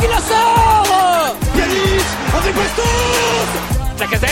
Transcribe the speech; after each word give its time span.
qui 0.00 0.06
la 0.08 0.18
sort 0.18 1.36
Yanis 1.56 2.04
avec 2.36 2.54
Bastos 2.54 4.00
Lacazette 4.00 4.30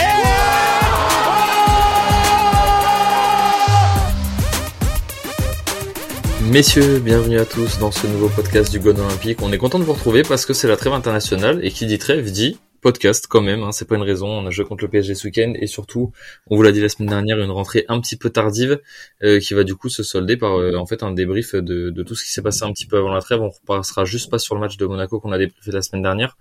Messieurs, 6.51 6.99
bienvenue 6.99 7.39
à 7.39 7.45
tous 7.45 7.79
dans 7.79 7.91
ce 7.91 8.07
nouveau 8.07 8.29
podcast 8.29 8.71
du 8.71 8.79
Gone 8.79 9.01
Olympique. 9.01 9.39
On 9.43 9.53
est 9.53 9.59
content 9.59 9.79
de 9.79 9.85
vous 9.85 9.95
retrouver 9.95 10.23
parce 10.23 10.47
que 10.47 10.53
c'est 10.53 10.69
la 10.69 10.77
trêve 10.77 10.93
internationale 10.93 11.61
et 11.65 11.71
qui 11.71 11.87
dit 11.87 11.99
trêve 11.99 12.31
dit 12.31 12.59
podcast 12.85 13.27
quand 13.29 13.41
même. 13.41 13.63
Hein, 13.63 13.73
c'est 13.73 13.89
pas 13.89 13.97
une 13.97 14.03
raison. 14.03 14.29
On 14.29 14.47
a 14.47 14.51
joué 14.51 14.67
contre 14.67 14.85
le 14.85 14.91
PSG 14.91 15.15
ce 15.15 15.27
week-end 15.27 15.55
et 15.57 15.67
surtout, 15.67 16.13
on 16.49 16.57
vous 16.57 16.63
l'a 16.63 16.71
dit 16.71 16.83
la 16.83 16.91
semaine 16.91 17.09
dernière, 17.09 17.39
une 17.41 17.51
rentrée 17.51 17.87
un 17.89 17.99
petit 17.99 18.17
peu 18.17 18.29
tardive 18.29 18.79
euh, 19.23 19.41
qui 19.41 19.55
va 19.55 19.65
du 19.65 19.75
coup 19.75 19.89
se 19.89 20.03
solder 20.03 20.37
par 20.37 20.59
euh, 20.59 20.77
en 20.77 20.85
fait 20.85 21.03
un 21.03 21.11
débrief 21.11 21.55
de, 21.55 22.03
tout 22.03 22.15
ce 22.15 22.25
qui 22.25 22.31
s'est 22.31 22.43
passé 22.43 22.63
un 22.65 22.73
petit 22.73 22.87
peu 22.87 22.99
avant 22.99 23.13
la 23.13 23.23
trêve. 23.23 23.41
On 23.41 23.49
repassera 23.49 24.05
juste 24.05 24.31
pas 24.31 24.39
sur 24.39 24.55
le 24.55 24.61
match 24.61 24.77
de 24.77 24.85
Monaco 24.85 25.19
qu'on 25.19 25.33
a 25.33 25.39
débriefé 25.39 25.71
la 25.71 25.81
semaine 25.81 26.03
dernière, 26.03 26.37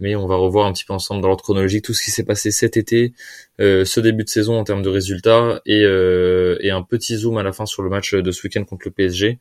mais 0.00 0.16
on 0.16 0.26
va 0.26 0.36
revoir 0.36 0.66
un 0.66 0.72
petit 0.72 0.86
peu 0.86 0.94
ensemble 0.94 1.20
dans 1.20 1.28
l'ordre 1.28 1.44
chronologique 1.44 1.84
tout 1.84 1.92
ce 1.92 2.02
qui 2.02 2.10
s'est 2.10 2.24
passé 2.24 2.50
cet 2.50 2.78
été, 2.78 3.12
euh, 3.60 3.84
ce 3.84 4.00
début 4.00 4.24
de 4.24 4.30
saison 4.30 4.58
en 4.58 4.64
termes 4.64 4.82
de 4.82 4.88
résultats 4.88 5.60
et, 5.66 5.82
et 5.82 6.70
un 6.70 6.82
petit 6.82 7.18
zoom 7.18 7.36
à 7.36 7.42
la 7.42 7.52
fin 7.52 7.66
sur 7.66 7.82
le 7.82 7.90
match 7.90 8.14
de 8.14 8.30
ce 8.30 8.42
week-end 8.44 8.64
contre 8.64 8.86
le 8.86 8.92
PSG. 8.92 9.38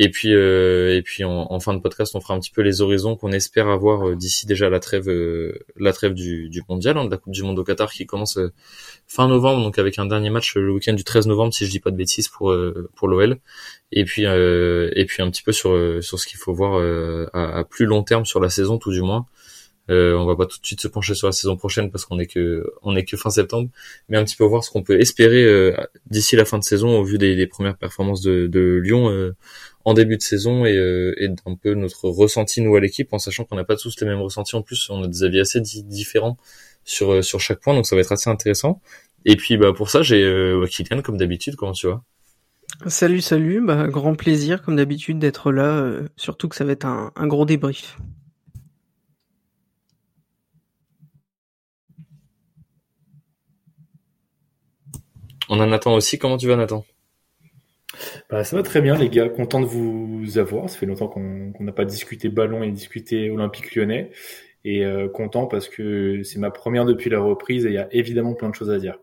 Et 0.00 0.10
puis, 0.10 0.32
euh, 0.32 0.96
et 0.96 1.02
puis 1.02 1.24
en, 1.24 1.48
en, 1.50 1.58
fin 1.58 1.74
de 1.74 1.80
podcast, 1.80 2.14
on 2.14 2.20
fera 2.20 2.34
un 2.34 2.38
petit 2.38 2.52
peu 2.52 2.62
les 2.62 2.80
horizons 2.80 3.16
qu'on 3.16 3.32
espère 3.32 3.66
avoir 3.66 4.06
euh, 4.08 4.14
d'ici 4.14 4.46
déjà 4.46 4.70
la 4.70 4.78
trêve, 4.78 5.08
euh, 5.08 5.58
la 5.76 5.92
trêve 5.92 6.14
du, 6.14 6.48
du 6.48 6.62
mondial, 6.68 6.96
hein, 6.96 7.04
de 7.04 7.10
la 7.10 7.16
Coupe 7.16 7.32
du 7.32 7.42
Monde 7.42 7.58
au 7.58 7.64
Qatar 7.64 7.90
qui 7.90 8.06
commence 8.06 8.38
fin 9.08 9.26
novembre, 9.26 9.64
donc 9.64 9.76
avec 9.76 9.98
un 9.98 10.06
dernier 10.06 10.30
match 10.30 10.54
le 10.54 10.70
week-end 10.70 10.92
du 10.92 11.02
13 11.02 11.26
novembre, 11.26 11.52
si 11.52 11.66
je 11.66 11.70
dis 11.72 11.80
pas 11.80 11.90
de 11.90 11.96
bêtises 11.96 12.28
pour 12.28 12.54
pour 12.94 13.08
l'OL. 13.08 13.38
Et 13.90 14.04
puis, 14.04 14.22
et 14.22 15.04
puis 15.06 15.22
un 15.22 15.30
petit 15.30 15.42
peu 15.42 15.50
sur 15.50 15.70
sur 16.00 16.20
ce 16.20 16.26
qu'il 16.28 16.38
faut 16.38 16.54
voir 16.54 16.80
à, 17.32 17.58
à, 17.58 17.64
plus 17.64 17.84
long 17.84 18.04
terme 18.04 18.24
sur 18.24 18.38
la 18.38 18.50
saison, 18.50 18.78
tout 18.78 18.92
du 18.92 19.02
moins. 19.02 19.26
Euh, 19.90 20.14
on 20.14 20.26
va 20.26 20.36
pas 20.36 20.46
tout 20.46 20.60
de 20.60 20.66
suite 20.66 20.80
se 20.80 20.88
pencher 20.88 21.14
sur 21.14 21.28
la 21.28 21.32
saison 21.32 21.56
prochaine 21.56 21.90
parce 21.90 22.04
qu'on 22.04 22.18
est 22.18 22.26
que 22.26 22.70
on 22.82 22.94
est 22.94 23.04
que 23.04 23.16
fin 23.16 23.30
septembre, 23.30 23.70
mais 24.08 24.18
un 24.18 24.24
petit 24.24 24.36
peu 24.36 24.44
voir 24.44 24.62
ce 24.62 24.70
qu'on 24.70 24.82
peut 24.82 25.00
espérer 25.00 25.44
euh, 25.44 25.74
d'ici 26.10 26.36
la 26.36 26.44
fin 26.44 26.58
de 26.58 26.64
saison 26.64 26.98
au 26.98 27.04
vu 27.04 27.16
des, 27.16 27.36
des 27.36 27.46
premières 27.46 27.76
performances 27.76 28.20
de, 28.20 28.46
de 28.46 28.80
Lyon 28.84 29.10
euh, 29.10 29.34
en 29.88 29.94
début 29.94 30.18
de 30.18 30.22
saison 30.22 30.66
et, 30.66 30.76
euh, 30.76 31.14
et 31.16 31.28
d'un 31.28 31.54
peu 31.54 31.72
notre 31.72 32.10
ressenti 32.10 32.60
nous 32.60 32.76
à 32.76 32.80
l'équipe 32.80 33.10
en 33.14 33.18
sachant 33.18 33.44
qu'on 33.44 33.56
n'a 33.56 33.64
pas 33.64 33.76
tous 33.76 33.98
les 34.02 34.06
mêmes 34.06 34.20
ressentis 34.20 34.54
en 34.54 34.60
plus, 34.60 34.90
on 34.90 35.02
a 35.02 35.06
des 35.08 35.24
avis 35.24 35.40
assez 35.40 35.62
différents 35.62 36.36
sur 36.84 37.12
euh, 37.12 37.22
sur 37.22 37.40
chaque 37.40 37.60
point 37.60 37.72
donc 37.72 37.86
ça 37.86 37.96
va 37.96 38.02
être 38.02 38.12
assez 38.12 38.28
intéressant. 38.28 38.82
Et 39.24 39.36
puis 39.36 39.56
bah 39.56 39.72
pour 39.74 39.88
ça 39.88 40.02
j'ai 40.02 40.22
euh, 40.22 40.66
Kylian 40.66 41.00
comme 41.00 41.16
d'habitude 41.16 41.56
comment 41.56 41.72
tu 41.72 41.86
vas 41.86 42.02
Salut 42.86 43.22
salut, 43.22 43.64
bah 43.64 43.88
grand 43.88 44.14
plaisir 44.14 44.60
comme 44.60 44.76
d'habitude 44.76 45.18
d'être 45.18 45.52
là, 45.52 45.90
surtout 46.16 46.48
que 46.48 46.56
ça 46.56 46.66
va 46.66 46.72
être 46.72 46.84
un, 46.84 47.10
un 47.16 47.26
gros 47.26 47.46
débrief. 47.46 47.96
On 55.48 55.60
en 55.60 55.72
attend 55.72 55.94
aussi. 55.94 56.18
Comment 56.18 56.36
tu 56.36 56.46
vas, 56.46 56.56
Nathan? 56.56 56.84
Bah, 58.30 58.44
ça 58.44 58.56
va 58.56 58.62
très 58.62 58.80
bien, 58.80 58.96
les 58.96 59.08
gars. 59.08 59.28
Content 59.28 59.60
de 59.60 59.66
vous 59.66 60.38
avoir. 60.38 60.68
Ça 60.68 60.78
fait 60.78 60.86
longtemps 60.86 61.08
qu'on 61.08 61.52
n'a 61.60 61.72
pas 61.72 61.84
discuté 61.84 62.28
ballon 62.28 62.62
et 62.62 62.70
discuté 62.70 63.30
Olympique 63.30 63.74
lyonnais. 63.74 64.10
Et 64.64 64.84
euh, 64.84 65.08
content 65.08 65.46
parce 65.46 65.68
que 65.68 66.22
c'est 66.22 66.38
ma 66.38 66.50
première 66.50 66.84
depuis 66.84 67.10
la 67.10 67.20
reprise 67.20 67.64
et 67.64 67.70
il 67.70 67.74
y 67.74 67.78
a 67.78 67.88
évidemment 67.92 68.34
plein 68.34 68.50
de 68.50 68.54
choses 68.54 68.70
à 68.70 68.78
dire. 68.78 68.98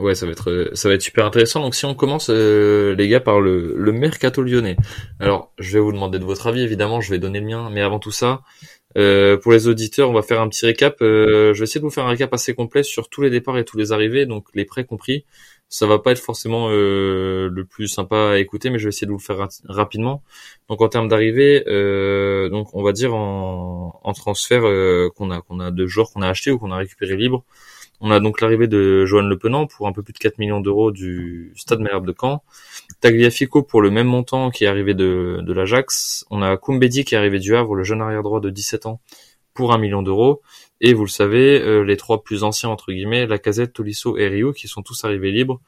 Ouais, 0.00 0.14
ça 0.14 0.24
va 0.26 0.32
être 0.32 0.70
ça 0.72 0.88
va 0.88 0.94
être 0.94 1.02
super 1.02 1.26
intéressant. 1.26 1.60
Donc 1.60 1.74
si 1.74 1.84
on 1.84 1.94
commence 1.94 2.30
euh, 2.30 2.94
les 2.96 3.06
gars 3.08 3.20
par 3.20 3.40
le, 3.40 3.74
le 3.76 3.92
mercato 3.92 4.42
lyonnais. 4.42 4.76
Alors, 5.20 5.52
je 5.58 5.74
vais 5.74 5.80
vous 5.80 5.92
demander 5.92 6.18
de 6.18 6.24
votre 6.24 6.46
avis 6.46 6.62
évidemment, 6.62 7.00
je 7.00 7.10
vais 7.10 7.18
donner 7.18 7.40
le 7.40 7.46
mien, 7.46 7.68
mais 7.70 7.82
avant 7.82 7.98
tout 7.98 8.10
ça, 8.10 8.40
euh, 8.96 9.36
pour 9.36 9.52
les 9.52 9.68
auditeurs, 9.68 10.08
on 10.10 10.14
va 10.14 10.22
faire 10.22 10.40
un 10.40 10.48
petit 10.48 10.64
récap. 10.64 10.96
Euh, 11.02 11.52
je 11.52 11.58
vais 11.58 11.64
essayer 11.64 11.80
de 11.80 11.84
vous 11.84 11.90
faire 11.90 12.06
un 12.06 12.10
récap 12.10 12.32
assez 12.32 12.54
complet 12.54 12.82
sur 12.82 13.08
tous 13.10 13.20
les 13.22 13.30
départs 13.30 13.58
et 13.58 13.64
tous 13.64 13.76
les 13.76 13.92
arrivées, 13.92 14.24
donc 14.26 14.46
les 14.54 14.64
prêts 14.64 14.84
compris. 14.84 15.24
Ça 15.72 15.86
va 15.86 16.00
pas 16.00 16.10
être 16.10 16.18
forcément 16.18 16.68
euh, 16.70 17.48
le 17.52 17.64
plus 17.64 17.86
sympa 17.86 18.30
à 18.32 18.38
écouter, 18.38 18.70
mais 18.70 18.78
je 18.80 18.84
vais 18.84 18.88
essayer 18.88 19.06
de 19.06 19.12
vous 19.12 19.18
le 19.18 19.22
faire 19.22 19.46
rapidement. 19.68 20.22
Donc 20.68 20.80
en 20.80 20.88
termes 20.88 21.06
d'arrivée, 21.08 21.62
euh, 21.68 22.48
donc 22.48 22.74
on 22.74 22.82
va 22.82 22.90
dire 22.92 23.14
en, 23.14 24.00
en 24.02 24.12
transfert 24.12 24.62
euh, 24.64 25.10
qu'on 25.14 25.30
a 25.30 25.42
qu'on 25.42 25.60
a 25.60 25.70
de 25.70 25.86
joueurs 25.86 26.10
qu'on 26.10 26.22
a 26.22 26.28
acheté 26.28 26.50
ou 26.50 26.58
qu'on 26.58 26.72
a 26.72 26.76
récupéré 26.76 27.16
libre. 27.16 27.44
On 28.02 28.10
a 28.10 28.18
donc 28.18 28.40
l'arrivée 28.40 28.66
de 28.66 29.04
Johan 29.04 29.22
Le 29.22 29.36
Penant 29.36 29.66
pour 29.66 29.86
un 29.86 29.92
peu 29.92 30.02
plus 30.02 30.14
de 30.14 30.18
4 30.18 30.38
millions 30.38 30.60
d'euros 30.60 30.90
du 30.90 31.52
Stade 31.54 31.80
Malherbe 31.80 32.06
de 32.06 32.14
Caen. 32.18 32.42
Tagliafico 33.00 33.62
pour 33.62 33.82
le 33.82 33.90
même 33.90 34.06
montant 34.06 34.50
qui 34.50 34.64
est 34.64 34.66
arrivé 34.66 34.94
de, 34.94 35.44
l'Ajax. 35.46 36.24
On 36.30 36.40
a 36.40 36.56
Koumbedi 36.56 37.04
qui 37.04 37.14
est 37.14 37.18
arrivé 37.18 37.38
du 37.38 37.54
Havre, 37.54 37.74
le 37.74 37.84
jeune 37.84 38.00
arrière 38.00 38.22
droit 38.22 38.40
de 38.40 38.48
17 38.48 38.86
ans, 38.86 39.00
pour 39.52 39.74
un 39.74 39.78
million 39.78 40.00
d'euros. 40.00 40.40
Et 40.80 40.94
vous 40.94 41.04
le 41.04 41.10
savez, 41.10 41.60
euh, 41.60 41.82
les 41.82 41.98
trois 41.98 42.22
plus 42.22 42.42
anciens 42.42 42.70
entre 42.70 42.90
guillemets, 42.90 43.26
Lacazette, 43.26 43.74
Tolisso 43.74 44.16
et 44.16 44.28
Rio, 44.28 44.54
qui 44.54 44.66
sont 44.66 44.82
tous 44.82 45.04
arrivés 45.04 45.30
libres 45.30 45.60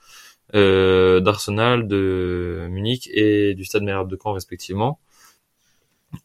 euh, 0.54 1.20
d'Arsenal, 1.20 1.87
de 1.87 2.66
Munich 2.70 3.10
et 3.12 3.53
du 3.54 3.66
Stade 3.66 3.82
Malherbe 3.82 4.09
de 4.09 4.19
Caen 4.22 4.32
respectivement. 4.32 4.99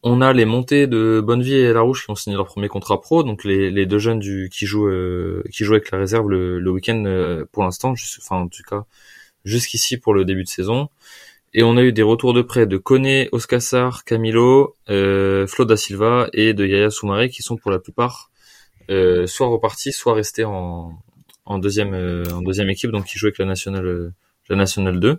On 0.02 0.20
a 0.20 0.32
les 0.32 0.44
montées 0.44 0.86
de 0.86 1.22
Bonnevie 1.24 1.54
et 1.54 1.72
Larouche 1.72 2.04
qui 2.04 2.10
ont 2.10 2.14
signé 2.14 2.36
leur 2.36 2.46
premier 2.46 2.68
contrat 2.68 3.00
pro, 3.00 3.22
donc 3.22 3.44
les, 3.44 3.86
deux 3.86 3.98
jeunes 3.98 4.18
du, 4.18 4.50
qui 4.52 4.66
jouent 4.66 4.88
euh, 4.88 5.42
qui 5.52 5.64
jouent 5.64 5.74
avec 5.74 5.90
la 5.90 5.98
réserve 5.98 6.28
le, 6.28 6.70
week-end 6.70 7.02
euh, 7.06 7.44
pour 7.52 7.64
l'instant, 7.64 7.94
enfin 8.20 8.36
en 8.36 8.48
tout 8.48 8.62
cas 8.68 8.84
jusqu'ici 9.44 9.96
pour 9.96 10.14
le 10.14 10.24
début 10.24 10.44
de 10.44 10.48
saison. 10.48 10.88
Et 11.54 11.62
on 11.62 11.76
a 11.78 11.82
eu 11.82 11.92
des 11.92 12.02
retours 12.02 12.34
de 12.34 12.42
prêt 12.42 12.66
de 12.66 12.76
Koné, 12.76 13.28
Oscassar, 13.32 14.04
Camilo, 14.04 14.76
euh, 14.90 15.46
da 15.58 15.76
Silva 15.76 16.28
et 16.34 16.52
de 16.52 16.66
Yaya 16.66 16.90
Soumaré 16.90 17.30
qui 17.30 17.42
sont 17.42 17.56
pour 17.56 17.70
la 17.70 17.78
plupart 17.78 18.30
euh, 18.90 19.26
soit 19.26 19.46
repartis, 19.46 19.92
soit 19.92 20.14
restés 20.14 20.44
en, 20.44 20.98
deuxième 21.58 21.94
équipe, 22.68 22.90
donc 22.90 23.06
qui 23.06 23.18
jouent 23.18 23.28
avec 23.28 23.38
la 23.38 23.46
nationale 23.46 24.12
la 24.50 24.56
nationale 24.56 25.00
2. 25.00 25.18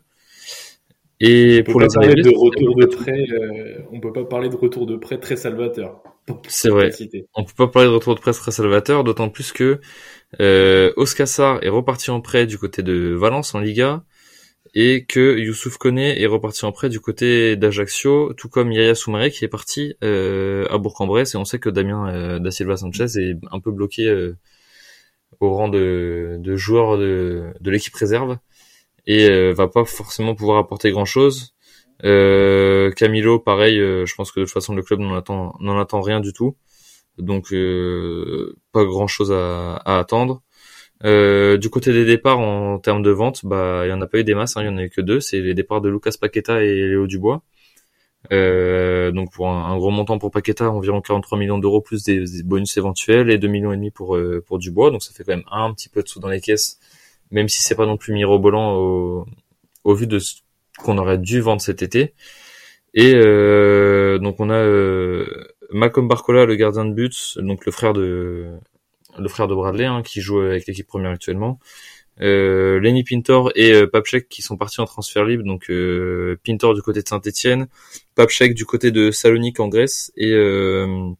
Et 1.22 1.64
on 1.68 1.72
pour 1.72 1.82
les 1.82 1.88
parler 1.94 2.22
de 2.22 2.30
retour 2.30 2.76
de 2.76 2.86
prêt, 2.86 3.26
euh, 3.32 3.80
on 3.92 4.00
peut 4.00 4.14
pas 4.14 4.24
parler 4.24 4.50
de 4.50 4.56
retour 4.56 4.86
de 4.86 4.96
prêt 4.96 5.20
très 5.20 5.36
salvateur. 5.36 6.02
C'est 6.48 6.70
vrai. 6.70 6.92
On 7.36 7.44
peut 7.44 7.54
pas 7.58 7.68
parler 7.68 7.90
de 7.90 7.94
retour 7.94 8.16
de 8.16 8.22
prêt 8.22 8.32
très 8.32 8.52
salvateur, 8.52 9.04
d'autant 9.04 9.30
plus 9.30 9.52
que 9.52 9.82
euh, 10.40 10.94
Oscassar 10.96 11.64
est 11.64 11.70
reparti 11.70 12.12
en 12.12 12.22
prêt 12.22 12.46
du 12.46 12.58
côté 12.58 12.84
de 12.84 13.14
Valence 13.14 13.54
en 13.54 13.60
Liga 13.60 14.04
et 14.76 15.06
que 15.06 15.38
Youssouf 15.38 15.78
Koné 15.78 16.22
est 16.22 16.28
reparti 16.28 16.66
en 16.66 16.72
prêt 16.72 16.90
du 16.90 17.00
côté 17.00 17.56
d'Ajaccio, 17.56 18.34
tout 18.34 18.50
comme 18.50 18.72
Yaya 18.72 18.96
Soumaré 18.96 19.32
qui 19.32 19.44
est 19.44 19.50
parti 19.50 19.96
euh, 20.04 20.68
à 20.70 20.78
Bourg-en-Bresse 20.78 21.34
et 21.34 21.38
on 21.38 21.46
sait 21.46 21.60
que 21.60 21.70
Damien 21.70 22.14
euh, 22.14 22.40
da 22.40 22.52
Silva 22.52 22.78
Sanchez 22.78 23.06
est 23.18 23.38
un 23.52 23.60
peu 23.60 23.72
bloqué 23.72 24.08
euh, 24.08 24.38
au 25.40 25.54
rang 25.54 25.70
de, 25.70 26.38
de 26.40 26.56
joueur 26.56 26.98
de, 26.98 27.46
de 27.60 27.72
l'équipe 27.72 27.96
réserve 27.96 28.38
et 29.10 29.28
euh, 29.28 29.54
va 29.54 29.68
pas 29.68 29.86
forcément 29.86 30.36
pouvoir 30.36 30.60
apporter 30.60 30.92
grand 30.92 31.06
chose. 31.06 31.56
Euh, 32.06 32.92
Camilo, 32.92 33.40
pareil, 33.40 33.80
euh, 33.80 34.06
je 34.06 34.14
pense 34.16 34.32
que 34.32 34.40
de 34.40 34.46
toute 34.46 34.54
façon 34.54 34.76
le 34.76 34.84
club 34.84 35.00
n'en 35.00 35.16
attend 35.16 35.56
n'en 35.60 35.80
attend 35.80 36.02
rien 36.02 36.20
du 36.22 36.32
tout, 36.32 36.56
donc 37.18 37.50
pas 38.72 38.86
grand 38.86 39.08
chose 39.08 39.32
à, 39.32 39.78
à 39.78 40.00
attendre. 40.00 40.44
Euh, 41.06 41.58
du 41.58 41.70
côté 41.70 41.94
des 41.94 42.06
départs 42.06 42.40
en 42.40 42.78
termes 42.78 43.02
de 43.02 43.10
vente, 43.10 43.46
bah 43.46 43.84
il 43.86 43.90
y 43.90 43.94
en 43.94 44.02
a 44.02 44.08
pas 44.08 44.20
eu 44.20 44.24
des 44.24 44.36
masses, 44.36 44.58
hein, 44.58 44.62
il 44.64 44.66
y 44.68 44.70
en 44.70 44.78
a 44.78 44.84
eu 44.84 44.90
que 44.90 45.02
deux, 45.02 45.20
c'est 45.22 45.40
les 45.42 45.54
départs 45.56 45.82
de 45.82 45.90
Lucas 45.90 46.12
Paqueta 46.22 46.64
et 46.64 46.88
Léo 46.88 47.08
Dubois. 47.08 47.42
Euh, 48.34 49.12
donc 49.12 49.32
pour 49.32 49.50
un, 49.50 49.78
gros 49.78 49.92
montant 49.92 50.20
pour 50.20 50.30
Paqueta, 50.32 50.70
environ 50.70 51.02
43 51.02 51.38
millions 51.40 51.58
d'euros 51.58 51.82
plus 51.82 52.04
des, 52.04 52.26
bonus 52.44 52.78
éventuels 52.78 53.32
et 53.32 53.38
2 53.38 53.48
millions 53.48 53.72
et 53.72 53.78
demi 53.78 53.92
pour 53.92 54.18
pour 54.46 54.60
Dubois, 54.60 54.92
donc 54.92 55.04
ça 55.04 55.14
fait 55.14 55.24
quand 55.24 55.36
même 55.36 55.46
un 55.52 55.74
petit 55.74 55.90
peu 55.90 56.04
de 56.04 56.08
sous 56.10 56.20
dans 56.20 56.30
les 56.30 56.42
caisses, 56.42 56.80
même 57.32 57.50
si 57.50 57.62
c'est 57.62 57.76
pas 57.76 57.86
non 57.86 57.98
plus 57.98 58.14
mirobolant 58.14 58.76
au, 58.76 59.26
au 59.84 59.94
vu 59.94 60.08
de 60.08 60.20
ce 60.20 60.36
qu'on 60.78 60.98
aurait 60.98 61.18
dû 61.18 61.42
vendre 61.42 61.62
cet 61.62 61.82
été. 61.82 62.14
Et 62.94 63.14
euh, 63.16 64.18
donc 64.18 64.40
on 64.40 64.50
a 64.50 64.56
euh, 64.56 65.28
Malcolm 65.72 66.08
Barcola, 66.08 66.46
le 66.46 66.56
gardien 66.56 66.86
de 66.86 66.94
but, 66.94 67.38
donc 67.38 67.66
le 67.66 67.72
frère 67.72 67.94
de 67.94 68.48
le 69.18 69.28
frère 69.28 69.48
de 69.48 69.56
Bradley, 69.56 69.86
hein, 69.86 70.02
qui 70.04 70.22
joue 70.22 70.40
avec 70.40 70.68
l'équipe 70.68 70.88
première 70.88 71.12
actuellement. 71.12 71.60
Euh, 72.22 72.80
Lenny 72.80 73.04
Pintor 73.04 73.52
et 73.56 73.72
euh, 73.72 73.88
Papchek 73.88 74.28
qui 74.28 74.42
sont 74.42 74.58
partis 74.58 74.82
en 74.82 74.86
transfert 74.86 75.24
libre, 75.24 75.44
donc 75.46 75.70
euh, 75.70 76.38
Pintor 76.46 76.74
du 76.74 76.82
côté 76.82 77.02
de 77.02 77.08
Saint-Etienne, 77.08 77.68
Papchek 78.16 78.54
du 78.54 78.66
côté 78.66 78.92
de 78.92 79.10
Salonique 79.12 79.60
en 79.60 79.70
Grèce 79.70 80.12
et 80.18 80.32
euh, 80.34 81.14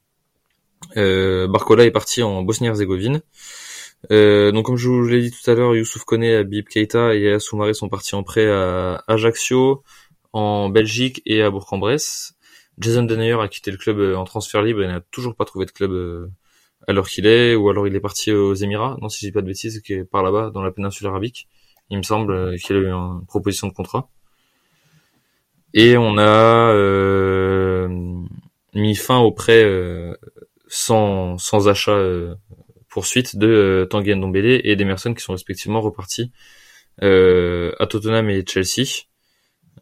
Barcola 0.96 1.86
est 1.86 1.92
parti 1.92 2.22
en 2.22 2.42
Bosnie-Herzégovine. 2.44 3.22
Euh, 4.12 4.52
donc 4.52 4.66
comme 4.66 4.78
je 4.78 4.90
vous 4.90 5.06
l'ai 5.06 5.22
dit 5.22 5.32
tout 5.32 5.50
à 5.50 5.56
l'heure, 5.56 5.76
Youssouf 5.76 6.04
Koné, 6.04 6.36
Abib 6.36 6.68
Keita 6.68 7.16
et 7.16 7.22
Yaya 7.22 7.40
Soumaré 7.40 7.74
sont 7.74 7.90
partis 7.90 8.16
en 8.16 8.24
prêt 8.24 8.50
à 8.50 9.04
Ajaccio, 9.08 9.84
en 10.34 10.70
Belgique 10.70 11.22
et 11.26 11.42
à 11.42 11.50
Bourg-en-Bresse. 11.50 12.36
Jason 12.78 13.04
Denayer 13.04 13.42
a 13.42 13.48
quitté 13.48 13.72
le 13.72 13.78
club 13.78 14.16
en 14.16 14.24
transfert 14.24 14.62
libre 14.62 14.82
et 14.84 14.88
n'a 14.88 15.02
toujours 15.02 15.36
pas 15.36 15.46
trouvé 15.46 15.66
de 15.66 15.72
club 15.72 16.30
alors 16.88 17.08
qu'il 17.08 17.28
est, 17.28 17.56
ou 17.56 17.70
alors 17.70 17.88
il 17.88 17.96
est 17.96 18.00
parti 18.00 18.32
aux 18.32 18.54
Émirats, 18.54 18.98
non 19.02 19.10
si 19.10 19.20
je 19.20 19.28
dis 19.28 19.32
pas 19.32 19.42
de 19.42 19.48
bêtises, 19.48 19.82
qui 19.82 19.94
est 19.94 20.04
par 20.04 20.24
là-bas, 20.24 20.52
dans 20.52 20.64
la 20.64 20.72
péninsule 20.72 21.08
arabique. 21.08 21.48
Il 21.90 21.98
me 21.98 22.04
semble 22.04 22.34
euh, 22.34 22.58
qu'il 22.58 22.76
a 22.76 22.80
eu 22.80 22.88
une 22.88 23.26
proposition 23.28 23.68
de 23.68 23.74
contrat. 23.74 24.10
Et 25.74 25.98
on 25.98 26.18
a 26.18 26.72
euh, 26.74 27.88
mis 28.74 28.96
fin 28.96 29.20
au 29.20 29.32
prêt, 29.32 29.64
euh, 29.64 30.16
sans, 30.68 31.38
sans 31.38 31.68
achat 31.68 31.92
euh, 31.92 32.36
poursuite 32.90 33.38
de 33.38 33.48
euh, 33.48 33.86
Tanguy 33.86 34.16
Ndombele 34.16 34.62
et 34.64 34.76
d'Emerson 34.76 35.14
qui 35.14 35.24
sont 35.24 35.34
respectivement 35.34 35.82
repartis 35.82 36.32
euh, 37.04 37.72
à 37.80 37.88
Tottenham 37.88 38.30
et 38.30 38.44
Chelsea. 38.48 39.06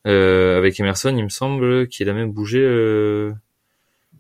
Euh, 0.06 0.57
avec 0.57 0.80
Emerson, 0.80 1.13
il 1.18 1.24
me 1.24 1.30
semble 1.30 1.88
qu'il 1.88 2.09
a 2.09 2.13
même 2.13 2.31
bougé. 2.31 2.59
Euh, 2.59 3.33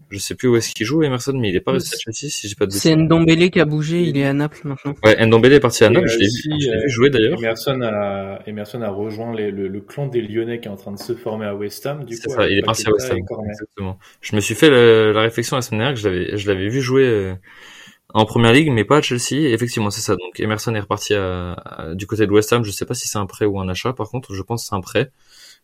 je 0.09 0.19
sais 0.19 0.35
plus 0.35 0.47
où 0.47 0.55
est-ce 0.55 0.73
qu'il 0.73 0.85
joue 0.85 1.03
Emerson, 1.03 1.33
mais 1.35 1.49
il 1.49 1.55
est 1.57 1.61
pas 1.61 1.73
resté 1.73 1.95
à 1.95 1.99
Chelsea 1.99 2.31
si 2.31 2.47
j'ai 2.47 2.55
pas 2.55 2.65
de 2.65 2.71
C'est 2.71 2.95
Ndombele 2.95 3.49
qui 3.51 3.59
a 3.59 3.65
bougé, 3.65 4.03
il 4.03 4.17
est 4.17 4.25
à 4.25 4.31
Naples 4.31 4.61
maintenant. 4.63 4.95
Ouais, 5.03 5.25
Ndombele 5.25 5.51
est 5.53 5.59
parti 5.59 5.83
à 5.83 5.89
Naples, 5.89 6.07
je 6.07 6.17
l'ai 6.17 6.27
vu, 6.27 6.31
je 6.61 6.69
l'ai 6.69 6.75
euh, 6.77 6.81
vu 6.83 6.89
jouer 6.89 7.09
d'ailleurs. 7.09 7.37
Emerson 7.37 7.81
a, 7.83 8.39
Emerson 8.47 8.81
a 8.83 8.89
rejoint 8.89 9.35
les- 9.35 9.51
le, 9.51 9.67
le 9.67 9.81
clan 9.81 10.07
des 10.07 10.21
Lyonnais 10.21 10.61
qui 10.61 10.69
est 10.69 10.71
en 10.71 10.77
train 10.77 10.93
de 10.93 10.97
se 10.97 11.13
former 11.13 11.45
à 11.45 11.55
West 11.55 11.85
Ham. 11.85 12.05
Du 12.05 12.15
C'est 12.15 12.27
coup, 12.29 12.35
ça, 12.35 12.47
il 12.47 12.57
est 12.57 12.61
parti 12.61 12.87
à 12.87 12.91
West 12.91 13.11
Ham. 13.11 13.17
Exactement. 13.49 13.99
Je 14.21 14.35
me 14.37 14.41
suis 14.41 14.55
fait 14.55 14.69
le- 14.69 15.11
la 15.13 15.21
réflexion 15.21 15.57
la 15.57 15.61
semaine 15.61 15.79
dernière 15.79 15.95
que 15.95 15.99
je 16.01 16.07
l'avais, 16.09 16.37
je 16.37 16.47
l'avais 16.47 16.69
vu 16.69 16.79
jouer 16.81 17.03
euh, 17.05 17.33
en 18.13 18.25
première 18.25 18.53
ligue, 18.53 18.71
mais 18.71 18.85
pas 18.85 18.97
à 18.97 19.01
Chelsea. 19.01 19.49
Effectivement, 19.51 19.89
c'est 19.91 20.01
ça. 20.01 20.15
Donc 20.15 20.39
Emerson 20.39 20.73
est 20.75 20.79
reparti 20.79 21.13
à, 21.13 21.91
du 21.95 22.07
côté 22.07 22.25
de 22.25 22.31
West 22.31 22.51
Ham. 22.53 22.63
Je 22.63 22.71
sais 22.71 22.85
pas 22.85 22.93
si 22.93 23.07
c'est 23.07 23.17
un 23.17 23.25
prêt 23.25 23.45
ou 23.45 23.59
un 23.59 23.67
achat. 23.69 23.93
Par 23.93 24.09
contre, 24.09 24.33
je 24.33 24.41
pense 24.41 24.63
que 24.63 24.69
c'est 24.69 24.75
un 24.75 24.81
prêt 24.81 25.11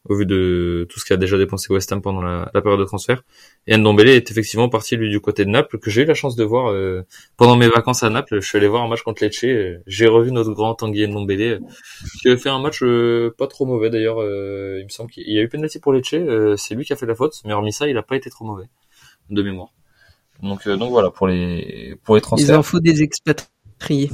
au 0.10 0.16
vu 0.18 0.26
de 0.26 0.86
tout 0.90 1.00
ce 1.00 1.06
qu'a 1.06 1.16
déjà 1.16 1.38
dépensé 1.38 1.72
West 1.72 1.90
Ham 1.94 2.02
pendant 2.02 2.22
la, 2.22 2.52
la 2.54 2.62
période 2.62 2.80
de 2.82 2.86
transfert. 2.86 3.24
Et 3.68 3.78
Ndombele 3.78 4.10
est 4.10 4.30
effectivement 4.32 4.68
parti 4.68 4.98
lui 4.98 5.10
du 5.10 5.22
côté 5.22 5.46
de 5.46 5.50
Naples 5.50 5.80
que 5.80 5.90
j'ai 5.90 6.02
eu 6.02 6.06
la 6.06 6.14
chance 6.14 6.36
de 6.36 6.44
voir 6.44 6.72
euh, 6.72 7.04
pendant 7.38 7.56
mes 7.56 7.70
vacances 7.70 8.04
à 8.04 8.10
Naples. 8.10 8.42
Je 8.42 8.48
suis 8.48 8.58
allé 8.58 8.68
voir 8.68 8.84
un 8.84 8.90
match 8.90 9.02
contre 9.04 9.24
Lecce. 9.24 9.46
euh, 9.46 9.78
J'ai 9.88 10.08
revu 10.08 10.32
notre 10.34 10.52
grand 10.52 10.76
Tanguy 10.76 11.08
Ndombele 11.08 11.42
euh, 11.42 11.60
qui 12.22 12.30
a 12.30 12.36
fait 12.38 12.50
un 12.50 12.60
match 12.60 12.84
euh, 12.84 13.34
pas 13.38 13.48
trop 13.48 13.66
mauvais 13.66 13.90
d'ailleurs. 13.90 14.18
il 14.22 14.84
me 14.84 14.90
semble 14.90 15.10
qu'il 15.10 15.32
y 15.32 15.40
a 15.40 15.42
eu 15.42 15.48
penalty 15.48 15.80
pour 15.80 15.94
Lecce. 15.94 16.16
c'est 16.58 16.76
lui 16.76 16.84
qui 16.86 16.92
a 16.94 16.98
fait 16.98 17.06
la 17.06 17.16
faute, 17.16 17.36
mais 17.46 17.54
hormis 17.54 17.72
ça, 17.72 17.88
il 17.88 17.98
a 17.98 18.04
pas 18.04 18.18
été 18.18 18.30
trop 18.30 18.44
mauvais 18.46 18.66
de 19.30 19.42
mémoire. 19.42 19.70
Donc 20.42 20.68
euh, 20.68 20.76
donc 20.78 20.92
voilà 20.92 21.10
pour 21.10 21.28
les 21.28 21.96
pour 22.04 22.16
les 22.16 22.20
Les 22.20 22.22
transferts. 22.24 22.60
infos 22.60 22.80
des 22.80 23.02
expatriés. 23.04 24.10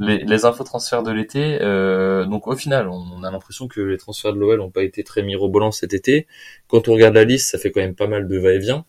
Les, 0.00 0.18
les 0.18 0.44
infos 0.44 0.64
transferts 0.64 1.04
de 1.04 1.12
l'été, 1.12 1.58
euh, 1.60 2.24
donc 2.24 2.48
au 2.48 2.56
final, 2.56 2.88
on 2.88 3.22
a 3.22 3.30
l'impression 3.30 3.68
que 3.68 3.80
les 3.80 3.96
transferts 3.96 4.32
de 4.32 4.38
l'OL 4.40 4.58
n'ont 4.58 4.70
pas 4.70 4.82
été 4.82 5.04
très 5.04 5.22
mirobolants 5.22 5.70
cet 5.70 5.94
été. 5.94 6.26
Quand 6.66 6.88
on 6.88 6.94
regarde 6.94 7.14
la 7.14 7.24
liste, 7.24 7.50
ça 7.50 7.58
fait 7.58 7.70
quand 7.70 7.80
même 7.80 7.94
pas 7.94 8.08
mal 8.08 8.26
de 8.26 8.38
va-et-vient. 8.38 8.84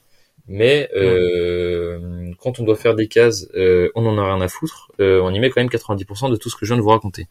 Mais 0.48 0.90
euh, 0.96 2.32
quand 2.40 2.60
on 2.60 2.64
doit 2.64 2.76
faire 2.76 2.96
des 2.96 3.08
cases, 3.08 3.48
euh, 3.56 3.90
on 3.96 4.06
en 4.08 4.18
a 4.18 4.26
rien 4.36 4.42
à 4.42 4.48
foutre. 4.48 4.92
Euh, 5.00 5.20
on 5.22 5.32
y 5.32 5.40
met 5.40 5.50
quand 5.50 5.62
même 5.62 5.70
90% 5.70 6.30
de 6.32 6.36
tout 6.38 6.50
ce 6.50 6.56
que 6.56 6.66
je 6.66 6.72
viens 6.74 6.78
de 6.78 6.84
vous 6.84 6.90
raconter. 6.90 7.28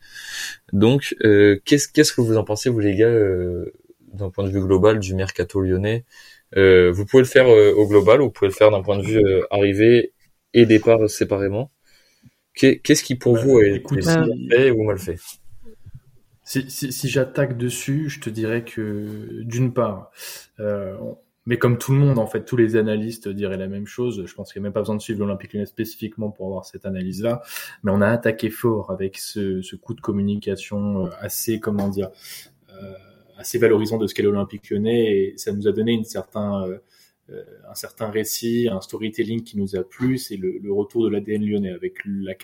Donc, 0.72 1.14
euh, 1.24 1.60
qu'est-ce 1.64 1.88
qu'est-ce 1.88 2.12
que 2.12 2.20
vous 2.20 2.36
en 2.36 2.44
pensez, 2.44 2.70
vous 2.70 2.80
les 2.80 2.94
gars, 2.96 3.06
euh, 3.06 3.72
d'un 4.12 4.30
point 4.30 4.44
de 4.44 4.50
vue 4.50 4.60
global 4.60 4.98
du 5.00 5.14
mercato 5.14 5.60
lyonnais? 5.60 6.04
Euh, 6.56 6.90
Vous 6.92 7.04
pouvez 7.06 7.22
le 7.22 7.28
faire 7.28 7.48
euh, 7.48 7.72
au 7.74 7.86
global 7.88 8.20
ou 8.20 8.26
vous 8.26 8.30
pouvez 8.30 8.48
le 8.48 8.54
faire 8.54 8.70
d'un 8.70 8.82
point 8.82 8.98
de 8.98 9.04
vue 9.04 9.18
euh, 9.18 9.42
arrivée 9.50 10.12
et 10.52 10.66
départ 10.66 11.08
séparément. 11.10 11.70
Qu'est- 12.54 12.78
Qu'est-ce 12.78 13.02
qui 13.04 13.16
pour 13.16 13.34
Bah, 13.34 13.42
vous 13.42 13.60
est, 13.60 13.76
écoute, 13.76 13.98
est 13.98 14.50
fait 14.50 14.70
ou 14.70 14.84
mal 14.84 14.98
fait? 14.98 15.18
Si, 16.44 16.70
si, 16.70 16.92
si 16.92 17.08
j'attaque 17.08 17.56
dessus, 17.56 18.08
je 18.10 18.20
te 18.20 18.28
dirais 18.28 18.64
que 18.64 19.42
d'une 19.42 19.72
part, 19.72 20.10
euh, 20.60 20.94
mais 21.46 21.56
comme 21.58 21.78
tout 21.78 21.92
le 21.92 21.98
monde, 21.98 22.18
en 22.18 22.26
fait, 22.26 22.44
tous 22.44 22.56
les 22.56 22.76
analystes 22.76 23.28
diraient 23.28 23.56
la 23.56 23.66
même 23.66 23.86
chose. 23.86 24.24
Je 24.26 24.34
pense 24.34 24.52
qu'il 24.52 24.60
n'y 24.60 24.64
a 24.64 24.68
même 24.68 24.72
pas 24.74 24.80
besoin 24.80 24.96
de 24.96 25.00
suivre 25.00 25.20
l'Olympique 25.20 25.54
Lyonnais 25.54 25.66
spécifiquement 25.66 26.30
pour 26.30 26.46
avoir 26.46 26.66
cette 26.66 26.84
analyse-là. 26.86 27.42
Mais 27.82 27.90
on 27.92 28.00
a 28.02 28.08
attaqué 28.08 28.50
fort 28.50 28.90
avec 28.90 29.16
ce, 29.18 29.62
ce 29.62 29.76
coup 29.76 29.94
de 29.94 30.00
communication 30.02 31.06
assez, 31.18 31.60
comment 31.60 31.88
dire, 31.88 32.10
euh, 32.70 32.92
assez 33.36 33.58
valorisant 33.58 33.98
de 33.98 34.06
ce 34.06 34.14
qu'est 34.14 34.22
l'Olympique 34.22 34.70
Lyonnais 34.70 35.16
et 35.16 35.34
ça 35.36 35.52
nous 35.52 35.66
a 35.68 35.72
donné 35.72 35.92
une 35.92 36.04
certain, 36.04 36.66
euh, 36.66 36.78
euh, 37.30 37.44
un 37.68 37.74
certain 37.74 38.10
récit, 38.10 38.68
un 38.70 38.80
storytelling 38.80 39.42
qui 39.42 39.58
nous 39.58 39.76
a 39.76 39.82
plu. 39.82 40.18
C'est 40.18 40.36
le, 40.36 40.72
retour 40.72 41.04
de 41.04 41.08
l'ADN 41.10 41.44
lyonnais 41.44 41.72
avec 41.72 41.98
la 42.04 42.34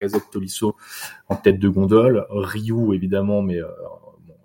Casette 0.00 0.30
Tolisso 0.30 0.76
en 1.28 1.36
tête 1.36 1.58
de 1.58 1.68
gondole, 1.68 2.26
Ryu 2.30 2.94
évidemment, 2.94 3.42
mais 3.42 3.58
euh, 3.58 3.68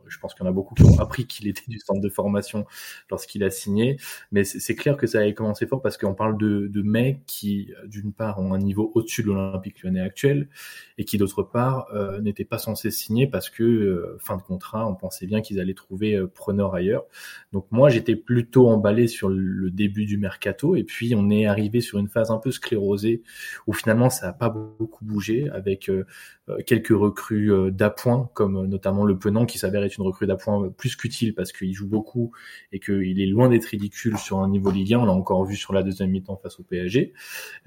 je 0.10 0.20
pense 0.20 0.34
qu'il 0.34 0.44
y 0.44 0.48
en 0.48 0.50
a 0.50 0.54
beaucoup 0.54 0.76
qui 0.76 0.84
ont 0.84 1.00
appris 1.00 1.26
qu'il 1.28 1.48
était 1.48 1.64
du 1.68 1.80
centre 1.80 2.02
de 2.02 2.10
formation 2.10 2.66
lorsqu'il 3.10 3.44
a 3.44 3.50
signé. 3.50 3.98
Mais 4.32 4.44
c'est 4.44 4.76
clair 4.76 4.98
que 4.98 5.08
ça 5.08 5.20
avait 5.20 5.34
commencé 5.34 5.68
fort 5.68 5.82
parce 5.82 5.98
qu'on 5.98 6.14
parle 6.14 6.38
de, 6.38 6.68
de 6.68 6.82
mecs 6.82 7.26
qui, 7.26 7.72
d'une 7.86 8.14
part, 8.14 8.40
ont 8.40 8.54
un 8.54 8.60
niveau 8.60 8.92
au-dessus 8.96 9.24
de 9.24 9.28
l'Olympique 9.28 9.84
lyonnais 9.84 10.02
actuel 10.02 10.50
et 10.98 11.06
qui, 11.06 11.18
d'autre 11.18 11.44
part, 11.44 11.88
euh, 11.94 12.20
n'étaient 12.22 12.46
pas 12.46 12.58
censés 12.58 12.92
signer 12.92 13.28
parce 13.28 13.50
que, 13.50 13.64
euh, 13.64 14.18
fin 14.20 14.38
de 14.38 14.42
contrat, 14.42 14.88
on 14.88 14.96
pensait 14.96 15.26
bien 15.26 15.42
qu'ils 15.42 15.60
allaient 15.60 15.74
trouver 15.74 16.16
euh, 16.16 16.28
preneur 16.28 16.76
ailleurs. 16.76 17.06
Donc 17.54 17.68
moi, 17.72 17.90
j'étais 17.90 18.16
plutôt 18.16 18.70
emballé 18.70 19.08
sur 19.08 19.30
le 19.30 19.72
début 19.72 20.06
du 20.06 20.18
mercato 20.18 20.76
et 20.76 20.84
puis 20.84 21.14
on 21.16 21.30
est 21.30 21.46
arrivé 21.46 21.82
sur 21.82 22.00
une 22.00 22.08
phase 22.08 22.32
un 22.32 22.38
peu 22.38 22.52
sclérosée 22.52 23.22
où 23.68 23.74
finalement 23.74 24.10
ça 24.10 24.28
n'a 24.28 24.34
pas 24.34 24.50
beaucoup 24.50 25.06
bougé 25.06 25.50
avec 25.50 25.90
euh, 25.90 26.06
euh, 26.50 26.58
quelques 26.66 26.90
recrues 26.90 27.52
euh, 27.52 27.72
d'appoint 27.72 28.30
comme 28.34 28.66
notamment 28.66 29.06
le 29.06 29.18
Penant 29.18 29.46
qui 29.46 29.58
s'avère 29.58 29.84
être 29.84 29.98
une 29.98 29.99
recrue 30.04 30.28
d'appoint 30.28 30.70
plus 30.70 30.96
qu'utile 30.96 31.34
parce 31.34 31.52
qu'il 31.52 31.74
joue 31.74 31.88
beaucoup 31.88 32.32
et 32.72 32.80
qu'il 32.80 33.22
est 33.22 33.26
loin 33.28 33.50
d'être 33.50 33.66
ridicule 33.66 34.18
sur 34.18 34.40
un 34.40 34.50
niveau 34.50 34.72
Ligue 34.72 34.94
1 34.94 35.00
on 35.00 35.06
l'a 35.06 35.12
encore 35.12 35.46
vu 35.46 35.56
sur 35.56 35.74
la 35.74 35.84
deuxième 35.84 36.12
mi-temps 36.12 36.40
face 36.42 36.60
au 36.60 36.64
PSG 36.64 37.14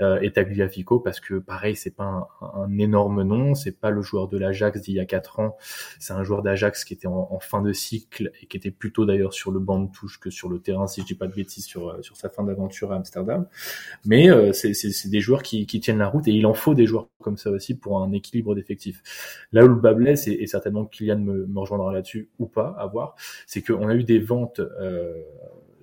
euh, 0.01 0.21
et 0.21 0.33
Tagliafico 0.33 1.01
parce 1.01 1.21
que 1.21 1.39
pareil 1.39 1.77
c'est 1.77 1.95
pas 1.95 2.29
un, 2.41 2.79
énorme 2.79 3.23
nom. 3.23 3.55
C'est 3.55 3.79
pas 3.79 3.91
le 3.91 4.03
joueur 4.03 4.29
de 4.29 4.39
l'Ajax 4.39 4.81
d'il 4.81 4.95
y 4.95 5.01
a 5.01 5.05
quatre 5.05 5.41
ans. 5.41 5.57
C'est 5.99 6.13
un 6.13 6.25
joueur 6.25 6.43
d'Ajax 6.43 6.85
qui 6.85 6.95
était 6.95 7.07
en, 7.07 7.39
fin 7.41 7.63
de 7.63 7.73
cycle 7.73 8.31
et 8.41 8.47
qui 8.47 8.57
était 8.57 8.71
plutôt 8.71 9.05
d'ailleurs 9.05 9.35
sur 9.35 9.51
le 9.51 9.59
banc 9.59 9.81
de 9.81 9.91
touche 9.91 10.21
que 10.21 10.31
sur 10.31 10.49
le 10.49 10.61
terrain 10.61 10.87
si 10.87 11.01
je 11.01 11.07
dis 11.07 11.15
pas 11.15 11.27
de 11.27 11.35
bêtises 11.35 11.65
sur, 11.65 11.89
euh, 11.89 12.03
sur 12.03 12.17
sa 12.17 12.29
fin 12.29 12.45
d'aventure 12.45 12.93
à 12.93 12.97
Amsterdam. 12.97 13.47
Mais 14.05 14.31
euh, 14.31 14.53
c'est 14.53 15.09
des 15.09 15.21
joueurs 15.21 15.43
qui, 15.43 15.67
qui 15.67 15.81
tiennent 15.81 15.99
la 15.99 16.09
route 16.09 16.27
et 16.29 16.33
il 16.33 16.47
en 16.47 16.55
faut 16.55 16.75
des 16.75 16.87
joueurs 16.87 17.09
comme 17.21 17.37
ça 17.37 17.51
aussi 17.51 17.77
pour 17.77 18.03
un 18.03 18.13
équilibre 18.13 18.55
d'effectifs. 18.55 19.03
Là 19.53 19.65
où 19.65 19.69
le 19.69 19.75
bas 19.75 19.95
blesse, 19.95 20.27
et, 20.27 20.33
et 20.33 20.47
certainement 20.47 20.85
Kylian 20.85 21.19
me, 21.19 21.47
me 21.47 21.59
rejoindra 21.59 21.93
là-dessus 21.93 22.22
ou 22.39 22.47
pas, 22.47 22.75
à 22.79 22.87
voir, 22.87 23.15
c'est 23.47 23.63
qu'on 23.63 23.89
a 23.89 23.95
eu 23.95 24.05
des 24.05 24.19
ventes 24.19 24.61
euh, 24.61 25.23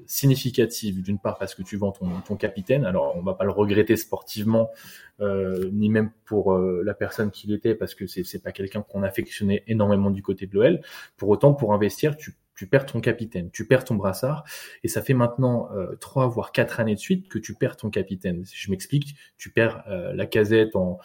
significatives, 0.05 1.01
d'une 1.01 1.19
part 1.19 1.37
parce 1.37 1.53
que 1.53 1.61
tu 1.61 1.77
vends 1.77 1.91
ton, 1.91 2.09
ton 2.21 2.35
capitaine, 2.35 2.85
alors 2.85 3.15
on 3.15 3.21
va 3.21 3.33
pas 3.33 3.43
le 3.43 3.51
regretter 3.51 3.95
sportivement, 3.95 4.71
euh, 5.19 5.69
ni 5.71 5.89
même 5.89 6.11
pour 6.25 6.53
euh, 6.53 6.81
la 6.83 6.93
personne 6.93 7.31
qu'il 7.31 7.53
était, 7.53 7.75
parce 7.75 7.93
que 7.93 8.07
c'est 8.07 8.23
c'est 8.23 8.41
pas 8.41 8.51
quelqu'un 8.51 8.81
qu'on 8.81 9.03
affectionnait 9.03 9.63
énormément 9.67 10.09
du 10.09 10.23
côté 10.23 10.47
de 10.47 10.55
l'OL. 10.55 10.81
Pour 11.17 11.29
autant, 11.29 11.53
pour 11.53 11.73
investir, 11.73 12.15
tu 12.17 12.35
perds 12.69 12.87
ton 12.87 12.99
capitaine, 12.99 13.49
tu 13.51 13.65
perds 13.65 13.85
ton 13.85 13.95
brassard, 13.95 14.43
et 14.83 14.89
ça 14.89 15.01
fait 15.01 15.13
maintenant 15.13 15.69
trois 16.01 16.27
voire 16.27 16.51
quatre 16.51 16.81
années 16.81 16.95
de 16.95 16.99
suite 16.99 17.29
que 17.29 17.39
tu 17.39 17.53
perds 17.53 17.77
ton 17.77 17.89
capitaine. 17.89 18.43
Si 18.43 18.57
je 18.57 18.69
m'explique, 18.69 19.15
tu 19.37 19.49
perds 19.49 19.85
la 19.87 20.25
casette 20.25 20.75
en, 20.75 20.99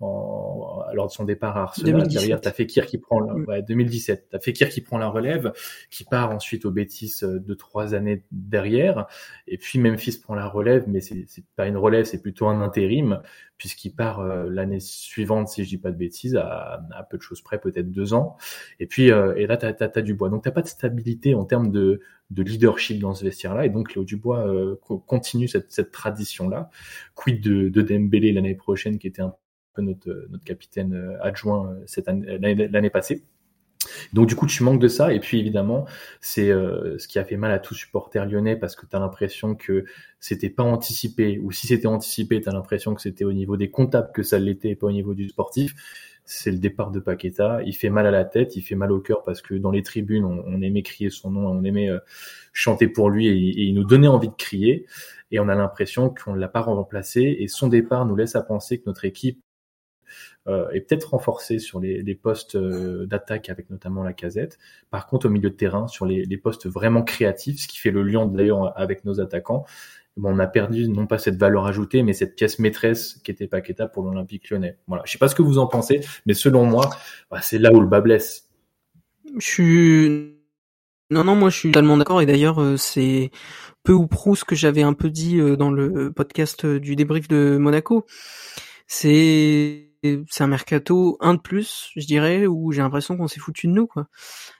en 0.00 0.82
lors 0.92 1.06
de 1.06 1.12
son 1.12 1.24
départ 1.24 1.56
à 1.56 1.62
Arsenal. 1.62 1.92
2017. 1.92 2.18
Derrière, 2.20 2.40
t'as 2.40 2.52
Fekir 2.52 2.86
qui 2.86 2.98
prend 2.98 3.20
la, 3.20 3.34
ouais, 3.34 3.62
2017. 3.62 4.28
T'as 4.30 4.38
Fekir 4.38 4.68
qui 4.68 4.80
prend 4.80 4.98
la 4.98 5.08
relève, 5.08 5.52
qui 5.90 6.04
part 6.04 6.30
ensuite 6.30 6.64
au 6.64 6.70
Betis 6.70 7.14
euh, 7.22 7.38
deux 7.38 7.56
trois 7.56 7.94
années 7.94 8.24
derrière, 8.30 9.06
et 9.46 9.58
puis 9.58 9.78
Memphis 9.78 10.20
prend 10.22 10.34
la 10.34 10.48
relève, 10.48 10.84
mais 10.86 11.00
c'est 11.00 11.26
pas 11.56 11.66
une 11.66 11.76
relève, 11.76 12.04
c'est 12.04 12.22
plutôt 12.22 12.46
un 12.46 12.60
intérim 12.60 13.20
puisqu'il 13.58 13.94
part 13.94 14.20
euh, 14.20 14.50
l'année 14.50 14.80
suivante, 14.80 15.48
si 15.48 15.64
je 15.64 15.68
dis 15.70 15.78
pas 15.78 15.90
de 15.90 15.96
bêtises, 15.96 16.36
à, 16.36 16.86
à 16.94 17.02
peu 17.02 17.16
de 17.16 17.22
choses 17.22 17.40
près, 17.40 17.58
peut-être 17.58 17.90
deux 17.90 18.12
ans. 18.12 18.36
Et 18.80 18.86
puis 18.86 19.10
euh, 19.10 19.34
et 19.36 19.46
là, 19.46 19.56
t'as 19.56 19.72
as, 19.94 20.02
Dubois. 20.02 20.28
Donc 20.28 20.44
t'as 20.44 20.50
pas 20.50 20.60
de 20.62 20.66
stabilité 20.68 21.34
en 21.34 21.44
termes 21.46 21.70
de, 21.70 22.00
de 22.30 22.42
leadership 22.42 22.98
dans 23.00 23.14
ce 23.14 23.24
vestiaire-là. 23.24 23.64
Et 23.64 23.70
donc 23.70 23.94
Léo 23.94 24.04
Dubois 24.04 24.46
euh, 24.46 24.76
co- 24.82 24.98
continue 24.98 25.48
cette, 25.48 25.70
cette 25.72 25.90
tradition-là. 25.90 26.68
Quid 27.14 27.42
de, 27.42 27.70
de 27.70 27.82
Dembélé 27.82 28.32
l'année 28.32 28.54
prochaine, 28.54 28.98
qui 28.98 29.06
était 29.06 29.22
un 29.22 29.34
peu 29.76 29.82
notre, 29.82 30.28
capitaine 30.44 30.94
euh, 30.94 31.22
adjoint 31.22 31.70
euh, 31.70 31.82
cette 31.86 32.08
année- 32.08 32.54
l'année 32.68 32.90
passée. 32.90 33.22
Donc 34.12 34.28
du 34.28 34.36
coup, 34.36 34.46
tu 34.46 34.62
manques 34.62 34.80
de 34.80 34.88
ça. 34.88 35.12
Et 35.12 35.20
puis 35.20 35.38
évidemment, 35.38 35.86
c'est 36.20 36.50
euh, 36.50 36.98
ce 36.98 37.08
qui 37.08 37.18
a 37.18 37.24
fait 37.24 37.36
mal 37.36 37.52
à 37.52 37.58
tout 37.58 37.74
supporter 37.74 38.24
lyonnais 38.26 38.56
parce 38.56 38.76
que 38.76 38.86
tu 38.86 38.96
as 38.96 38.98
l'impression 38.98 39.54
que 39.54 39.84
c'était 40.20 40.50
pas 40.50 40.62
anticipé, 40.62 41.38
ou 41.42 41.52
si 41.52 41.66
c'était 41.66 41.86
anticipé, 41.86 42.40
tu 42.40 42.48
as 42.48 42.52
l'impression 42.52 42.94
que 42.94 43.00
c'était 43.00 43.24
au 43.24 43.32
niveau 43.32 43.56
des 43.56 43.70
comptables 43.70 44.10
que 44.12 44.22
ça 44.22 44.38
l'était, 44.38 44.70
et 44.70 44.76
pas 44.76 44.86
au 44.86 44.92
niveau 44.92 45.14
du 45.14 45.28
sportif. 45.28 45.74
C'est 46.24 46.50
le 46.50 46.58
départ 46.58 46.90
de 46.90 46.98
Paqueta. 46.98 47.60
Il 47.64 47.74
fait 47.74 47.90
mal 47.90 48.06
à 48.06 48.10
la 48.10 48.24
tête, 48.24 48.56
il 48.56 48.62
fait 48.62 48.74
mal 48.74 48.90
au 48.90 49.00
cœur 49.00 49.22
parce 49.22 49.42
que 49.42 49.54
dans 49.54 49.70
les 49.70 49.82
tribunes, 49.84 50.24
on, 50.24 50.60
aimait 50.60 50.82
crier 50.82 51.08
son 51.08 51.30
nom, 51.30 51.46
on 51.46 51.62
aimait 51.62 51.88
euh, 51.88 52.00
chanter 52.52 52.88
pour 52.88 53.10
lui 53.10 53.28
et 53.28 53.34
il 53.62 53.74
nous 53.74 53.84
donnait 53.84 54.08
envie 54.08 54.28
de 54.28 54.34
crier. 54.34 54.86
Et 55.30 55.38
on 55.38 55.48
a 55.48 55.54
l'impression 55.54 56.10
qu'on 56.10 56.34
ne 56.34 56.40
l'a 56.40 56.48
pas 56.48 56.62
remplacé. 56.62 57.36
Et 57.38 57.46
son 57.46 57.68
départ 57.68 58.06
nous 58.06 58.16
laisse 58.16 58.34
à 58.34 58.42
penser 58.42 58.78
que 58.78 58.84
notre 58.86 59.04
équipe 59.04 59.40
euh, 60.48 60.68
est 60.70 60.80
peut-être 60.80 61.10
renforcée 61.10 61.58
sur 61.58 61.80
les, 61.80 62.14
postes 62.14 62.56
euh, 62.56 63.06
d'attaque 63.06 63.48
avec 63.48 63.70
notamment 63.70 64.02
la 64.02 64.12
casette. 64.12 64.58
Par 64.90 65.06
contre, 65.06 65.26
au 65.26 65.30
milieu 65.30 65.50
de 65.50 65.54
terrain, 65.54 65.86
sur 65.88 66.06
les, 66.06 66.36
postes 66.36 66.66
vraiment 66.66 67.02
créatifs, 67.02 67.60
ce 67.60 67.68
qui 67.68 67.78
fait 67.78 67.90
le 67.90 68.02
lien 68.02 68.26
d'ailleurs 68.26 68.78
avec 68.78 69.04
nos 69.04 69.20
attaquants, 69.20 69.64
on 70.22 70.38
a 70.38 70.46
perdu 70.46 70.88
non 70.88 71.06
pas 71.06 71.18
cette 71.18 71.36
valeur 71.36 71.66
ajoutée, 71.66 72.02
mais 72.02 72.12
cette 72.12 72.36
pièce 72.36 72.58
maîtresse 72.58 73.20
qui 73.22 73.30
était 73.30 73.46
Paqueta 73.46 73.86
pour 73.86 74.04
l'Olympique 74.04 74.50
lyonnais. 74.50 74.78
Voilà. 74.86 75.02
Je 75.06 75.12
sais 75.12 75.18
pas 75.18 75.28
ce 75.28 75.34
que 75.34 75.42
vous 75.42 75.58
en 75.58 75.66
pensez, 75.66 76.00
mais 76.24 76.34
selon 76.34 76.64
moi, 76.64 76.90
bah, 77.30 77.40
c'est 77.42 77.58
là 77.58 77.72
où 77.72 77.80
le 77.80 77.86
bas 77.86 78.00
blesse. 78.00 78.48
Je 79.38 79.46
suis 79.46 80.36
Non, 81.10 81.24
non, 81.24 81.36
moi 81.36 81.50
je 81.50 81.58
suis 81.58 81.70
totalement 81.70 81.96
d'accord 81.96 82.22
et 82.22 82.26
d'ailleurs 82.26 82.60
euh, 82.60 82.76
c'est 82.76 83.30
peu 83.82 83.92
ou 83.92 84.06
prou 84.06 84.36
ce 84.36 84.44
que 84.44 84.54
j'avais 84.54 84.82
un 84.82 84.94
peu 84.94 85.10
dit 85.10 85.38
euh, 85.38 85.56
dans 85.56 85.70
le 85.70 86.12
podcast 86.12 86.64
du 86.64 86.96
débrief 86.96 87.28
de 87.28 87.58
Monaco. 87.58 88.06
C'est 88.86 89.92
c'est 90.28 90.44
un 90.44 90.48
mercato 90.48 91.16
un 91.20 91.34
de 91.34 91.40
plus, 91.40 91.90
je 91.96 92.06
dirais, 92.06 92.46
où 92.46 92.72
j'ai 92.72 92.82
l'impression 92.82 93.16
qu'on 93.16 93.28
s'est 93.28 93.40
foutu 93.40 93.66
de 93.66 93.72
nous 93.72 93.86
quoi. 93.86 94.08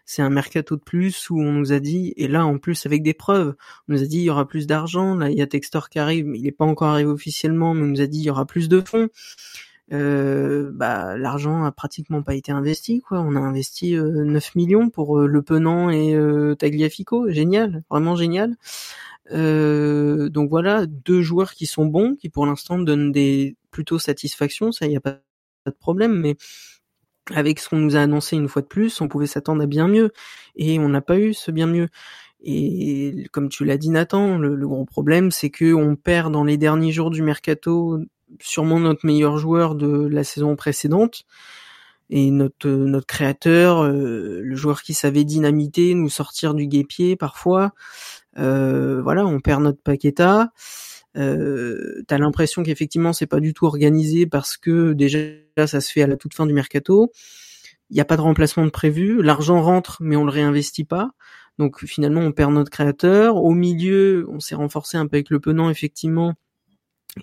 C'est 0.05 0.23
un 0.23 0.31
mercato 0.31 0.77
de 0.77 0.83
plus 0.83 1.31
où 1.31 1.41
on 1.41 1.53
nous 1.53 1.73
a 1.73 1.81
dit 1.81 2.15
et 2.17 2.29
là 2.29 2.47
en 2.47 2.59
plus 2.59 2.87
avec 2.87 3.03
des 3.03 3.15
preuves, 3.15 3.55
on 3.89 3.93
nous 3.93 4.03
a 4.03 4.07
dit 4.07 4.19
il 4.19 4.25
y 4.25 4.31
aura 4.31 4.47
plus 4.47 4.67
d'argent. 4.67 5.15
Là 5.15 5.31
il 5.31 5.39
y 5.39 5.43
a 5.43 5.47
Textor 5.47 5.89
qui 5.89 5.99
arrive, 5.99 6.27
mais 6.27 6.39
il 6.39 6.47
est 6.47 6.53
pas 6.53 6.65
encore 6.65 6.89
arrivé 6.89 7.11
officiellement, 7.11 7.75
mais 7.75 7.83
on 7.83 7.87
nous 7.87 8.01
a 8.01 8.07
dit 8.07 8.19
il 8.21 8.25
y 8.25 8.31
aura 8.31 8.47
plus 8.47 8.69
de 8.69 8.81
fonds 8.81 9.09
euh, 9.93 10.71
bah, 10.73 11.17
l'argent 11.17 11.65
a 11.65 11.73
pratiquement 11.73 12.23
pas 12.23 12.35
été 12.35 12.53
investi. 12.53 13.01
Quoi. 13.01 13.21
On 13.21 13.37
a 13.37 13.41
investi 13.41 13.95
9 13.95 14.03
euh, 14.03 14.51
millions 14.57 14.91
pour 14.91 15.19
euh, 15.19 15.27
Le 15.27 15.43
Penant 15.43 15.91
et 15.91 16.15
euh, 16.15 16.55
Tagliafico. 16.55 17.31
Génial, 17.31 17.85
vraiment 17.91 18.17
génial. 18.17 18.57
donc 19.31 20.51
voilà, 20.51 20.87
deux 20.87 21.23
joueurs 21.23 21.53
qui 21.53 21.67
sont 21.67 21.87
bons, 21.87 22.17
qui 22.17 22.29
pour 22.29 22.47
l'instant 22.47 22.79
donnent 22.79 23.13
des 23.13 23.57
plutôt 23.71 23.99
satisfactions. 23.99 24.73
Ça, 24.73 24.87
il 24.87 24.91
n'y 24.91 24.97
a 24.97 25.01
pas 25.01 25.21
de 25.71 25.77
problème. 25.77 26.19
Mais 26.19 26.37
avec 27.35 27.59
ce 27.59 27.69
qu'on 27.69 27.79
nous 27.79 27.97
a 27.97 28.01
annoncé 28.01 28.37
une 28.37 28.49
fois 28.49 28.63
de 28.63 28.67
plus, 28.67 29.01
on 29.01 29.09
pouvait 29.09 29.27
s'attendre 29.27 29.63
à 29.63 29.67
bien 29.67 29.89
mieux. 29.89 30.13
Et 30.57 30.79
on 30.79 30.89
n'a 30.89 31.01
pas 31.01 31.19
eu 31.19 31.35
ce 31.35 31.51
bien 31.51 31.67
mieux. 31.67 31.89
Et 32.41 33.27
comme 33.33 33.49
tu 33.49 33.65
l'as 33.65 33.79
dit 33.79 33.91
Nathan, 33.91 34.39
le, 34.39 34.55
le, 34.55 34.69
gros 34.69 34.85
problème 34.85 35.31
c'est 35.31 35.51
que 35.51 35.73
on 35.75 35.97
perd 35.97 36.33
dans 36.33 36.45
les 36.45 36.59
derniers 36.59 36.93
jours 36.93 37.11
du 37.11 37.23
mercato 37.23 37.99
sûrement 38.41 38.81
notre 38.81 39.07
meilleur 39.07 39.39
joueur 39.39 39.75
de 39.75 40.07
la 40.07 40.25
saison 40.25 40.57
précédente 40.57 41.25
et 42.11 42.31
notre 42.31 42.69
notre 42.69 43.07
créateur, 43.07 43.83
euh, 43.83 44.41
le 44.43 44.57
joueur 44.57 44.83
qui 44.83 44.95
savait 44.95 45.25
dynamiter, 45.25 45.95
nous 45.95 46.09
sortir 46.09 46.55
du 46.55 46.67
guépier 46.67 47.17
parfois. 47.17 47.73
Euh, 48.39 49.01
voilà, 49.03 49.27
on 49.27 49.41
perd 49.41 49.63
notre 49.63 49.83
Paqueta. 49.83 50.53
Euh, 51.17 52.03
T'as 52.07 52.19
l'impression 52.19 52.63
qu'effectivement 52.63 53.13
c'est 53.13 53.27
pas 53.27 53.41
du 53.41 53.55
tout 53.55 53.67
organisé 53.67 54.27
parce 54.27 54.57
que 54.57 54.93
déjà 54.93 55.19
ça 55.67 55.81
se 55.81 55.91
fait 55.93 56.03
à 56.03 56.07
la 56.07 56.17
toute 56.17 56.35
fin 56.35 56.47
du 56.47 56.53
mercato. 56.53 57.13
Il 57.91 57.95
n'y 57.95 58.01
a 58.01 58.05
pas 58.05 58.17
de 58.17 58.23
remplacement 58.23 58.65
de 58.65 58.71
prévu. 58.71 59.23
L'argent 59.23 59.63
rentre 59.63 59.99
mais 60.01 60.17
on 60.17 60.25
le 60.25 60.31
réinvestit 60.33 60.85
pas. 60.85 61.11
Donc 61.59 61.85
finalement 61.85 62.21
on 62.21 62.33
perd 62.33 62.53
notre 62.53 62.71
créateur. 62.71 63.37
Au 63.37 63.53
milieu, 63.53 64.27
on 64.29 64.41
s'est 64.41 64.55
renforcé 64.55 64.97
un 64.99 65.07
peu 65.07 65.17
avec 65.17 65.31
le 65.31 65.41
Penant 65.41 65.71
effectivement 65.71 66.35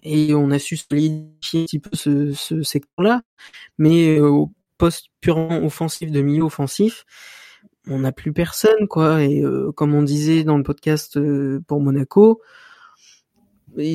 et 0.02 0.34
on 0.34 0.50
a 0.50 0.60
su 0.60 0.78
solidifier 0.78 1.62
un 1.62 1.66
petit 1.66 1.80
peu 1.80 1.96
ce, 1.96 2.64
secteur-là, 2.64 3.22
mais 3.78 4.18
euh, 4.18 4.28
au 4.28 4.52
poste 4.78 5.08
purement 5.22 5.64
offensif 5.64 6.12
de 6.12 6.22
milieu 6.22 6.44
offensif, 6.44 7.06
on 7.88 8.00
n'a 8.00 8.12
plus 8.12 8.34
personne 8.34 8.88
quoi. 8.88 9.24
Et 9.24 9.42
euh, 9.44 9.72
comme 9.72 9.94
on 9.94 10.02
disait 10.02 10.44
dans 10.44 10.58
le 10.58 10.64
podcast 10.64 11.18
euh, 11.18 11.62
pour 11.68 11.82
Monaco, 11.82 12.42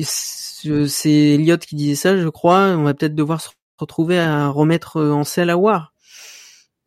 c'est 0.05 1.09
Elliot 1.09 1.57
qui 1.57 1.75
disait 1.75 1.95
ça, 1.95 2.17
je 2.17 2.27
crois. 2.29 2.75
On 2.77 2.83
va 2.83 2.93
peut-être 2.93 3.15
devoir 3.15 3.41
se 3.41 3.49
retrouver 3.77 4.19
à 4.19 4.49
remettre 4.49 5.01
en 5.01 5.23
selle 5.23 5.49
à 5.49 5.57
War. 5.57 5.93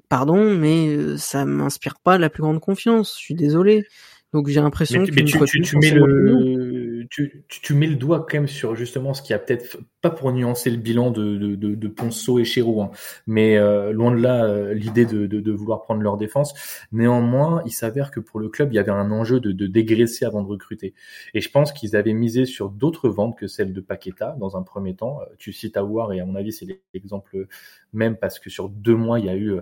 Pardon, 0.09 0.55
mais 0.55 1.17
ça 1.17 1.45
m'inspire 1.45 1.99
pas 2.01 2.19
la 2.19 2.29
plus 2.29 2.43
grande 2.43 2.61
confiance. 2.61 3.15
Je 3.19 3.25
suis 3.25 3.35
désolé. 3.35 3.87
Donc 4.33 4.49
j'ai 4.49 4.61
l'impression 4.61 5.05
que 5.05 5.11
tu, 5.11 5.25
tu, 5.25 5.61
tu 5.63 5.79
mets 5.79 5.91
le, 5.91 7.07
tu, 7.11 7.45
tu, 7.49 7.75
mets 7.75 7.87
le 7.87 7.97
doigt 7.97 8.21
quand 8.21 8.39
même 8.39 8.49
sur 8.49 8.75
justement 8.75 9.13
ce 9.13 9.21
qui 9.21 9.35
a 9.35 9.39
peut-être 9.39 9.79
pas 10.01 10.09
pour 10.09 10.33
nuancer 10.33 10.71
le 10.71 10.79
bilan 10.79 11.11
de, 11.11 11.37
de, 11.37 11.55
de, 11.55 11.75
de 11.75 11.89
Ponceau 11.89 12.39
et 12.39 12.45
Chéroux, 12.45 12.81
hein, 12.81 12.91
mais 13.27 13.59
euh, 13.59 13.93
loin 13.93 14.11
de 14.11 14.17
là 14.17 14.45
euh, 14.45 14.73
l'idée 14.73 15.05
de, 15.05 15.27
de, 15.27 15.41
de, 15.41 15.53
vouloir 15.53 15.83
prendre 15.83 16.01
leur 16.01 16.17
défense. 16.17 16.55
Néanmoins, 16.93 17.63
il 17.67 17.73
s'avère 17.73 18.11
que 18.11 18.21
pour 18.21 18.41
le 18.41 18.49
club, 18.49 18.73
il 18.73 18.77
y 18.77 18.79
avait 18.79 18.91
un 18.91 19.11
enjeu 19.11 19.39
de, 19.39 19.53
de 19.53 19.67
dégraisser 19.67 20.25
avant 20.25 20.43
de 20.43 20.49
recruter. 20.49 20.95
Et 21.35 21.43
je 21.43 21.51
pense 21.51 21.73
qu'ils 21.73 21.95
avaient 21.95 22.15
misé 22.15 22.47
sur 22.47 22.71
d'autres 22.71 23.11
ventes 23.11 23.37
que 23.39 23.47
celle 23.47 23.75
de 23.75 23.81
Paqueta 23.83 24.35
dans 24.41 24.57
un 24.57 24.63
premier 24.63 24.97
temps. 24.97 25.21
Euh, 25.21 25.27
tu 25.39 25.53
cites 25.53 25.77
Awar 25.77 26.13
et 26.15 26.21
à 26.21 26.25
mon 26.25 26.37
avis 26.37 26.53
c'est 26.53 26.67
l'exemple 26.95 27.47
même 27.93 28.17
parce 28.17 28.39
que 28.39 28.49
sur 28.49 28.71
deux 28.71 28.97
mois 28.97 29.21
il 29.21 29.27
y 29.27 29.29
a 29.29 29.37
eu 29.37 29.53
euh, 29.53 29.61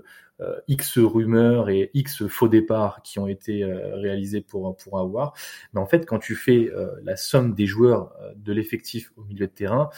X 0.69 0.99
rumeurs 0.99 1.71
et 1.71 1.91
X 1.95 2.27
faux 2.27 2.49
départs 2.49 3.03
qui 3.03 3.19
ont 3.19 3.27
été 3.27 3.63
euh, 3.63 3.97
réalisés 3.97 4.41
pour 4.41 4.77
pour 4.77 4.99
avoir. 4.99 5.35
Mais 5.73 5.81
en 5.81 5.87
fait, 5.87 6.07
quand 6.07 6.19
tu 6.19 6.35
fais 6.35 6.71
euh, 6.75 6.89
la 7.03 7.17
somme 7.17 7.55
des 7.55 7.67
joueurs 7.67 8.13
de 8.37 8.53
l'effectif 8.53 9.13
au 9.17 9.25
milieu 9.25 9.47
de 9.47 9.53
terrain, 9.53 9.91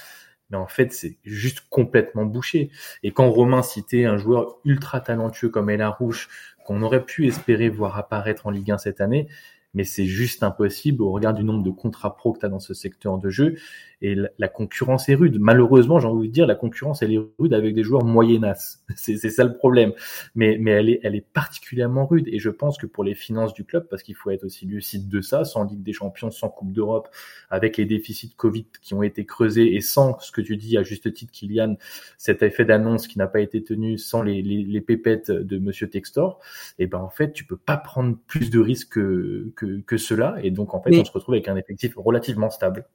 mais 0.51 0.59
en 0.59 0.67
fait, 0.67 0.93
c'est 0.93 1.17
juste 1.25 1.63
complètement 1.71 2.27
bouché. 2.27 2.71
Et 3.03 3.11
quand 3.11 3.31
Romain 3.31 3.63
citait 3.63 4.05
un 4.05 4.19
joueur 4.19 4.59
ultra 4.65 5.01
talentueux 5.01 5.49
comme 5.49 5.71
Ella 5.71 5.89
Rouge, 5.89 6.29
qu'on 6.65 6.83
aurait 6.83 7.05
pu 7.05 7.27
espérer 7.27 7.71
voir 7.71 7.97
apparaître 7.99 8.47
en 8.47 8.51
Ligue 8.51 8.71
1 8.71 8.79
cette 8.79 9.01
année, 9.01 9.29
mais 9.75 9.85
c'est 9.85 10.07
juste 10.07 10.43
impossible 10.43 11.02
au 11.02 11.11
regard 11.11 11.35
du 11.35 11.45
nombre 11.45 11.62
de 11.62 11.71
contrats 11.71 12.14
pro 12.14 12.33
que 12.33 12.41
tu 12.41 12.47
as 12.47 12.49
dans 12.49 12.61
ce 12.61 12.75
secteur 12.75 13.19
de 13.19 13.31
jeu 13.31 13.57
et 14.02 14.17
la, 14.37 14.49
concurrence 14.49 15.09
est 15.09 15.14
rude. 15.14 15.38
Malheureusement, 15.38 16.00
j'ai 16.00 16.09
envie 16.09 16.29
de 16.29 16.33
dire, 16.33 16.47
la 16.47 16.57
concurrence, 16.57 17.02
elle 17.02 17.12
est 17.12 17.21
rude 17.38 17.55
avec 17.55 17.73
des 17.73 17.85
joueurs 17.85 18.05
moyennasses. 18.05 18.85
C'est, 18.97 19.17
c'est 19.17 19.31
ça 19.31 19.45
le 19.45 19.57
problème. 19.57 19.93
Mais, 20.35 20.59
mais 20.61 20.73
elle 20.73 20.88
est, 20.88 21.00
elle 21.02 21.14
est 21.14 21.26
particulièrement 21.33 22.05
rude. 22.05 22.29
Et 22.29 22.38
je 22.38 22.50
pense 22.50 22.79
que 22.79 22.87
pour 22.87 23.05
les 23.05 23.14
finances 23.14 23.55
du 23.55 23.64
club, 23.64 23.87
parce 23.88 24.02
qu'il 24.02 24.17
faut 24.17 24.31
être 24.31 24.45
aussi 24.45 24.67
lucide 24.67 25.09
de 25.09 25.21
ça, 25.21 25.45
sans 25.45 25.64
Ligue 25.64 25.83
des 25.83 25.93
Champions, 25.93 26.31
sans 26.31 26.49
Coupe 26.49 26.73
d'Europe, 26.73 27.09
avec 27.49 27.76
les 27.76 27.87
déficits 27.87 28.35
Covid 28.37 28.67
qui 28.83 28.95
ont 28.95 29.02
été 29.02 29.25
creusés 29.25 29.75
et 29.75 29.81
sans 29.81 30.19
ce 30.19 30.33
que 30.33 30.41
tu 30.41 30.57
dis 30.57 30.76
à 30.76 30.83
juste 30.83 31.12
titre, 31.14 31.33
Kylian, 31.33 31.76
cet 32.19 32.43
effet 32.43 32.64
d'annonce 32.64 33.07
qui 33.07 33.19
n'a 33.19 33.29
pas 33.29 33.41
été 33.41 33.62
tenu, 33.62 33.99
sans 33.99 34.23
les, 34.23 34.43
les, 34.43 34.64
les 34.64 34.81
pépettes 34.81 35.31
de 35.31 35.59
Monsieur 35.59 35.88
Textor, 35.88 36.41
et 36.79 36.85
eh 36.85 36.87
ben 36.87 36.99
en 36.99 37.09
fait, 37.09 37.33
tu 37.33 37.45
peux 37.45 37.57
pas 37.57 37.76
prendre 37.76 38.19
plus 38.26 38.50
de 38.50 38.59
risques 38.59 38.95
que, 38.95 39.52
que, 39.57 39.62
que 39.87 39.97
cela. 39.97 40.37
Et 40.42 40.50
donc, 40.50 40.75
en 40.75 40.83
fait, 40.83 40.97
on 40.99 41.04
se 41.04 41.12
retrouve 41.12 41.35
avec 41.35 41.49
un 41.49 41.57
effectif 41.57 41.95
relativement 41.97 42.50
stable. 42.50 42.87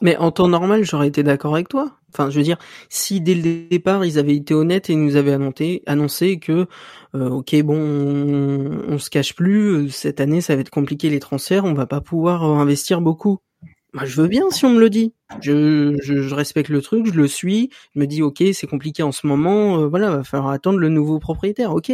Mais 0.00 0.16
en 0.16 0.30
temps 0.30 0.48
normal, 0.48 0.84
j'aurais 0.84 1.08
été 1.08 1.22
d'accord 1.22 1.54
avec 1.54 1.68
toi. 1.68 1.90
Enfin, 2.12 2.30
je 2.30 2.38
veux 2.38 2.44
dire, 2.44 2.58
si 2.88 3.20
dès 3.20 3.34
le 3.34 3.68
départ 3.68 4.04
ils 4.04 4.18
avaient 4.18 4.34
été 4.34 4.54
honnêtes 4.54 4.90
et 4.90 4.96
nous 4.96 5.16
avaient 5.16 5.32
annoncé, 5.32 5.82
annoncé 5.86 6.38
que, 6.38 6.66
euh, 7.14 7.28
ok, 7.28 7.62
bon, 7.62 7.78
on, 8.88 8.98
se 8.98 9.10
cache 9.10 9.34
plus, 9.34 9.68
euh, 9.70 9.88
cette 9.88 10.20
année 10.20 10.40
ça 10.40 10.54
va 10.54 10.60
être 10.60 10.70
compliqué 10.70 11.10
les 11.10 11.20
transferts, 11.20 11.64
on 11.64 11.74
va 11.74 11.86
pas 11.86 12.00
pouvoir 12.00 12.44
investir 12.44 13.00
beaucoup. 13.00 13.38
Bah, 13.94 14.02
je 14.04 14.20
veux 14.20 14.28
bien 14.28 14.50
si 14.50 14.64
on 14.64 14.70
me 14.70 14.80
le 14.80 14.90
dit. 14.90 15.14
Je, 15.40 15.96
je, 16.02 16.34
respecte 16.34 16.68
le 16.68 16.82
truc, 16.82 17.06
je 17.06 17.12
le 17.12 17.26
suis. 17.26 17.70
Je 17.94 18.00
me 18.00 18.06
dis, 18.06 18.22
ok, 18.22 18.42
c'est 18.52 18.66
compliqué 18.66 19.02
en 19.02 19.12
ce 19.12 19.26
moment, 19.26 19.80
euh, 19.80 19.88
voilà, 19.88 20.10
va 20.10 20.24
falloir 20.24 20.50
attendre 20.50 20.78
le 20.78 20.88
nouveau 20.88 21.18
propriétaire, 21.18 21.74
ok. 21.74 21.92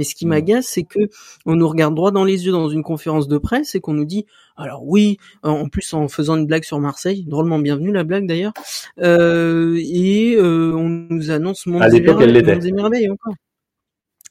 Mais 0.00 0.04
ce 0.04 0.14
qui 0.14 0.24
m'agace, 0.24 0.64
c'est 0.66 0.84
que 0.84 1.10
on 1.44 1.56
nous 1.56 1.68
regarde 1.68 1.94
droit 1.94 2.10
dans 2.10 2.24
les 2.24 2.46
yeux 2.46 2.52
dans 2.52 2.70
une 2.70 2.82
conférence 2.82 3.28
de 3.28 3.36
presse 3.36 3.74
et 3.74 3.80
qu'on 3.80 3.92
nous 3.92 4.06
dit, 4.06 4.24
alors 4.56 4.82
oui, 4.86 5.18
en 5.42 5.68
plus 5.68 5.92
en 5.92 6.08
faisant 6.08 6.38
une 6.38 6.46
blague 6.46 6.64
sur 6.64 6.80
Marseille, 6.80 7.26
drôlement 7.26 7.58
bienvenue 7.58 7.92
la 7.92 8.02
blague 8.02 8.26
d'ailleurs, 8.26 8.54
euh, 9.02 9.78
et 9.78 10.36
euh, 10.36 10.72
on 10.74 10.88
nous 10.88 11.30
annonce 11.30 11.66
mon 11.66 11.80
merveilles 11.80 13.10
encore. 13.10 13.34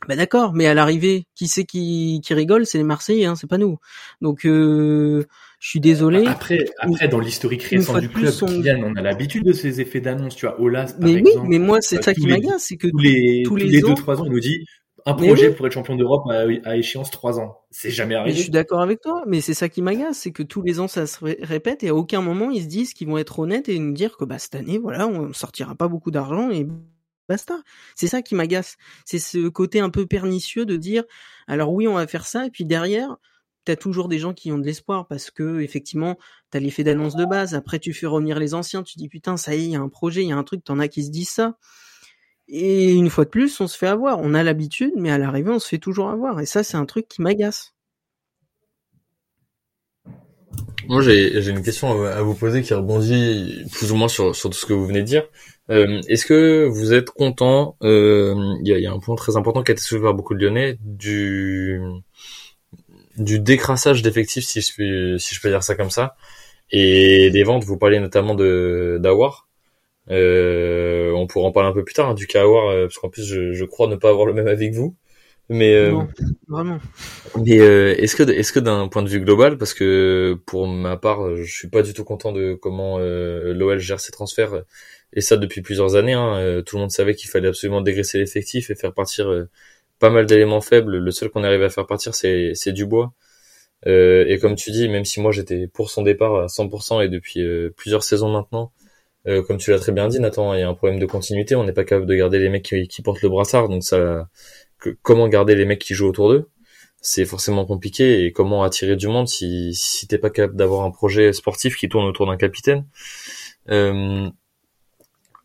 Ben 0.07 0.15
d'accord, 0.15 0.53
mais 0.53 0.65
à 0.65 0.73
l'arrivée, 0.73 1.25
qui 1.35 1.47
c'est 1.47 1.65
qui, 1.65 2.21
qui 2.23 2.33
rigole 2.33 2.65
C'est 2.65 2.77
les 2.77 2.83
Marseillais, 2.83 3.25
hein, 3.25 3.35
c'est 3.35 3.49
pas 3.49 3.57
nous. 3.57 3.77
Donc 4.21 4.45
euh, 4.45 5.25
je 5.59 5.69
suis 5.69 5.81
désolé. 5.81 6.25
Après, 6.25 6.65
après 6.79 7.09
dans 7.09 7.19
l'historique 7.19 7.63
récent 7.63 7.99
du 7.99 8.07
club, 8.07 8.33
on... 8.41 8.95
a 8.95 9.01
l'habitude 9.01 9.43
de 9.43 9.51
ces 9.51 9.81
effets 9.81 9.99
d'annonce. 9.99 10.37
Tu 10.37 10.45
vois, 10.45 10.59
Olas 10.59 10.93
par 10.93 11.01
mais 11.01 11.15
exemple. 11.15 11.39
Oui, 11.41 11.47
mais 11.49 11.59
moi 11.59 11.79
c'est 11.81 12.01
ça 12.01 12.13
qui 12.13 12.25
m'agace, 12.27 12.63
c'est 12.69 12.77
que 12.77 12.87
tous 12.87 12.97
les 12.97 13.43
tous 13.45 13.55
les, 13.57 13.81
deux 13.81 13.93
trois 13.93 14.21
ans, 14.21 14.25
il 14.25 14.31
nous 14.31 14.39
dit 14.39 14.65
un 15.05 15.13
projet 15.13 15.51
pour 15.51 15.65
être 15.67 15.73
champion 15.73 15.95
d'Europe 15.95 16.23
à, 16.29 16.77
échéance 16.77 17.11
trois 17.11 17.39
ans. 17.39 17.59
C'est 17.71 17.91
jamais 17.91 18.15
arrivé. 18.15 18.35
je 18.35 18.41
suis 18.43 18.51
d'accord 18.51 18.81
avec 18.81 19.01
toi, 19.01 19.23
mais 19.27 19.41
c'est 19.41 19.53
ça 19.53 19.69
qui 19.69 19.81
m'agace, 19.81 20.17
c'est 20.17 20.31
que 20.31 20.43
tous 20.43 20.61
les 20.61 20.79
ans 20.79 20.87
ça 20.87 21.07
se 21.07 21.19
répète 21.45 21.83
et 21.83 21.89
à 21.89 21.95
aucun 21.95 22.21
moment 22.21 22.49
ils 22.51 22.63
se 22.63 22.67
disent 22.67 22.93
qu'ils 22.93 23.07
vont 23.07 23.17
être 23.17 23.39
honnêtes 23.39 23.69
et 23.69 23.77
nous 23.79 23.93
dire 23.93 24.17
que 24.17 24.25
bah 24.25 24.39
cette 24.39 24.55
année 24.55 24.77
voilà 24.77 25.07
on 25.07 25.33
sortira 25.33 25.75
pas 25.75 25.87
beaucoup 25.87 26.11
d'argent 26.11 26.49
et 26.51 26.67
basta. 27.27 27.61
C'est 27.95 28.07
ça 28.07 28.21
qui 28.21 28.35
m'agace. 28.35 28.77
C'est 29.05 29.19
ce 29.19 29.47
côté 29.47 29.79
un 29.79 29.89
peu 29.89 30.05
pernicieux 30.05 30.65
de 30.65 30.75
dire 30.75 31.03
alors 31.47 31.71
oui 31.71 31.87
on 31.87 31.93
va 31.93 32.07
faire 32.07 32.25
ça 32.25 32.45
et 32.45 32.49
puis 32.49 32.65
derrière 32.65 33.17
t'as 33.65 33.75
toujours 33.75 34.07
des 34.07 34.19
gens 34.19 34.33
qui 34.33 34.51
ont 34.51 34.57
de 34.57 34.65
l'espoir 34.65 35.07
parce 35.07 35.29
que 35.31 35.59
effectivement 35.59 36.17
t'as 36.49 36.59
l'effet 36.59 36.83
d'annonce 36.83 37.15
de 37.15 37.25
base. 37.25 37.53
Après 37.53 37.79
tu 37.79 37.93
fais 37.93 38.07
revenir 38.07 38.39
les 38.39 38.53
anciens, 38.53 38.83
tu 38.83 38.97
dis 38.97 39.09
putain 39.09 39.37
ça 39.37 39.55
y 39.55 39.59
est 39.59 39.65
il 39.65 39.71
y 39.71 39.75
a 39.75 39.81
un 39.81 39.89
projet, 39.89 40.23
il 40.23 40.29
y 40.29 40.31
a 40.31 40.37
un 40.37 40.43
truc, 40.43 40.63
t'en 40.63 40.79
as 40.79 40.87
qui 40.87 41.03
se 41.03 41.11
disent 41.11 41.29
ça. 41.29 41.55
Et 42.51 42.93
une 42.93 43.09
fois 43.09 43.25
de 43.25 43.29
plus, 43.29 43.61
on 43.61 43.67
se 43.67 43.77
fait 43.77 43.87
avoir. 43.87 44.19
On 44.19 44.33
a 44.33 44.43
l'habitude, 44.43 44.93
mais 44.97 45.11
à 45.11 45.19
l'arrivée, 45.19 45.51
on 45.51 45.59
se 45.59 45.67
fait 45.67 45.77
toujours 45.77 46.09
avoir. 46.09 46.39
Et 46.39 46.47
ça, 46.47 46.63
c'est 46.63 46.77
un 46.77 46.85
truc 46.85 47.07
qui 47.07 47.21
m'agace. 47.21 47.75
Moi, 50.87 51.03
j'ai 51.03 51.47
une 51.47 51.61
question 51.61 52.03
à 52.03 52.21
vous 52.23 52.33
poser 52.33 52.63
qui 52.63 52.73
rebondit 52.73 53.63
plus 53.71 53.91
ou 53.91 53.95
moins 53.95 54.07
sur, 54.07 54.31
tout 54.35 54.51
ce 54.53 54.65
que 54.65 54.73
vous 54.73 54.87
venez 54.87 55.01
de 55.01 55.05
dire. 55.05 55.27
Euh, 55.69 56.01
Est-ce 56.07 56.25
que 56.25 56.65
vous 56.65 56.93
êtes 56.93 57.11
content 57.11 57.77
euh, 57.83 58.33
Il 58.63 58.67
y, 58.67 58.87
a, 58.87 58.91
un 58.91 58.97
point 58.97 59.15
très 59.15 59.37
important 59.37 59.61
qui 59.61 59.71
a 59.71 59.73
été 59.73 59.83
soulevé 59.83 60.05
par 60.05 60.15
beaucoup 60.15 60.33
de 60.33 60.43
Lyonnais 60.43 60.79
du 60.81 61.79
décrassage 63.17 64.01
d'effectifs, 64.01 64.45
si 64.45 64.61
je 64.61 64.73
peux 64.75 65.17
si 65.19 65.35
je 65.35 65.41
peux 65.41 65.49
dire 65.49 65.61
ça 65.61 65.75
comme 65.75 65.91
ça, 65.91 66.15
et 66.71 67.29
des 67.29 67.43
ventes. 67.43 67.63
Vous 67.65 67.77
parlez 67.77 67.99
notamment 67.99 68.33
de 68.33 68.97
d'Awar. 68.99 69.48
Euh, 70.11 71.11
on 71.11 71.27
pourra 71.27 71.47
en 71.47 71.51
parler 71.51 71.69
un 71.69 71.73
peu 71.73 71.83
plus 71.83 71.93
tard 71.93 72.09
hein, 72.09 72.13
du 72.15 72.25
cas 72.25 72.43
euh, 72.43 72.85
parce 72.87 72.97
qu'en 72.97 73.09
plus 73.09 73.23
je, 73.23 73.53
je, 73.53 73.65
crois 73.65 73.87
ne 73.87 73.95
pas 73.95 74.09
avoir 74.09 74.25
le 74.25 74.33
même 74.33 74.45
que 74.47 74.75
vous. 74.75 74.95
Mais 75.49 75.73
euh, 75.73 75.91
Non, 75.91 76.07
vraiment. 76.47 76.79
mais 77.43 77.59
euh, 77.59 77.95
est-ce 77.97 78.15
que 78.15 78.23
est-ce 78.23 78.53
que 78.53 78.59
d'un 78.59 78.87
point 78.87 79.01
de 79.01 79.09
vue 79.09 79.19
global, 79.19 79.57
parce 79.57 79.73
que 79.73 80.37
pour 80.45 80.67
ma 80.67 80.95
part, 80.95 81.35
je 81.35 81.51
suis 81.51 81.69
pas 81.69 81.81
du 81.81 81.93
tout 81.93 82.03
content 82.03 82.31
de 82.31 82.53
comment 82.53 82.97
euh, 82.99 83.53
l'OL 83.53 83.79
gère 83.79 83.99
ses 83.99 84.11
transferts 84.11 84.63
et 85.13 85.21
ça 85.21 85.37
depuis 85.37 85.61
plusieurs 85.61 85.95
années. 85.95 86.13
Hein, 86.13 86.35
euh, 86.37 86.61
tout 86.61 86.75
le 86.75 86.81
monde 86.81 86.91
savait 86.91 87.15
qu'il 87.15 87.29
fallait 87.29 87.47
absolument 87.47 87.81
dégraisser 87.81 88.19
l'effectif 88.19 88.69
et 88.69 88.75
faire 88.75 88.93
partir 88.93 89.29
euh, 89.29 89.49
pas 89.99 90.09
mal 90.09 90.25
d'éléments 90.25 90.61
faibles. 90.61 90.97
Le 90.97 91.11
seul 91.11 91.29
qu'on 91.29 91.43
arrive 91.43 91.63
à 91.63 91.69
faire 91.69 91.87
partir, 91.87 92.15
c'est 92.15 92.51
c'est 92.53 92.71
Dubois. 92.73 93.13
Euh, 93.87 94.25
et 94.27 94.39
comme 94.39 94.55
tu 94.55 94.71
dis, 94.71 94.89
même 94.89 95.05
si 95.05 95.21
moi 95.21 95.31
j'étais 95.31 95.67
pour 95.67 95.89
son 95.89 96.03
départ 96.03 96.35
à 96.35 96.47
100% 96.47 97.03
et 97.03 97.09
depuis 97.09 97.41
euh, 97.41 97.73
plusieurs 97.75 98.03
saisons 98.03 98.31
maintenant, 98.31 98.71
euh, 99.29 99.41
comme 99.43 99.57
tu 99.57 99.71
l'as 99.71 99.79
très 99.79 99.91
bien 99.93 100.07
dit, 100.07 100.19
Nathan, 100.19 100.53
il 100.53 100.59
y 100.61 100.63
a 100.63 100.69
un 100.69 100.73
problème 100.73 100.99
de 100.99 101.05
continuité. 101.05 101.55
On 101.55 101.63
n'est 101.63 101.73
pas 101.73 101.83
capable 101.85 102.07
de 102.07 102.15
garder 102.15 102.39
les 102.39 102.49
mecs 102.49 102.63
qui, 102.89 103.01
portent 103.01 103.21
le 103.21 103.29
brassard, 103.29 103.69
donc 103.69 103.83
ça, 103.83 104.27
comment 105.03 105.27
garder 105.27 105.55
les 105.55 105.65
mecs 105.65 105.79
qui 105.81 105.93
jouent 105.93 106.09
autour 106.09 106.29
d'eux? 106.29 106.49
C'est 107.01 107.25
forcément 107.25 107.65
compliqué. 107.65 108.25
Et 108.25 108.31
comment 108.33 108.63
attirer 108.63 108.95
du 108.97 109.07
monde 109.07 109.27
si 109.29 109.73
si 109.75 110.07
t'es 110.07 110.17
pas 110.19 110.29
capable 110.31 110.55
d'avoir 110.57 110.83
un 110.85 110.91
projet 110.91 111.33
sportif 111.33 111.77
qui 111.77 111.89
tourne 111.89 112.05
autour 112.05 112.27
d'un 112.27 112.37
capitaine? 112.37 112.85
Euh, 113.69 114.29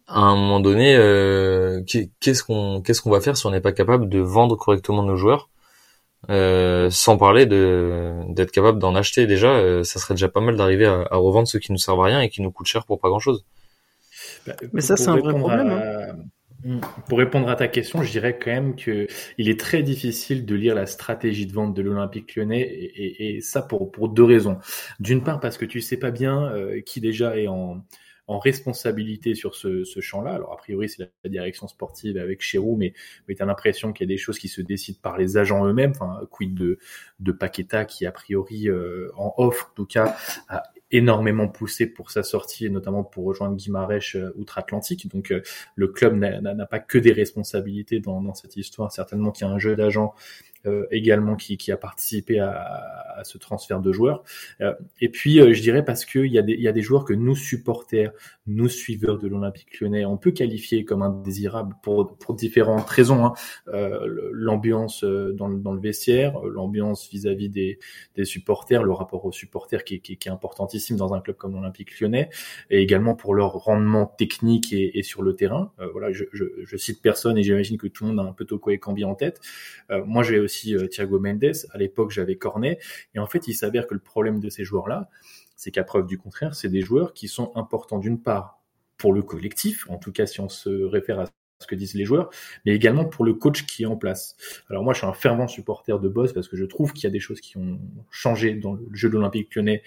À 0.07 0.21
un 0.21 0.35
moment 0.35 0.61
donné, 0.61 0.97
euh, 0.97 1.83
qu'est- 1.87 2.11
qu'est-ce 2.21 2.43
qu'on 2.43 3.11
va 3.11 3.21
faire 3.21 3.37
si 3.37 3.45
on 3.47 3.51
n'est 3.51 3.61
pas 3.61 3.73
capable 3.73 4.09
de 4.09 4.19
vendre 4.19 4.57
correctement 4.57 5.03
nos 5.03 5.17
joueurs? 5.17 5.51
Sans 6.91 7.17
parler 7.19 7.47
de 7.47 8.15
d'être 8.31 8.51
capable 8.51 8.79
d'en 8.79 8.95
acheter 8.95 9.27
déjà, 9.27 9.85
ça 9.85 9.99
serait 9.99 10.15
déjà 10.15 10.29
pas 10.29 10.41
mal 10.41 10.57
d'arriver 10.57 10.87
à, 10.87 11.07
à 11.11 11.17
revendre 11.17 11.49
ceux 11.49 11.59
qui 11.59 11.73
nous 11.73 11.79
servent 11.79 12.01
à 12.01 12.05
rien 12.07 12.21
et 12.23 12.29
qui 12.31 12.43
nous 12.43 12.51
coûtent 12.53 12.67
cher 12.67 12.87
pour 12.87 12.99
pas 13.01 13.09
grand 13.09 13.19
chose. 13.19 13.45
Bah, 13.45 13.64
Mais 14.47 14.69
pour- 14.69 14.83
ça, 14.83 14.97
c'est 14.97 15.09
un 15.09 15.17
vrai 15.17 15.33
répondre 15.33 15.47
problème, 15.49 15.71
à- 15.73 16.17
Mm. 16.67 16.81
Pour 17.11 17.19
répondre 17.19 17.51
à 17.51 17.57
ta 17.57 17.69
question, 17.69 18.03
je 18.03 18.11
dirais 18.11 18.39
quand 18.39 18.51
même 18.51 18.75
que 18.75 19.07
il 19.37 19.51
est 19.51 19.61
très 19.61 19.83
difficile 19.83 20.47
de 20.47 20.55
lire 20.55 20.75
la 20.75 20.87
stratégie 20.87 21.47
de 21.47 21.53
vente 21.53 21.75
de 21.77 21.83
l'Olympique 21.83 22.35
Lyonnais 22.37 22.63
et, 22.63 22.85
et- 23.05 23.37
et 23.37 23.41
ça 23.43 23.61
pour 23.61 23.93
pour 23.93 24.09
deux 24.09 24.25
raisons. 24.25 24.57
D'une 24.99 25.23
part 25.23 25.41
parce 25.41 25.59
que 25.59 25.67
tu 25.67 25.83
sais 25.83 25.99
pas 25.99 26.11
bien 26.11 26.47
euh, 26.55 26.81
qui 26.81 27.03
déjà 27.03 27.37
est 27.37 27.49
en 27.49 27.85
en 28.27 28.39
responsabilité 28.39 29.35
sur 29.35 29.55
ce, 29.55 29.85
ce 29.85 30.01
champ-là. 30.01 30.33
Alors 30.33 30.53
a 30.53 30.57
priori 30.57 30.89
c'est 30.89 31.11
la, 31.25 31.31
direction 31.31 31.69
sportive 31.69 32.17
avec 32.17 32.41
Chéroux, 32.41 32.77
mais 32.77 32.95
mais 33.29 33.35
t'as 33.35 33.47
l'impression 33.47 33.93
qu'il 33.93 34.09
y 34.09 34.13
a 34.13 34.15
des 34.15 34.19
choses 34.19 34.39
qui 34.39 34.49
se 34.49 34.63
décident 34.63 34.99
par 35.03 35.19
les 35.19 35.37
agents 35.37 35.67
eux-mêmes. 35.67 35.93
Enfin 35.95 36.21
quid 36.31 36.55
de 36.55 36.79
de 37.21 37.33
Paqueta 37.33 37.85
qui 37.85 38.07
a 38.07 38.13
priori 38.13 38.69
euh, 38.69 39.11
en 39.17 39.35
offre 39.37 39.71
en 39.73 39.75
tout 39.75 39.87
cas 39.87 40.17
a 40.49 40.63
énormément 40.91 41.49
poussé 41.49 41.87
pour 41.87 42.11
sa 42.11 42.23
sortie 42.23 42.67
et 42.67 42.71
notamment 42.71 43.05
pour 43.05 43.25
rejoindre 43.25 43.57
Guimarães 43.57 44.15
euh, 44.15 44.33
outre-Atlantique. 44.37 45.09
Donc 45.09 45.33
euh, 45.33 45.43
le 45.75 45.89
club 45.89 46.15
n'a- 46.15 46.67
pas 46.67 46.79
que 46.79 46.99
des 46.99 47.13
responsabilités 47.13 48.01
dans, 48.01 48.23
dans 48.23 48.35
cette 48.35 48.57
histoire. 48.57 48.93
Certainement 48.93 49.33
qu'il 49.33 49.47
y 49.47 49.51
a 49.51 49.53
un 49.53 49.59
jeu 49.59 49.77
d'agents 49.77 50.15
également 50.91 51.37
qui, 51.37 51.57
qui 51.57 51.73
a 51.73 51.77
participé 51.77 52.39
à, 52.39 52.51
à 53.17 53.25
ce 53.25 53.39
transfert 53.39 53.81
de 53.81 53.93
joueurs. 53.93 54.23
Euh, 54.61 54.75
et 55.01 55.09
puis 55.09 55.41
euh, 55.41 55.53
je 55.53 55.61
dirais 55.61 55.85
parce 55.85 56.05
qu'il 56.05 56.27
y, 56.27 56.39
a 56.39 56.43
des- 56.43 56.55
y 56.57 56.69
a 56.69 56.73
des 56.73 56.83
joueurs 56.83 57.05
que 57.05 57.13
nous 57.13 57.37
supporters, 57.37 58.13
nous 58.47 58.69
suiveurs 58.69 59.19
de 59.19 59.29
l'Olympique 59.29 59.81
Lyonnais, 59.81 60.05
on 60.05 60.17
peut 60.17 60.31
qualifier 60.33 60.85
comme 60.85 61.03
indésirables 61.03 61.75
pour, 61.83 62.17
pour 62.19 62.35
différentes 62.35 62.89
raisons. 62.89 63.27
Hein. 63.27 63.33
Euh, 63.69 64.31
l'ambiance 64.33 65.05
euh, 65.05 65.33
dans, 65.33 65.49
le- 65.49 65.59
dans 65.59 65.73
le 65.73 65.81
vestiaire, 65.81 66.39
euh, 66.45 66.51
l'ambiance 66.51 67.09
vis-à-vis 67.11 67.49
des, 67.49 67.79
des 68.17 68.25
supporters, 68.25 68.83
le 68.83 68.93
rapport 68.93 69.25
aux 69.25 69.33
supporters 69.33 69.85
qui, 69.85 70.01
qui, 70.01 70.17
qui 70.17 70.29
est 70.29 70.33
importantissime 70.33 70.97
dans 70.97 71.13
un 71.15 71.21
club 71.21 71.37
comme 71.37 71.55
l'Olympique 71.55 72.01
Lyonnais, 72.01 72.31
et 72.71 72.81
également 72.81 73.15
pour 73.15 73.35
leur 73.35 73.53
rendement 73.53 74.07
technique 74.07 74.73
et, 74.73 74.99
et 74.99 75.03
sur 75.03 75.23
le 75.23 75.35
terrain. 75.35 75.73
Euh, 75.81 75.89
voilà, 75.93 76.13
je, 76.13 76.25
je, 76.33 76.45
je 76.65 76.77
cite 76.77 77.03
personne 77.03 77.37
et 77.39 77.43
j'imagine 77.43 77.77
que 77.77 77.87
tout 77.89 78.05
le 78.05 78.11
monde 78.13 78.27
a 78.27 78.29
un 78.29 78.33
peu 78.33 78.45
Toko 78.45 78.71
et 78.71 78.79
Cambi 78.79 79.05
en 79.05 79.15
tête. 79.15 79.41
Euh, 79.91 80.03
moi, 80.05 80.23
j'ai 80.23 80.39
aussi 80.39 80.54
euh, 80.69 80.89
Thiago 80.89 81.19
Mendes. 81.19 81.53
À 81.71 81.79
l'époque, 81.79 82.11
j'avais 82.11 82.37
Cornet. 82.37 82.79
Et 83.15 83.19
en 83.19 83.27
fait, 83.27 83.49
il 83.49 83.55
s'avère 83.55 83.87
que 83.87 83.95
le 83.95 84.01
problème 84.01 84.41
de 84.41 84.49
ces 84.49 84.65
joueurs-là, 84.65 85.09
c'est 85.57 85.71
qu'à 85.71 85.85
preuve 85.85 86.07
du 86.07 86.19
contraire, 86.19 86.55
c'est 86.55 86.69
des 86.69 86.81
joueurs 86.81 87.13
qui 87.15 87.29
sont 87.29 87.53
importants 87.55 87.99
d'une 87.99 88.21
part 88.21 88.61
pour 88.97 89.13
le 89.13 89.23
collectif, 89.23 89.87
en 89.91 89.99
tout 89.99 90.13
cas 90.13 90.27
si 90.27 90.41
on 90.41 90.49
se 90.49 90.71
réfère 90.85 91.21
à 91.21 91.27
ce 91.61 91.67
que 91.67 91.75
disent 91.75 91.95
les 91.95 92.05
joueurs, 92.05 92.31
mais 92.67 92.75
également 92.75 93.05
pour 93.05 93.25
le 93.25 93.35
coach 93.35 93.65
qui 93.65 93.85
est 93.85 93.87
en 93.87 93.97
place. 93.97 94.37
Alors 94.69 94.83
moi, 94.83 94.93
je 94.93 94.99
suis 94.99 95.07
un 95.07 95.13
fervent 95.13 95.47
supporter 95.49 95.99
de 95.99 96.09
Boss 96.09 96.33
parce 96.33 96.49
que 96.49 96.57
je 96.57 96.65
trouve 96.65 96.93
qu'il 96.93 97.05
y 97.05 97.07
a 97.07 97.11
des 97.11 97.21
choses 97.21 97.41
qui 97.41 97.57
ont 97.57 97.81
changé 98.11 98.55
dans 98.55 98.75
le 98.75 98.87
jeu 98.93 99.09
de 99.09 99.15
l'Olympique 99.15 99.55
lyonnais 99.55 99.83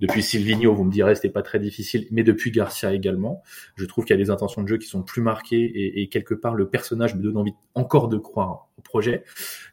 depuis 0.00 0.22
Silvino, 0.22 0.74
vous 0.74 0.84
me 0.84 0.92
direz, 0.92 1.14
c'était 1.14 1.30
pas 1.30 1.42
très 1.42 1.58
difficile, 1.58 2.06
mais 2.10 2.24
depuis 2.24 2.50
Garcia 2.50 2.92
également. 2.92 3.42
Je 3.76 3.86
trouve 3.86 4.04
qu'il 4.04 4.14
y 4.14 4.20
a 4.20 4.22
des 4.22 4.30
intentions 4.30 4.62
de 4.62 4.68
jeu 4.68 4.76
qui 4.76 4.88
sont 4.88 5.02
plus 5.02 5.22
marquées 5.22 5.62
et, 5.62 6.02
et 6.02 6.08
quelque 6.08 6.34
part, 6.34 6.54
le 6.54 6.68
personnage 6.68 7.14
me 7.14 7.22
donne 7.22 7.36
envie 7.36 7.54
encore 7.74 8.08
de 8.08 8.18
croire 8.18 8.68
projet. 8.84 9.24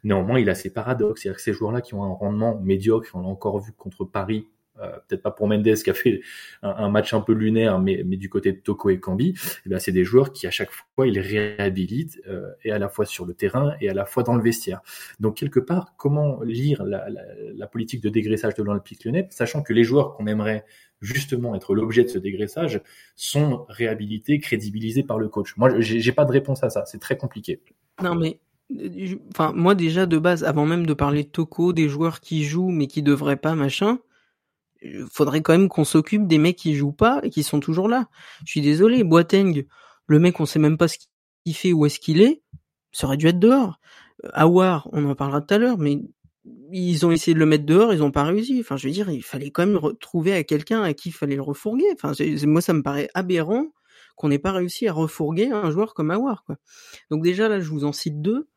Néanmoins, 0.02 0.40
il 0.40 0.50
a 0.50 0.54
ses 0.54 0.72
paradoxes. 0.72 1.22
C'est-à-dire 1.22 1.36
que 1.36 1.42
ces 1.42 1.52
joueurs-là 1.52 1.80
qui 1.80 1.94
ont 1.94 2.02
un 2.02 2.12
rendement 2.12 2.58
médiocre, 2.60 3.10
on 3.14 3.20
l'a 3.20 3.28
encore 3.28 3.60
vu 3.60 3.72
contre 3.72 4.04
Paris, 4.04 4.48
euh, 4.80 4.90
peut-être 5.06 5.22
pas 5.22 5.30
pour 5.30 5.48
Mendes 5.48 5.74
qui 5.74 5.90
a 5.90 5.94
fait 5.94 6.22
un, 6.62 6.88
match 6.88 7.12
un 7.12 7.20
peu 7.20 7.32
lunaire, 7.32 7.78
mais, 7.78 8.02
du 8.04 8.28
côté 8.30 8.52
de 8.52 8.58
Toko 8.58 8.88
et 8.90 8.98
Cambi, 8.98 9.34
eh 9.70 9.78
c'est 9.78 9.92
des 9.92 10.04
joueurs 10.04 10.32
qui 10.32 10.46
à 10.46 10.50
chaque 10.50 10.70
fois 10.70 11.06
ils 11.06 11.18
réhabilitent 11.18 12.20
euh, 12.26 12.50
et 12.64 12.72
à 12.72 12.78
la 12.78 12.88
fois 12.88 13.04
sur 13.04 13.26
le 13.26 13.34
terrain 13.34 13.74
et 13.80 13.90
à 13.90 13.94
la 13.94 14.06
fois 14.06 14.22
dans 14.22 14.34
le 14.34 14.42
vestiaire. 14.42 14.80
Donc 15.20 15.36
quelque 15.36 15.60
part, 15.60 15.94
comment 15.98 16.40
lire 16.42 16.84
la, 16.84 17.08
la, 17.10 17.22
la 17.54 17.66
politique 17.66 18.02
de 18.02 18.08
dégraissage 18.08 18.54
de 18.54 18.62
l'Olympique 18.62 19.04
Lyonnais, 19.04 19.28
sachant 19.30 19.62
que 19.62 19.74
les 19.74 19.84
joueurs 19.84 20.14
qu'on 20.14 20.26
aimerait 20.26 20.64
justement 21.02 21.54
être 21.54 21.74
l'objet 21.74 22.04
de 22.04 22.08
ce 22.08 22.18
dégraissage 22.18 22.80
sont 23.14 23.66
réhabilités, 23.68 24.40
crédibilisés 24.40 25.02
par 25.02 25.18
le 25.18 25.28
coach? 25.28 25.56
Moi, 25.56 25.80
j'ai 25.80 26.12
pas 26.12 26.24
de 26.24 26.32
réponse 26.32 26.62
à 26.64 26.70
ça. 26.70 26.84
C'est 26.86 27.00
très 27.00 27.18
compliqué. 27.18 27.60
Non 28.02 28.14
mais 28.14 28.40
enfin 29.30 29.52
moi 29.54 29.74
déjà 29.74 30.06
de 30.06 30.18
base 30.18 30.44
avant 30.44 30.66
même 30.66 30.86
de 30.86 30.94
parler 30.94 31.24
de 31.24 31.28
Toko 31.28 31.72
des 31.72 31.88
joueurs 31.88 32.20
qui 32.20 32.44
jouent 32.44 32.70
mais 32.70 32.86
qui 32.86 33.02
devraient 33.02 33.36
pas 33.36 33.54
machin 33.54 33.98
faudrait 35.10 35.42
quand 35.42 35.52
même 35.52 35.68
qu'on 35.68 35.84
s'occupe 35.84 36.26
des 36.26 36.38
mecs 36.38 36.56
qui 36.56 36.74
jouent 36.74 36.92
pas 36.92 37.20
et 37.22 37.30
qui 37.30 37.42
sont 37.42 37.60
toujours 37.60 37.88
là. 37.88 38.08
Je 38.44 38.50
suis 38.50 38.60
désolé 38.60 39.04
Boateng 39.04 39.64
le 40.06 40.18
mec 40.18 40.40
on 40.40 40.46
sait 40.46 40.58
même 40.58 40.76
pas 40.76 40.88
ce 40.88 40.98
qu'il 41.44 41.54
fait 41.54 41.72
où 41.72 41.86
est-ce 41.86 42.00
qu'il 42.00 42.20
est 42.20 42.42
ça 42.92 43.06
aurait 43.06 43.16
dû 43.16 43.26
être 43.28 43.38
dehors. 43.38 43.80
Awar 44.32 44.88
on 44.92 45.04
en 45.08 45.14
parlera 45.14 45.40
tout 45.40 45.54
à 45.54 45.58
l'heure 45.58 45.78
mais 45.78 46.00
ils 46.72 47.06
ont 47.06 47.12
essayé 47.12 47.34
de 47.34 47.38
le 47.38 47.46
mettre 47.46 47.64
dehors 47.64 47.92
ils 47.92 48.02
ont 48.02 48.10
pas 48.10 48.24
réussi. 48.24 48.58
Enfin 48.60 48.76
je 48.76 48.88
veux 48.88 48.92
dire 48.92 49.10
il 49.10 49.22
fallait 49.22 49.50
quand 49.50 49.66
même 49.66 49.76
retrouver 49.76 50.34
à 50.34 50.44
quelqu'un 50.44 50.82
à 50.82 50.94
qui 50.94 51.10
il 51.10 51.12
fallait 51.12 51.36
le 51.36 51.42
refourguer. 51.42 51.86
Enfin 51.94 52.12
moi 52.46 52.60
ça 52.60 52.72
me 52.72 52.82
paraît 52.82 53.08
aberrant 53.14 53.66
qu'on 54.16 54.28
n'ait 54.28 54.38
pas 54.38 54.52
réussi 54.52 54.88
à 54.88 54.92
refourguer 54.92 55.50
un 55.50 55.70
joueur 55.70 55.94
comme 55.94 56.10
Awar 56.10 56.44
quoi. 56.44 56.56
Donc 57.10 57.22
déjà 57.22 57.48
là 57.48 57.60
je 57.60 57.70
vous 57.70 57.84
en 57.84 57.92
cite 57.92 58.20
deux 58.20 58.48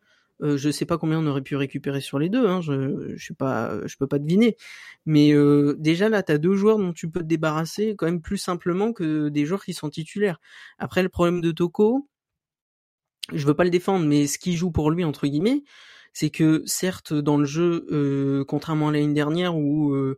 euh, 0.41 0.57
je 0.57 0.69
sais 0.69 0.85
pas 0.85 0.97
combien 0.97 1.19
on 1.19 1.27
aurait 1.27 1.41
pu 1.41 1.55
récupérer 1.55 2.01
sur 2.01 2.19
les 2.19 2.29
deux, 2.29 2.47
hein, 2.47 2.61
je, 2.61 3.13
je 3.15 3.23
suis 3.23 3.33
pas, 3.33 3.85
je 3.85 3.95
peux 3.97 4.07
pas 4.07 4.19
deviner. 4.19 4.57
Mais 5.05 5.33
euh, 5.33 5.75
déjà 5.77 6.09
là, 6.09 6.23
t'as 6.23 6.37
deux 6.37 6.55
joueurs 6.55 6.77
dont 6.77 6.93
tu 6.93 7.09
peux 7.09 7.21
te 7.21 7.25
débarrasser 7.25 7.95
quand 7.95 8.05
même 8.07 8.21
plus 8.21 8.37
simplement 8.37 8.93
que 8.93 9.29
des 9.29 9.45
joueurs 9.45 9.63
qui 9.63 9.73
sont 9.73 9.89
titulaires. 9.89 10.39
Après, 10.77 11.03
le 11.03 11.09
problème 11.09 11.41
de 11.41 11.51
Toko, 11.51 12.09
je 13.33 13.45
veux 13.45 13.53
pas 13.53 13.63
le 13.63 13.69
défendre, 13.69 14.05
mais 14.05 14.27
ce 14.27 14.37
qui 14.37 14.55
joue 14.55 14.71
pour 14.71 14.91
lui 14.91 15.03
entre 15.03 15.27
guillemets, 15.27 15.63
c'est 16.13 16.29
que 16.29 16.63
certes 16.65 17.13
dans 17.13 17.37
le 17.37 17.45
jeu, 17.45 17.85
euh, 17.91 18.45
contrairement 18.45 18.89
à 18.89 18.91
l'année 18.91 19.13
dernière 19.13 19.57
où 19.57 19.93
euh, 19.93 20.17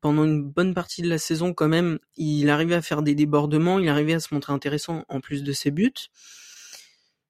pendant 0.00 0.24
une 0.24 0.42
bonne 0.42 0.74
partie 0.74 1.02
de 1.02 1.08
la 1.08 1.18
saison 1.18 1.54
quand 1.54 1.68
même, 1.68 1.98
il 2.16 2.50
arrivait 2.50 2.74
à 2.74 2.82
faire 2.82 3.02
des 3.02 3.14
débordements, 3.14 3.78
il 3.78 3.88
arrivait 3.88 4.14
à 4.14 4.20
se 4.20 4.32
montrer 4.34 4.52
intéressant 4.52 5.04
en 5.08 5.20
plus 5.20 5.42
de 5.42 5.52
ses 5.52 5.70
buts. 5.70 5.92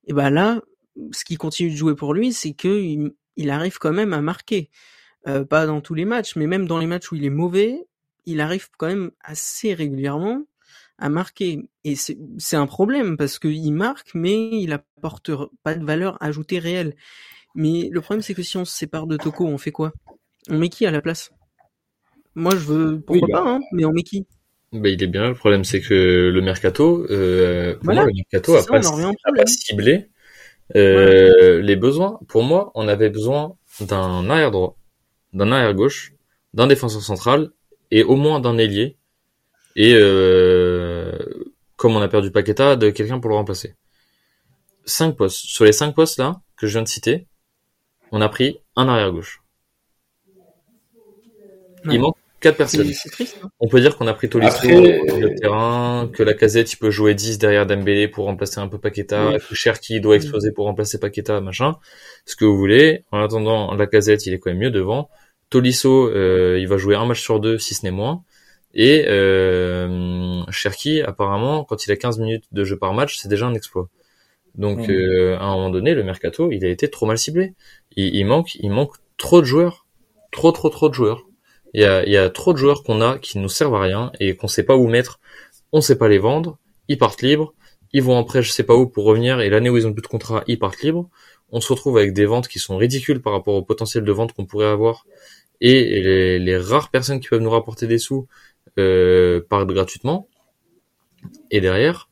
Et 0.07 0.13
ben 0.13 0.31
là, 0.31 0.61
ce 1.13 1.25
qui 1.25 1.37
continue 1.37 1.71
de 1.71 1.77
jouer 1.77 1.95
pour 1.95 2.15
lui, 2.15 2.33
c'est 2.33 2.53
que 2.53 2.81
il, 2.81 3.13
il, 3.37 3.51
arrive 3.51 3.79
quand 3.79 3.93
même 3.93 4.13
à 4.13 4.21
marquer. 4.21 4.71
Euh, 5.27 5.45
pas 5.45 5.67
dans 5.67 5.81
tous 5.81 5.95
les 5.95 6.05
matchs, 6.05 6.37
mais 6.37 6.47
même 6.47 6.67
dans 6.67 6.79
les 6.79 6.87
matchs 6.87 7.11
où 7.13 7.17
il 7.17 7.25
est 7.25 7.31
mauvais, 7.31 7.87
il 8.27 8.41
arrive 8.41 8.69
quand 8.77 8.87
même 8.87 9.11
assez 9.21 9.75
régulièrement 9.75 10.45
à 10.99 11.09
marquer. 11.09 11.69
Et 11.85 11.95
c'est 11.97 12.57
un 12.57 12.67
problème 12.67 13.17
parce 13.17 13.39
qu'il 13.39 13.73
marque, 13.73 14.11
mais 14.15 14.49
il 14.53 14.73
apporte 14.73 15.31
pas 15.63 15.75
de 15.75 15.85
valeur 15.85 16.17
ajoutée 16.23 16.59
réelle. 16.59 16.95
Mais 17.55 17.89
le 17.91 18.01
problème, 18.01 18.23
c'est 18.23 18.35
que 18.35 18.43
si 18.43 18.57
on 18.57 18.65
se 18.65 18.77
sépare 18.77 19.07
de 19.07 19.17
Toko, 19.17 19.47
on 19.47 19.59
fait 19.59 19.73
quoi? 19.73 19.93
On 20.49 20.59
met 20.59 20.69
qui 20.69 20.87
à 20.87 20.91
la 20.91 21.01
place? 21.01 21.31
Moi, 22.35 22.53
je 22.53 22.65
veux, 22.65 23.01
pourquoi 23.01 23.27
oui, 23.27 23.33
bah... 23.33 23.43
pas, 23.43 23.51
hein, 23.51 23.61
mais 23.73 23.85
on 23.85 23.93
met 23.93 24.03
qui? 24.03 24.27
Bah, 24.73 24.89
il 24.89 25.03
est 25.03 25.09
bien. 25.09 25.29
Le 25.29 25.35
problème, 25.35 25.65
c'est 25.65 25.81
que 25.81 26.31
le 26.33 26.41
mercato, 26.41 27.07
euh, 27.11 27.75
pour 27.75 27.85
voilà. 27.85 28.03
moi, 28.03 28.11
le 28.11 28.17
mercato 28.17 28.55
pas 28.71 29.47
ciblé 29.47 30.11
euh, 30.77 31.57
ouais. 31.57 31.63
les 31.63 31.77
besoins. 31.77 32.19
Pour 32.29 32.43
moi, 32.43 32.71
on 32.75 32.89
avait 32.89 33.11
besoin 33.11 33.57
d'un 33.81 34.29
arrière 34.29 34.51
droit, 34.51 34.77
d'un 35.33 35.53
arrière 35.53 35.75
gauche, 35.75 36.13
d'un 36.55 36.67
défenseur 36.67 37.03
central 37.03 37.51
et 37.91 38.03
au 38.03 38.17
moins 38.17 38.41
d'un 38.41 38.59
ailier. 38.59 38.97
Et 39.77 39.95
euh, 39.95 41.13
comme 41.77 41.97
on 41.97 42.01
a 42.01 42.09
perdu 42.09 42.31
Paqueta, 42.31 42.77
de 42.77 42.91
quelqu'un 42.91 43.21
pour 43.21 43.31
le 43.31 43.37
remplacer. 43.37 43.77
Cinq 44.85 45.17
postes. 45.17 45.47
Sur 45.47 45.65
les 45.65 45.73
cinq 45.73 45.95
postes 45.95 46.19
là 46.19 46.41
que 46.57 46.67
je 46.67 46.73
viens 46.73 46.83
de 46.83 46.89
citer, 46.89 47.27
on 48.11 48.21
a 48.21 48.29
pris 48.29 48.59
un 48.75 48.89
arrière 48.89 49.13
gauche. 49.13 49.43
Ouais. 51.85 51.95
Il 51.95 52.01
manque 52.01 52.17
Quatre 52.41 52.57
personnes. 52.57 52.93
C'est 52.93 53.11
triste. 53.11 53.39
Hein. 53.43 53.51
On 53.59 53.67
peut 53.69 53.81
dire 53.81 53.97
qu'on 53.97 54.07
a 54.07 54.15
pris 54.15 54.29
Tolisso 54.29 54.55
Après- 54.57 55.01
le 55.21 55.35
terrain, 55.35 56.09
que 56.13 56.23
la 56.23 56.35
casette 56.35 56.73
il 56.73 56.77
peut 56.77 56.91
jouer 56.91 57.15
10 57.15 57.39
derrière 57.39 57.67
Dembélé 57.67 58.07
pour 58.07 58.27
remplacer 58.27 58.61
un 58.61 58.69
peu 58.69 58.79
Paqueta, 58.79 59.31
Oui. 59.31 59.39
que 59.39 59.55
Cherki 59.55 60.01
doit 60.01 60.15
exploser 60.17 60.53
pour 60.53 60.67
remplacer 60.67 61.01
Paqueta, 61.01 61.41
machin. 61.41 61.77
Ce 62.27 62.37
que 62.37 62.45
vous 62.45 62.57
voulez. 62.57 63.05
En 63.11 63.21
attendant, 63.23 63.75
la 63.75 63.87
casette 63.89 64.25
il 64.27 64.35
est 64.35 64.39
quand 64.39 64.51
même 64.51 64.59
mieux 64.61 64.71
devant. 64.71 65.09
Tolisso, 65.51 66.09
euh, 66.09 66.59
il 66.61 66.69
va 66.69 66.77
jouer 66.77 66.95
un 66.95 67.07
match 67.07 67.21
sur 67.23 67.41
deux, 67.41 67.59
si 67.59 67.75
ce 67.75 67.85
n'est 67.85 67.91
moins. 67.91 68.23
Et 68.75 69.07
euh, 69.09 70.43
Cherki, 70.51 71.01
apparemment, 71.03 71.65
quand 71.65 71.87
il 71.87 71.93
a 71.93 71.97
15 71.97 72.19
minutes 72.19 72.45
de 72.53 72.65
jeu 72.65 72.77
par 72.77 72.93
match, 72.95 73.17
c'est 73.19 73.29
déjà 73.29 73.47
un 73.47 73.55
exploit. 73.55 73.89
Donc, 74.55 74.89
euh, 74.91 75.37
à 75.39 75.45
un 75.45 75.55
moment 75.55 75.71
donné, 75.71 75.95
le 75.95 76.03
mercato, 76.05 76.51
il 76.51 76.65
a 76.65 76.69
été 76.69 76.89
trop 76.89 77.07
mal 77.07 77.17
ciblé. 77.19 77.55
Il, 77.97 78.15
il 78.15 78.25
manque, 78.25 78.55
il 78.57 78.71
manque 78.71 78.93
trop 79.17 79.41
de 79.41 79.47
joueurs, 79.47 79.87
trop, 80.33 80.53
trop, 80.53 80.69
trop 80.69 80.89
de 80.89 80.95
joueurs. 80.95 81.25
Il 81.75 81.83
y 81.83 82.17
a, 82.17 82.31
trop 82.31 82.53
de 82.53 82.59
joueurs 82.59 82.83
qu'on 82.83 83.01
a 83.01 83.19
qui 83.19 83.39
nous 83.39 83.49
servent 83.49 83.75
à 83.75 83.81
rien 83.81 84.13
et 84.21 84.37
qu'on 84.37 84.49
sait 84.49 84.63
pas 84.63 84.77
où 84.77 84.87
mettre. 84.87 85.21
On 85.73 85.81
sait 85.81 85.99
pas 85.99 86.09
les 86.09 86.19
vendre. 86.19 86.59
Ils 86.89 86.99
partent 86.99 87.23
libres. 87.23 87.55
Ils 87.93 88.03
vont 88.03 88.17
en 88.17 88.25
prêt, 88.25 88.43
je 88.43 88.51
sais 88.51 88.63
pas 88.63 88.75
où, 88.75 88.87
pour 88.87 89.05
revenir. 89.05 89.41
Et 89.41 89.51
l'année 89.51 89.71
où 89.71 89.77
ils 89.77 89.87
ont 89.87 89.93
plus 89.93 90.03
de 90.03 90.07
contrat, 90.07 90.45
ils 90.47 90.59
partent 90.59 90.83
libres. 90.83 91.09
On 91.51 91.61
se 91.61 91.73
retrouve 91.73 91.99
avec 91.99 92.13
des 92.13 92.27
ventes 92.27 92.49
qui 92.49 92.59
sont 92.59 92.77
ridicules 92.77 93.21
par 93.21 93.33
rapport 93.33 93.55
au 93.55 93.63
potentiel 93.63 94.05
de 94.05 94.13
vente 94.13 94.33
qu'on 94.33 94.47
pourrait 94.47 94.67
avoir. 94.67 95.07
Et 95.61 96.01
les, 96.01 96.39
les 96.39 96.57
rares 96.57 96.91
personnes 96.91 97.21
qui 97.21 97.29
peuvent 97.29 97.41
nous 97.41 97.51
rapporter 97.51 97.87
des 97.87 97.99
sous 97.99 98.27
euh, 98.79 99.41
partent 99.49 99.69
gratuitement. 99.69 100.29
Et 101.51 101.61
derrière, 101.61 102.09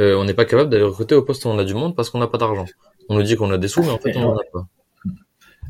euh, 0.00 0.16
on 0.16 0.24
n'est 0.24 0.34
pas 0.34 0.44
capable 0.44 0.70
d'aller 0.70 0.84
recruter 0.84 1.14
au 1.14 1.22
poste 1.22 1.44
où 1.44 1.48
on 1.48 1.58
a 1.58 1.64
du 1.64 1.74
monde 1.74 1.94
parce 1.94 2.10
qu'on 2.10 2.18
n'a 2.18 2.26
pas 2.26 2.38
d'argent. 2.38 2.66
On 3.08 3.16
nous 3.16 3.22
dit 3.22 3.36
qu'on 3.36 3.50
a 3.50 3.58
des 3.58 3.68
sous, 3.68 3.82
mais 3.82 3.90
en 3.90 3.98
fait, 3.98 4.16
on 4.16 4.20
n'en 4.20 4.36
a 4.36 4.44
pas. 4.52 4.66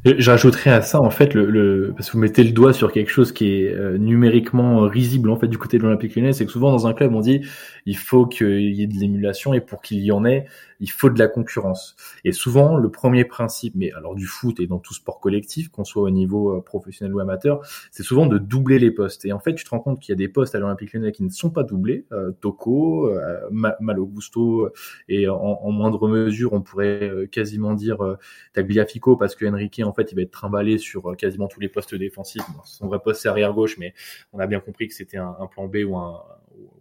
J'ajouterais 0.04 0.70
à 0.70 0.80
ça 0.80 0.98
en 0.98 1.10
fait 1.10 1.34
le, 1.34 1.50
le 1.50 1.92
parce 1.94 2.08
que 2.08 2.14
vous 2.14 2.20
mettez 2.20 2.42
le 2.42 2.52
doigt 2.52 2.72
sur 2.72 2.90
quelque 2.90 3.10
chose 3.10 3.32
qui 3.32 3.52
est 3.52 3.74
euh, 3.74 3.98
numériquement 3.98 4.80
risible 4.88 5.28
en 5.28 5.36
fait 5.36 5.46
du 5.46 5.58
côté 5.58 5.76
de 5.76 5.82
l'Olympique 5.82 6.16
Lyonnais, 6.16 6.32
c'est 6.32 6.46
que 6.46 6.52
souvent 6.52 6.70
dans 6.70 6.86
un 6.86 6.94
club 6.94 7.14
on 7.14 7.20
dit 7.20 7.42
il 7.84 7.98
faut 7.98 8.24
qu'il 8.24 8.72
y 8.74 8.82
ait 8.82 8.86
de 8.86 8.94
l'émulation 8.94 9.52
et 9.52 9.60
pour 9.60 9.82
qu'il 9.82 9.98
y 9.98 10.10
en 10.10 10.24
ait, 10.24 10.46
il 10.80 10.90
faut 10.90 11.10
de 11.10 11.18
la 11.18 11.28
concurrence. 11.28 11.94
Et 12.24 12.32
souvent 12.32 12.76
le 12.76 12.90
premier 12.90 13.24
principe, 13.24 13.74
mais 13.76 13.92
alors 13.92 14.14
du 14.14 14.26
foot 14.26 14.60
et 14.60 14.66
dans 14.66 14.78
tout 14.78 14.94
sport 14.94 15.20
collectif, 15.20 15.68
qu'on 15.68 15.84
soit 15.84 16.02
au 16.02 16.10
niveau 16.10 16.56
euh, 16.56 16.62
professionnel 16.62 17.14
ou 17.14 17.20
amateur, 17.20 17.60
c'est 17.90 18.02
souvent 18.02 18.26
de 18.26 18.38
doubler 18.38 18.78
les 18.78 18.90
postes. 18.90 19.24
Et 19.24 19.32
en 19.32 19.38
fait 19.38 19.54
tu 19.54 19.64
te 19.64 19.70
rends 19.70 19.80
compte 19.80 20.00
qu'il 20.00 20.12
y 20.12 20.14
a 20.14 20.16
des 20.16 20.28
postes 20.28 20.54
à 20.54 20.58
l'Olympique 20.58 20.92
Lyonnais 20.92 21.12
qui 21.12 21.22
ne 21.22 21.28
sont 21.30 21.50
pas 21.50 21.62
doublés, 21.62 22.06
euh, 22.12 22.32
Toko, 22.40 23.08
euh, 23.08 23.40
Ma- 23.50 23.76
Malo 23.80 24.06
Gusto 24.06 24.62
euh, 24.66 24.72
et 25.08 25.28
en, 25.28 25.36
en 25.36 25.70
moindre 25.70 26.08
mesure 26.08 26.52
on 26.52 26.62
pourrait 26.62 27.10
euh, 27.10 27.26
quasiment 27.26 27.74
dire 27.74 28.02
euh, 28.02 28.16
Tagliafico 28.54 29.16
parce 29.16 29.34
que 29.36 29.46
Enrique 29.46 29.82
en 29.84 29.92
fait 29.92 30.10
il 30.12 30.16
va 30.16 30.22
être 30.22 30.30
trimballé 30.30 30.78
sur 30.78 31.16
quasiment 31.16 31.48
tous 31.48 31.60
les 31.60 31.68
postes 31.68 31.94
défensifs. 31.94 32.42
Son 32.64 32.86
vrai 32.88 32.98
poste 32.98 33.22
c'est 33.22 33.28
arrière 33.28 33.52
gauche, 33.52 33.76
mais 33.78 33.94
on 34.32 34.38
a 34.38 34.46
bien 34.46 34.60
compris 34.60 34.88
que 34.88 34.94
c'était 34.94 35.18
un, 35.18 35.36
un 35.38 35.46
plan 35.46 35.66
B 35.68 35.78
ou 35.86 35.96
un 35.96 36.20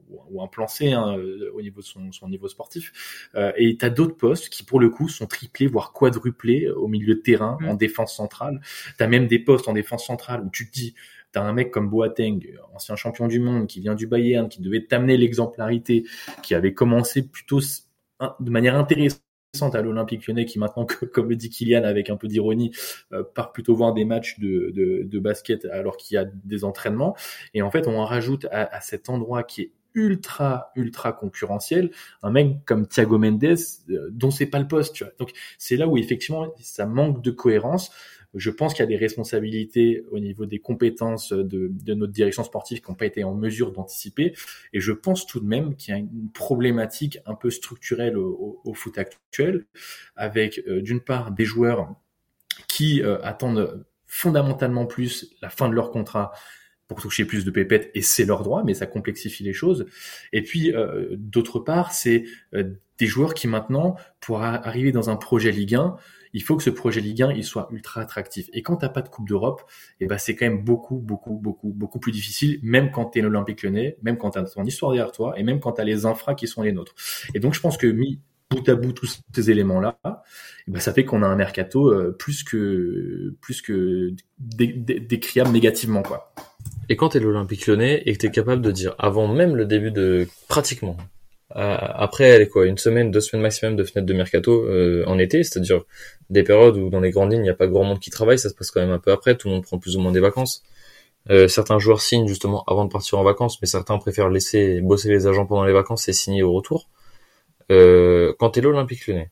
ou- 0.09 0.41
un 0.41 0.47
plan 0.47 0.67
C 0.67 0.91
hein, 0.91 1.17
euh, 1.17 1.51
au 1.53 1.61
niveau 1.61 1.81
de 1.81 1.85
son, 1.85 2.11
son 2.11 2.29
niveau 2.29 2.47
sportif. 2.47 3.29
Euh, 3.35 3.51
et 3.57 3.77
tu 3.77 3.85
as 3.85 3.89
d'autres 3.89 4.15
postes 4.17 4.49
qui 4.49 4.63
pour 4.63 4.79
le 4.79 4.89
coup 4.89 5.07
sont 5.09 5.27
triplés 5.27 5.67
voire 5.67 5.93
quadruplés 5.93 6.69
au 6.69 6.87
milieu 6.87 7.15
de 7.15 7.19
terrain 7.21 7.57
Mm. 7.61 7.69
en 7.69 7.73
défense 7.75 8.15
centrale. 8.15 8.61
Tu 8.97 9.03
as 9.03 9.07
même 9.07 9.27
des 9.27 9.39
postes 9.39 9.67
en 9.67 9.73
défense 9.73 10.05
centrale 10.05 10.41
où 10.45 10.49
tu 10.51 10.67
te 10.67 10.73
dis 10.73 10.95
T'as 11.31 11.43
un 11.43 11.53
mec 11.53 11.69
comme 11.69 11.89
Boateng, 11.89 12.39
ancien 12.73 12.95
champion 12.95 13.27
du 13.27 13.39
monde, 13.39 13.67
qui 13.67 13.81
vient 13.81 13.93
du 13.93 14.07
Bayern, 14.07 14.49
qui 14.49 14.61
devait 14.63 14.85
t'amener 14.85 15.15
l'exemplarité, 15.15 16.03
qui 16.41 16.55
avait 16.55 16.73
commencé 16.73 17.21
plutôt 17.21 17.59
de 18.39 18.49
manière 18.49 18.75
intéressante 18.75 19.21
à 19.73 19.81
l'Olympique 19.81 20.27
lyonnais 20.27 20.45
qui 20.45 20.59
maintenant, 20.59 20.85
comme 21.13 21.29
le 21.29 21.35
dit 21.35 21.49
Kylian 21.49 21.83
avec 21.83 22.09
un 22.09 22.17
peu 22.17 22.27
d'ironie, 22.27 22.71
euh, 23.13 23.23
part 23.23 23.51
plutôt 23.51 23.75
voir 23.75 23.93
des 23.93 24.05
matchs 24.05 24.39
de, 24.39 24.71
de, 24.75 25.03
de 25.03 25.19
basket 25.19 25.65
alors 25.65 25.97
qu'il 25.97 26.15
y 26.15 26.17
a 26.17 26.25
des 26.25 26.63
entraînements. 26.63 27.15
Et 27.53 27.61
en 27.61 27.71
fait, 27.71 27.87
on 27.87 27.97
en 27.97 28.05
rajoute 28.05 28.45
à, 28.51 28.63
à 28.75 28.81
cet 28.81 29.09
endroit 29.09 29.43
qui 29.43 29.61
est 29.63 29.71
ultra 29.93 30.71
ultra 30.75 31.13
concurrentiel 31.13 31.91
un 32.23 32.31
mec 32.31 32.63
comme 32.65 32.87
Thiago 32.87 33.17
Mendes 33.17 33.43
euh, 33.43 34.09
dont 34.11 34.31
c'est 34.31 34.45
pas 34.45 34.59
le 34.59 34.67
poste 34.67 34.95
tu 34.95 35.03
vois 35.03 35.13
donc 35.19 35.31
c'est 35.57 35.75
là 35.75 35.87
où 35.87 35.97
effectivement 35.97 36.53
ça 36.59 36.85
manque 36.85 37.21
de 37.23 37.31
cohérence 37.31 37.91
je 38.35 38.49
pense 38.51 38.73
qu'il 38.73 38.83
y 38.83 38.87
a 38.87 38.89
des 38.89 38.97
responsabilités 38.97 40.03
au 40.11 40.19
niveau 40.19 40.45
des 40.45 40.59
compétences 40.59 41.33
de, 41.33 41.71
de 41.71 41.93
notre 41.93 42.13
direction 42.13 42.43
sportive 42.43 42.79
qui 42.81 42.89
n'ont 42.89 42.95
pas 42.95 43.07
été 43.07 43.23
en 43.23 43.33
mesure 43.33 43.71
d'anticiper. 43.71 44.35
Et 44.71 44.79
je 44.79 44.91
pense 44.91 45.25
tout 45.25 45.39
de 45.39 45.47
même 45.47 45.75
qu'il 45.75 45.93
y 45.93 45.97
a 45.97 45.99
une 45.99 46.29
problématique 46.31 47.19
un 47.25 47.33
peu 47.33 47.49
structurelle 47.49 48.17
au, 48.17 48.73
foot 48.75 48.97
actuel, 48.97 49.65
avec 50.15 50.61
euh, 50.67 50.81
d'une 50.81 51.01
part 51.01 51.31
des 51.31 51.45
joueurs 51.45 51.95
qui 52.67 53.01
euh, 53.01 53.19
attendent 53.23 53.83
fondamentalement 54.05 54.85
plus 54.85 55.35
la 55.41 55.49
fin 55.49 55.67
de 55.67 55.73
leur 55.73 55.91
contrat 55.91 56.31
pour 56.89 56.99
toucher 56.99 57.23
plus 57.23 57.45
de 57.45 57.51
pépettes, 57.51 57.89
et 57.93 58.01
c'est 58.01 58.25
leur 58.25 58.43
droit, 58.43 58.63
mais 58.65 58.73
ça 58.73 58.85
complexifie 58.87 59.43
les 59.43 59.53
choses. 59.53 59.85
Et 60.33 60.41
puis, 60.41 60.75
euh, 60.75 61.07
d'autre 61.17 61.59
part, 61.59 61.93
c'est 61.93 62.25
euh, 62.53 62.73
des 62.97 63.05
joueurs 63.07 63.33
qui 63.33 63.47
maintenant, 63.47 63.95
pour 64.19 64.41
arriver 64.43 64.91
dans 64.91 65.09
un 65.09 65.15
projet 65.15 65.51
Ligue 65.51 65.75
1, 65.75 65.95
il 66.33 66.43
faut 66.43 66.57
que 66.57 66.63
ce 66.63 66.69
projet 66.69 66.99
Ligue 67.01 67.23
1 67.23 67.31
il 67.31 67.43
soit 67.43 67.69
ultra 67.71 68.01
attractif. 68.01 68.49
Et 68.53 68.61
quand 68.61 68.77
t'as 68.77 68.89
pas 68.89 69.01
de 69.01 69.09
Coupe 69.09 69.27
d'Europe, 69.27 69.63
et 69.99 70.05
ben 70.05 70.17
c'est 70.17 70.35
quand 70.35 70.45
même 70.45 70.63
beaucoup, 70.63 70.97
beaucoup, 70.97 71.37
beaucoup, 71.37 71.69
beaucoup 71.71 71.99
plus 71.99 72.11
difficile, 72.11 72.59
même 72.61 72.91
quand 72.91 73.05
t'es 73.05 73.21
l'Olympique 73.21 73.63
Lyonnais, 73.63 73.97
même 74.03 74.17
quand 74.17 74.31
t'as 74.31 74.43
ton 74.43 74.63
histoire 74.65 74.91
derrière 74.91 75.11
toi, 75.11 75.33
et 75.39 75.43
même 75.43 75.59
quand 75.59 75.71
t'as 75.73 75.83
les 75.83 76.05
infras 76.05 76.35
qui 76.35 76.47
sont 76.47 76.61
les 76.61 76.71
nôtres. 76.71 76.93
Et 77.33 77.39
donc 77.39 77.53
je 77.53 77.59
pense 77.61 77.77
que 77.77 77.87
mis 77.87 78.19
bout 78.51 78.67
à 78.67 78.75
bout 78.75 78.93
tous 78.93 79.21
ces 79.33 79.51
éléments-là, 79.51 79.97
eh 80.67 80.71
ben, 80.71 80.79
ça 80.79 80.91
fait 80.93 81.05
qu'on 81.05 81.21
a 81.23 81.27
un 81.27 81.35
mercato 81.35 81.87
euh, 81.93 82.15
plus 82.17 82.43
que 82.43 83.35
plus 83.41 83.61
que 83.61 84.13
dé- 84.39 84.73
dé- 84.73 84.99
décriable 84.99 85.51
négativement 85.51 86.01
quoi. 86.03 86.33
Et 86.89 86.95
quand 86.95 87.09
t'es 87.09 87.19
l'Olympique 87.19 87.67
Lyonnais 87.67 88.01
et 88.05 88.13
que 88.13 88.17
t'es 88.17 88.31
capable 88.31 88.61
de 88.61 88.71
dire 88.71 88.95
avant 88.97 89.27
même 89.27 89.55
le 89.55 89.65
début 89.65 89.91
de 89.91 90.27
pratiquement 90.47 90.97
après 91.51 92.25
elle 92.25 92.43
est 92.43 92.47
quoi 92.47 92.67
une 92.67 92.77
semaine 92.77 93.09
deux 93.09 93.21
semaines 93.21 93.41
maximum 93.41 93.75
de 93.75 93.83
fenêtre 93.83 94.05
de 94.05 94.13
mercato 94.13 94.65
euh, 94.65 95.03
en 95.07 95.17
été 95.17 95.43
c'est-à-dire 95.43 95.81
des 96.29 96.43
périodes 96.43 96.77
où 96.77 96.89
dans 96.89 96.99
les 96.99 97.09
grandes 97.09 97.31
lignes 97.31 97.41
il 97.41 97.45
n'y 97.45 97.49
a 97.49 97.55
pas 97.55 97.65
grand 97.65 97.83
monde 97.83 97.99
qui 97.99 98.11
travaille 98.11 98.37
ça 98.37 98.49
se 98.49 98.53
passe 98.53 98.69
quand 98.69 98.81
même 98.81 98.91
un 98.91 98.99
peu 98.99 99.11
après 99.11 99.35
tout 99.35 99.47
le 99.47 99.55
monde 99.55 99.63
prend 99.63 99.79
plus 99.79 99.97
ou 99.97 99.99
moins 99.99 100.11
des 100.11 100.19
vacances. 100.19 100.63
Euh, 101.31 101.47
certains 101.47 101.79
joueurs 101.79 102.01
signent 102.01 102.27
justement 102.27 102.63
avant 102.67 102.85
de 102.85 102.91
partir 102.91 103.17
en 103.17 103.23
vacances 103.23 103.59
mais 103.61 103.67
certains 103.67 103.97
préfèrent 103.97 104.29
laisser 104.29 104.79
bosser 104.81 105.09
les 105.09 105.25
agents 105.27 105.45
pendant 105.45 105.63
les 105.65 105.73
vacances 105.73 106.07
et 106.07 106.13
signer 106.13 106.43
au 106.43 106.53
retour. 106.53 106.87
Euh, 107.71 108.33
quand 108.39 108.51
t'es 108.51 108.61
l'Olympique 108.61 109.07
Lyonnais 109.07 109.31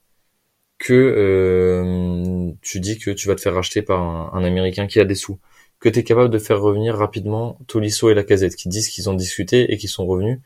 que 0.79 2.53
tu 2.61 2.79
dis 2.79 2.97
que 2.99 3.11
tu 3.11 3.27
vas 3.27 3.35
te 3.35 3.41
faire 3.41 3.53
racheter 3.53 3.81
par 3.81 4.35
un 4.35 4.43
américain 4.43 4.87
qui 4.87 4.99
a 4.99 5.05
des 5.05 5.15
sous 5.15 5.39
que 5.79 5.89
tu 5.89 5.99
es 5.99 6.03
capable 6.03 6.29
de 6.29 6.39
faire 6.39 6.59
revenir 6.61 6.95
rapidement 6.95 7.57
Tolisso 7.67 8.09
et 8.09 8.13
Lacazette, 8.13 8.55
qui 8.55 8.69
disent 8.69 8.89
qu'ils 8.89 9.09
ont 9.09 9.13
discuté 9.13 9.71
et 9.71 9.77
qui 9.77 9.87
sont 9.87 10.05
revenus 10.05 10.39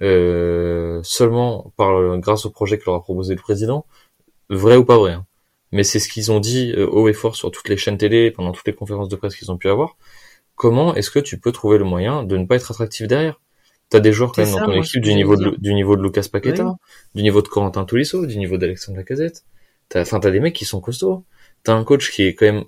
euh, 0.00 1.00
seulement 1.02 1.72
par 1.76 2.18
grâce 2.18 2.46
au 2.46 2.50
projet 2.50 2.78
que 2.78 2.84
leur 2.86 2.94
a 2.96 3.02
proposé 3.02 3.34
le 3.34 3.40
président, 3.40 3.86
vrai 4.48 4.76
ou 4.76 4.84
pas 4.84 4.98
vrai. 4.98 5.12
hein. 5.12 5.26
Mais 5.70 5.84
c'est 5.84 5.98
ce 6.00 6.08
qu'ils 6.08 6.30
ont 6.32 6.40
dit 6.40 6.72
euh, 6.76 6.86
haut 6.86 7.08
et 7.08 7.12
fort 7.14 7.36
sur 7.36 7.50
toutes 7.50 7.68
les 7.68 7.76
chaînes 7.76 7.96
télé, 7.98 8.30
pendant 8.30 8.52
toutes 8.52 8.66
les 8.66 8.74
conférences 8.74 9.08
de 9.08 9.16
presse 9.16 9.36
qu'ils 9.36 9.50
ont 9.50 9.56
pu 9.56 9.68
avoir. 9.68 9.96
Comment 10.54 10.94
est-ce 10.94 11.10
que 11.10 11.18
tu 11.18 11.38
peux 11.38 11.52
trouver 11.52 11.78
le 11.78 11.84
moyen 11.84 12.22
de 12.24 12.36
ne 12.36 12.44
pas 12.46 12.56
être 12.56 12.70
attractif 12.70 13.06
derrière? 13.06 13.40
T'as 13.88 14.00
des 14.00 14.12
joueurs 14.12 14.32
quand 14.32 14.42
même 14.42 14.50
dans 14.52 14.64
ton 14.64 14.72
équipe 14.72 15.02
du 15.02 15.14
niveau 15.14 15.36
de, 15.36 15.50
dire. 15.50 15.58
du 15.58 15.74
niveau 15.74 15.96
de 15.96 16.02
Lucas 16.02 16.26
Paqueta, 16.30 16.64
Oui. 16.66 16.72
du 17.14 17.22
niveau 17.22 17.42
de 17.42 17.48
Corentin 17.48 17.84
Tolisso, 17.84 18.24
du 18.26 18.38
niveau 18.38 18.56
d'Alexandre 18.56 18.98
Lacazette. 18.98 19.44
T'as, 19.88 20.02
enfin, 20.02 20.18
t'as 20.20 20.30
des 20.30 20.40
mecs 20.40 20.54
qui 20.54 20.64
sont 20.64 20.80
costauds. 20.80 21.24
T'as 21.62 21.74
un 21.74 21.84
coach 21.84 22.10
qui 22.10 22.22
est 22.22 22.34
quand 22.34 22.46
même 22.46 22.64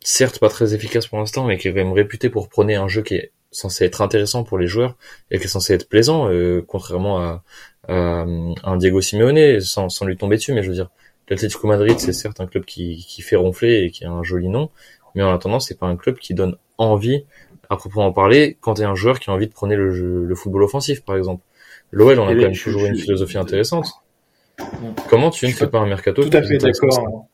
certes 0.00 0.38
pas 0.38 0.48
très 0.48 0.74
efficace 0.74 1.06
pour 1.06 1.18
l'instant, 1.18 1.44
mais 1.44 1.58
qui 1.58 1.68
est 1.68 1.72
quand 1.72 1.78
même 1.78 1.92
réputé 1.92 2.30
pour 2.30 2.48
prôner 2.48 2.74
un 2.76 2.88
jeu 2.88 3.02
qui 3.02 3.14
est 3.14 3.32
censé 3.52 3.84
être 3.84 4.00
intéressant 4.00 4.44
pour 4.44 4.58
les 4.58 4.66
joueurs 4.66 4.96
et 5.30 5.38
qui 5.38 5.44
est 5.44 5.48
censé 5.48 5.74
être 5.74 5.88
plaisant, 5.88 6.28
euh, 6.28 6.62
contrairement 6.66 7.18
à, 7.18 7.42
à, 7.88 8.24
un 8.64 8.76
Diego 8.76 9.00
Simeone, 9.00 9.60
sans, 9.60 9.88
sans 9.88 10.06
lui 10.06 10.16
tomber 10.16 10.36
dessus, 10.36 10.52
mais 10.52 10.62
je 10.62 10.68
veux 10.68 10.74
dire, 10.74 10.90
l'Atlético 11.28 11.66
Madrid, 11.66 11.98
c'est 11.98 12.12
certes 12.12 12.40
un 12.40 12.46
club 12.46 12.64
qui, 12.64 13.04
qui 13.08 13.22
fait 13.22 13.36
ronfler 13.36 13.84
et 13.84 13.90
qui 13.90 14.04
a 14.04 14.10
un 14.10 14.22
joli 14.22 14.48
nom, 14.48 14.70
mais 15.14 15.22
en 15.22 15.32
attendant, 15.32 15.60
c'est 15.60 15.78
pas 15.78 15.86
un 15.86 15.96
club 15.96 16.18
qui 16.18 16.34
donne 16.34 16.56
envie, 16.78 17.24
à 17.68 17.76
proprement 17.76 18.12
parler, 18.12 18.56
quand 18.60 18.74
t'es 18.74 18.84
un 18.84 18.94
joueur 18.94 19.20
qui 19.20 19.30
a 19.30 19.32
envie 19.32 19.46
de 19.46 19.52
prôner 19.52 19.76
le, 19.76 19.92
jeu, 19.92 20.24
le 20.24 20.34
football 20.34 20.64
offensif, 20.64 21.04
par 21.04 21.16
exemple. 21.16 21.44
L'OL, 21.92 22.18
on 22.18 22.26
a 22.26 22.32
Et 22.32 22.36
quand 22.36 22.42
même 22.42 22.56
toujours 22.56 22.84
une 22.84 22.96
philosophie 22.96 23.38
intéressante. 23.38 23.86
Mm. 24.58 24.64
Comment 25.08 25.30
tu 25.30 25.46
ne 25.46 25.52
fais 25.52 25.68
pas 25.68 25.78
un 25.78 25.86
mercato 25.86 26.22
Tout 26.22 26.36
à 26.36 26.42
fait 26.42 26.58
d'accord. 26.58 27.26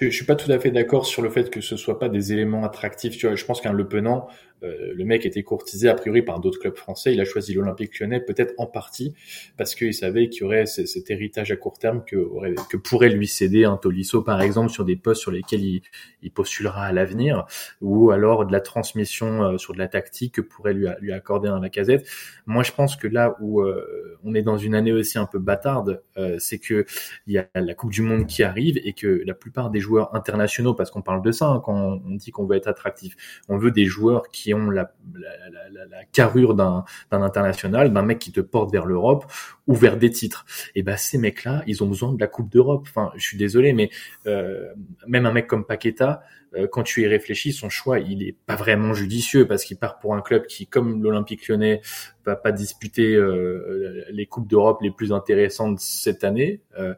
Je, 0.00 0.10
suis 0.10 0.26
pas 0.26 0.36
tout 0.36 0.52
à 0.52 0.58
fait 0.58 0.70
d'accord 0.70 1.06
sur 1.06 1.22
le 1.22 1.30
fait 1.30 1.48
que 1.50 1.62
ce 1.62 1.76
soit 1.76 1.98
pas 1.98 2.10
des 2.10 2.32
éléments 2.32 2.64
attractifs. 2.64 3.16
Tu 3.16 3.26
vois, 3.26 3.34
je 3.34 3.44
pense 3.44 3.62
qu'un 3.62 3.72
Le 3.72 3.88
Penant, 3.88 4.28
euh, 4.62 4.92
le 4.94 5.04
mec 5.04 5.26
était 5.26 5.42
courtisé 5.42 5.88
a 5.88 5.94
priori 5.94 6.22
par 6.22 6.40
d'autres 6.40 6.58
clubs 6.58 6.76
français. 6.76 7.12
Il 7.12 7.20
a 7.20 7.24
choisi 7.24 7.54
l'Olympique 7.54 7.98
Lyonnais 7.98 8.20
peut-être 8.20 8.54
en 8.58 8.66
partie 8.66 9.14
parce 9.56 9.74
qu'il 9.74 9.92
savait 9.92 10.28
qu'il 10.28 10.42
y 10.42 10.44
aurait 10.44 10.66
cet 10.66 11.10
héritage 11.10 11.50
à 11.52 11.56
court 11.56 11.78
terme 11.78 12.04
que, 12.04 12.16
pourrait 12.76 13.08
lui 13.08 13.26
céder 13.26 13.64
un 13.64 13.76
Tolisso 13.76 14.22
par 14.22 14.40
exemple 14.40 14.70
sur 14.70 14.84
des 14.84 14.96
postes 14.96 15.22
sur 15.22 15.30
lesquels 15.30 15.64
il, 15.64 15.82
il 16.22 16.30
postulera 16.30 16.84
à 16.84 16.92
l'avenir 16.92 17.46
ou 17.80 18.10
alors 18.10 18.46
de 18.46 18.52
la 18.52 18.60
transmission 18.60 19.42
euh, 19.42 19.58
sur 19.58 19.74
de 19.74 19.78
la 19.78 19.88
tactique 19.88 20.34
que 20.34 20.40
pourrait 20.40 20.74
lui, 20.74 20.86
lui 21.00 21.12
accorder 21.12 21.48
un 21.48 21.60
Lacazette. 21.60 22.06
Moi, 22.46 22.62
je 22.62 22.72
pense 22.72 22.96
que 22.96 23.08
là 23.08 23.36
où 23.40 23.60
euh, 23.60 24.18
on 24.24 24.34
est 24.34 24.42
dans 24.42 24.58
une 24.58 24.74
année 24.74 24.92
aussi 24.92 25.18
un 25.18 25.26
peu 25.26 25.38
bâtarde, 25.38 26.02
c'est 26.38 26.58
que 26.58 26.86
il 27.26 27.34
y 27.34 27.38
a 27.38 27.46
la 27.54 27.74
Coupe 27.74 27.92
du 27.92 28.02
Monde 28.02 28.26
qui 28.26 28.42
arrive 28.42 28.78
et 28.84 28.92
que 28.92 29.22
la 29.26 29.34
plupart 29.34 29.70
des 29.70 29.80
joueurs 29.80 30.14
internationaux, 30.14 30.74
parce 30.74 30.90
qu'on 30.90 31.02
parle 31.02 31.22
de 31.22 31.30
ça 31.30 31.46
hein, 31.46 31.60
quand 31.64 32.00
on 32.04 32.14
dit 32.14 32.30
qu'on 32.30 32.46
veut 32.46 32.56
être 32.56 32.68
attractif, 32.68 33.16
on 33.48 33.58
veut 33.58 33.70
des 33.70 33.84
joueurs 33.84 34.28
qui 34.28 34.45
qui 34.46 34.54
ont 34.54 34.70
la, 34.70 34.92
la, 35.12 36.04
carrure 36.12 36.54
d'un 36.54 36.84
international, 37.10 37.92
d'un 37.92 38.02
mec 38.02 38.20
qui 38.20 38.30
te 38.30 38.40
porte 38.40 38.70
vers 38.70 38.86
l'Europe 38.86 39.24
ou 39.66 39.74
vers 39.74 39.96
des 39.96 40.10
titres. 40.10 40.46
Et 40.76 40.84
ben 40.84 40.96
ces 40.96 41.18
mecs-là, 41.18 41.64
ils 41.66 41.82
ont 41.82 41.88
besoin 41.88 42.12
de 42.12 42.20
la 42.20 42.28
Coupe 42.28 42.48
d'Europe. 42.48 42.86
Enfin, 42.88 43.10
je 43.16 43.26
suis 43.26 43.36
désolé, 43.36 43.72
mais 43.72 43.90
euh, 44.28 44.72
même 45.08 45.26
un 45.26 45.32
mec 45.32 45.48
comme 45.48 45.64
Paqueta, 45.64 46.22
euh, 46.54 46.68
quand 46.70 46.84
tu 46.84 47.02
y 47.02 47.08
réfléchis, 47.08 47.52
son 47.52 47.68
choix, 47.68 47.98
il 47.98 48.22
est 48.22 48.36
pas 48.46 48.54
vraiment 48.54 48.94
judicieux 48.94 49.48
parce 49.48 49.64
qu'il 49.64 49.78
part 49.78 49.98
pour 49.98 50.14
un 50.14 50.22
club 50.22 50.46
qui, 50.46 50.68
comme 50.68 51.02
l'Olympique 51.02 51.48
Lyonnais, 51.48 51.80
va 52.26 52.36
pas 52.36 52.52
disputer 52.52 53.14
euh, 53.14 54.04
les 54.10 54.26
coupes 54.26 54.48
d'Europe 54.48 54.82
les 54.82 54.90
plus 54.90 55.12
intéressantes 55.12 55.80
cette 55.80 56.24
année. 56.24 56.60
Euh, 56.78 56.94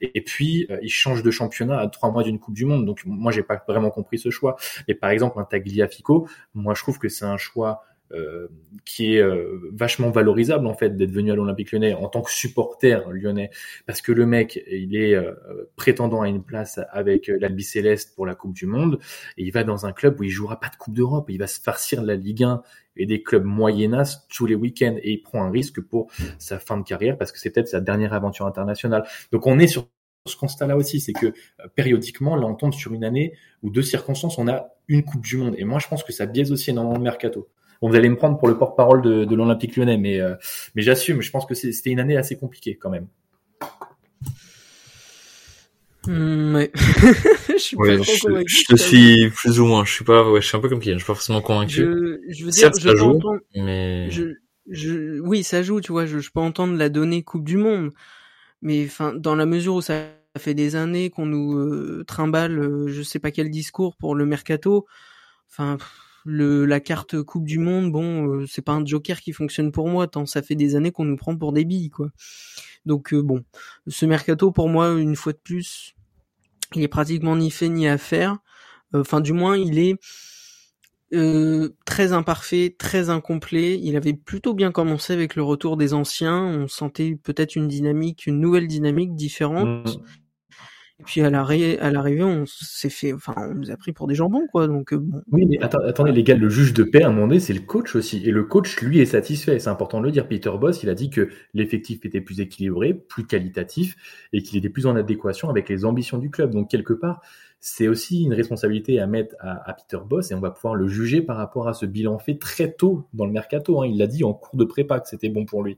et, 0.00 0.20
puis, 0.20 0.68
il 0.82 0.88
change 0.88 1.22
de 1.22 1.30
championnat 1.30 1.78
à 1.78 1.88
trois 1.88 2.10
mois 2.10 2.22
d'une 2.22 2.38
Coupe 2.38 2.54
du 2.54 2.64
Monde. 2.64 2.86
Donc, 2.86 3.02
moi, 3.04 3.32
j'ai 3.32 3.42
pas 3.42 3.62
vraiment 3.66 3.90
compris 3.90 4.18
ce 4.18 4.30
choix. 4.30 4.56
Mais 4.88 4.94
par 4.94 5.10
exemple, 5.10 5.38
un 5.38 5.44
Tagliafico, 5.44 6.28
moi, 6.54 6.74
je 6.74 6.82
trouve 6.82 6.98
que 6.98 7.08
c'est 7.08 7.24
un 7.24 7.36
choix 7.36 7.84
euh, 8.12 8.46
qui 8.84 9.16
est 9.16 9.20
euh, 9.20 9.58
vachement 9.72 10.10
valorisable 10.10 10.68
en 10.68 10.74
fait 10.74 10.96
d'être 10.96 11.10
venu 11.10 11.32
à 11.32 11.34
l'Olympique 11.34 11.72
Lyonnais 11.72 11.92
en 11.92 12.08
tant 12.08 12.22
que 12.22 12.30
supporter 12.30 13.10
lyonnais 13.10 13.50
parce 13.84 14.00
que 14.00 14.12
le 14.12 14.26
mec 14.26 14.62
il 14.70 14.94
est 14.94 15.14
euh, 15.14 15.32
prétendant 15.74 16.22
à 16.22 16.28
une 16.28 16.44
place 16.44 16.78
avec 16.90 17.26
l'Albi 17.26 17.64
Céleste 17.64 18.14
pour 18.14 18.24
la 18.24 18.36
Coupe 18.36 18.54
du 18.54 18.66
Monde 18.66 19.00
et 19.36 19.42
il 19.42 19.50
va 19.50 19.64
dans 19.64 19.86
un 19.86 19.92
club 19.92 20.20
où 20.20 20.22
il 20.22 20.30
jouera 20.30 20.60
pas 20.60 20.68
de 20.68 20.76
Coupe 20.76 20.94
d'Europe 20.94 21.26
il 21.30 21.38
va 21.38 21.48
se 21.48 21.60
farcir 21.60 22.00
la 22.00 22.14
Ligue 22.14 22.44
1 22.44 22.62
et 22.96 23.06
des 23.06 23.24
clubs 23.24 23.44
moyennas 23.44 24.24
tous 24.28 24.46
les 24.46 24.54
week-ends 24.54 24.96
et 25.02 25.10
il 25.10 25.18
prend 25.22 25.42
un 25.42 25.50
risque 25.50 25.80
pour 25.80 26.08
sa 26.38 26.60
fin 26.60 26.76
de 26.78 26.84
carrière 26.84 27.18
parce 27.18 27.32
que 27.32 27.40
c'est 27.40 27.50
peut-être 27.50 27.68
sa 27.68 27.80
dernière 27.80 28.12
aventure 28.12 28.46
internationale 28.46 29.04
donc 29.32 29.48
on 29.48 29.58
est 29.58 29.66
sur 29.66 29.88
ce 30.26 30.36
constat-là 30.36 30.76
aussi, 30.76 31.00
c'est 31.00 31.12
que 31.12 31.32
périodiquement, 31.74 32.36
là, 32.36 32.46
on 32.46 32.54
tombe 32.54 32.74
sur 32.74 32.92
une 32.92 33.04
année 33.04 33.34
où 33.62 33.70
deux 33.70 33.82
circonstances, 33.82 34.38
on 34.38 34.48
a 34.48 34.68
une 34.88 35.04
Coupe 35.04 35.22
du 35.22 35.36
Monde. 35.36 35.54
Et 35.58 35.64
moi, 35.64 35.78
je 35.78 35.88
pense 35.88 36.02
que 36.04 36.12
ça 36.12 36.26
biaise 36.26 36.52
aussi 36.52 36.70
énormément 36.70 36.96
le 36.96 37.02
mercato. 37.02 37.48
Bon, 37.82 37.88
vous 37.90 37.96
allez 37.96 38.08
me 38.08 38.16
prendre 38.16 38.38
pour 38.38 38.48
le 38.48 38.56
porte-parole 38.56 39.02
de, 39.02 39.24
de 39.24 39.34
l'Olympique 39.36 39.76
lyonnais, 39.76 39.98
mais, 39.98 40.20
euh, 40.20 40.34
mais 40.74 40.82
j'assume. 40.82 41.20
Je 41.22 41.30
pense 41.30 41.46
que 41.46 41.54
c'était 41.54 41.90
une 41.90 42.00
année 42.00 42.16
assez 42.16 42.36
compliquée 42.36 42.76
quand 42.76 42.90
même. 42.90 43.06
Mmh, 46.06 46.54
ouais. 46.54 46.70
je 47.48 47.58
suis 47.58 47.76
ouais, 47.76 47.96
pas 47.98 48.04
trop 48.04 48.12
je, 48.14 48.20
convaincu. 48.26 48.54
je 48.54 48.64
te 48.66 48.76
suis 48.76 49.30
plus 49.30 49.58
ou 49.60 49.66
moins. 49.66 49.84
Je 49.84 49.92
suis 49.92 50.04
pas, 50.04 50.28
ouais, 50.30 50.40
je 50.40 50.46
suis 50.46 50.56
un 50.56 50.60
peu 50.60 50.68
comme 50.68 50.78
Kylian. 50.80 50.98
Je 50.98 51.04
suis 51.04 51.06
pas 51.08 51.14
forcément 51.14 51.40
convaincu. 51.42 51.74
Je, 51.82 52.20
je 52.28 52.44
veux 52.44 52.50
dire, 52.50 52.60
Certes, 52.60 52.78
je 52.80 52.88
ça 52.90 52.94
joue, 52.96 53.06
entendre- 53.06 53.40
mais 53.56 54.08
je, 54.10 54.34
je, 54.70 55.18
oui, 55.20 55.42
ça 55.42 55.62
joue, 55.62 55.80
tu 55.80 55.90
vois. 55.92 56.06
Je, 56.06 56.18
je 56.20 56.30
peux 56.30 56.40
entendre 56.40 56.76
la 56.76 56.88
donnée 56.88 57.24
Coupe 57.24 57.44
du 57.44 57.56
Monde, 57.56 57.90
mais 58.62 58.84
enfin, 58.86 59.14
dans 59.14 59.34
la 59.34 59.46
mesure 59.46 59.74
où 59.74 59.80
ça 59.82 60.04
fait 60.38 60.54
des 60.54 60.76
années 60.76 61.10
qu'on 61.10 61.26
nous 61.26 61.56
euh, 61.58 62.04
trimballe, 62.06 62.58
euh, 62.58 62.86
je 62.88 63.02
sais 63.02 63.18
pas 63.18 63.32
quel 63.32 63.50
discours 63.50 63.96
pour 63.96 64.14
le 64.14 64.26
mercato. 64.26 64.86
Enfin, 65.50 65.76
pff, 65.78 65.92
le 66.26 66.66
la 66.66 66.80
carte 66.80 67.22
Coupe 67.22 67.46
du 67.46 67.58
Monde, 67.58 67.90
bon, 67.92 68.28
euh, 68.28 68.46
c'est 68.46 68.62
pas 68.62 68.72
un 68.72 68.84
joker 68.84 69.20
qui 69.20 69.32
fonctionne 69.32 69.72
pour 69.72 69.88
moi. 69.88 70.06
Tant 70.06 70.26
ça 70.26 70.42
fait 70.42 70.56
des 70.56 70.76
années 70.76 70.92
qu'on 70.92 71.04
nous 71.04 71.16
prend 71.16 71.36
pour 71.36 71.52
des 71.52 71.64
billes, 71.64 71.90
quoi. 71.90 72.10
Donc 72.84 73.12
euh, 73.14 73.22
bon, 73.22 73.44
ce 73.86 74.06
mercato 74.06 74.52
pour 74.52 74.68
moi, 74.68 74.92
une 74.98 75.16
fois 75.16 75.32
de 75.32 75.38
plus, 75.38 75.94
il 76.74 76.82
est 76.82 76.88
pratiquement 76.88 77.36
ni 77.36 77.50
fait 77.50 77.68
ni 77.68 77.88
à 77.88 77.98
faire. 77.98 78.38
Euh, 78.94 79.00
Enfin, 79.00 79.20
du 79.20 79.32
moins, 79.32 79.56
il 79.56 79.78
est 79.78 79.96
euh, 81.14 81.70
très 81.84 82.12
imparfait, 82.12 82.74
très 82.76 83.10
incomplet. 83.10 83.78
Il 83.80 83.96
avait 83.96 84.14
plutôt 84.14 84.54
bien 84.54 84.72
commencé 84.72 85.12
avec 85.12 85.36
le 85.36 85.42
retour 85.42 85.76
des 85.76 85.94
anciens. 85.94 86.42
On 86.42 86.68
sentait 86.68 87.18
peut-être 87.22 87.56
une 87.56 87.68
dynamique, 87.68 88.26
une 88.26 88.40
nouvelle 88.40 88.66
dynamique 88.66 89.14
différente. 89.14 89.96
Mm. 89.96 90.02
Et 90.98 91.02
puis 91.04 91.20
à 91.20 91.28
l'arrivée, 91.28 91.78
à 91.78 91.90
l'arrivée, 91.90 92.22
on 92.22 92.46
s'est 92.46 92.88
fait, 92.88 93.12
enfin, 93.12 93.34
on 93.36 93.54
nous 93.54 93.70
a 93.70 93.76
pris 93.76 93.92
pour 93.92 94.06
des 94.06 94.14
jambons, 94.14 94.46
quoi. 94.50 94.66
Donc 94.66 94.94
euh, 94.94 94.96
bon. 94.96 95.20
Oui, 95.30 95.44
mais 95.44 95.58
attendez, 95.60 96.10
les 96.10 96.22
gars, 96.22 96.34
le 96.36 96.48
juge 96.48 96.72
de 96.72 96.84
paix, 96.84 97.02
à 97.02 97.08
un 97.08 97.12
moment 97.12 97.26
donné, 97.28 97.38
c'est 97.38 97.52
le 97.52 97.60
coach 97.60 97.94
aussi. 97.94 98.22
Et 98.26 98.30
le 98.30 98.44
coach, 98.44 98.80
lui, 98.80 99.00
est 99.00 99.04
satisfait. 99.04 99.58
C'est 99.58 99.68
important 99.68 100.00
de 100.00 100.06
le 100.06 100.10
dire. 100.10 100.26
Peter 100.26 100.50
Boss, 100.58 100.82
il 100.82 100.88
a 100.88 100.94
dit 100.94 101.10
que 101.10 101.28
l'effectif 101.52 102.06
était 102.06 102.22
plus 102.22 102.40
équilibré, 102.40 102.94
plus 102.94 103.26
qualitatif, 103.26 103.94
et 104.32 104.42
qu'il 104.42 104.56
était 104.56 104.70
plus 104.70 104.86
en 104.86 104.96
adéquation 104.96 105.50
avec 105.50 105.68
les 105.68 105.84
ambitions 105.84 106.16
du 106.16 106.30
club. 106.30 106.52
Donc, 106.52 106.70
quelque 106.70 106.94
part, 106.94 107.20
c'est 107.60 107.88
aussi 107.88 108.22
une 108.22 108.32
responsabilité 108.32 108.98
à 108.98 109.06
mettre 109.06 109.34
à, 109.40 109.68
à 109.68 109.74
Peter 109.74 109.98
Boss, 110.02 110.30
et 110.30 110.34
on 110.34 110.40
va 110.40 110.50
pouvoir 110.50 110.76
le 110.76 110.88
juger 110.88 111.20
par 111.20 111.36
rapport 111.36 111.68
à 111.68 111.74
ce 111.74 111.84
bilan 111.84 112.18
fait 112.18 112.38
très 112.38 112.72
tôt 112.72 113.06
dans 113.12 113.26
le 113.26 113.32
mercato. 113.32 113.82
hein. 113.82 113.86
Il 113.86 113.98
l'a 113.98 114.06
dit 114.06 114.24
en 114.24 114.32
cours 114.32 114.56
de 114.58 114.64
prépa 114.64 114.98
que 115.00 115.08
c'était 115.08 115.28
bon 115.28 115.44
pour 115.44 115.62
lui. 115.62 115.76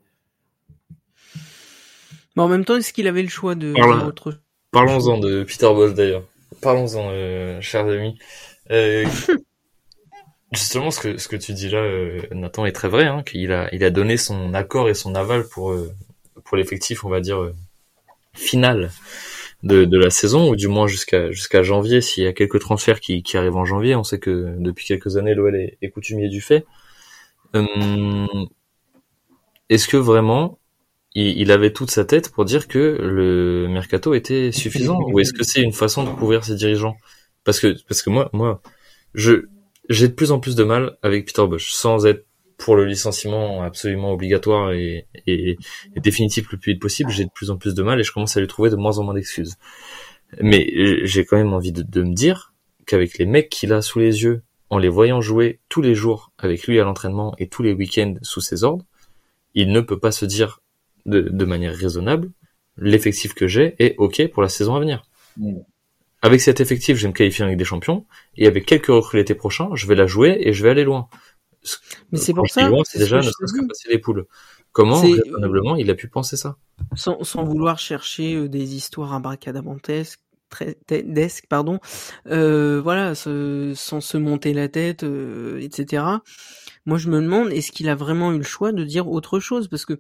Mais 2.37 2.43
en 2.45 2.49
même 2.49 2.65
temps, 2.65 2.77
est-ce 2.77 2.93
qu'il 2.93 3.09
avait 3.09 3.23
le 3.23 3.29
choix 3.29 3.57
de 3.57 3.73
Voilà. 3.77 3.99
faire 3.99 4.07
autre 4.07 4.41
Parlons-en 4.87 5.19
de 5.19 5.43
Peter 5.43 5.67
Boss 5.67 5.95
d'ailleurs. 5.95 6.23
Parlons-en, 6.63 7.09
euh, 7.11 7.61
chers 7.61 7.87
amis. 7.87 8.17
Euh, 8.71 9.05
justement, 10.53 10.91
ce 10.91 11.01
que 11.01 11.19
ce 11.19 11.29
que 11.29 11.37
tu 11.37 11.53
dis 11.53 11.69
là, 11.69 11.79
euh, 11.79 12.23
Nathan, 12.33 12.65
est 12.65 12.73
très 12.73 12.89
vrai. 12.89 13.07
Hein, 13.07 13.23
qu'il 13.25 13.53
a 13.53 13.69
il 13.75 13.83
a 13.85 13.91
donné 13.91 14.17
son 14.17 14.55
accord 14.55 14.89
et 14.89 14.95
son 14.95 15.15
aval 15.15 15.47
pour 15.49 15.73
euh, 15.73 15.93
pour 16.45 16.57
l'effectif, 16.57 17.05
on 17.05 17.09
va 17.09 17.21
dire 17.21 17.41
euh, 17.41 17.55
final 18.35 18.91
de 19.63 19.85
de 19.85 19.99
la 19.99 20.11
saison, 20.11 20.49
ou 20.51 20.57
du 20.57 20.69
moins 20.69 20.87
jusqu'à 20.87 21.63
janvier. 21.63 22.01
S'il 22.01 22.25
y 22.25 22.27
a 22.27 22.33
quelques 22.33 22.61
transferts 22.61 23.01
qui 23.01 23.23
qui 23.23 23.37
arrivent 23.37 23.57
en 23.57 23.65
janvier, 23.65 23.97
on 23.97 24.05
sait 24.05 24.19
que 24.19 24.55
depuis 24.59 24.87
quelques 24.87 25.17
années, 25.17 25.35
l'OL 25.35 25.57
est, 25.57 25.79
est 25.83 25.91
coutumier 25.91 26.29
du 26.29 26.41
fait. 26.41 26.65
Est-ce 29.71 29.89
que 29.89 29.97
vraiment 29.97 30.58
il, 31.21 31.51
avait 31.51 31.73
toute 31.73 31.91
sa 31.91 32.05
tête 32.05 32.31
pour 32.31 32.45
dire 32.45 32.69
que 32.69 32.79
le 32.79 33.67
mercato 33.69 34.15
était 34.15 34.53
suffisant. 34.53 34.99
Ou 35.11 35.21
est-ce 35.21 35.33
que 35.33 35.43
c'est 35.43 35.63
une 35.63 35.73
façon 35.73 36.05
de 36.05 36.11
couvrir 36.11 36.45
ses 36.45 36.55
dirigeants? 36.55 36.97
Parce 37.45 37.61
que 37.61 37.77
parce 37.89 38.03
que 38.03 38.11
moi 38.11 38.31
moi 38.33 38.63
je 39.15 39.47
j'ai 39.89 40.09
de 40.09 40.13
plus 40.13 40.33
en 40.33 40.39
plus 40.39 40.55
de 40.55 40.65
mal 40.65 40.97
avec 41.03 41.27
Peter 41.27 41.47
Bosch. 41.47 41.71
Sans 41.71 42.07
être 42.07 42.27
pour 42.57 42.77
le 42.77 42.85
licenciement 42.85 43.63
absolument 43.63 44.13
obligatoire 44.13 44.73
et, 44.73 45.07
définitif 45.97 46.51
le 46.53 46.59
plus 46.59 46.73
vite 46.73 46.83
possible, 46.83 47.11
j'ai 47.11 47.25
de 47.25 47.31
plus 47.31 47.51
en 47.51 47.57
plus 47.57 47.75
de 47.75 47.83
mal 47.83 47.99
et 48.01 48.03
je 48.03 48.13
commence 48.13 48.37
à 48.37 48.41
lui 48.41 48.49
trouver 48.49 48.71
de 48.71 48.77
moins 48.77 48.99
en 48.99 49.05
moins 49.05 49.15
d'excuses. 49.15 49.57
Mais 50.41 50.69
j'ai 51.05 51.25
quand 51.25 51.37
même 51.37 51.55
envie 51.55 51.73
de, 51.73 51.83
de 51.83 52.03
me 52.03 52.13
dire 52.13 52.53
qu'avec 52.87 53.17
les 53.19 53.27
mecs 53.27 53.49
qu'il 53.49 53.73
a 53.73 53.81
sous 53.81 53.99
les 53.99 54.23
yeux, 54.23 54.43
en 54.71 54.79
les 54.79 54.89
voyant 54.89 55.21
jouer 55.21 55.61
tous 55.69 55.81
les 55.81 55.95
jours 55.95 56.33
avec 56.37 56.67
lui 56.67 56.79
à 56.79 56.85
l'entraînement 56.85 57.35
et 57.39 57.49
tous 57.49 57.63
les 57.63 57.73
week-ends 57.73 58.17
sous 58.23 58.41
ses 58.41 58.65
ordres, 58.65 58.85
il 59.55 59.73
ne 59.73 59.81
peut 59.81 59.99
pas 59.99 60.13
se 60.13 60.27
dire 60.27 60.61
de, 61.09 61.23
de 61.23 61.45
manière 61.45 61.75
raisonnable, 61.75 62.31
l'effectif 62.77 63.35
que 63.35 63.47
j'ai 63.47 63.75
est 63.79 63.95
OK 63.99 64.27
pour 64.29 64.43
la 64.43 64.49
saison 64.49 64.75
à 64.77 64.81
venir. 64.81 65.03
Mm. 65.37 65.59
Avec 66.21 66.41
cet 66.41 66.61
effectif, 66.61 66.97
je 66.97 67.03
vais 67.03 67.09
me 67.09 67.13
qualifier 67.15 67.45
en 67.45 67.49
Ligue 67.49 67.59
des 67.59 67.65
Champions, 67.65 68.05
et 68.37 68.47
avec 68.47 68.67
quelques 68.67 68.87
recrues 68.87 69.19
l'été 69.19 69.35
prochain, 69.35 69.69
je 69.75 69.87
vais 69.87 69.95
la 69.95 70.07
jouer 70.07 70.37
et 70.41 70.53
je 70.53 70.63
vais 70.65 70.71
aller 70.71 70.85
loin. 70.85 71.09
Mais 72.13 72.19
c'est 72.19 72.35
pour 72.35 72.49
ça. 72.49 72.69
loin, 72.69 72.83
c'est 72.85 72.99
c'est 72.99 73.05
ce 73.05 73.15
déjà 73.15 73.21
que 73.21 73.63
ne 73.63 73.69
passer 73.69 73.89
les 73.91 73.99
poules. 73.99 74.27
Comment, 74.73 75.01
raisonnablement, 75.01 75.77
il 75.77 75.91
a 75.91 75.95
pu 75.95 76.09
penser 76.09 76.37
ça? 76.37 76.57
Sans, 76.95 77.23
sans 77.25 77.45
vouloir 77.45 77.79
chercher 77.79 78.35
euh, 78.35 78.49
des 78.49 78.75
histoires 78.75 79.13
abracadabantesques, 79.13 80.21
desques, 80.89 81.47
pardon, 81.49 81.79
euh, 82.29 82.81
voilà, 82.81 83.15
sans 83.15 84.01
se 84.01 84.17
monter 84.17 84.53
la 84.55 84.69
tête, 84.69 85.03
euh, 85.05 85.61
etc. 85.61 86.05
Moi, 86.87 86.99
je 86.99 87.09
me 87.09 87.21
demande, 87.21 87.53
est-ce 87.53 87.73
qu'il 87.73 87.89
a 87.89 87.95
vraiment 87.95 88.33
eu 88.33 88.39
le 88.39 88.45
choix 88.45 88.73
de 88.73 88.85
dire 88.85 89.09
autre 89.09 89.41
chose? 89.41 89.69
Parce 89.69 89.85
que 89.85 89.99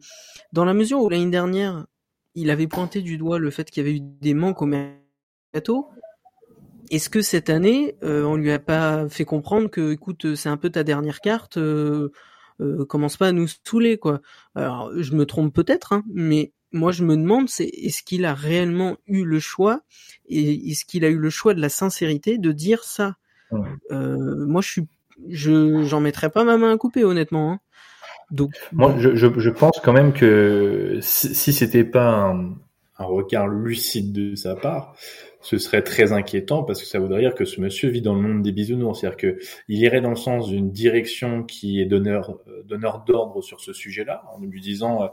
dans 0.52 0.64
la 0.64 0.74
mesure 0.74 1.00
où 1.00 1.08
l'année 1.08 1.30
dernière, 1.30 1.86
il 2.34 2.50
avait 2.50 2.66
pointé 2.68 3.02
du 3.02 3.18
doigt 3.18 3.38
le 3.38 3.50
fait 3.50 3.70
qu'il 3.70 3.84
y 3.84 3.88
avait 3.88 3.96
eu 3.96 4.00
des 4.00 4.34
manques 4.34 4.62
au 4.62 4.66
mercato, 4.66 5.88
est-ce 6.90 7.10
que 7.10 7.20
cette 7.20 7.50
année, 7.50 7.96
euh, 8.02 8.24
on 8.24 8.36
lui 8.36 8.50
a 8.50 8.58
pas 8.58 9.08
fait 9.08 9.24
comprendre 9.24 9.68
que, 9.68 9.92
écoute, 9.92 10.34
c'est 10.34 10.48
un 10.48 10.56
peu 10.56 10.70
ta 10.70 10.84
dernière 10.84 11.20
carte, 11.20 11.58
euh, 11.58 12.10
euh, 12.60 12.84
commence 12.86 13.16
pas 13.16 13.28
à 13.28 13.32
nous 13.32 13.46
saouler, 13.64 13.98
quoi. 13.98 14.20
Alors, 14.54 14.90
je 14.96 15.14
me 15.14 15.26
trompe 15.26 15.54
peut-être, 15.54 15.92
hein, 15.92 16.02
mais 16.12 16.52
moi 16.72 16.92
je 16.92 17.04
me 17.04 17.16
demande, 17.16 17.48
c'est 17.48 17.64
est-ce 17.66 18.02
qu'il 18.02 18.24
a 18.24 18.34
réellement 18.34 18.96
eu 19.06 19.24
le 19.24 19.40
choix 19.40 19.80
et 20.28 20.70
est-ce 20.70 20.84
qu'il 20.84 21.04
a 21.04 21.08
eu 21.08 21.18
le 21.18 21.30
choix 21.30 21.54
de 21.54 21.60
la 21.60 21.68
sincérité 21.68 22.38
de 22.38 22.52
dire 22.52 22.84
ça? 22.84 23.16
Ouais. 23.50 23.68
euh, 23.92 24.46
Moi, 24.46 24.60
je 24.60 24.68
suis, 24.68 24.86
je 25.28 25.84
j'en 25.84 26.00
mettrais 26.00 26.30
pas 26.30 26.44
ma 26.44 26.56
main 26.56 26.72
à 26.72 26.76
couper, 26.76 27.04
honnêtement. 27.04 27.52
Hein. 27.52 27.60
Donc, 28.30 28.52
Moi, 28.72 28.94
je, 28.98 29.14
je, 29.14 29.26
je 29.38 29.50
pense 29.50 29.80
quand 29.80 29.92
même 29.92 30.12
que 30.12 30.98
si, 31.00 31.34
si 31.34 31.52
c'était 31.52 31.84
pas 31.84 32.08
un, 32.08 32.54
un 32.98 33.04
regard 33.04 33.48
lucide 33.48 34.12
de 34.12 34.34
sa 34.34 34.54
part, 34.54 34.94
ce 35.40 35.56
serait 35.56 35.82
très 35.82 36.12
inquiétant 36.12 36.64
parce 36.64 36.80
que 36.80 36.86
ça 36.86 36.98
voudrait 36.98 37.20
dire 37.20 37.34
que 37.34 37.44
ce 37.44 37.60
monsieur 37.60 37.88
vit 37.88 38.02
dans 38.02 38.14
le 38.14 38.20
monde 38.20 38.42
des 38.42 38.52
bisounours. 38.52 39.00
C'est-à-dire 39.00 39.16
que 39.16 39.38
il 39.68 39.78
irait 39.80 40.00
dans 40.00 40.10
le 40.10 40.16
sens 40.16 40.48
d'une 40.48 40.70
direction 40.70 41.44
qui 41.44 41.80
est 41.80 41.86
donneur, 41.86 42.38
euh, 42.48 42.62
donneur 42.64 43.04
d'ordre 43.06 43.40
sur 43.42 43.60
ce 43.60 43.72
sujet-là, 43.72 44.24
en 44.34 44.40
lui 44.40 44.60
disant, 44.60 45.04
euh, 45.04 45.06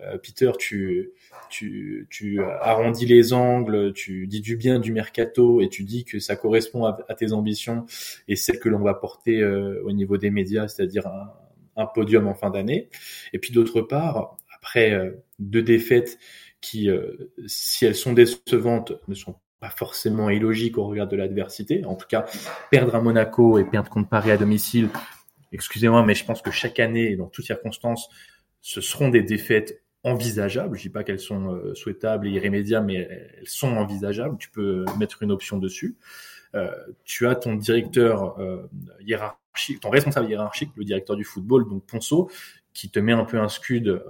euh, 0.00 0.18
Peter, 0.18 0.50
tu, 0.58 1.12
tu, 1.48 2.06
tu 2.10 2.42
arrondis 2.42 3.06
les 3.06 3.32
angles, 3.32 3.92
tu 3.94 4.26
dis 4.26 4.40
du 4.40 4.56
bien 4.56 4.78
du 4.78 4.92
mercato 4.92 5.60
et 5.60 5.68
tu 5.68 5.84
dis 5.84 6.04
que 6.04 6.18
ça 6.18 6.36
correspond 6.36 6.84
à, 6.84 6.98
à 7.08 7.14
tes 7.14 7.32
ambitions 7.32 7.86
et 8.28 8.36
celles 8.36 8.58
que 8.58 8.68
l'on 8.68 8.80
va 8.80 8.94
porter 8.94 9.40
euh, 9.40 9.82
au 9.84 9.92
niveau 9.92 10.16
des 10.18 10.30
médias, 10.30 10.68
c'est-à-dire 10.68 11.06
un, 11.06 11.30
un 11.76 11.86
podium 11.86 12.26
en 12.26 12.34
fin 12.34 12.50
d'année. 12.50 12.88
Et 13.32 13.38
puis 13.38 13.52
d'autre 13.52 13.80
part, 13.80 14.36
après 14.54 14.92
euh, 14.92 15.10
deux 15.38 15.62
défaites 15.62 16.18
qui, 16.60 16.90
euh, 16.90 17.30
si 17.46 17.84
elles 17.84 17.94
sont 17.94 18.12
décevantes, 18.12 18.92
ne 19.08 19.14
sont 19.14 19.36
pas 19.60 19.70
forcément 19.70 20.30
illogiques 20.30 20.78
au 20.78 20.86
regard 20.86 21.08
de 21.08 21.16
l'adversité. 21.16 21.84
En 21.84 21.94
tout 21.94 22.06
cas, 22.06 22.26
perdre 22.70 22.94
à 22.94 23.00
Monaco 23.00 23.58
et 23.58 23.64
perdre 23.64 23.90
contre 23.90 24.08
Paris 24.08 24.30
à 24.30 24.36
domicile, 24.36 24.88
excusez-moi, 25.52 26.04
mais 26.04 26.14
je 26.14 26.24
pense 26.24 26.42
que 26.42 26.50
chaque 26.50 26.80
année, 26.80 27.16
dans 27.16 27.26
toutes 27.26 27.46
circonstances, 27.46 28.08
ce 28.60 28.80
seront 28.80 29.08
des 29.08 29.22
défaites 29.22 29.82
envisageables. 30.06 30.76
Je 30.76 30.82
dis 30.82 30.88
pas 30.88 31.04
qu'elles 31.04 31.20
sont 31.20 31.54
euh, 31.54 31.74
souhaitables 31.74 32.28
et 32.28 32.30
irrémédiables, 32.30 32.86
mais 32.86 33.08
elles 33.38 33.48
sont 33.48 33.76
envisageables. 33.76 34.36
Tu 34.38 34.50
peux 34.50 34.84
mettre 34.98 35.22
une 35.22 35.32
option 35.32 35.58
dessus. 35.58 35.96
Euh, 36.54 36.70
tu 37.04 37.26
as 37.26 37.34
ton 37.34 37.54
directeur 37.54 38.38
euh, 38.38 38.68
hiérarchique, 39.00 39.40
ton 39.80 39.90
responsable 39.90 40.28
hiérarchique, 40.28 40.70
le 40.76 40.84
directeur 40.84 41.16
du 41.16 41.24
football, 41.24 41.68
donc 41.68 41.84
Ponceau, 41.84 42.30
qui 42.76 42.90
te 42.90 42.98
met 42.98 43.12
un 43.12 43.24
peu 43.24 43.40
un 43.40 43.48
scud 43.48 43.88
euh, 43.88 44.02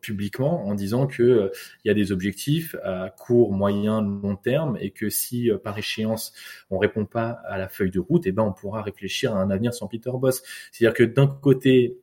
publiquement 0.00 0.66
en 0.66 0.74
disant 0.74 1.06
que 1.06 1.22
euh, 1.22 1.50
il 1.84 1.88
y 1.88 1.90
a 1.90 1.94
des 1.94 2.10
objectifs 2.10 2.74
à 2.82 3.10
court, 3.10 3.52
moyen, 3.52 4.00
long 4.00 4.34
terme 4.34 4.78
et 4.80 4.92
que 4.92 5.10
si 5.10 5.50
euh, 5.50 5.58
par 5.58 5.76
échéance 5.76 6.32
on 6.70 6.78
répond 6.78 7.04
pas 7.04 7.38
à 7.46 7.58
la 7.58 7.68
feuille 7.68 7.90
de 7.90 8.00
route, 8.00 8.24
et 8.24 8.30
eh 8.30 8.32
ben 8.32 8.44
on 8.44 8.54
pourra 8.54 8.80
réfléchir 8.80 9.36
à 9.36 9.40
un 9.40 9.50
avenir 9.50 9.74
sans 9.74 9.88
Peter 9.88 10.10
Boss. 10.14 10.42
C'est-à-dire 10.72 10.96
que 10.96 11.04
d'un 11.04 11.26
côté 11.26 11.98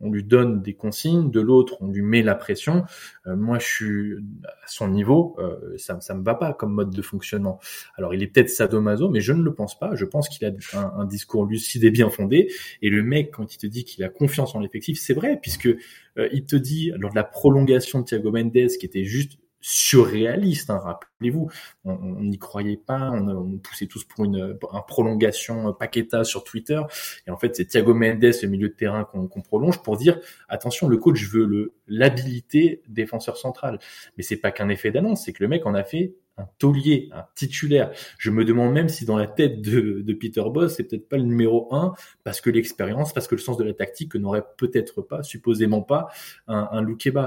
on 0.00 0.10
lui 0.10 0.24
donne 0.24 0.62
des 0.62 0.74
consignes, 0.74 1.30
de 1.30 1.40
l'autre 1.40 1.76
on 1.80 1.88
lui 1.88 2.02
met 2.02 2.22
la 2.22 2.34
pression. 2.34 2.84
Euh, 3.26 3.36
moi, 3.36 3.58
je 3.58 3.66
suis 3.66 4.14
à 4.44 4.66
son 4.66 4.88
niveau, 4.88 5.36
euh, 5.38 5.76
ça, 5.78 6.00
ça 6.00 6.14
me 6.14 6.22
va 6.22 6.34
pas 6.34 6.52
comme 6.52 6.72
mode 6.72 6.90
de 6.90 7.02
fonctionnement. 7.02 7.60
Alors, 7.96 8.14
il 8.14 8.22
est 8.22 8.26
peut-être 8.26 8.50
sadomaso, 8.50 9.08
mais 9.08 9.20
je 9.20 9.32
ne 9.32 9.42
le 9.42 9.54
pense 9.54 9.78
pas. 9.78 9.94
Je 9.94 10.04
pense 10.04 10.28
qu'il 10.28 10.46
a 10.46 10.52
un, 10.74 11.04
discours 11.06 11.46
lucide 11.46 11.84
et 11.84 11.90
bien 11.90 12.10
fondé. 12.10 12.52
Et 12.82 12.90
le 12.90 13.02
mec, 13.02 13.30
quand 13.30 13.54
il 13.54 13.58
te 13.58 13.66
dit 13.66 13.84
qu'il 13.84 14.04
a 14.04 14.08
confiance 14.08 14.54
en 14.54 14.60
l'effectif, 14.60 14.98
c'est 14.98 15.14
vrai, 15.14 15.38
puisque 15.40 15.66
euh, 15.66 16.28
il 16.32 16.44
te 16.44 16.56
dit 16.56 16.92
lors 16.96 17.10
de 17.10 17.16
la 17.16 17.24
prolongation 17.24 18.00
de 18.00 18.04
Thiago 18.04 18.32
Mendes, 18.32 18.50
qui 18.52 18.86
était 18.86 19.04
juste 19.04 19.38
surréaliste. 19.68 20.70
Hein, 20.70 20.78
Rappelez-vous, 20.78 21.50
on 21.84 22.22
n'y 22.22 22.38
croyait 22.38 22.76
pas, 22.76 23.10
on, 23.10 23.28
on, 23.28 23.58
poussait 23.58 23.86
tous 23.86 24.04
pour 24.04 24.24
une, 24.24 24.56
prolongation 24.86 25.72
Paqueta 25.72 26.22
sur 26.22 26.44
Twitter. 26.44 26.80
Et 27.26 27.30
en 27.32 27.36
fait, 27.36 27.56
c'est 27.56 27.64
Thiago 27.64 27.92
Mendes, 27.92 28.22
le 28.22 28.46
milieu 28.46 28.68
de 28.68 28.74
terrain, 28.74 29.04
qu'on 29.04 29.40
prolonge 29.42 29.82
pour 29.82 29.96
dire 29.96 30.20
attention, 30.48 30.86
le 30.86 30.98
coach 30.98 31.28
veut 31.28 31.46
le 31.46 31.74
l'habilité 31.88 32.82
défenseur 32.88 33.38
central. 33.38 33.80
Mais 34.16 34.22
c'est 34.22 34.36
pas 34.36 34.52
qu'un 34.52 34.68
effet 34.68 34.92
d'annonce, 34.92 35.24
c'est 35.24 35.32
que 35.32 35.42
le 35.42 35.48
mec 35.48 35.66
en 35.66 35.74
a 35.74 35.82
fait 35.82 36.14
un 36.38 36.46
taulier, 36.58 37.08
un 37.12 37.24
titulaire. 37.34 37.92
Je 38.18 38.30
me 38.30 38.44
demande 38.44 38.72
même 38.72 38.88
si 38.88 39.04
dans 39.04 39.16
la 39.16 39.26
tête 39.26 39.62
de, 39.62 40.12
Peter 40.12 40.42
Boss, 40.46 40.76
c'est 40.76 40.84
peut-être 40.84 41.08
pas 41.08 41.16
le 41.16 41.24
numéro 41.24 41.74
un, 41.74 41.94
parce 42.24 42.40
que 42.40 42.50
l'expérience, 42.50 43.12
parce 43.12 43.26
que 43.26 43.34
le 43.34 43.40
sens 43.40 43.56
de 43.56 43.64
la 43.64 43.72
tactique 43.72 44.14
n'aurait 44.14 44.44
peut-être 44.56 45.02
pas, 45.02 45.22
supposément 45.22 45.82
pas, 45.82 46.08
un, 46.46 46.68
un 46.72 46.86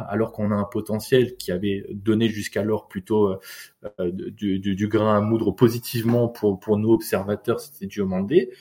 alors 0.09 0.31
qu'on 0.31 0.51
a 0.51 0.55
un 0.55 0.63
potentiel 0.63 1.35
qui 1.37 1.51
avait 1.51 1.85
donné 1.89 2.29
jusqu'alors 2.29 2.87
plutôt 2.87 3.39
euh, 3.99 4.11
du, 4.11 4.59
du, 4.59 4.87
grain 4.87 5.17
à 5.17 5.21
moudre 5.21 5.51
positivement 5.51 6.27
pour, 6.27 6.59
pour 6.59 6.77
nous 6.77 6.91
observateurs, 6.91 7.59
c'était 7.59 7.87
Diomandé. 7.87 8.51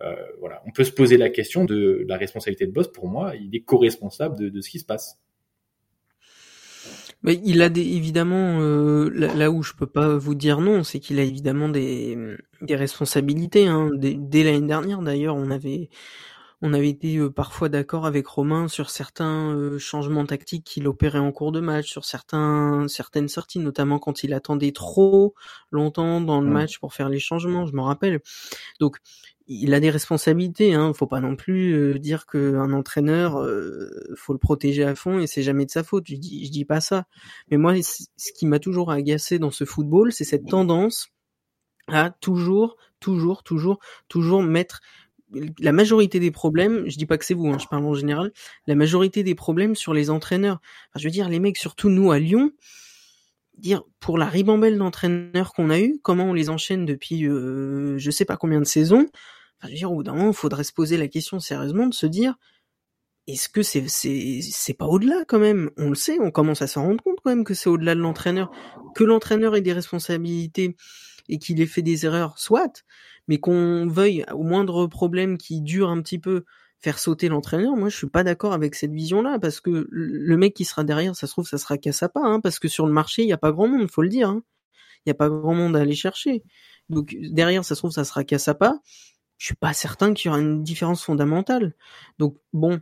Euh, 0.00 0.14
voilà, 0.38 0.62
on 0.66 0.70
peut 0.70 0.84
se 0.84 0.92
poser 0.92 1.16
la 1.16 1.28
question 1.30 1.64
de 1.64 2.04
la 2.06 2.16
responsabilité 2.16 2.66
de 2.66 2.72
Boss. 2.72 2.88
Pour 2.88 3.08
moi, 3.08 3.34
il 3.34 3.54
est 3.54 3.60
co-responsable 3.60 4.38
de, 4.38 4.48
de 4.48 4.60
ce 4.60 4.70
qui 4.70 4.78
se 4.78 4.84
passe. 4.84 5.18
Mais 7.22 7.40
il 7.44 7.62
a 7.62 7.68
des, 7.68 7.82
évidemment 7.82 8.60
euh, 8.60 9.10
là, 9.10 9.50
où 9.50 9.62
je 9.62 9.72
peux 9.74 9.86
pas 9.86 10.16
vous 10.16 10.34
dire 10.34 10.60
non, 10.60 10.84
c'est 10.84 11.00
qu'il 11.00 11.18
a 11.18 11.22
évidemment 11.22 11.68
des, 11.68 12.16
des 12.62 12.76
responsabilités. 12.76 13.66
Hein. 13.66 13.90
Dès, 13.94 14.14
dès 14.14 14.44
l'année 14.44 14.66
dernière, 14.66 15.02
d'ailleurs, 15.02 15.34
on 15.36 15.50
avait 15.50 15.90
on 16.60 16.72
avait 16.74 16.88
été 16.88 17.16
euh, 17.18 17.30
parfois 17.30 17.68
d'accord 17.68 18.04
avec 18.06 18.26
Romain 18.26 18.66
sur 18.68 18.90
certains 18.90 19.54
euh, 19.54 19.78
changements 19.78 20.26
tactiques 20.26 20.64
qu'il 20.64 20.88
opérait 20.88 21.18
en 21.18 21.30
cours 21.32 21.52
de 21.52 21.60
match, 21.60 21.88
sur 21.88 22.04
certains 22.04 22.86
certaines 22.88 23.28
sorties, 23.28 23.60
notamment 23.60 23.98
quand 23.98 24.24
il 24.24 24.34
attendait 24.34 24.72
trop 24.72 25.34
longtemps 25.70 26.20
dans 26.20 26.40
le 26.40 26.48
match 26.48 26.78
pour 26.78 26.94
faire 26.94 27.08
les 27.08 27.20
changements. 27.20 27.66
Je 27.66 27.74
me 27.74 27.80
rappelle. 27.82 28.20
Donc 28.80 28.98
il 29.48 29.74
a 29.74 29.80
des 29.80 29.90
responsabilités. 29.90 30.74
Hein. 30.74 30.92
Faut 30.94 31.06
pas 31.06 31.20
non 31.20 31.34
plus 31.34 31.72
euh, 31.72 31.98
dire 31.98 32.26
qu'un 32.26 32.72
entraîneur, 32.72 33.40
euh, 33.40 33.90
faut 34.14 34.32
le 34.34 34.38
protéger 34.38 34.84
à 34.84 34.94
fond 34.94 35.18
et 35.18 35.26
c'est 35.26 35.42
jamais 35.42 35.64
de 35.66 35.70
sa 35.70 35.82
faute. 35.82 36.04
Je 36.06 36.16
dis, 36.16 36.48
dis 36.50 36.64
pas 36.64 36.80
ça. 36.80 37.06
Mais 37.50 37.56
moi, 37.56 37.74
ce 37.82 38.32
qui 38.32 38.46
m'a 38.46 38.58
toujours 38.58 38.90
agacé 38.90 39.38
dans 39.38 39.50
ce 39.50 39.64
football, 39.64 40.12
c'est 40.12 40.24
cette 40.24 40.46
tendance 40.46 41.08
à 41.88 42.10
toujours, 42.10 42.76
toujours, 43.00 43.42
toujours, 43.42 43.78
toujours 44.08 44.42
mettre 44.42 44.80
la 45.58 45.72
majorité 45.72 46.20
des 46.20 46.30
problèmes, 46.30 46.88
je 46.88 46.96
dis 46.96 47.04
pas 47.04 47.18
que 47.18 47.24
c'est 47.24 47.34
vous, 47.34 47.48
hein, 47.48 47.58
je 47.58 47.66
parle 47.66 47.84
en 47.84 47.94
général, 47.94 48.32
la 48.66 48.74
majorité 48.74 49.22
des 49.22 49.34
problèmes 49.34 49.74
sur 49.74 49.92
les 49.92 50.08
entraîneurs. 50.08 50.58
Je 50.96 51.04
veux 51.04 51.10
dire, 51.10 51.28
les 51.28 51.38
mecs, 51.38 51.58
surtout 51.58 51.90
nous 51.90 52.10
à 52.10 52.18
Lyon, 52.18 52.50
dire 53.58 53.82
pour 54.00 54.16
la 54.16 54.26
ribambelle 54.26 54.78
d'entraîneurs 54.78 55.52
qu'on 55.52 55.70
a 55.70 55.80
eu, 55.80 55.98
comment 56.02 56.24
on 56.24 56.32
les 56.32 56.48
enchaîne 56.48 56.86
depuis 56.86 57.26
euh, 57.26 57.98
je 57.98 58.10
sais 58.10 58.24
pas 58.24 58.36
combien 58.36 58.60
de 58.60 58.66
saisons, 58.66 59.06
Enfin, 59.60 59.68
je 59.68 59.72
veux 59.72 59.78
dire, 59.78 59.92
au 59.92 59.96
bout 59.96 60.02
d'un 60.04 60.14
moment, 60.14 60.28
il 60.28 60.34
faudrait 60.34 60.64
se 60.64 60.72
poser 60.72 60.96
la 60.96 61.08
question 61.08 61.40
sérieusement 61.40 61.86
de 61.86 61.94
se 61.94 62.06
dire, 62.06 62.36
est-ce 63.26 63.48
que 63.48 63.62
c'est 63.62 63.86
c'est 63.88 64.40
c'est 64.42 64.74
pas 64.74 64.86
au-delà 64.86 65.24
quand 65.26 65.38
même? 65.38 65.70
On 65.76 65.90
le 65.90 65.94
sait, 65.94 66.18
on 66.20 66.30
commence 66.30 66.62
à 66.62 66.66
s'en 66.66 66.84
rendre 66.84 67.02
compte 67.02 67.18
quand 67.22 67.30
même 67.30 67.44
que 67.44 67.54
c'est 67.54 67.68
au-delà 67.68 67.94
de 67.94 68.00
l'entraîneur, 68.00 68.50
que 68.94 69.04
l'entraîneur 69.04 69.54
ait 69.56 69.60
des 69.60 69.72
responsabilités 69.72 70.76
et 71.28 71.38
qu'il 71.38 71.60
ait 71.60 71.66
fait 71.66 71.82
des 71.82 72.06
erreurs, 72.06 72.38
soit, 72.38 72.84
mais 73.28 73.38
qu'on 73.38 73.86
veuille 73.86 74.24
au 74.32 74.44
moindre 74.44 74.86
problème 74.86 75.36
qui 75.38 75.60
dure 75.60 75.90
un 75.90 76.00
petit 76.02 76.18
peu 76.18 76.44
faire 76.80 76.98
sauter 76.98 77.28
l'entraîneur, 77.28 77.76
moi 77.76 77.88
je 77.88 77.96
suis 77.96 78.06
pas 78.08 78.24
d'accord 78.24 78.52
avec 78.52 78.74
cette 78.76 78.92
vision-là 78.92 79.38
parce 79.40 79.60
que 79.60 79.88
le 79.90 80.36
mec 80.36 80.54
qui 80.54 80.64
sera 80.64 80.84
derrière, 80.84 81.16
ça 81.16 81.26
se 81.26 81.32
trouve, 81.32 81.46
ça 81.46 81.58
sera 81.58 81.76
pas, 82.08 82.20
hein, 82.22 82.40
parce 82.40 82.58
que 82.60 82.68
sur 82.68 82.86
le 82.86 82.92
marché 82.92 83.22
il 83.22 83.28
y 83.28 83.32
a 83.32 83.38
pas 83.38 83.52
grand 83.52 83.68
monde, 83.68 83.90
faut 83.90 84.02
le 84.02 84.08
dire, 84.08 84.28
hein. 84.30 84.42
il 85.04 85.10
y 85.10 85.12
a 85.12 85.14
pas 85.14 85.28
grand 85.28 85.54
monde 85.54 85.76
à 85.76 85.80
aller 85.80 85.96
chercher. 85.96 86.44
Donc 86.88 87.16
derrière, 87.20 87.64
ça 87.64 87.74
se 87.74 87.80
trouve, 87.80 87.90
ça 87.90 88.04
sera 88.04 88.24
pas 88.54 88.80
je 89.38 89.46
suis 89.46 89.54
pas 89.54 89.72
certain 89.72 90.12
qu'il 90.12 90.28
y 90.28 90.28
aura 90.30 90.40
une 90.40 90.62
différence 90.62 91.02
fondamentale. 91.02 91.74
Donc 92.18 92.36
bon, 92.52 92.80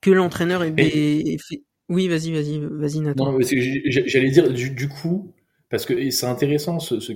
que 0.00 0.10
l'entraîneur 0.10 0.62
ait 0.64 0.74
Et... 0.78 1.38
fait... 1.38 1.62
Oui, 1.88 2.06
vas-y, 2.08 2.32
vas-y, 2.32 2.60
vas-y, 2.60 3.00
Nathan. 3.00 3.36
J'allais 3.40 4.30
dire 4.30 4.50
du, 4.52 4.88
coup, 4.88 5.34
parce 5.68 5.84
que 5.84 6.10
c'est 6.10 6.26
intéressant 6.26 6.78
ce, 6.78 7.00
ce 7.00 7.12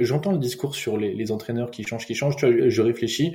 J'entends 0.00 0.32
le 0.32 0.38
discours 0.38 0.74
sur 0.74 0.98
les, 0.98 1.14
les, 1.14 1.32
entraîneurs 1.32 1.70
qui 1.70 1.84
changent, 1.84 2.06
qui 2.06 2.14
changent. 2.14 2.36
Tu 2.36 2.46
vois, 2.46 2.68
je 2.68 2.82
réfléchis. 2.82 3.34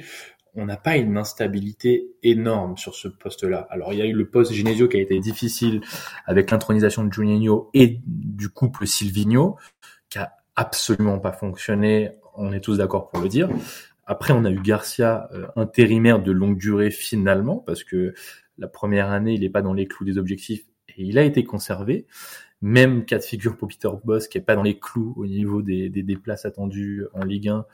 On 0.54 0.66
n'a 0.66 0.78
pas 0.78 0.98
une 0.98 1.18
instabilité 1.18 2.12
énorme 2.22 2.78
sur 2.78 2.94
ce 2.94 3.08
poste-là. 3.08 3.68
Alors, 3.72 3.94
il 3.94 4.00
y 4.00 4.02
a 4.04 4.06
eu 4.06 4.14
le 4.14 4.30
poste 4.30 4.54
Genesio 4.54 4.88
qui 4.88 4.98
a 4.98 5.02
été 5.02 5.20
difficile 5.20 5.82
avec 6.26 6.52
l'intronisation 6.52 7.04
de 7.04 7.12
Juninho 7.12 7.72
et 7.74 8.00
du 8.06 8.50
couple 8.50 8.86
Silvino, 8.86 9.58
qui 10.10 10.20
a 10.20 10.34
absolument 10.56 11.18
pas 11.18 11.32
fonctionné. 11.32 12.12
On 12.36 12.54
est 12.54 12.62
tous 12.62 12.78
d'accord 12.78 13.10
pour 13.10 13.22
le 13.22 13.28
dire. 13.28 13.50
Après, 14.10 14.34
on 14.34 14.44
a 14.44 14.50
eu 14.50 14.60
Garcia 14.60 15.30
euh, 15.34 15.46
intérimaire 15.56 16.20
de 16.20 16.32
longue 16.32 16.58
durée 16.58 16.90
finalement, 16.90 17.58
parce 17.58 17.84
que 17.84 18.16
la 18.58 18.68
première 18.68 19.12
année, 19.12 19.36
il 19.36 19.42
n'est 19.42 19.52
pas 19.52 19.62
dans 19.62 19.76
les 19.76 19.86
clous 19.86 20.04
des 20.04 20.18
objectifs 20.18 20.66
et 20.98 21.04
il 21.04 21.20
a 21.20 21.24
été 21.24 21.44
conservé. 21.44 22.08
Même 22.64 23.06
cas 23.06 23.20
de 23.20 23.24
figure 23.24 23.56
pour 23.56 23.68
Peter 23.68 23.90
Boss 24.04 24.28
qui 24.28 24.40
est 24.40 24.42
pas 24.42 24.56
dans 24.56 24.64
les 24.64 24.80
clous 24.80 25.14
au 25.16 25.28
niveau 25.28 25.62
des, 25.62 25.90
des, 25.90 26.16
places 26.18 26.46
attendues 26.46 27.06
en 27.14 27.24
Ligue 27.24 27.50
1 27.50 27.66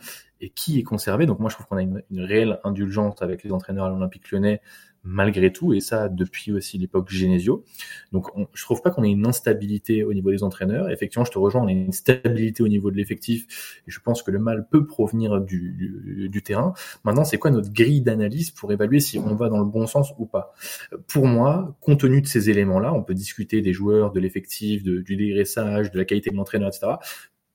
et 0.41 0.49
qui 0.49 0.77
est 0.77 0.83
conservé. 0.83 1.25
Donc 1.25 1.39
moi, 1.39 1.49
je 1.49 1.55
trouve 1.55 1.67
qu'on 1.67 1.77
a 1.77 1.81
une, 1.81 2.03
une, 2.11 2.21
réelle 2.21 2.59
indulgence 2.65 3.21
avec 3.21 3.45
les 3.45 3.53
entraîneurs 3.53 3.85
à 3.85 3.89
l'Olympique 3.89 4.29
lyonnais 4.29 4.59
malgré 5.05 5.53
tout, 5.53 5.73
et 5.73 5.79
ça 5.79 6.09
depuis 6.09 6.51
aussi 6.51 6.77
l'époque 6.77 7.09
Genesio. 7.09 7.63
Donc 8.11 8.35
on, 8.35 8.47
je 8.53 8.63
trouve 8.63 8.81
pas 8.81 8.89
qu'on 8.89 9.03
ait 9.03 9.11
une 9.11 9.27
instabilité 9.27 10.03
au 10.03 10.13
niveau 10.13 10.31
des 10.31 10.43
entraîneurs. 10.43 10.89
Effectivement, 10.89 11.25
je 11.25 11.31
te 11.31 11.37
rejoins, 11.37 11.61
on 11.61 11.67
a 11.67 11.71
une 11.71 11.93
stabilité 11.93 12.63
au 12.63 12.67
niveau 12.67 12.91
de 12.91 12.97
l'effectif, 12.97 13.81
et 13.87 13.91
je 13.91 13.99
pense 13.99 14.23
que 14.23 14.31
le 14.31 14.39
mal 14.39 14.67
peut 14.69 14.85
provenir 14.85 15.39
du, 15.41 15.71
du, 15.71 16.29
du 16.29 16.41
terrain. 16.43 16.73
Maintenant, 17.03 17.23
c'est 17.23 17.37
quoi 17.37 17.51
notre 17.51 17.71
grille 17.71 18.01
d'analyse 18.01 18.51
pour 18.51 18.71
évaluer 18.71 18.99
si 18.99 19.19
on 19.19 19.35
va 19.35 19.49
dans 19.49 19.59
le 19.59 19.65
bon 19.65 19.87
sens 19.87 20.13
ou 20.17 20.25
pas? 20.25 20.53
Pour 21.07 21.27
moi, 21.27 21.77
compte 21.81 21.99
tenu 21.99 22.21
de 22.21 22.27
ces 22.27 22.49
éléments-là, 22.49 22.93
on 22.93 23.03
peut 23.03 23.13
discuter 23.13 23.61
des 23.61 23.73
joueurs, 23.73 24.11
de 24.11 24.19
l'effectif, 24.19 24.83
du 24.83 25.15
dégraissage, 25.15 25.91
de 25.91 25.97
la 25.97 26.05
qualité 26.05 26.31
de 26.31 26.35
l'entraîneur, 26.35 26.69
etc. 26.69 26.93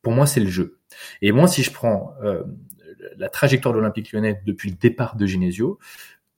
Pour 0.02 0.12
moi, 0.12 0.26
c'est 0.26 0.40
le 0.40 0.48
jeu. 0.48 0.78
Et 1.20 1.32
moi, 1.32 1.46
si 1.46 1.62
je 1.62 1.72
prends 1.72 2.14
euh, 2.22 2.42
la 3.18 3.28
trajectoire 3.28 3.74
de 3.74 3.78
l'Olympique 3.78 4.12
lyonnais 4.12 4.40
depuis 4.46 4.70
le 4.70 4.76
départ 4.76 5.16
de 5.16 5.26
Genesio, 5.26 5.78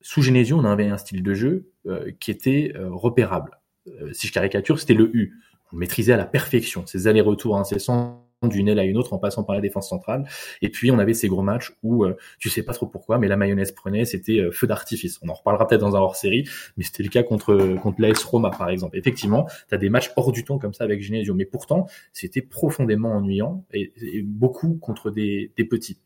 sous 0.03 0.23
Genesio, 0.23 0.59
on 0.59 0.65
avait 0.65 0.89
un 0.89 0.99
style 0.99 1.23
de 1.23 1.35
jeu 1.35 1.71
euh, 1.87 2.11
qui 2.21 2.31
était 2.31 2.73
euh, 2.77 2.89
repérable. 2.91 3.59
Euh, 3.87 4.13
si 4.13 4.27
je 4.27 4.33
caricature, 4.33 4.79
c'était 4.79 4.95
le 4.95 5.11
U. 5.15 5.41
On 5.73 5.77
maîtrisait 5.77 6.13
à 6.13 6.17
la 6.17 6.27
perfection 6.27 6.87
ces 6.87 7.07
allers-retours 7.07 7.57
incessants 7.57 8.27
d'une 8.49 8.69
aile 8.69 8.79
à 8.79 8.85
une 8.85 8.97
autre 8.97 9.13
en 9.13 9.19
passant 9.19 9.45
par 9.45 9.55
la 9.55 9.61
défense 9.61 9.89
centrale. 9.89 10.25
Et 10.61 10.69
puis 10.69 10.91
on 10.91 10.99
avait 10.99 11.15
ces 11.15 11.29
gros 11.29 11.43
matchs 11.43 11.73
où 11.83 12.05
tu 12.39 12.51
sais 12.51 12.63
pas 12.63 12.73
trop 12.73 12.87
pourquoi, 12.87 13.19
mais 13.19 13.29
la 13.29 13.37
mayonnaise 13.37 13.73
prenait, 13.73 14.05
c'était 14.05 14.51
feu 14.53 14.67
d'artifice. 14.67 15.19
On 15.23 15.29
en 15.29 15.35
reparlera 15.35 15.67
peut-être 15.67 15.81
dans 15.81 15.97
un 15.97 16.01
hors-série, 16.01 16.49
mais 16.77 16.85
c'était 16.85 17.03
le 17.03 17.09
cas 17.09 17.23
contre 17.23 17.77
contre 17.83 18.01
l'AS 18.01 18.23
Roma 18.25 18.51
par 18.51 18.69
exemple. 18.69 18.97
Effectivement, 18.97 19.47
tu 19.69 19.75
as 19.75 19.79
des 19.79 19.89
matchs 19.89 20.13
hors 20.17 20.33
du 20.33 20.45
temps 20.45 20.59
comme 20.59 20.75
ça 20.75 20.85
avec 20.85 21.03
Genesio, 21.03 21.35
mais 21.35 21.45
pourtant 21.45 21.87
c'était 22.13 22.43
profondément 22.43 23.13
ennuyant 23.13 23.65
et, 23.73 23.93
et, 24.01 24.23
beaucoup 24.23 24.79
contre 24.81 25.11
des, 25.11 25.53
des 25.57 25.65
petits. 25.65 25.99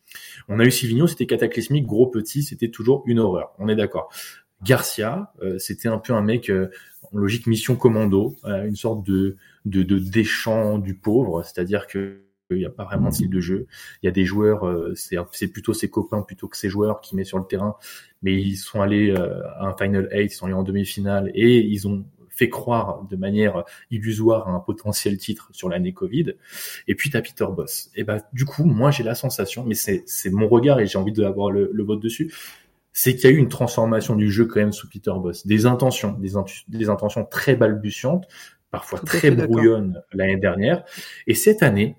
On 0.48 0.60
a 0.60 0.64
eu 0.64 0.70
Silvino, 0.70 1.06
c'était 1.06 1.26
cataclysmique, 1.26 1.86
gros 1.86 2.06
petit, 2.06 2.42
c'était 2.42 2.68
toujours 2.68 3.02
une 3.06 3.18
horreur. 3.18 3.52
On 3.58 3.68
est 3.68 3.76
d'accord. 3.76 4.10
Garcia, 4.62 5.32
euh, 5.42 5.58
c'était 5.58 5.88
un 5.88 5.98
peu 5.98 6.12
un 6.12 6.22
mec 6.22 6.50
euh, 6.50 6.70
en 7.12 7.18
logique 7.18 7.46
mission 7.46 7.76
commando, 7.76 8.34
euh, 8.44 8.64
une 8.64 8.76
sorte 8.76 9.04
de 9.04 9.36
de, 9.64 9.82
de 9.82 9.98
Deschamps 9.98 10.78
du 10.78 10.94
pauvre, 10.94 11.42
c'est-à-dire 11.42 11.86
que 11.86 12.22
il 12.50 12.58
n'y 12.58 12.66
a 12.66 12.70
pas 12.70 12.84
vraiment 12.84 13.08
de 13.08 13.14
style 13.14 13.30
de 13.30 13.40
jeu. 13.40 13.66
Il 14.02 14.06
y 14.06 14.08
a 14.08 14.12
des 14.12 14.24
joueurs, 14.24 14.66
euh, 14.66 14.94
c'est 14.94 15.48
plutôt 15.48 15.74
ses 15.74 15.90
copains 15.90 16.22
plutôt 16.22 16.48
que 16.48 16.56
ses 16.56 16.68
joueurs 16.68 17.00
qui 17.00 17.16
met 17.16 17.24
sur 17.24 17.38
le 17.38 17.44
terrain, 17.44 17.76
mais 18.22 18.34
ils 18.34 18.56
sont 18.56 18.80
allés 18.80 19.10
euh, 19.10 19.42
à 19.58 19.66
un 19.66 19.76
Final 19.76 20.08
8, 20.12 20.24
ils 20.24 20.30
sont 20.30 20.46
allés 20.46 20.54
en 20.54 20.62
demi-finale 20.62 21.30
et 21.34 21.58
ils 21.58 21.88
ont 21.88 22.04
fait 22.28 22.50
croire 22.50 23.06
de 23.08 23.16
manière 23.16 23.64
illusoire 23.90 24.48
à 24.48 24.52
un 24.52 24.60
potentiel 24.60 25.16
titre 25.16 25.48
sur 25.52 25.68
l'année 25.68 25.92
Covid. 25.92 26.34
Et 26.86 26.94
puis 26.94 27.10
t'as 27.10 27.22
Peter 27.22 27.46
Boss. 27.50 27.90
Et 27.94 28.04
ben 28.04 28.20
du 28.32 28.44
coup, 28.44 28.64
moi 28.64 28.90
j'ai 28.90 29.02
la 29.02 29.14
sensation, 29.14 29.64
mais 29.64 29.74
c'est 29.74 30.02
c'est 30.06 30.30
mon 30.30 30.46
regard 30.46 30.78
et 30.78 30.86
j'ai 30.86 30.98
envie 30.98 31.12
d'avoir 31.12 31.50
le, 31.50 31.70
le 31.72 31.82
vote 31.82 32.00
dessus, 32.00 32.30
c'est 32.92 33.14
qu'il 33.14 33.28
y 33.28 33.32
a 33.32 33.36
eu 33.36 33.38
une 33.38 33.48
transformation 33.48 34.16
du 34.16 34.30
jeu 34.30 34.46
quand 34.46 34.60
même 34.60 34.72
sous 34.72 34.88
Peter 34.88 35.12
Boss, 35.14 35.46
des 35.46 35.66
intentions, 35.66 36.12
des, 36.12 36.32
des 36.68 36.88
intentions 36.88 37.24
très 37.24 37.56
balbutiantes, 37.56 38.26
parfois 38.70 38.98
très 39.00 39.30
brouillonnes 39.30 40.02
l'année 40.12 40.36
dernière, 40.38 40.84
et 41.26 41.34
cette 41.34 41.62
année, 41.62 41.96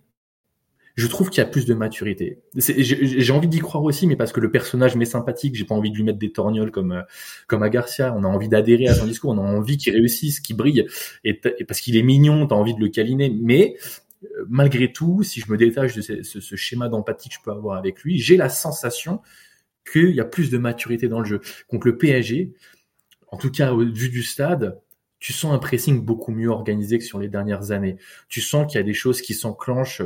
je 0.97 1.05
trouve 1.05 1.29
qu'il 1.29 1.43
y 1.43 1.45
a 1.45 1.49
plus 1.49 1.65
de 1.65 1.75
maturité. 1.75 2.39
J'ai 2.55 3.31
envie 3.31 3.47
d'y 3.47 3.59
croire 3.59 3.83
aussi, 3.83 4.07
mais 4.07 4.15
parce 4.15 4.31
que 4.31 4.39
le 4.39 4.49
personnage 4.49 4.95
m'est 4.95 5.05
sympathique, 5.05 5.53
j'ai 5.53 5.63
pas 5.63 5.75
envie 5.75 5.91
de 5.91 5.95
lui 5.95 6.03
mettre 6.03 6.17
des 6.17 6.31
torgnoles 6.31 6.71
comme 6.71 6.91
euh, 6.91 7.01
comme 7.45 7.61
à 7.61 7.69
Garcia. 7.69 8.15
On 8.17 8.23
a 8.23 8.27
envie 8.27 8.49
d'adhérer 8.49 8.87
à 8.87 8.95
son 8.95 9.05
discours, 9.05 9.31
on 9.31 9.37
a 9.37 9.41
envie 9.41 9.77
qu'il 9.77 9.93
réussisse, 9.93 10.39
qu'il 10.39 10.57
brille, 10.57 10.87
et, 11.23 11.35
parce 11.35 11.81
qu'il 11.81 11.95
est 11.97 12.03
mignon, 12.03 12.47
t'as 12.47 12.55
envie 12.55 12.73
de 12.73 12.79
le 12.79 12.89
câliner. 12.89 13.29
Mais 13.29 13.77
euh, 14.23 14.45
malgré 14.49 14.91
tout, 14.91 15.21
si 15.21 15.39
je 15.39 15.51
me 15.51 15.57
détache 15.57 15.95
de 15.95 16.01
ce, 16.01 16.23
ce, 16.23 16.39
ce 16.39 16.55
schéma 16.55 16.89
d'empathie 16.89 17.29
que 17.29 17.35
je 17.35 17.41
peux 17.43 17.51
avoir 17.51 17.77
avec 17.77 18.01
lui, 18.01 18.17
j'ai 18.17 18.35
la 18.35 18.49
sensation 18.49 19.21
qu'il 19.91 20.15
y 20.15 20.19
a 20.19 20.25
plus 20.25 20.49
de 20.49 20.57
maturité 20.57 21.07
dans 21.07 21.19
le 21.19 21.25
jeu. 21.25 21.41
Donc 21.71 21.85
le 21.85 21.95
PSG, 21.95 22.53
en 23.27 23.37
tout 23.37 23.51
cas 23.51 23.71
vu 23.75 24.09
du 24.09 24.23
stade, 24.23 24.81
tu 25.19 25.31
sens 25.31 25.53
un 25.53 25.59
pressing 25.59 26.03
beaucoup 26.03 26.31
mieux 26.31 26.49
organisé 26.49 26.97
que 26.97 27.03
sur 27.03 27.19
les 27.19 27.27
dernières 27.27 27.71
années. 27.71 27.97
Tu 28.29 28.41
sens 28.41 28.65
qu'il 28.65 28.79
y 28.79 28.81
a 28.81 28.85
des 28.85 28.93
choses 28.93 29.21
qui 29.21 29.35
s'enclenchent 29.35 30.01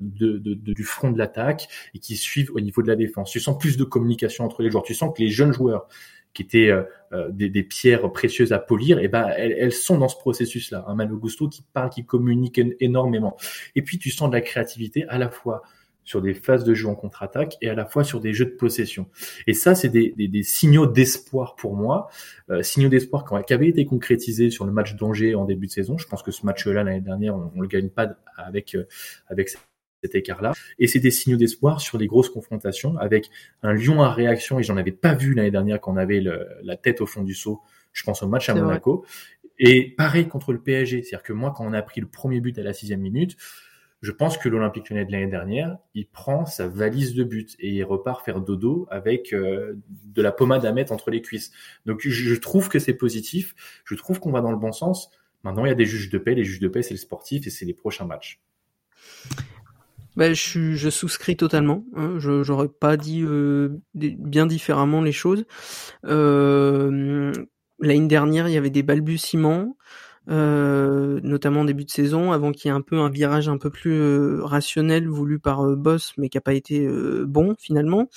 de, 0.00 0.38
de, 0.38 0.54
du 0.54 0.84
front 0.84 1.10
de 1.10 1.18
l'attaque 1.18 1.68
et 1.94 1.98
qui 1.98 2.16
suivent 2.16 2.50
au 2.54 2.60
niveau 2.60 2.82
de 2.82 2.88
la 2.88 2.96
défense. 2.96 3.30
Tu 3.30 3.40
sens 3.40 3.58
plus 3.58 3.76
de 3.76 3.84
communication 3.84 4.44
entre 4.44 4.62
les 4.62 4.70
joueurs. 4.70 4.84
Tu 4.84 4.94
sens 4.94 5.12
que 5.16 5.22
les 5.22 5.30
jeunes 5.30 5.52
joueurs 5.52 5.86
qui 6.32 6.42
étaient 6.42 6.70
euh, 6.70 6.82
euh, 7.12 7.28
des, 7.30 7.48
des, 7.48 7.62
pierres 7.62 8.10
précieuses 8.12 8.52
à 8.52 8.58
polir, 8.58 8.98
eh 9.00 9.08
ben 9.08 9.28
elles, 9.36 9.54
elles, 9.58 9.72
sont 9.72 9.98
dans 9.98 10.08
ce 10.08 10.16
processus-là. 10.16 10.84
Un 10.86 10.94
Mano 10.94 11.16
Gusto 11.16 11.48
qui 11.48 11.62
parle, 11.72 11.90
qui 11.90 12.04
communique 12.04 12.60
énormément. 12.80 13.36
Et 13.74 13.82
puis 13.82 13.98
tu 13.98 14.10
sens 14.10 14.30
de 14.30 14.34
la 14.34 14.40
créativité 14.40 15.04
à 15.08 15.18
la 15.18 15.28
fois 15.28 15.62
sur 16.04 16.22
des 16.22 16.34
phases 16.34 16.64
de 16.64 16.74
jeu 16.74 16.88
en 16.88 16.94
contre-attaque 16.94 17.56
et 17.60 17.68
à 17.68 17.74
la 17.74 17.84
fois 17.84 18.04
sur 18.04 18.20
des 18.20 18.32
jeux 18.32 18.46
de 18.46 18.50
possession. 18.50 19.08
Et 19.46 19.54
ça, 19.54 19.74
c'est 19.74 19.88
des, 19.88 20.12
des, 20.16 20.28
des, 20.28 20.42
signaux 20.42 20.86
d'espoir 20.86 21.54
pour 21.56 21.76
moi, 21.76 22.08
euh, 22.50 22.62
signaux 22.62 22.88
d'espoir 22.88 23.24
qui 23.46 23.52
avaient 23.52 23.68
été 23.68 23.84
concrétisés 23.84 24.50
sur 24.50 24.64
le 24.64 24.72
match 24.72 24.96
d'Angers 24.96 25.34
en 25.34 25.44
début 25.44 25.66
de 25.66 25.72
saison. 25.72 25.98
Je 25.98 26.06
pense 26.08 26.22
que 26.22 26.30
ce 26.30 26.44
match-là 26.46 26.84
l'année 26.84 27.00
dernière, 27.00 27.36
on, 27.36 27.52
on 27.54 27.60
le 27.60 27.68
gagne 27.68 27.90
pas 27.90 28.16
avec 28.36 28.76
avec 29.28 29.50
cet 30.02 30.14
écart-là. 30.14 30.52
Et 30.78 30.86
c'est 30.86 30.98
des 30.98 31.10
signaux 31.10 31.36
d'espoir 31.36 31.80
sur 31.80 31.98
les 31.98 32.06
grosses 32.06 32.30
confrontations 32.30 32.96
avec 32.98 33.30
un 33.62 33.72
Lyon 33.72 34.02
à 34.02 34.12
réaction, 34.12 34.58
et 34.58 34.62
j'en 34.62 34.76
avais 34.76 34.92
pas 34.92 35.14
vu 35.14 35.34
l'année 35.34 35.50
dernière 35.50 35.80
quand 35.80 35.92
on 35.92 35.96
avait 35.96 36.22
la 36.62 36.76
tête 36.76 37.00
au 37.00 37.06
fond 37.06 37.22
du 37.22 37.34
seau. 37.34 37.60
Je 37.92 38.04
pense 38.04 38.22
au 38.22 38.28
match 38.28 38.48
à 38.48 38.54
Monaco. 38.54 39.04
Et 39.58 39.90
pareil 39.90 40.26
contre 40.26 40.52
le 40.52 40.60
PSG. 40.60 41.02
C'est-à-dire 41.02 41.22
que 41.22 41.32
moi, 41.32 41.52
quand 41.54 41.66
on 41.66 41.72
a 41.72 41.82
pris 41.82 42.00
le 42.00 42.06
premier 42.06 42.40
but 42.40 42.58
à 42.58 42.62
la 42.62 42.72
sixième 42.72 43.00
minute, 43.00 43.36
je 44.00 44.12
pense 44.12 44.38
que 44.38 44.48
l'Olympique 44.48 44.88
Lyonnais 44.88 45.04
de 45.04 45.12
l'année 45.12 45.26
dernière, 45.26 45.76
il 45.94 46.06
prend 46.06 46.46
sa 46.46 46.66
valise 46.66 47.14
de 47.14 47.22
but 47.22 47.54
et 47.58 47.68
il 47.68 47.84
repart 47.84 48.24
faire 48.24 48.40
dodo 48.40 48.86
avec 48.90 49.34
euh, 49.34 49.74
de 49.88 50.22
la 50.22 50.32
pommade 50.32 50.64
à 50.64 50.72
mettre 50.72 50.92
entre 50.92 51.10
les 51.10 51.20
cuisses. 51.20 51.52
Donc 51.84 52.00
je 52.00 52.34
trouve 52.36 52.70
que 52.70 52.78
c'est 52.78 52.94
positif, 52.94 53.54
je 53.84 53.94
trouve 53.94 54.18
qu'on 54.18 54.32
va 54.32 54.40
dans 54.40 54.52
le 54.52 54.56
bon 54.56 54.72
sens. 54.72 55.10
Maintenant, 55.44 55.66
il 55.66 55.68
y 55.68 55.72
a 55.72 55.76
des 55.76 55.84
juges 55.84 56.08
de 56.08 56.18
paix, 56.18 56.34
les 56.34 56.44
juges 56.44 56.60
de 56.60 56.68
paix, 56.68 56.82
c'est 56.82 56.94
le 56.94 56.98
sportif 56.98 57.46
et 57.46 57.50
c'est 57.50 57.66
les 57.66 57.74
prochains 57.74 58.06
matchs. 58.06 58.40
Bah, 60.20 60.34
je, 60.34 60.74
je 60.74 60.90
souscris 60.90 61.34
totalement. 61.38 61.82
Hein. 61.96 62.16
Je 62.18 62.42
j'aurais 62.42 62.68
pas 62.68 62.98
dit 62.98 63.22
euh, 63.24 63.70
bien 63.94 64.44
différemment 64.44 65.00
les 65.00 65.12
choses. 65.12 65.46
Euh, 66.04 67.32
L'année 67.80 68.06
dernière, 68.06 68.46
il 68.46 68.52
y 68.52 68.58
avait 68.58 68.68
des 68.68 68.82
balbutiements, 68.82 69.78
euh, 70.28 71.20
notamment 71.22 71.60
en 71.60 71.64
début 71.64 71.86
de 71.86 71.90
saison, 71.90 72.32
avant 72.32 72.52
qu'il 72.52 72.68
y 72.68 72.74
ait 72.74 72.76
un 72.76 72.82
peu 72.82 72.98
un 72.98 73.08
virage 73.08 73.48
un 73.48 73.56
peu 73.56 73.70
plus 73.70 73.94
euh, 73.94 74.44
rationnel 74.44 75.08
voulu 75.08 75.38
par 75.38 75.62
euh, 75.64 75.74
Boss, 75.74 76.12
mais 76.18 76.28
qui 76.28 76.36
a 76.36 76.42
pas 76.42 76.52
été 76.52 76.84
euh, 76.86 77.24
bon 77.26 77.54
finalement. 77.58 78.10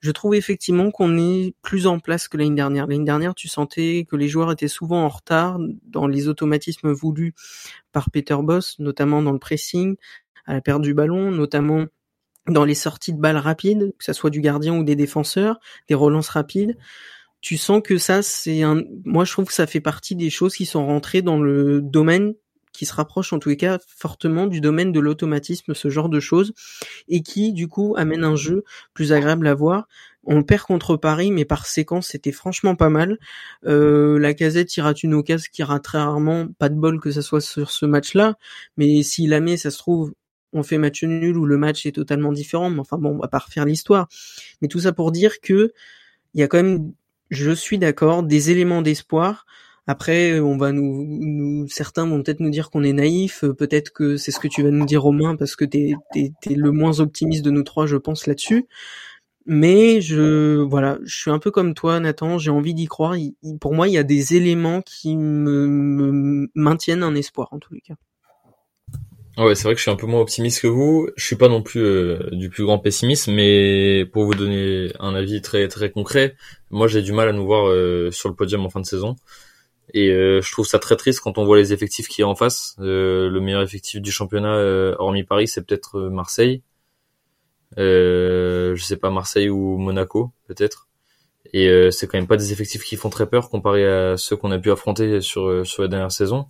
Je 0.00 0.10
trouve 0.10 0.34
effectivement 0.34 0.90
qu'on 0.90 1.16
est 1.16 1.54
plus 1.62 1.86
en 1.86 2.00
place 2.00 2.26
que 2.26 2.36
l'année 2.36 2.56
dernière. 2.56 2.88
L'année 2.88 3.04
dernière, 3.04 3.36
tu 3.36 3.46
sentais 3.46 4.04
que 4.10 4.16
les 4.16 4.26
joueurs 4.26 4.50
étaient 4.50 4.66
souvent 4.66 5.04
en 5.04 5.08
retard 5.08 5.60
dans 5.84 6.08
les 6.08 6.26
automatismes 6.26 6.90
voulus 6.90 7.34
par 7.92 8.10
Peter 8.10 8.36
Boss, 8.42 8.80
notamment 8.80 9.22
dans 9.22 9.30
le 9.30 9.38
pressing, 9.38 9.94
à 10.46 10.54
la 10.54 10.60
perte 10.60 10.82
du 10.82 10.94
ballon, 10.94 11.30
notamment 11.30 11.86
dans 12.48 12.64
les 12.64 12.74
sorties 12.74 13.12
de 13.12 13.20
balles 13.20 13.36
rapides, 13.36 13.92
que 13.98 14.04
ça 14.04 14.12
soit 14.12 14.30
du 14.30 14.40
gardien 14.40 14.76
ou 14.76 14.84
des 14.84 14.96
défenseurs, 14.96 15.60
des 15.88 15.94
relances 15.94 16.28
rapides. 16.28 16.76
Tu 17.40 17.56
sens 17.56 17.82
que 17.84 17.98
ça, 17.98 18.22
c'est 18.22 18.62
un, 18.62 18.82
moi 19.04 19.24
je 19.24 19.32
trouve 19.32 19.46
que 19.46 19.52
ça 19.52 19.66
fait 19.66 19.80
partie 19.80 20.16
des 20.16 20.30
choses 20.30 20.54
qui 20.54 20.66
sont 20.66 20.86
rentrées 20.86 21.22
dans 21.22 21.40
le 21.40 21.80
domaine 21.80 22.34
qui 22.72 22.86
se 22.86 22.94
rapproche 22.94 23.32
en 23.32 23.38
tous 23.38 23.50
les 23.50 23.56
cas 23.56 23.78
fortement 23.86 24.46
du 24.46 24.60
domaine 24.60 24.92
de 24.92 25.00
l'automatisme, 25.00 25.74
ce 25.74 25.90
genre 25.90 26.08
de 26.08 26.20
choses, 26.20 26.54
et 27.08 27.22
qui 27.22 27.52
du 27.52 27.68
coup 27.68 27.94
amène 27.96 28.24
un 28.24 28.36
jeu 28.36 28.64
plus 28.94 29.12
agréable 29.12 29.46
à 29.46 29.54
voir. 29.54 29.86
On 30.24 30.42
perd 30.42 30.62
contre 30.62 30.96
Paris, 30.96 31.32
mais 31.32 31.44
par 31.44 31.66
séquence, 31.66 32.08
c'était 32.08 32.32
franchement 32.32 32.76
pas 32.76 32.88
mal. 32.88 33.18
Euh, 33.66 34.18
la 34.18 34.34
casette 34.34 34.76
il 34.76 34.80
rate 34.80 35.02
une 35.02 35.14
occasion 35.14 35.48
qui 35.52 35.62
rate 35.62 35.82
très 35.82 35.98
rarement, 35.98 36.48
pas 36.58 36.68
de 36.68 36.76
bol 36.76 37.00
que 37.00 37.10
ça 37.10 37.22
soit 37.22 37.40
sur 37.40 37.70
ce 37.70 37.86
match-là, 37.86 38.36
mais 38.76 39.02
s'il 39.02 39.30
la 39.30 39.40
met, 39.40 39.56
ça 39.56 39.70
se 39.70 39.78
trouve, 39.78 40.12
on 40.52 40.62
fait 40.62 40.78
match 40.78 41.02
nul 41.04 41.36
ou 41.36 41.46
le 41.46 41.56
match 41.56 41.86
est 41.86 41.92
totalement 41.92 42.32
différent. 42.32 42.70
Mais 42.70 42.80
enfin 42.80 42.98
bon, 42.98 43.10
on 43.10 43.18
va 43.18 43.28
pas 43.28 43.38
refaire 43.38 43.64
l'histoire. 43.64 44.08
Mais 44.60 44.68
tout 44.68 44.80
ça 44.80 44.92
pour 44.92 45.12
dire 45.12 45.40
que 45.40 45.72
il 46.34 46.40
y 46.40 46.42
a 46.42 46.48
quand 46.48 46.62
même, 46.62 46.92
je 47.30 47.52
suis 47.52 47.78
d'accord, 47.78 48.22
des 48.22 48.50
éléments 48.50 48.82
d'espoir. 48.82 49.46
Après, 49.86 50.38
on 50.38 50.56
va 50.56 50.72
nous, 50.72 51.04
nous 51.06 51.68
certains 51.68 52.06
vont 52.06 52.22
peut-être 52.22 52.40
nous 52.40 52.50
dire 52.50 52.70
qu'on 52.70 52.84
est 52.84 52.92
naïf. 52.92 53.44
Peut-être 53.58 53.90
que 53.92 54.16
c'est 54.16 54.30
ce 54.30 54.38
que 54.38 54.48
tu 54.48 54.62
vas 54.62 54.70
nous 54.70 54.86
dire, 54.86 55.02
Romain, 55.02 55.36
parce 55.36 55.56
que 55.56 55.64
t'es 55.64 55.94
es, 56.14 56.32
es, 56.46 56.54
le 56.54 56.70
moins 56.70 57.00
optimiste 57.00 57.44
de 57.44 57.50
nous 57.50 57.64
trois, 57.64 57.86
je 57.86 57.96
pense 57.96 58.26
là-dessus. 58.26 58.66
Mais 59.46 60.00
je, 60.00 60.60
voilà, 60.62 60.98
je 61.04 61.16
suis 61.18 61.30
un 61.30 61.40
peu 61.40 61.50
comme 61.50 61.74
toi, 61.74 61.98
Nathan. 62.00 62.38
J'ai 62.38 62.50
envie 62.50 62.74
d'y 62.74 62.86
croire. 62.86 63.16
Pour 63.60 63.74
moi, 63.74 63.88
il 63.88 63.94
y 63.94 63.98
a 63.98 64.04
des 64.04 64.36
éléments 64.36 64.82
qui 64.82 65.16
me, 65.16 65.66
me 65.66 66.48
maintiennent 66.54 67.02
un 67.02 67.14
espoir, 67.16 67.48
en 67.52 67.58
tous 67.58 67.74
les 67.74 67.80
cas. 67.80 67.96
Ouais, 69.38 69.54
c'est 69.54 69.64
vrai 69.64 69.72
que 69.72 69.78
je 69.78 69.82
suis 69.82 69.90
un 69.90 69.96
peu 69.96 70.06
moins 70.06 70.20
optimiste 70.20 70.60
que 70.60 70.66
vous. 70.66 71.08
Je 71.16 71.24
suis 71.24 71.36
pas 71.36 71.48
non 71.48 71.62
plus 71.62 71.80
euh, 71.80 72.28
du 72.32 72.50
plus 72.50 72.64
grand 72.64 72.78
pessimiste, 72.78 73.28
mais 73.28 74.04
pour 74.12 74.24
vous 74.26 74.34
donner 74.34 74.92
un 75.00 75.14
avis 75.14 75.40
très 75.40 75.68
très 75.68 75.90
concret, 75.90 76.36
moi 76.70 76.86
j'ai 76.86 77.00
du 77.00 77.12
mal 77.12 77.28
à 77.28 77.32
nous 77.32 77.46
voir 77.46 77.66
euh, 77.68 78.10
sur 78.10 78.28
le 78.28 78.34
podium 78.34 78.66
en 78.66 78.68
fin 78.70 78.80
de 78.80 78.86
saison. 78.86 79.16
Et 79.94 80.10
euh, 80.10 80.42
je 80.42 80.52
trouve 80.52 80.66
ça 80.66 80.78
très 80.78 80.96
triste 80.96 81.20
quand 81.20 81.38
on 81.38 81.44
voit 81.46 81.56
les 81.56 81.72
effectifs 81.72 82.08
qui 82.08 82.20
y 82.20 82.24
a 82.24 82.28
en 82.28 82.34
face. 82.34 82.74
Le 82.78 83.38
meilleur 83.40 83.62
effectif 83.62 84.02
du 84.02 84.12
championnat, 84.12 84.56
hormis 84.98 85.24
Paris, 85.24 85.48
c'est 85.48 85.64
peut-être 85.66 86.00
Marseille. 86.10 86.62
je 87.78 88.82
sais 88.82 88.96
pas 88.98 89.10
Marseille 89.10 89.48
ou 89.48 89.78
Monaco, 89.78 90.32
peut-être. 90.46 90.88
Et 91.54 91.90
c'est 91.90 92.06
quand 92.06 92.18
même 92.18 92.26
pas 92.26 92.36
des 92.36 92.52
effectifs 92.52 92.84
qui 92.84 92.96
font 92.96 93.10
très 93.10 93.26
peur 93.26 93.48
comparé 93.50 93.86
à 93.86 94.16
ceux 94.18 94.36
qu'on 94.36 94.50
a 94.52 94.58
pu 94.58 94.70
affronter 94.70 95.20
sur 95.22 95.66
sur 95.66 95.82
la 95.82 95.88
dernière 95.88 96.12
saison. 96.12 96.48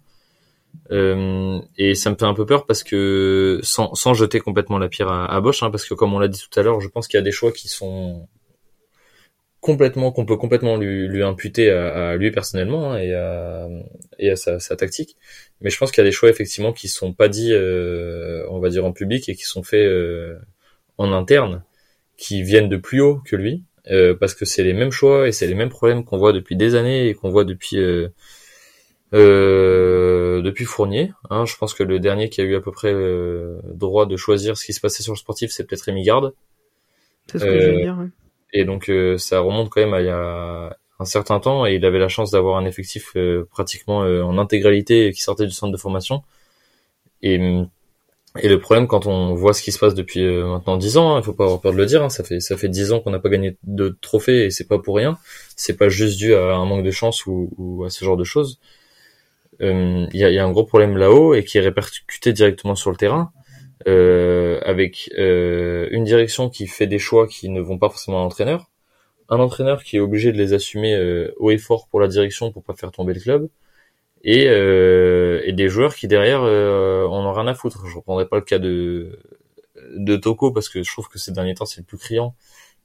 Euh, 0.91 1.61
et 1.79 1.95
ça 1.95 2.11
me 2.11 2.17
fait 2.17 2.25
un 2.25 2.35
peu 2.35 2.47
peur 2.47 2.67
parce 2.67 2.83
que 2.83 3.61
sans, 3.63 3.95
sans 3.95 4.15
jeter 4.15 4.41
complètement 4.41 4.79
la 4.79 4.89
pierre 4.89 5.09
à, 5.09 5.27
à 5.35 5.41
Bosch, 5.41 5.63
hein, 5.63 5.71
parce 5.71 5.85
que 5.85 5.95
comme 5.95 6.13
on 6.15 6.19
l'a 6.19 6.29
dit 6.29 6.41
tout 6.41 6.59
à 6.59 6.63
l'heure, 6.63 6.81
je 6.81 6.89
pense 6.89 7.09
qu'il 7.09 7.19
y 7.19 7.21
a 7.21 7.25
des 7.25 7.33
choix 7.33 7.53
qui 7.53 7.69
sont 7.69 8.29
complètement 9.61 10.11
qu'on 10.11 10.27
peut 10.27 10.37
complètement 10.37 10.77
lui, 10.77 11.07
lui 11.07 11.23
imputer 11.23 11.71
à, 11.71 12.11
à, 12.11 12.17
lui 12.17 12.33
personnellement 12.33 12.93
hein, 12.93 12.99
et 12.99 13.15
à, 13.15 13.69
et 14.19 14.31
à 14.31 14.37
sa, 14.37 14.59
sa, 14.59 14.77
tactique. 14.77 15.17
Mais 15.61 15.71
je 15.71 15.79
pense 15.79 15.93
qu'il 15.93 16.03
y 16.03 16.07
a 16.07 16.09
des 16.09 16.13
choix 16.13 16.29
effectivement 16.29 16.73
qui 16.73 16.89
sont 16.89 17.13
pas 17.13 17.29
dits, 17.29 17.53
euh, 17.53 18.45
on 18.51 18.59
va 18.59 18.71
dire 18.71 18.85
en 18.85 18.93
public 18.93 19.29
et 19.29 19.37
qui 19.37 19.45
sont 19.45 19.63
faits 19.63 19.87
euh, 19.87 20.37
en 20.99 21.13
interne, 21.13 21.63
qui 22.17 22.43
viennent 22.43 22.69
de 22.69 22.77
plus 22.77 23.01
haut 23.01 23.21
que 23.25 23.37
lui, 23.37 23.65
euh, 23.91 24.15
parce 24.15 24.35
que 24.35 24.45
c'est 24.45 24.65
les 24.65 24.75
mêmes 24.75 24.93
choix 24.93 25.29
et 25.29 25.33
c'est 25.33 25.47
les 25.47 25.55
mêmes 25.55 25.69
problèmes 25.69 26.05
qu'on 26.05 26.19
voit 26.19 26.33
depuis 26.33 26.57
des 26.57 26.75
années 26.75 27.09
et 27.09 27.15
qu'on 27.15 27.31
voit 27.31 27.45
depuis 27.45 27.79
euh, 27.79 28.09
depuis 29.13 30.65
Fournier. 30.65 31.13
Hein, 31.31 31.45
je 31.47 31.57
pense 31.57 31.75
que 31.75 31.83
le 31.83 31.99
dernier 31.99 32.29
qui 32.29 32.41
a 32.41 32.45
eu 32.45 32.57
à 32.57 32.61
peu 32.61 32.73
près 32.73 32.93
euh, 32.93 33.59
droit 33.65 34.07
de 34.07 34.17
choisir 34.17 34.57
ce 34.57 34.65
qui 34.65 34.73
se 34.73 34.81
passait 34.81 35.03
sur 35.03 35.13
le 35.13 35.19
sportif, 35.19 35.51
c'est 35.51 35.65
peut-être 35.65 35.83
Rémi 35.83 36.03
Garde. 36.03 36.35
C'est 37.31 37.39
ce 37.39 37.45
que 37.45 37.61
je 37.61 37.71
veux 37.71 37.77
dire. 37.77 37.97
Ouais. 37.99 38.09
Et 38.53 38.65
donc 38.65 38.89
euh, 38.89 39.17
ça 39.19 39.41
remonte 39.41 39.71
quand 39.71 39.81
même 39.81 39.95
à 39.95 40.01
il 40.01 40.07
y 40.07 40.11
a 40.11 40.77
un 40.99 41.05
certain 41.05 41.41
temps 41.41 41.67
et 41.67 41.75
il 41.75 41.85
avait 41.85 41.99
la 41.99 42.09
chance 42.09 42.31
d'avoir 42.31 42.59
un 42.59 42.65
effectif 42.65 43.13
euh, 43.17 43.49
pratiquement 43.51 44.03
euh, 44.03 44.23
en 44.23 44.39
intégralité 44.39 45.11
qui 45.13 45.23
sortait 45.23 45.47
du 45.47 45.53
centre 45.53 45.73
de 45.73 45.79
formation. 45.79 46.23
Et, 47.23 47.37
et 48.39 48.49
le 48.49 48.59
problème 48.59 48.87
quand 48.87 49.07
on 49.07 49.35
voit 49.35 49.55
ce 49.55 49.63
qui 49.63 49.73
se 49.73 49.79
passe 49.79 49.95
depuis 49.95 50.27
maintenant 50.27 50.77
dix 50.77 50.97
ans, 50.97 51.15
hein, 51.15 51.21
il 51.21 51.25
faut 51.25 51.33
pas 51.33 51.45
avoir 51.45 51.61
peur 51.61 51.73
de 51.73 51.79
le 51.79 51.87
dire, 51.87 52.03
hein, 52.03 52.09
ça 52.09 52.25
fait 52.25 52.41
ça 52.41 52.57
fait 52.57 52.69
dix 52.69 52.93
ans 52.93 53.01
qu'on 53.01 53.11
n'a 53.11 53.21
pas 53.21 53.29
gagné 53.29 53.57
de 53.65 53.97
trophée 54.01 54.47
et 54.47 54.51
c'est 54.51 54.67
pas 54.67 54.79
pour 54.79 54.97
rien. 54.97 55.19
C'est 55.57 55.77
pas 55.77 55.89
juste 55.89 56.19
dû 56.19 56.35
à 56.35 56.55
un 56.55 56.67
manque 56.67 56.85
de 56.85 56.91
chance 56.91 57.27
ou, 57.27 57.51
ou 57.57 57.85
à 57.85 57.91
ce 57.91 58.05
genre 58.05 58.17
de 58.17 58.25
choses 58.25 58.59
il 59.61 59.67
euh, 59.67 60.07
y, 60.13 60.25
a, 60.25 60.31
y, 60.31 60.39
a, 60.39 60.45
un 60.45 60.51
gros 60.53 60.65
problème 60.65 60.97
là-haut 60.97 61.35
et 61.35 61.45
qui 61.45 61.59
est 61.59 61.61
répercuté 61.61 62.33
directement 62.33 62.75
sur 62.75 62.91
le 62.91 62.97
terrain. 62.97 63.33
euh, 63.89 64.61
avec 64.65 65.11
euh, 65.19 65.89
une 65.91 66.05
direction 66.05 66.51
qui 66.51 66.67
fait 66.67 66.87
des 66.87 66.99
choix 66.99 67.27
qui 67.27 67.49
ne 67.49 67.61
vont 67.61 67.79
pas 67.79 67.89
forcément 67.89 68.21
à 68.21 68.23
l'entraîneur, 68.23 68.71
un 69.29 69.39
entraîneur 69.41 69.83
qui 69.85 69.97
est 69.97 70.01
obligé 70.01 70.33
de 70.33 70.39
les 70.39 70.53
assumer 70.53 70.95
euh, 70.95 71.33
haut 71.39 71.51
et 71.51 71.59
fort 71.59 71.89
pour 71.89 72.01
la 72.01 72.09
direction 72.09 72.53
pour 72.53 72.63
pas 72.65 72.75
faire 72.75 72.93
tomber 72.93 73.15
le 73.15 73.21
club, 73.21 73.49
et, 74.25 74.45
et 74.45 75.53
des 75.53 75.69
joueurs 75.69 75.95
qui 75.97 76.07
derrière 76.09 76.43
euh, 76.45 77.07
en 77.09 77.27
ont 77.27 77.33
rien 77.33 77.47
à 77.49 77.55
foutre. 77.55 77.87
Je 77.89 77.97
reprendrai 77.97 78.29
pas 78.29 78.37
le 78.37 78.43
cas 78.43 78.59
de 78.61 79.19
de 79.97 80.17
Toko 80.17 80.53
parce 80.53 80.69
que 80.69 80.83
je 80.83 80.91
trouve 80.93 81.09
que 81.09 81.19
ces 81.19 81.33
derniers 81.33 81.55
temps 81.55 81.67
c'est 81.67 81.81
le 81.81 81.87
plus 81.87 81.99
criant. 81.99 82.37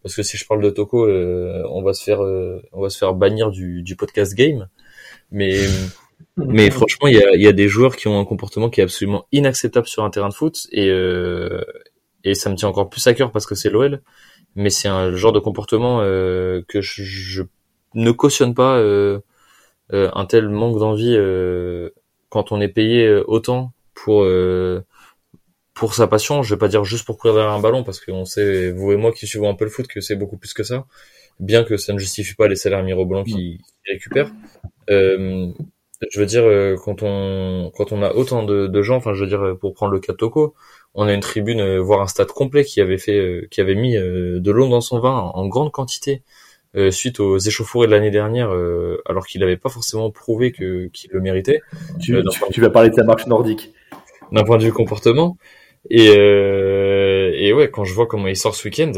Parce 0.03 0.15
que 0.15 0.23
si 0.23 0.37
je 0.37 0.47
parle 0.47 0.63
de 0.63 0.69
Toko, 0.71 1.07
on 1.07 1.81
va 1.83 1.93
se 1.93 2.03
faire 2.03 2.21
on 2.21 2.81
va 2.81 2.89
se 2.89 2.97
faire 2.97 3.13
bannir 3.13 3.51
du, 3.51 3.83
du 3.83 3.95
podcast 3.95 4.33
game. 4.35 4.67
Mais 5.31 5.57
mais 6.37 6.69
franchement, 6.69 7.07
il 7.07 7.15
y 7.15 7.23
a, 7.23 7.35
y 7.35 7.47
a, 7.47 7.51
des 7.51 7.67
joueurs 7.67 7.95
qui 7.95 8.07
ont 8.07 8.19
un 8.19 8.25
comportement 8.25 8.69
qui 8.69 8.79
est 8.79 8.83
absolument 8.83 9.25
inacceptable 9.31 9.87
sur 9.87 10.03
un 10.03 10.09
terrain 10.09 10.29
de 10.29 10.33
foot 10.33 10.67
et 10.71 10.89
euh, 10.89 11.63
et 12.23 12.35
ça 12.35 12.49
me 12.49 12.55
tient 12.55 12.69
encore 12.69 12.89
plus 12.89 13.05
à 13.07 13.13
cœur 13.13 13.31
parce 13.31 13.45
que 13.45 13.55
c'est 13.55 13.69
l'OL. 13.69 14.01
Mais 14.55 14.69
c'est 14.69 14.87
un 14.87 15.15
genre 15.15 15.31
de 15.31 15.39
comportement 15.39 15.99
euh, 16.01 16.61
que 16.67 16.81
je, 16.81 17.03
je, 17.03 17.43
ne 17.93 18.11
cautionne 18.11 18.53
pas 18.53 18.77
euh, 18.77 19.19
euh 19.93 20.09
un 20.13 20.25
tel 20.25 20.49
manque 20.49 20.79
d'envie 20.79 21.15
euh, 21.15 21.91
quand 22.29 22.51
on 22.51 22.59
est 22.59 22.67
payé 22.67 23.05
euh, 23.05 23.23
autant 23.27 23.73
pour 23.93 24.25
pour 25.73 25.93
sa 25.93 26.07
passion. 26.07 26.43
Je 26.43 26.55
vais 26.55 26.59
pas 26.59 26.67
dire 26.67 26.83
juste 26.83 27.05
pour 27.05 27.17
courir 27.17 27.35
derrière 27.35 27.53
un 27.53 27.61
ballon 27.61 27.83
parce 27.83 27.99
qu'on 27.99 28.25
sait 28.25 28.71
vous 28.71 28.91
et 28.91 28.97
moi 28.97 29.11
qui 29.11 29.27
suivons 29.27 29.49
un 29.49 29.55
peu 29.55 29.65
le 29.65 29.71
foot 29.71 29.87
que 29.87 30.01
c'est 30.01 30.15
beaucoup 30.15 30.37
plus 30.37 30.53
que 30.53 30.63
ça. 30.63 30.85
Bien 31.39 31.63
que 31.63 31.77
ça 31.77 31.93
ne 31.93 31.99
justifie 31.99 32.35
pas 32.35 32.47
les 32.47 32.55
salaires 32.55 32.83
mirobolants 32.83 33.23
qui, 33.23 33.59
qui 33.59 33.91
récupèrent. 33.91 34.31
Euh, 34.89 35.51
je 36.11 36.19
veux 36.19 36.25
dire, 36.25 36.43
euh, 36.43 36.75
quand 36.83 37.01
on 37.01 37.71
quand 37.75 37.91
on 37.91 38.03
a 38.03 38.13
autant 38.13 38.43
de, 38.43 38.67
de, 38.67 38.81
gens, 38.81 38.97
enfin, 38.97 39.13
je 39.13 39.21
veux 39.23 39.29
dire, 39.29 39.57
pour 39.59 39.73
prendre 39.73 39.91
le 39.91 39.99
cas 39.99 40.13
de 40.13 40.17
Toko, 40.17 40.53
on 40.93 41.07
a 41.07 41.13
une 41.13 41.21
tribune, 41.21 41.59
euh, 41.59 41.79
voire 41.79 42.01
un 42.01 42.07
stade 42.07 42.27
complet 42.27 42.63
qui 42.63 42.81
avait 42.81 42.97
fait, 42.97 43.17
euh, 43.17 43.47
qui 43.49 43.61
avait 43.61 43.75
mis 43.75 43.95
de 43.95 44.51
l'eau 44.51 44.67
dans 44.69 44.81
son 44.81 44.99
vin 44.99 45.31
en, 45.33 45.47
grande 45.47 45.71
quantité 45.71 46.23
suite 46.91 47.19
aux 47.19 47.39
échauffourées 47.39 47.87
de 47.87 47.91
l'année 47.91 48.11
dernière, 48.11 48.51
alors 49.07 49.25
qu'il 49.25 49.41
n'avait 49.41 49.57
pas 49.57 49.69
forcément 49.69 50.11
prouvé 50.11 50.51
que 50.51 50.87
qu'il 50.93 51.09
le 51.11 51.21
méritait. 51.21 51.61
Tu, 51.99 52.15
tu, 52.51 52.61
vas 52.61 52.69
parler 52.69 52.91
de 52.91 52.95
sa 52.95 53.03
marche 53.03 53.25
nordique. 53.25 53.73
D'un 54.31 54.43
point 54.43 54.59
de 54.59 54.63
vue 54.63 54.73
comportement. 54.73 55.37
Et, 55.89 56.07
et 56.07 57.53
ouais, 57.53 57.69
quand 57.69 57.83
je 57.83 57.93
vois 57.93 58.07
comment 58.07 58.27
il 58.27 58.35
sort 58.35 58.55
ce 58.55 58.67
week-end, 58.67 58.91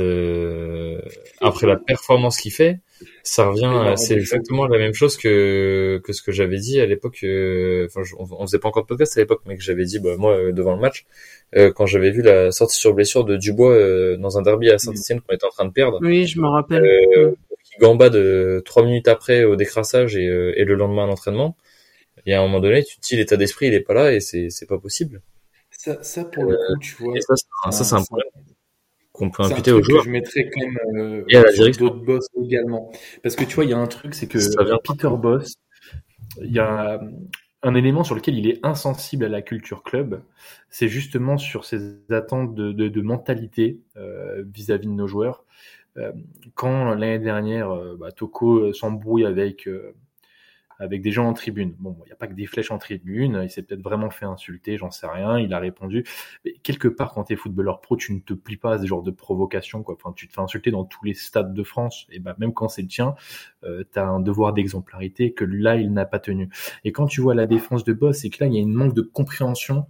après 1.41 1.67
la 1.67 1.75
performance 1.75 2.37
qu'il 2.37 2.51
fait, 2.51 2.79
ça 3.23 3.49
revient, 3.49 3.93
c'est 3.95 4.15
exactement 4.15 4.67
la 4.67 4.77
même 4.77 4.93
chose 4.93 5.15
que 5.17 6.01
que 6.03 6.13
ce 6.13 6.21
que 6.21 6.31
j'avais 6.31 6.57
dit 6.57 6.79
à 6.79 6.85
l'époque. 6.85 7.19
Euh, 7.23 7.87
enfin, 7.87 8.01
on, 8.17 8.45
faisait 8.45 8.59
pas 8.59 8.67
encore 8.67 8.83
de 8.83 8.87
podcast 8.87 9.17
à 9.17 9.21
l'époque, 9.21 9.41
mais 9.45 9.55
que 9.55 9.63
j'avais 9.63 9.85
dit, 9.85 9.99
bah, 9.99 10.15
moi, 10.17 10.35
euh, 10.35 10.51
devant 10.51 10.73
le 10.73 10.81
match, 10.81 11.05
euh, 11.55 11.71
quand 11.71 11.85
j'avais 11.85 12.11
vu 12.11 12.21
la 12.21 12.51
sortie 12.51 12.77
sur 12.77 12.93
blessure 12.93 13.23
de 13.25 13.37
Dubois 13.37 14.17
dans 14.17 14.37
un 14.37 14.41
derby 14.41 14.69
à 14.69 14.77
Saint-Etienne 14.77 15.21
qu'on 15.21 15.33
était 15.33 15.45
en 15.45 15.49
train 15.49 15.65
de 15.65 15.71
perdre. 15.71 15.99
Oui, 16.01 16.25
je 16.25 16.39
me 16.39 16.47
rappelle. 16.47 16.85
Euh, 16.85 17.35
qui 17.63 17.77
gambade 17.79 18.17
trois 18.63 18.83
minutes 18.83 19.07
après 19.07 19.43
au 19.43 19.55
décrassage 19.55 20.15
et, 20.15 20.23
et 20.23 20.63
le 20.63 20.75
lendemain 20.75 21.03
à 21.03 21.07
l'entraînement. 21.07 21.55
Et 22.25 22.33
à 22.33 22.39
un 22.39 22.41
moment 22.41 22.59
donné, 22.59 22.83
tu 22.83 22.97
te 22.97 23.07
dis 23.07 23.15
l'état 23.15 23.37
d'esprit, 23.37 23.67
il 23.67 23.73
est 23.73 23.81
pas 23.81 23.93
là 23.93 24.13
et 24.13 24.19
c'est 24.19 24.49
c'est 24.49 24.65
pas 24.65 24.79
possible. 24.79 25.21
Ça, 25.79 26.03
ça 26.03 26.25
pour 26.25 26.43
le 26.43 26.57
coup, 26.57 26.77
tu 26.81 26.95
vois. 27.01 27.13
ça, 27.21 27.71
ça 27.71 27.83
c'est 27.85 27.95
un 27.95 28.03
problème 28.03 28.27
qu'on 29.13 29.31
peut 29.31 29.43
imputer 29.43 29.71
aux 29.71 29.81
joueurs. 29.81 30.03
Que 30.03 30.07
je 30.07 30.11
mettrais 30.11 30.49
quand 30.49 30.67
même 30.67 30.97
euh, 30.97 31.23
et 31.29 31.37
à 31.37 31.43
la 31.43 31.53
direction. 31.53 31.85
d'autres 31.85 32.03
boss 32.03 32.27
également. 32.43 32.91
Parce 33.23 33.37
que 33.37 33.45
tu 33.45 33.55
vois, 33.55 33.63
il 33.63 33.69
y 33.69 33.73
a 33.73 33.77
un 33.77 33.87
truc, 33.87 34.13
c'est 34.13 34.27
que 34.27 34.39
Peter 34.83 35.09
Boss, 35.17 35.55
il 36.41 36.51
y 36.51 36.59
a 36.59 36.99
un 37.63 37.75
élément 37.75 38.03
sur 38.03 38.13
lequel 38.13 38.37
il 38.37 38.49
est 38.49 38.59
insensible 38.65 39.23
à 39.23 39.29
la 39.29 39.41
culture 39.41 39.81
club, 39.81 40.21
c'est 40.69 40.89
justement 40.89 41.37
sur 41.37 41.63
ses 41.63 41.79
attentes 42.09 42.55
de, 42.55 42.73
de, 42.73 42.89
de 42.89 43.01
mentalité 43.01 43.79
euh, 43.95 44.43
vis-à-vis 44.53 44.87
de 44.87 44.91
nos 44.91 45.07
joueurs. 45.07 45.45
Euh, 45.95 46.11
quand 46.55 46.93
l'année 46.93 47.19
dernière, 47.19 47.71
euh, 47.71 47.95
bah, 47.97 48.11
Toko 48.11 48.73
s'embrouille 48.73 49.25
avec 49.25 49.69
avec 50.79 51.01
des 51.01 51.11
gens 51.11 51.27
en 51.27 51.33
tribune. 51.33 51.75
Bon, 51.79 51.95
il 52.05 52.07
n'y 52.07 52.11
a 52.13 52.15
pas 52.15 52.27
que 52.27 52.33
des 52.33 52.45
flèches 52.45 52.71
en 52.71 52.77
tribune, 52.77 53.41
il 53.43 53.49
s'est 53.49 53.63
peut-être 53.63 53.81
vraiment 53.81 54.09
fait 54.09 54.25
insulter, 54.25 54.77
j'en 54.77 54.91
sais 54.91 55.07
rien, 55.07 55.37
il 55.37 55.53
a 55.53 55.59
répondu. 55.59 56.05
Mais 56.45 56.53
quelque 56.63 56.87
part, 56.87 57.13
quand 57.13 57.25
tu 57.25 57.33
es 57.33 57.35
footballeur 57.35 57.81
pro, 57.81 57.97
tu 57.97 58.13
ne 58.13 58.19
te 58.19 58.33
plies 58.33 58.57
pas 58.57 58.73
à 58.73 58.79
ce 58.79 58.85
genre 58.85 59.03
de 59.03 59.11
provocation, 59.11 59.83
quoi. 59.83 59.95
Enfin, 59.95 60.13
tu 60.15 60.27
te 60.27 60.33
fais 60.33 60.41
insulter 60.41 60.71
dans 60.71 60.85
tous 60.85 61.05
les 61.05 61.13
stades 61.13 61.53
de 61.53 61.63
France, 61.63 62.07
et 62.11 62.19
ben 62.19 62.33
même 62.37 62.53
quand 62.53 62.69
c'est 62.69 62.81
le 62.81 62.87
tien, 62.87 63.15
euh, 63.63 63.83
tu 63.91 63.99
as 63.99 64.07
un 64.07 64.19
devoir 64.19 64.53
d'exemplarité 64.53 65.33
que 65.33 65.43
là, 65.43 65.75
il 65.75 65.91
n'a 65.93 66.05
pas 66.05 66.19
tenu. 66.19 66.49
Et 66.83 66.91
quand 66.91 67.07
tu 67.07 67.21
vois 67.21 67.35
la 67.35 67.45
défense 67.45 67.83
de 67.83 67.93
Boss, 67.93 68.19
c'est 68.19 68.29
que 68.29 68.43
là, 68.43 68.47
il 68.47 68.55
y 68.55 68.57
a 68.57 68.61
une 68.61 68.73
manque 68.73 68.93
de 68.93 69.01
compréhension 69.01 69.85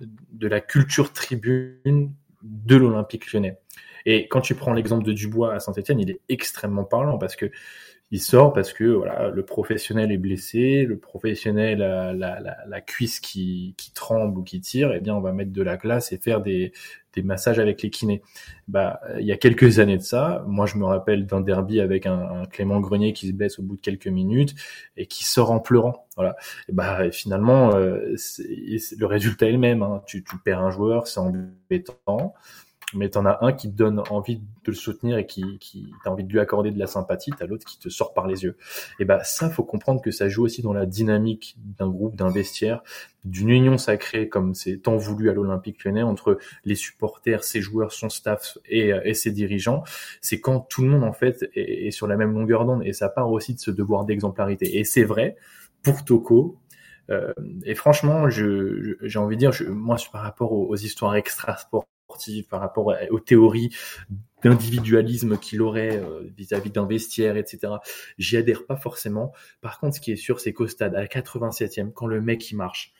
de 0.00 0.46
la 0.46 0.60
culture 0.60 1.12
tribune 1.12 2.12
de 2.42 2.76
l'Olympique 2.76 3.32
lyonnais. 3.32 3.58
Et 4.06 4.28
quand 4.28 4.40
tu 4.40 4.54
prends 4.54 4.72
l'exemple 4.72 5.04
de 5.04 5.12
Dubois 5.12 5.54
à 5.54 5.60
Saint-Etienne, 5.60 6.00
il 6.00 6.10
est 6.10 6.20
extrêmement 6.28 6.84
parlant 6.84 7.18
parce 7.18 7.36
que 7.36 7.50
il 8.10 8.20
sort 8.22 8.54
parce 8.54 8.72
que 8.72 8.84
voilà, 8.84 9.28
le 9.28 9.44
professionnel 9.44 10.10
est 10.10 10.18
blessé, 10.18 10.86
le 10.86 10.98
professionnel 10.98 11.82
a 11.82 12.14
la, 12.14 12.40
la, 12.40 12.56
la, 12.66 12.80
cuisse 12.80 13.20
qui, 13.20 13.74
qui 13.76 13.92
tremble 13.92 14.38
ou 14.38 14.42
qui 14.42 14.60
tire, 14.60 14.92
eh 14.94 15.00
bien 15.00 15.14
on 15.14 15.20
va 15.20 15.32
mettre 15.32 15.52
de 15.52 15.62
la 15.62 15.76
glace 15.76 16.10
et 16.12 16.18
faire 16.18 16.40
des, 16.40 16.72
des 17.12 17.22
massages 17.22 17.58
avec 17.58 17.82
les 17.82 17.90
kinés. 17.90 18.22
Bah, 18.66 19.00
il 19.18 19.26
y 19.26 19.32
a 19.32 19.36
quelques 19.36 19.78
années 19.78 19.98
de 19.98 20.02
ça, 20.02 20.42
moi 20.46 20.64
je 20.64 20.76
me 20.76 20.86
rappelle 20.86 21.26
d'un 21.26 21.42
derby 21.42 21.80
avec 21.80 22.06
un, 22.06 22.18
un, 22.18 22.44
Clément 22.46 22.80
Grenier 22.80 23.12
qui 23.12 23.28
se 23.28 23.32
blesse 23.32 23.58
au 23.58 23.62
bout 23.62 23.76
de 23.76 23.82
quelques 23.82 24.08
minutes 24.08 24.54
et 24.96 25.06
qui 25.06 25.24
sort 25.24 25.50
en 25.50 25.60
pleurant. 25.60 26.06
Voilà. 26.16 26.34
Et 26.68 26.72
bah 26.72 27.10
finalement, 27.10 27.74
euh, 27.74 28.14
le 28.98 29.06
résultat 29.06 29.48
est 29.48 29.52
le 29.52 29.58
même. 29.58 29.82
Hein. 29.82 30.02
Tu, 30.06 30.24
tu 30.24 30.38
perds 30.38 30.60
un 30.60 30.70
joueur, 30.70 31.06
c'est 31.06 31.20
embêtant 31.20 32.34
mais 32.94 33.10
t'en 33.10 33.26
as 33.26 33.38
un 33.44 33.52
qui 33.52 33.70
te 33.70 33.76
donne 33.76 34.02
envie 34.10 34.38
de 34.38 34.44
le 34.68 34.74
soutenir 34.74 35.18
et 35.18 35.26
qui, 35.26 35.58
qui 35.58 35.92
t'as 36.02 36.10
envie 36.10 36.24
de 36.24 36.32
lui 36.32 36.40
accorder 36.40 36.70
de 36.70 36.78
la 36.78 36.86
sympathie, 36.86 37.30
t'as 37.38 37.46
l'autre 37.46 37.66
qui 37.66 37.78
te 37.78 37.88
sort 37.88 38.14
par 38.14 38.26
les 38.26 38.44
yeux. 38.44 38.56
Et 38.98 39.04
bah 39.04 39.22
ça, 39.24 39.50
faut 39.50 39.64
comprendre 39.64 40.00
que 40.00 40.10
ça 40.10 40.28
joue 40.28 40.44
aussi 40.44 40.62
dans 40.62 40.72
la 40.72 40.86
dynamique 40.86 41.56
d'un 41.78 41.88
groupe, 41.88 42.16
d'un 42.16 42.30
vestiaire, 42.30 42.82
d'une 43.24 43.50
union 43.50 43.78
sacrée 43.78 44.28
comme 44.28 44.54
c'est 44.54 44.78
tant 44.78 44.96
voulu 44.96 45.28
à 45.28 45.34
l'Olympique 45.34 45.84
Lyonnais 45.84 46.02
entre 46.02 46.38
les 46.64 46.74
supporters, 46.74 47.44
ses 47.44 47.60
joueurs, 47.60 47.92
son 47.92 48.08
staff 48.08 48.58
et, 48.66 48.92
et 49.04 49.14
ses 49.14 49.32
dirigeants. 49.32 49.84
C'est 50.20 50.40
quand 50.40 50.60
tout 50.60 50.82
le 50.82 50.88
monde 50.88 51.04
en 51.04 51.12
fait 51.12 51.48
est, 51.54 51.86
est 51.88 51.90
sur 51.90 52.06
la 52.06 52.16
même 52.16 52.32
longueur 52.32 52.64
d'onde 52.64 52.82
et 52.84 52.92
ça 52.92 53.08
part 53.08 53.30
aussi 53.30 53.54
de 53.54 53.60
ce 53.60 53.70
devoir 53.70 54.04
d'exemplarité. 54.04 54.78
Et 54.78 54.84
c'est 54.84 55.04
vrai 55.04 55.36
pour 55.82 56.04
Toko, 56.04 56.58
euh, 57.10 57.32
et 57.64 57.74
franchement, 57.74 58.28
je, 58.28 58.96
j'ai 59.02 59.18
envie 59.18 59.36
de 59.36 59.40
dire, 59.40 59.52
je, 59.52 59.64
moi, 59.64 59.96
par 60.12 60.22
rapport 60.22 60.52
aux, 60.52 60.66
aux 60.66 60.76
histoires 60.76 61.14
extra-sport 61.14 61.86
par 62.48 62.60
rapport 62.60 62.94
aux 63.10 63.20
théories 63.20 63.70
d'individualisme 64.42 65.38
qu'il 65.38 65.62
aurait 65.62 65.96
euh, 65.96 66.28
vis-à-vis 66.36 66.70
d'un 66.70 66.86
vestiaire, 66.86 67.36
etc. 67.36 67.74
J'y 68.18 68.36
adhère 68.36 68.66
pas 68.66 68.76
forcément. 68.76 69.32
Par 69.60 69.80
contre, 69.80 69.96
ce 69.96 70.00
qui 70.00 70.12
est 70.12 70.16
sûr, 70.16 70.40
c'est 70.40 70.52
qu'au 70.52 70.68
stade, 70.68 70.94
à 70.94 71.00
la 71.00 71.06
87e, 71.06 71.92
quand 71.92 72.06
le 72.06 72.20
mec 72.20 72.50
il 72.50 72.56
marche, 72.56 72.92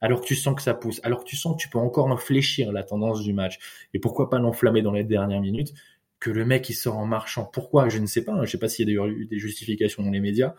alors 0.00 0.20
que 0.20 0.26
tu 0.26 0.34
sens 0.34 0.54
que 0.54 0.62
ça 0.62 0.74
pousse, 0.74 1.00
alors 1.04 1.24
que 1.24 1.28
tu 1.28 1.36
sens 1.36 1.56
que 1.56 1.62
tu 1.62 1.68
peux 1.68 1.78
encore 1.78 2.10
infléchir 2.10 2.72
la 2.72 2.82
tendance 2.82 3.22
du 3.22 3.32
match, 3.32 3.58
et 3.94 3.98
pourquoi 3.98 4.30
pas 4.30 4.38
l'enflammer 4.38 4.82
dans 4.82 4.92
les 4.92 5.04
dernières 5.04 5.40
minutes, 5.40 5.72
que 6.18 6.30
le 6.30 6.44
mec 6.46 6.68
il 6.70 6.74
sort 6.74 6.96
en 6.96 7.06
marchant. 7.06 7.44
Pourquoi? 7.44 7.88
Je 7.88 7.98
ne 7.98 8.06
sais 8.06 8.24
pas. 8.24 8.32
Hein. 8.32 8.44
Je 8.44 8.50
sais 8.50 8.58
pas 8.58 8.68
s'il 8.68 8.88
y 8.88 8.90
a 8.90 8.94
d'ailleurs 8.94 9.06
eu 9.06 9.26
des 9.26 9.38
justifications 9.38 10.02
dans 10.02 10.10
les 10.10 10.20
médias. 10.20 10.54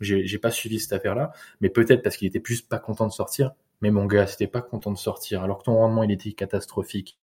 J'ai, 0.00 0.26
j'ai 0.26 0.38
pas 0.38 0.50
suivi 0.50 0.80
cette 0.80 0.92
affaire-là, 0.94 1.32
mais 1.60 1.68
peut-être 1.68 2.02
parce 2.02 2.16
qu'il 2.16 2.26
était 2.26 2.40
plus 2.40 2.62
pas 2.62 2.78
content 2.78 3.06
de 3.06 3.12
sortir. 3.12 3.52
Mais 3.82 3.90
mon 3.90 4.06
gars, 4.06 4.26
c'était 4.26 4.46
pas 4.46 4.62
content 4.62 4.92
de 4.92 4.98
sortir, 4.98 5.42
alors 5.42 5.58
que 5.58 5.64
ton 5.64 5.74
rendement 5.74 6.04
il 6.04 6.12
était 6.12 6.32
catastrophique 6.32 7.18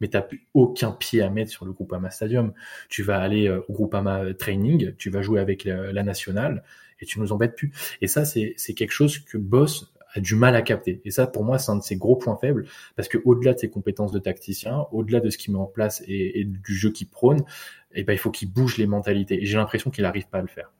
mais 0.00 0.08
tu 0.08 0.16
n'as 0.16 0.22
plus 0.22 0.46
aucun 0.54 0.92
pied 0.92 1.22
à 1.22 1.30
mettre 1.30 1.50
sur 1.50 1.64
le 1.64 1.72
Groupama 1.72 2.10
Stadium. 2.10 2.52
Tu 2.88 3.02
vas 3.02 3.20
aller 3.20 3.48
euh, 3.48 3.60
au 3.68 3.72
Groupama 3.72 4.34
Training, 4.34 4.94
tu 4.96 5.10
vas 5.10 5.22
jouer 5.22 5.40
avec 5.40 5.64
la, 5.64 6.02
nationale 6.02 6.62
et 7.00 7.06
tu 7.06 7.20
nous 7.20 7.32
embêtes 7.32 7.56
plus. 7.56 7.72
Et 8.00 8.06
ça, 8.06 8.24
c'est 8.24 8.74
quelque 8.74 8.92
chose 8.92 9.18
que 9.18 9.38
Boss 9.38 9.92
a 10.14 10.20
du 10.20 10.34
mal 10.34 10.54
à 10.56 10.62
capter. 10.62 11.00
Et 11.04 11.10
ça, 11.10 11.26
pour 11.26 11.44
moi, 11.44 11.58
c'est 11.58 11.70
un 11.70 11.76
de 11.76 11.82
ses 11.82 11.96
gros 11.96 12.16
points 12.16 12.36
faibles, 12.36 12.66
parce 12.96 13.08
que 13.08 13.18
au-delà 13.24 13.54
de 13.54 13.58
ses 13.58 13.70
compétences 13.70 14.12
de 14.12 14.18
tacticien, 14.18 14.86
au-delà 14.92 15.20
de 15.20 15.30
ce 15.30 15.38
qu'il 15.38 15.52
met 15.52 15.58
en 15.58 15.66
place 15.66 16.02
et, 16.06 16.44
du 16.44 16.74
jeu 16.74 16.90
qu'il 16.90 17.08
prône, 17.08 17.44
eh 17.92 18.04
ben, 18.04 18.12
il 18.12 18.18
faut 18.18 18.30
qu'il 18.30 18.52
bouge 18.52 18.78
les 18.78 18.86
mentalités. 18.86 19.42
Et 19.42 19.46
j'ai 19.46 19.56
l'impression 19.56 19.90
qu'il 19.90 20.02
n'arrive 20.02 20.28
pas 20.28 20.38
à 20.38 20.42
le 20.42 20.48
faire. 20.48 20.70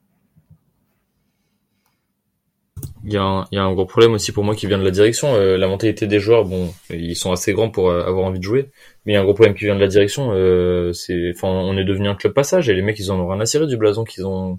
Il 3.05 3.13
y, 3.13 3.17
a 3.17 3.23
un, 3.23 3.45
il 3.51 3.57
y, 3.57 3.59
a 3.59 3.65
un, 3.65 3.73
gros 3.73 3.85
problème 3.85 4.13
aussi 4.13 4.31
pour 4.31 4.45
moi 4.45 4.55
qui 4.55 4.67
vient 4.67 4.79
de 4.79 4.85
la 4.85 4.91
direction. 4.91 5.35
Euh, 5.35 5.57
la 5.57 5.67
mentalité 5.67 6.07
des 6.07 6.21
joueurs, 6.21 6.45
bon, 6.45 6.73
ils 6.91 7.17
sont 7.17 7.33
assez 7.33 7.53
grands 7.53 7.71
pour 7.71 7.91
euh, 7.91 8.05
avoir 8.05 8.27
envie 8.27 8.39
de 8.39 8.45
jouer, 8.45 8.71
mais 9.05 9.13
il 9.13 9.15
y 9.15 9.19
a 9.19 9.21
un 9.21 9.25
gros 9.25 9.35
problème 9.35 9.55
qui 9.55 9.65
vient 9.65 9.75
de 9.75 9.81
la 9.81 9.89
direction. 9.89 10.31
Euh, 10.33 10.93
c'est, 10.93 11.33
enfin, 11.35 11.49
on 11.49 11.77
est 11.77 11.85
devenu 11.85 12.09
un 12.09 12.15
club 12.15 12.33
passage 12.33 12.69
et 12.69 12.75
les 12.75 12.83
mecs, 12.83 12.99
ils 12.99 13.11
en 13.11 13.19
ont 13.19 13.29
rien 13.29 13.41
à 13.41 13.47
cirer 13.47 13.67
du 13.67 13.77
blason 13.77 14.05
qu'ils 14.05 14.25
ont, 14.25 14.59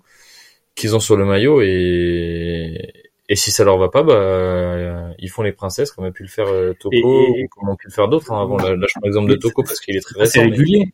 qu'ils 0.75 0.95
ont 0.95 0.99
sur 0.99 1.15
le 1.15 1.25
maillot 1.25 1.61
et 1.61 3.03
et 3.29 3.35
si 3.35 3.51
ça 3.51 3.63
leur 3.63 3.77
va 3.77 3.89
pas, 3.89 4.03
bah 4.03 5.13
ils 5.17 5.29
font 5.29 5.43
les 5.43 5.53
princesses 5.53 5.91
comme 5.91 6.05
a 6.05 6.11
pu 6.11 6.23
le 6.23 6.29
faire 6.29 6.47
euh, 6.47 6.73
Toko 6.73 6.93
et, 7.35 7.47
comme 7.47 7.69
ont 7.69 7.75
pu 7.75 7.87
le 7.87 7.93
faire 7.93 8.09
d'autres. 8.09 8.31
Hein, 8.31 8.41
avant, 8.41 8.57
là, 8.57 8.75
je 8.75 8.93
prends 8.93 9.05
l'exemple 9.05 9.29
de 9.29 9.35
Toko 9.35 9.63
parce 9.63 9.79
qu'il 9.79 9.95
est 9.95 10.01
très 10.01 10.19
récent. 10.19 10.33
C'est 10.33 10.41
régulier. 10.41 10.93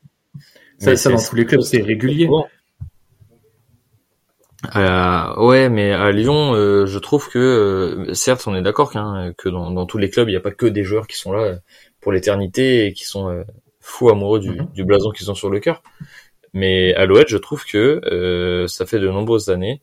Ça, 0.77 0.95
ça 0.95 1.09
dans 1.09 1.17
tous 1.17 1.35
les 1.35 1.45
clubs, 1.45 1.61
c'est 1.61 1.81
régulier. 1.81 2.29
Euh, 4.75 5.35
ouais, 5.45 5.69
mais 5.69 5.91
à 5.91 6.11
Lyon, 6.11 6.53
euh, 6.53 6.85
je 6.85 6.99
trouve 6.99 7.29
que, 7.29 7.39
euh, 7.39 8.13
certes, 8.13 8.43
on 8.47 8.55
est 8.55 8.61
d'accord 8.61 8.91
que 8.91 9.49
dans, 9.49 9.71
dans, 9.71 9.85
tous 9.85 9.97
les 9.97 10.09
clubs, 10.09 10.27
il 10.27 10.31
n'y 10.31 10.37
a 10.37 10.41
pas 10.41 10.51
que 10.51 10.65
des 10.65 10.83
joueurs 10.83 11.07
qui 11.07 11.17
sont 11.17 11.31
là 11.31 11.59
pour 12.01 12.11
l'éternité 12.11 12.85
et 12.85 12.93
qui 12.93 13.05
sont 13.05 13.43
fous 13.79 14.09
amoureux 14.09 14.39
du, 14.39 14.51
mhm. 14.51 14.67
du 14.73 14.83
blason 14.83 15.11
qu'ils 15.11 15.31
ont 15.31 15.35
sur 15.35 15.49
le 15.49 15.59
cœur. 15.59 15.81
Mais 16.53 16.93
à 16.95 17.05
l'Ouest, 17.05 17.29
je 17.29 17.37
trouve 17.37 17.65
que 17.65 18.65
ça 18.67 18.85
fait 18.85 18.99
de 18.99 19.09
nombreuses 19.09 19.49
années 19.49 19.81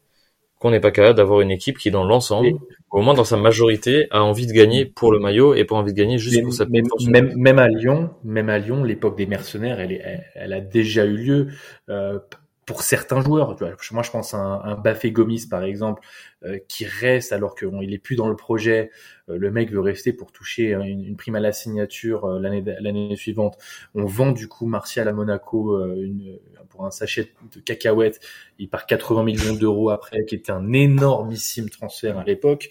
qu'on 0.59 0.71
n'est 0.71 0.81
pas 0.81 0.91
capable 0.91 1.17
d'avoir 1.17 1.43
une 1.43 1.51
équipe 1.51 1.77
qui, 1.77 1.91
dans 1.91 2.05
l'ensemble, 2.05 2.53
au 2.91 3.03
moins 3.03 3.13
dans 3.13 3.25
sa 3.25 3.37
majorité, 3.37 4.07
a 4.11 4.23
envie 4.23 4.47
de 4.47 4.53
gagner 4.53 4.87
pour 4.87 5.13
le 5.13 5.19
maillot 5.19 5.55
et 5.55 5.65
pas 5.65 5.77
envie 5.77 5.93
de 5.93 5.99
gagner 5.99 6.17
juste 6.17 6.43
pour 6.43 6.55
sa 6.55 6.65
même, 6.65 6.87
même, 7.09 7.35
même, 7.37 7.59
à 7.59 7.69
Lyon, 7.69 8.11
même 8.25 8.49
à 8.49 8.59
Lyon, 8.59 8.83
l'époque 8.83 9.19
des 9.19 9.27
mercenaires, 9.27 9.81
elle, 9.81 9.93
est, 9.93 10.21
elle, 10.35 10.55
a 10.55 10.61
déjà 10.61 11.05
eu 11.05 11.17
lieu. 11.17 11.49
Euh, 12.67 12.73
pour 12.73 12.83
certains 12.83 13.21
joueurs, 13.21 13.57
moi 13.93 14.03
je 14.03 14.11
pense 14.11 14.35
à 14.35 14.39
un, 14.39 14.61
un 14.65 14.75
Bafé 14.75 15.13
Gomis 15.13 15.47
par 15.49 15.63
exemple, 15.65 16.03
euh, 16.45 16.59
qui 16.69 16.85
reste 16.85 17.33
alors 17.33 17.55
qu'il 17.55 17.95
est 17.95 17.99
plus 17.99 18.15
dans 18.15 18.29
le 18.29 18.37
projet, 18.37 18.91
euh, 19.31 19.39
le 19.39 19.51
mec 19.51 19.71
veut 19.71 19.81
rester 19.81 20.13
pour 20.13 20.33
toucher 20.33 20.73
une, 20.73 21.17
prime 21.17 21.35
à 21.35 21.41
la 21.41 21.53
signature 21.53 22.27
euh, 22.27 22.39
l'année 22.41 23.17
suivante. 23.17 23.57
On 23.95 24.05
vend 24.05 24.33
du 24.33 24.47
coup 24.47 24.67
Martial 24.67 25.09
à 25.09 25.13
Monaco 25.13 25.83
une, 25.97 26.39
un 26.85 26.91
sachet 26.91 27.33
de 27.55 27.61
cacahuètes, 27.61 28.21
il 28.59 28.69
part 28.69 28.87
80 28.87 29.25
millions 29.25 29.55
d'euros 29.55 29.91
après, 29.91 30.25
qui 30.25 30.35
était 30.35 30.53
un 30.53 30.73
énormissime 30.73 31.71
transfert 31.71 32.19
à 32.19 32.25
l'époque. 32.25 32.69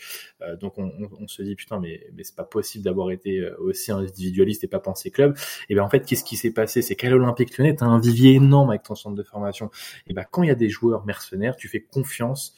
donc 0.59 0.77
on, 0.77 1.27
se 1.27 1.41
dit 1.41 1.55
putain 1.55 1.79
mais 1.79 2.07
mais 2.13 2.23
c'est 2.23 2.35
pas 2.35 2.43
possible 2.43 2.83
d'avoir 2.83 3.11
été 3.11 3.49
aussi 3.57 3.91
individualiste 3.91 4.63
et 4.63 4.67
pas 4.67 4.79
penser 4.79 5.11
club. 5.11 5.35
Et 5.69 5.75
ben 5.75 5.83
en 5.83 5.89
fait 5.89 6.05
qu'est-ce 6.05 6.23
qui 6.23 6.37
s'est 6.37 6.51
passé, 6.51 6.81
c'est 6.81 6.95
qu'à 6.95 7.09
l'Olympique 7.09 7.57
Lyonnais 7.57 7.75
t'as 7.75 7.85
un 7.85 7.99
vivier 7.99 8.33
énorme 8.33 8.69
avec 8.69 8.83
ton 8.83 8.95
centre 8.95 9.15
de 9.15 9.23
formation. 9.23 9.71
Et 10.07 10.13
ben 10.13 10.25
quand 10.29 10.43
il 10.43 10.47
y 10.47 10.51
a 10.51 10.55
des 10.55 10.69
joueurs 10.69 11.05
mercenaires, 11.05 11.55
tu 11.55 11.67
fais 11.67 11.81
confiance 11.81 12.55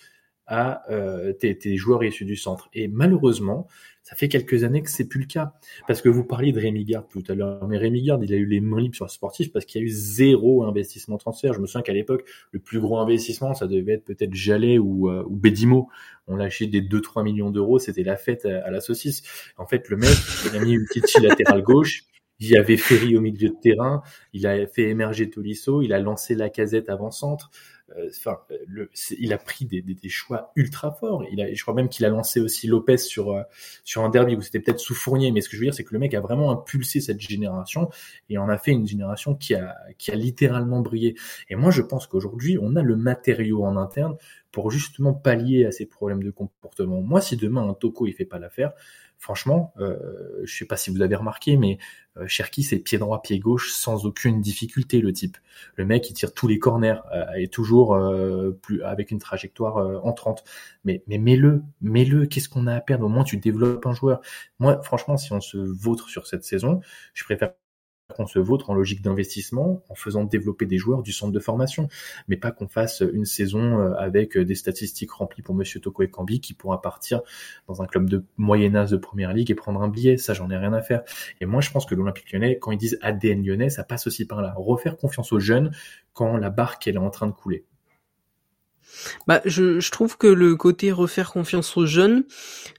à 0.48 0.90
euh, 0.90 1.34
tes, 1.34 1.76
joueurs 1.76 2.04
issus 2.04 2.26
du 2.26 2.38
centre. 2.38 2.70
Et 2.74 2.88
malheureusement, 2.88 3.68
ça 4.08 4.16
fait 4.16 4.30
quelques 4.30 4.64
années 4.64 4.82
que 4.82 4.90
c'est 4.90 5.04
plus 5.04 5.20
le 5.20 5.26
cas. 5.26 5.52
Parce 5.86 6.02
que 6.02 6.08
vous 6.08 6.24
parliez 6.24 6.54
de 6.54 6.62
Rémi 6.62 6.86
Garde 6.86 7.10
tout 7.10 7.26
à 7.28 7.36
l'heure, 7.36 7.68
mais 7.68 7.78
Rémi 7.78 8.02
Garde, 8.02 8.24
il 8.24 8.34
a 8.34 8.38
eu 8.38 8.46
les 8.46 8.62
mains 8.62 8.80
libres 8.80 8.96
sur 8.96 9.04
le 9.04 9.10
sportif 9.10 9.52
parce 9.52 9.66
qu'il 9.66 9.82
y 9.82 9.84
a 9.84 9.86
eu 9.86 9.90
zéro 9.90 10.64
investissement 10.64 11.18
transfert. 11.18 11.54
Je 11.54 11.60
me 11.60 11.68
souviens 11.68 11.82
qu'à 11.82 11.92
l'époque, 11.92 12.24
le 12.52 12.60
plus 12.60 12.80
gros 12.80 13.00
investissement, 13.00 13.54
ça 13.54 13.68
devait 13.68 13.96
être 13.96 14.06
peut-être 14.06 14.34
Jallet 14.34 14.78
ou, 14.78 15.10
euh, 15.10 15.26
ou 15.28 15.36
Bédimo. 15.36 15.90
On 16.28 16.38
lâchait 16.38 16.68
des 16.68 16.80
2-3 16.80 17.22
millions 17.22 17.52
d'euros, 17.52 17.80
c'était 17.80 18.04
la 18.04 18.16
fête 18.16 18.46
à, 18.46 18.72
la 18.72 18.80
saucisse. 18.80 19.24
En 19.58 19.66
fait, 19.66 19.90
le 19.90 19.98
mec, 19.98 20.16
il 20.46 20.58
a 20.58 20.64
mis 20.64 20.72
une 20.72 20.86
petite 20.86 21.22
latéral 21.22 21.62
gauche, 21.62 22.06
il 22.40 22.48
y 22.48 22.56
avait 22.56 22.78
Ferry 22.78 23.18
au 23.18 23.22
milieu 23.22 23.50
de 23.50 23.56
terrain, 23.62 24.04
il 24.32 24.48
a 24.48 24.68
fait 24.68 24.84
émerger 24.84 25.30
Tolisso, 25.30 25.82
il 25.82 25.92
a 25.92 26.00
lancé 26.00 26.34
la 26.34 26.50
casette 26.50 26.88
avant-centre. 26.88 27.52
Euh, 27.96 28.10
enfin, 28.10 28.40
le, 28.68 28.90
il 29.18 29.32
a 29.32 29.38
pris 29.38 29.66
des, 29.66 29.82
des, 29.82 29.94
des, 29.94 30.10
choix 30.10 30.52
ultra 30.56 30.92
forts. 30.92 31.24
Il 31.32 31.42
a, 31.42 31.54
je 31.54 31.62
crois 31.62 31.74
même 31.74 31.88
qu'il 31.88 32.06
a 32.06 32.10
lancé 32.10 32.42
aussi 32.42 32.68
Lopez 32.68 32.98
sur 32.98 33.32
euh, 33.32 33.44
sur 33.86 34.04
un 34.04 34.10
derby 34.10 34.36
où 34.36 34.42
c'était 34.42 34.60
peut-être 34.60 34.80
sous 34.80 34.94
Fournier, 34.94 35.32
mais 35.32 35.42
ce 35.42 35.48
que 35.48 35.56
je 35.56 35.62
veux 35.62 35.68
dire, 35.68 35.74
c'est 35.74 35.86
que 35.86 35.94
le 35.94 36.00
mec 36.00 36.14
a 36.14 36.20
vraiment 36.20 36.52
impulsé 36.52 37.00
cette 37.00 37.22
génération 37.22 37.90
et 38.30 38.38
en 38.38 38.50
a 38.50 38.58
fait 38.58 38.72
une 38.72 38.88
génération 38.88 39.36
qui 39.36 39.56
a 39.56 39.76
qui 39.98 40.12
a 40.12 40.16
littéralement 40.16 40.82
brillé. 40.82 41.16
Et 41.50 41.56
moi, 41.56 41.72
je 41.72 41.82
pense 41.82 42.08
qu'aujourd'hui, 42.08 42.58
on 42.62 42.76
a 42.76 42.82
le 42.82 42.96
matériau 42.98 43.64
en 43.64 43.78
interne 43.78 44.18
pour 44.52 44.72
justement 44.72 45.14
pallier 45.14 45.66
à 45.66 45.72
ces 45.72 45.86
problèmes 45.86 46.24
de 46.24 46.32
comportement. 46.32 47.02
Moi, 47.02 47.22
si 47.22 47.38
demain 47.38 47.70
un 47.70 47.74
Toko 47.74 48.08
il 48.08 48.14
fait 48.14 48.26
pas 48.26 48.40
l'affaire, 48.40 48.74
franchement, 49.20 49.74
euh, 49.80 49.98
je 50.44 50.58
sais 50.58 50.66
pas 50.66 50.78
si 50.78 50.90
vous 50.90 51.02
avez 51.02 51.16
remarqué, 51.16 51.58
mais 51.58 51.78
euh, 52.18 52.28
Cherki 52.28 52.64
c'est 52.64 52.80
pied 52.80 52.98
droit, 52.98 53.22
pied 53.22 53.40
gauche 53.40 53.72
sans 53.74 54.06
aucune 54.06 54.42
difficulté 54.42 55.02
le 55.02 55.14
type. 55.14 55.38
Le 55.76 55.86
mec 55.86 56.10
il 56.10 56.14
tire 56.14 56.34
tous 56.34 56.48
les 56.48 56.60
corners 56.60 57.02
euh, 57.14 57.26
et 57.38 57.48
toujours 57.48 57.96
euh, 57.96 58.52
plus 58.62 58.84
avec 58.84 59.12
une 59.12 59.20
trajectoire 59.20 59.78
euh, 59.78 60.00
entrante. 60.04 60.44
Mais 60.84 61.04
mais 61.08 61.18
mets-le, 61.18 61.64
mets-le. 61.82 62.26
Qu'est-ce 62.28 62.50
qu'on 62.50 62.68
a 62.68 62.76
à 62.76 62.82
perdre? 62.82 63.06
Au 63.06 63.10
moins 63.10 63.24
tu 63.24 63.38
développes 63.38 63.86
un 63.86 63.94
joueur. 63.94 64.22
Moi 64.60 64.82
franchement, 64.84 65.18
si 65.18 65.32
on 65.34 65.42
se 65.42 65.58
vautre 65.58 66.10
sur 66.10 66.28
cette 66.28 66.44
saison, 66.44 66.82
je 67.14 67.24
préfère 67.24 67.54
qu'on 68.18 68.28
se 68.28 68.40
vautre 68.40 68.70
en 68.70 68.74
logique 68.74 69.02
d'investissement 69.02 69.84
en 69.90 69.96
faisant 69.96 70.24
développer 70.24 70.66
des 70.66 70.78
joueurs 70.78 71.04
du 71.04 71.14
centre 71.14 71.32
de 71.32 71.40
formation, 71.40 71.88
mais 72.28 72.36
pas 72.36 72.52
qu'on 72.52 72.68
fasse 72.68 73.02
une 73.14 73.26
saison 73.26 73.80
euh, 73.80 73.94
avec 73.94 74.38
des 74.38 74.56
statistiques 74.56 75.12
remplies 75.12 75.44
pour 75.44 75.56
Monsieur 75.56 75.80
Toko 75.80 76.04
et 76.04 76.10
Cambi 76.10 76.42
qui 76.42 76.54
pourra 76.54 76.82
partir 76.82 77.22
dans 77.68 77.82
un 77.82 77.86
club 77.86 78.10
de 78.10 78.26
moyennage 78.38 78.92
de 78.92 78.98
première 78.98 79.34
ligue 79.34 79.52
et 79.52 79.56
prendre 79.56 79.82
un 79.82 79.88
billet. 79.88 80.18
Ça, 80.18 80.34
j'en 80.34 80.50
ai 80.50 80.58
rien 80.58 80.74
à 80.74 80.82
faire. 80.82 81.04
Et 81.40 81.46
moi, 81.46 81.62
je 81.62 81.72
pense 81.72 81.86
que 81.86 81.96
l'Olympique 81.96 82.32
lyonnais, 82.32 82.58
quand 82.60 82.72
ils 82.72 82.78
disent 82.78 82.98
ADN 83.02 83.46
lyonnais, 83.46 83.70
ça 83.70 83.84
passe 83.84 84.08
aussi 84.08 84.26
par 84.26 84.42
là. 84.42 84.54
Refaire 84.58 84.98
confiance 84.98 85.32
aux 85.32 85.40
jeunes 85.40 85.72
quand 86.14 86.38
la 86.38 86.50
barque 86.50 86.88
elle 86.88 86.96
est 86.96 87.00
en 87.00 87.12
train 87.12 87.28
de 87.28 87.32
couler. 87.32 87.66
Bah, 89.28 89.42
je, 89.46 89.80
je, 89.80 89.92
trouve 89.92 90.18
que 90.18 90.28
le 90.28 90.56
côté 90.56 90.92
refaire 90.92 91.32
confiance 91.32 91.76
aux 91.78 91.86
jeunes, 91.86 92.24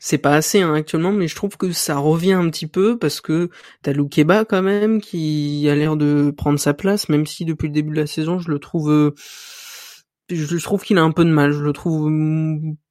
c'est 0.01 0.19
pas 0.19 0.35
assez 0.35 0.61
hein, 0.61 0.75
actuellement, 0.75 1.13
mais 1.13 1.29
je 1.29 1.37
trouve 1.37 1.57
que 1.57 1.73
ça 1.73 1.97
revient 1.97 2.33
un 2.33 2.49
petit 2.51 2.67
peu 2.67 2.99
parce 2.99 3.21
que 3.21 3.51
t'as 3.83 3.93
Loukeba 3.93 4.45
quand 4.45 4.63
même 4.63 5.01
qui 5.01 5.69
a 5.69 5.75
l'air 5.75 5.97
de 5.97 6.33
prendre 6.37 6.59
sa 6.59 6.75
place, 6.75 7.09
même 7.09 7.27
si 7.27 7.45
depuis 7.45 7.69
le 7.69 7.75
début 7.75 7.91
de 7.91 8.01
la 8.01 8.07
saison, 8.07 8.39
je 8.39 8.51
le 8.51 8.59
trouve, 8.59 8.91
euh, 8.91 9.15
je 10.31 10.57
trouve 10.59 10.83
qu'il 10.83 10.99
a 10.99 11.03
un 11.03 11.13
peu 11.13 11.25
de 11.25 11.31
mal. 11.31 11.53
Je 11.53 11.63
le 11.63 11.73
trouve 11.73 12.11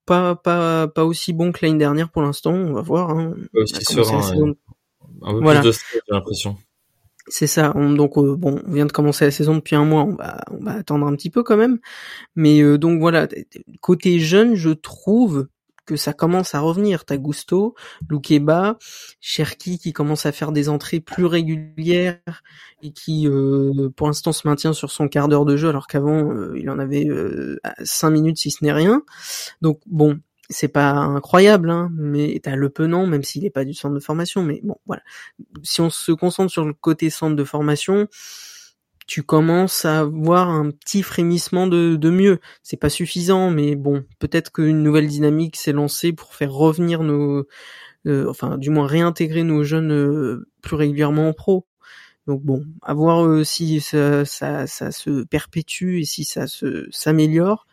pas 0.06 0.36
pas 0.36 0.88
pas 0.88 1.06
aussi 1.06 1.34
bon 1.34 1.52
que 1.52 1.66
l'année 1.66 1.78
dernière 1.78 2.10
pour 2.10 2.22
l'instant. 2.22 2.54
On 2.54 2.74
va 2.74 2.82
voir. 2.82 3.12
Hein. 3.12 3.36
Aussi 3.54 3.84
serein, 3.84 4.56
un 5.22 5.34
peu 5.34 5.42
plus 5.42 5.62
de 5.62 5.72
stress, 5.72 6.02
j'ai 6.08 6.14
l'impression. 6.14 6.58
C'est 7.30 7.48
ça. 7.48 7.74
donc 7.74 8.18
euh, 8.18 8.36
bon, 8.36 8.62
on 8.66 8.72
vient 8.72 8.86
de 8.86 8.92
commencer 8.92 9.26
la 9.26 9.32
saison 9.32 9.56
depuis 9.56 9.76
un 9.76 9.84
mois, 9.84 10.04
on 10.04 10.16
va 10.16 10.40
on 10.52 10.64
va 10.64 10.74
attendre 10.74 11.06
un 11.08 11.16
petit 11.16 11.30
peu 11.30 11.44
quand 11.44 11.58
même. 11.58 11.80
Mais 12.36 12.62
euh, 12.62 12.78
donc 12.78 13.00
voilà, 13.00 13.28
côté 13.82 14.20
jeune, 14.20 14.56
je 14.56 14.70
trouve 14.70 15.48
que 15.86 15.96
ça 15.96 16.14
commence 16.14 16.54
à 16.56 16.60
revenir. 16.60 17.06
T'as 17.06 17.18
Gusto, 17.18 17.76
Loukeba, 18.10 18.78
Cherki 19.22 19.78
qui 19.78 19.94
commence 19.94 20.26
à 20.26 20.32
faire 20.32 20.52
des 20.52 20.70
entrées 20.70 21.00
plus 21.00 21.26
régulières 21.26 22.44
et 22.82 22.92
qui 22.92 23.28
euh, 23.28 23.90
pour 23.96 24.08
l'instant 24.08 24.32
se 24.32 24.48
maintient 24.48 24.74
sur 24.74 24.92
son 24.92 25.08
quart 25.08 25.28
d'heure 25.28 25.46
de 25.46 25.56
jeu 25.58 25.70
alors 25.70 25.88
qu'avant 25.88 26.54
il 26.56 26.70
en 26.70 26.80
avait 26.80 27.08
cinq 27.84 28.12
minutes 28.12 28.38
si 28.38 28.52
ce 28.52 28.64
n'est 28.64 28.74
rien. 28.74 29.04
Donc 29.62 29.80
bon, 29.86 30.20
c'est 30.50 30.68
pas 30.70 30.92
incroyable, 30.92 31.70
hein, 31.70 31.90
mais 31.94 32.40
t'as 32.42 32.56
le 32.56 32.70
penant, 32.70 33.06
même 33.06 33.24
s'il 33.24 33.44
n'est 33.44 33.50
pas 33.50 33.66
du 33.66 33.74
centre 33.74 33.96
de 33.96 34.00
formation. 34.00 34.44
Mais 34.44 34.62
bon, 34.64 34.78
voilà. 34.86 35.02
Si 35.64 35.82
on 35.82 35.90
se 35.90 36.12
concentre 36.12 36.52
sur 36.52 36.66
le 36.66 36.74
côté 36.74 37.10
centre 37.10 37.36
de 37.36 37.44
formation, 37.44 38.08
tu 39.08 39.24
commences 39.24 39.86
à 39.86 40.04
voir 40.04 40.50
un 40.50 40.72
petit 40.72 41.02
frémissement 41.02 41.68
de, 41.68 41.96
de 41.96 42.10
mieux. 42.10 42.40
C'est 42.64 42.78
pas 42.78 42.90
suffisant, 42.90 43.50
mais 43.50 43.76
bon, 43.76 44.06
peut-être 44.20 44.52
qu'une 44.52 44.84
nouvelle 44.84 45.08
dynamique 45.08 45.56
s'est 45.56 45.72
lancée 45.72 46.14
pour 46.14 46.36
faire 46.36 46.54
revenir 46.54 47.04
nos, 47.04 47.46
euh, 48.06 48.30
enfin, 48.30 48.58
du 48.58 48.70
moins 48.70 48.88
réintégrer 48.88 49.44
nos 49.44 49.64
jeunes 49.64 49.92
euh, 49.92 50.48
plus 50.62 50.76
régulièrement 50.76 51.30
en 51.30 51.34
pro. 51.34 51.66
Donc 52.28 52.42
bon, 52.44 52.66
à 52.82 52.94
voir 52.94 53.26
euh, 53.26 53.44
si 53.46 53.80
ça, 53.80 54.26
ça, 54.26 54.68
ça, 54.68 54.92
se 54.92 55.24
perpétue 55.24 56.00
et 56.00 56.06
si 56.06 56.26
ça 56.26 56.48
se 56.48 56.88
s'améliore 56.92 57.68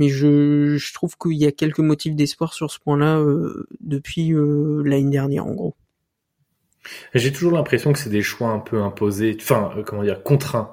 mais 0.00 0.08
je, 0.08 0.92
trouve 0.94 1.14
qu'il 1.18 1.36
y 1.36 1.44
a 1.44 1.52
quelques 1.52 1.80
motifs 1.80 2.14
d'espoir 2.14 2.54
sur 2.54 2.70
ce 2.70 2.80
point-là 2.80 3.18
euh, 3.18 3.68
depuis 3.80 4.32
euh, 4.32 4.82
l'année 4.82 5.10
dernière 5.10 5.46
en 5.46 5.52
gros. 5.52 5.76
J'ai 7.12 7.30
toujours 7.30 7.52
l'impression 7.52 7.92
que 7.92 7.98
c'est 7.98 8.08
des 8.08 8.22
choix 8.22 8.48
un 8.48 8.60
peu 8.60 8.80
imposés, 8.80 9.36
enfin 9.38 9.70
euh, 9.76 9.82
comment 9.82 10.02
dire, 10.02 10.22
contraints. 10.22 10.72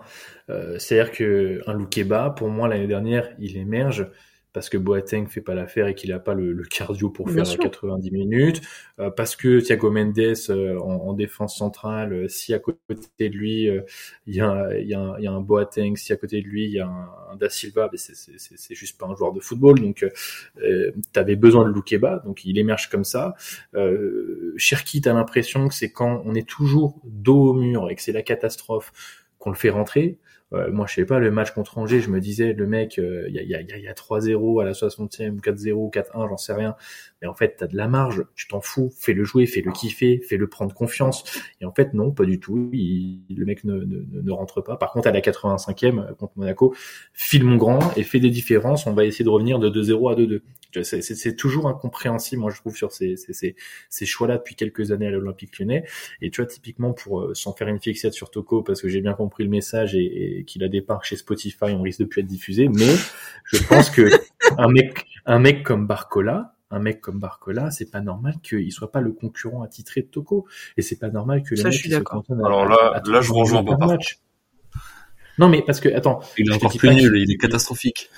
C'est-à-dire 0.78 1.12
que 1.12 1.60
un 1.68 1.74
Loukeba, 1.74 2.30
pour 2.30 2.48
moi 2.48 2.70
l'année 2.70 2.88
dernière, 2.88 3.28
il 3.38 3.58
émerge 3.58 4.08
parce 4.58 4.70
que 4.70 4.78
Boateng 4.78 5.28
fait 5.28 5.42
pas 5.42 5.54
l'affaire 5.54 5.86
et 5.86 5.94
qu'il 5.94 6.12
a 6.12 6.18
pas 6.18 6.34
le, 6.34 6.64
cardio 6.64 7.12
pour 7.12 7.30
faire 7.30 7.44
90 7.46 8.10
minutes, 8.10 8.62
euh, 8.98 9.12
parce 9.12 9.36
que 9.36 9.60
Thiago 9.60 9.92
Mendes 9.92 10.18
euh, 10.50 10.80
en, 10.80 11.14
défense 11.14 11.56
centrale, 11.56 12.12
euh, 12.12 12.28
si 12.28 12.56
à 12.56 12.58
côté 12.58 13.30
de 13.30 13.36
lui 13.36 13.70
il 14.26 14.34
y, 14.36 14.42
a, 14.42 14.76
y, 14.80 14.96
a 14.96 15.00
un, 15.00 15.20
y 15.20 15.28
a 15.28 15.32
un 15.32 15.42
Boateng, 15.42 15.96
si 15.96 16.12
à 16.12 16.16
côté 16.16 16.42
de 16.42 16.48
lui 16.48 16.66
il 16.66 16.72
y 16.72 16.80
a 16.80 16.88
un, 16.88 17.36
Da 17.36 17.52
Silva, 17.52 17.88
ben 17.88 18.00
c'est 18.00 18.74
juste 18.74 18.98
pas 19.00 19.06
un 19.06 19.16
joueur 19.16 19.32
de 19.32 19.40
football, 19.40 19.80
donc 19.80 20.04
tu 20.56 21.20
avais 21.20 21.36
besoin 21.36 21.64
de 21.64 21.70
Loukeba, 21.72 22.24
donc 22.26 22.44
il 22.44 22.58
émerge 22.58 22.90
comme 22.90 23.04
ça. 23.04 23.36
Euh, 23.76 24.56
Cherki, 24.58 25.02
t'as 25.02 25.14
l'impression 25.14 25.68
que 25.68 25.76
c'est 25.76 25.92
quand 25.92 26.24
on 26.26 26.34
est 26.34 26.50
toujours 26.50 27.00
dos 27.04 27.50
au 27.50 27.54
mur 27.54 27.92
et 27.92 27.96
que 27.96 28.02
c'est 28.02 28.12
la 28.12 28.24
catastrophe 28.24 28.92
qu'on 29.38 29.52
le 29.52 29.56
fait 29.56 29.70
rentrer 29.70 30.18
moi, 30.52 30.86
je 30.88 30.96
sais 30.96 31.06
pas, 31.06 31.20
le 31.20 31.30
match 31.30 31.52
contre 31.52 31.78
Angers, 31.78 32.00
je 32.00 32.10
me 32.10 32.22
disais, 32.22 32.54
le 32.54 32.68
mec, 32.68 33.00
euh, 33.00 33.26
il 33.28 33.36
y, 33.36 33.40
a, 33.40 33.62
y, 33.62 33.74
a, 33.74 33.78
y 33.78 33.88
a 33.88 33.94
3-0 33.94 34.62
à 34.62 34.66
la 34.66 34.72
60e, 34.72 35.42
4-0, 35.42 35.92
4-1, 35.92 36.30
j'en 36.30 36.38
sais 36.38 36.54
rien. 36.54 36.76
Mais 37.22 37.28
en 37.28 37.34
fait, 37.34 37.56
tu 37.58 37.64
as 37.64 37.68
de 37.68 37.76
la 37.76 37.88
marge, 37.88 38.26
tu 38.36 38.48
t'en 38.48 38.62
fous, 38.62 38.92
fais-le 38.96 39.24
jouer, 39.24 39.46
fais-le 39.46 39.72
kiffer, 39.72 40.20
fais-le 40.20 40.48
prendre 40.48 40.74
confiance. 40.74 41.24
Et 41.62 41.66
en 41.66 41.74
fait, 41.74 41.94
non, 41.94 42.12
pas 42.12 42.26
du 42.26 42.40
tout. 42.40 42.70
le 42.72 43.46
mec 43.46 43.64
ne, 43.64 43.76
ne, 43.78 44.22
ne, 44.22 44.32
rentre 44.32 44.62
pas. 44.62 44.78
Par 44.78 44.92
contre, 44.92 45.08
à 45.08 45.12
la 45.12 45.22
85e 45.22 46.00
euh, 46.00 46.14
contre 46.14 46.34
Monaco, 46.36 46.76
file 47.14 47.44
mon 47.44 47.56
grand 47.56 47.96
et 47.98 48.04
fait 48.04 48.20
des 48.20 48.30
différences. 48.30 48.86
On 48.86 48.94
va 48.94 49.06
essayer 49.06 49.26
de 49.26 49.30
revenir 49.30 49.60
de 49.60 49.70
2-0 49.70 50.12
à 50.12 50.16
2-2. 50.16 50.42
C'est 50.84 51.36
toujours 51.36 51.68
incompréhensible, 51.68 52.42
moi, 52.42 52.52
je 52.52 52.60
trouve, 52.60 52.76
sur 52.76 52.92
ces, 52.92 53.16
ces, 53.16 53.56
ces, 53.90 54.06
choix-là 54.06 54.38
depuis 54.38 54.56
quelques 54.56 54.92
années 54.92 55.08
à 55.08 55.12
l'Olympique 55.12 55.58
lyonnais. 55.58 55.86
Et 56.22 56.30
tu 56.30 56.42
vois, 56.42 56.48
typiquement, 56.48 56.94
pour 56.94 57.22
euh, 57.22 57.34
sans 57.34 57.54
faire 57.54 57.68
une 57.68 57.80
fixette 57.80 58.14
sur 58.14 58.30
Toko, 58.30 58.62
parce 58.62 58.82
que 58.82 58.90
j'ai 58.90 59.02
bien 59.02 59.14
compris 59.14 59.44
le 59.44 59.50
message 59.50 59.96
et, 59.96 60.44
qu'il 60.46 60.64
a 60.64 60.68
des 60.68 60.86
chez 61.04 61.16
Spotify, 61.16 61.66
on 61.66 61.82
risque 61.82 62.00
de 62.00 62.06
plus 62.06 62.22
être 62.22 62.28
diffusé. 62.28 62.68
Mais 62.68 62.94
je 63.46 63.64
pense 63.64 63.90
que 63.90 64.10
un 64.58 64.68
mec, 64.68 65.06
un 65.26 65.40
mec 65.40 65.64
comme 65.64 65.88
Barcola, 65.88 66.57
un 66.72 66.80
mec 66.80 67.02
comme 67.02 67.20
Barcola, 67.20 67.72
c'est 67.72 67.90
pas 67.92 68.02
normal 68.02 68.36
qu'il 68.44 68.72
soit 68.72 68.92
pas 68.92 69.02
le 69.02 69.12
concurrent 69.12 69.62
attitré 69.64 70.02
de 70.02 70.08
Toko. 70.08 70.46
Et 70.78 70.82
c'est 70.82 70.98
pas 71.00 71.10
normal 71.10 71.44
que 71.44 71.52
les 71.56 71.62
Ça, 71.62 71.70
mecs 71.70 71.74
je 71.74 71.80
suis 71.80 71.90
d'accord. 71.90 72.24
Alors 72.30 72.66
là- 72.68 73.02
à 73.04 73.10
là, 73.10 73.22
je 73.22 73.30
vous 73.30 73.36
rejoins 73.36 73.64
pas, 73.64 73.78
par 73.78 73.88
match. 73.90 74.20
Non, 75.40 75.50
mais 75.50 75.62
parce 75.62 75.80
que, 75.80 75.90
attends. 75.90 76.20
Il 76.38 76.50
est 76.50 76.54
encore 76.54 76.76
plus 76.76 76.90
nul, 76.96 77.16
il 77.18 77.32
est 77.32 77.38
catastrophique. 77.38 78.10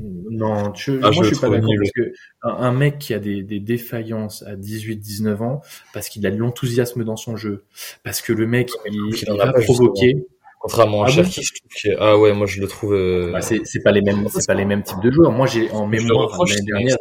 Non, 0.00 0.72
je, 0.74 0.92
Ah, 1.02 1.10
moi 1.10 1.24
je 1.24 1.30
suis 1.34 1.40
pas 1.40 1.48
d'accord 1.50 1.68
nul. 1.70 1.78
parce 1.80 1.90
que 1.92 2.12
un, 2.42 2.50
un 2.68 2.72
mec 2.72 2.98
qui 2.98 3.14
a 3.14 3.18
des, 3.18 3.42
des 3.42 3.58
défaillances 3.58 4.42
à 4.44 4.54
18-19 4.54 5.42
ans, 5.42 5.60
parce 5.92 6.08
qu'il 6.08 6.24
a 6.26 6.30
de 6.30 6.36
l'enthousiasme 6.36 7.02
dans 7.04 7.16
son 7.16 7.36
jeu, 7.36 7.64
parce 8.04 8.20
que 8.22 8.32
le 8.32 8.46
mec 8.46 8.70
il, 8.86 8.94
il 9.22 9.28
a 9.40 9.46
va 9.46 9.52
pas, 9.52 9.60
provoquer, 9.60 10.26
Contrairement 10.60 11.02
à 11.02 11.06
Ah 11.06 11.10
Cherki, 11.10 11.42
je 11.42 11.54
trouve 11.54 11.70
que... 11.82 11.96
Ah 12.00 12.18
ouais, 12.18 12.32
moi 12.34 12.46
je 12.46 12.60
le 12.60 12.66
trouve... 12.66 12.94
euh, 12.94 13.30
bah, 13.32 13.40
c'est 13.42 13.82
pas 13.82 13.92
les 13.92 14.02
mêmes, 14.02 14.26
c'est 14.28 14.46
pas 14.46 14.54
les 14.54 14.64
mêmes 14.64 14.82
types 14.82 15.00
de 15.00 15.10
joueurs. 15.10 15.30
Moi 15.32 15.46
j'ai 15.46 15.70
en 15.70 15.86
mémoire 15.86 16.28
l'année 16.44 16.62
dernière, 16.66 16.96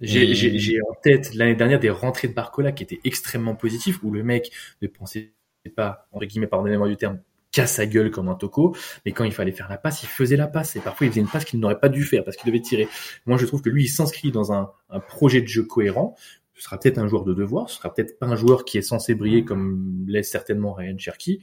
j'ai 0.00 0.26
Mais- 0.28 0.34
j'ai- 0.34 0.58
j'ai 0.58 0.78
en 0.82 0.94
tête 1.02 1.34
l'année 1.34 1.54
dernière 1.54 1.80
des 1.80 1.90
rentrées 1.90 2.28
de 2.28 2.34
Barcola 2.34 2.72
qui 2.72 2.82
étaient 2.82 3.00
extrêmement 3.04 3.54
positives 3.54 3.98
où 4.02 4.10
le 4.10 4.22
mec 4.22 4.50
ne 4.82 4.88
pensait 4.88 5.32
pas 5.76 6.08
entre 6.12 6.26
guillemets 6.26 6.46
pardonnez-moi 6.46 6.88
du 6.88 6.96
terme 6.96 7.20
casse 7.52 7.74
sa 7.74 7.86
gueule 7.86 8.10
comme 8.10 8.28
un 8.28 8.34
toco, 8.34 8.74
mais 9.06 9.12
quand 9.12 9.22
il 9.22 9.30
fallait 9.32 9.52
faire 9.52 9.68
la 9.68 9.78
passe, 9.78 10.02
il 10.02 10.08
faisait 10.08 10.36
la 10.36 10.48
passe 10.48 10.74
et 10.74 10.80
parfois 10.80 11.06
il 11.06 11.10
faisait 11.10 11.20
une 11.20 11.28
passe 11.28 11.44
qu'il 11.44 11.60
n'aurait 11.60 11.78
pas 11.78 11.88
dû 11.88 12.02
faire 12.02 12.24
parce 12.24 12.36
qu'il 12.36 12.50
devait 12.50 12.60
tirer. 12.60 12.88
Moi, 13.26 13.38
je 13.38 13.46
trouve 13.46 13.62
que 13.62 13.70
lui, 13.70 13.84
il 13.84 13.88
s'inscrit 13.88 14.32
dans 14.32 14.52
un, 14.52 14.72
un 14.90 14.98
projet 14.98 15.40
de 15.40 15.46
jeu 15.46 15.62
cohérent. 15.62 16.16
Ce 16.54 16.62
sera 16.64 16.78
peut-être 16.80 16.98
un 16.98 17.06
joueur 17.06 17.22
de 17.24 17.32
devoir, 17.32 17.70
ce 17.70 17.76
sera 17.76 17.94
peut-être 17.94 18.18
pas 18.18 18.26
un 18.26 18.34
joueur 18.34 18.64
qui 18.64 18.76
est 18.78 18.82
censé 18.82 19.14
briller 19.14 19.44
comme 19.44 20.04
l'est 20.08 20.24
certainement 20.24 20.72
Ryan 20.72 20.98
Cherky, 20.98 21.40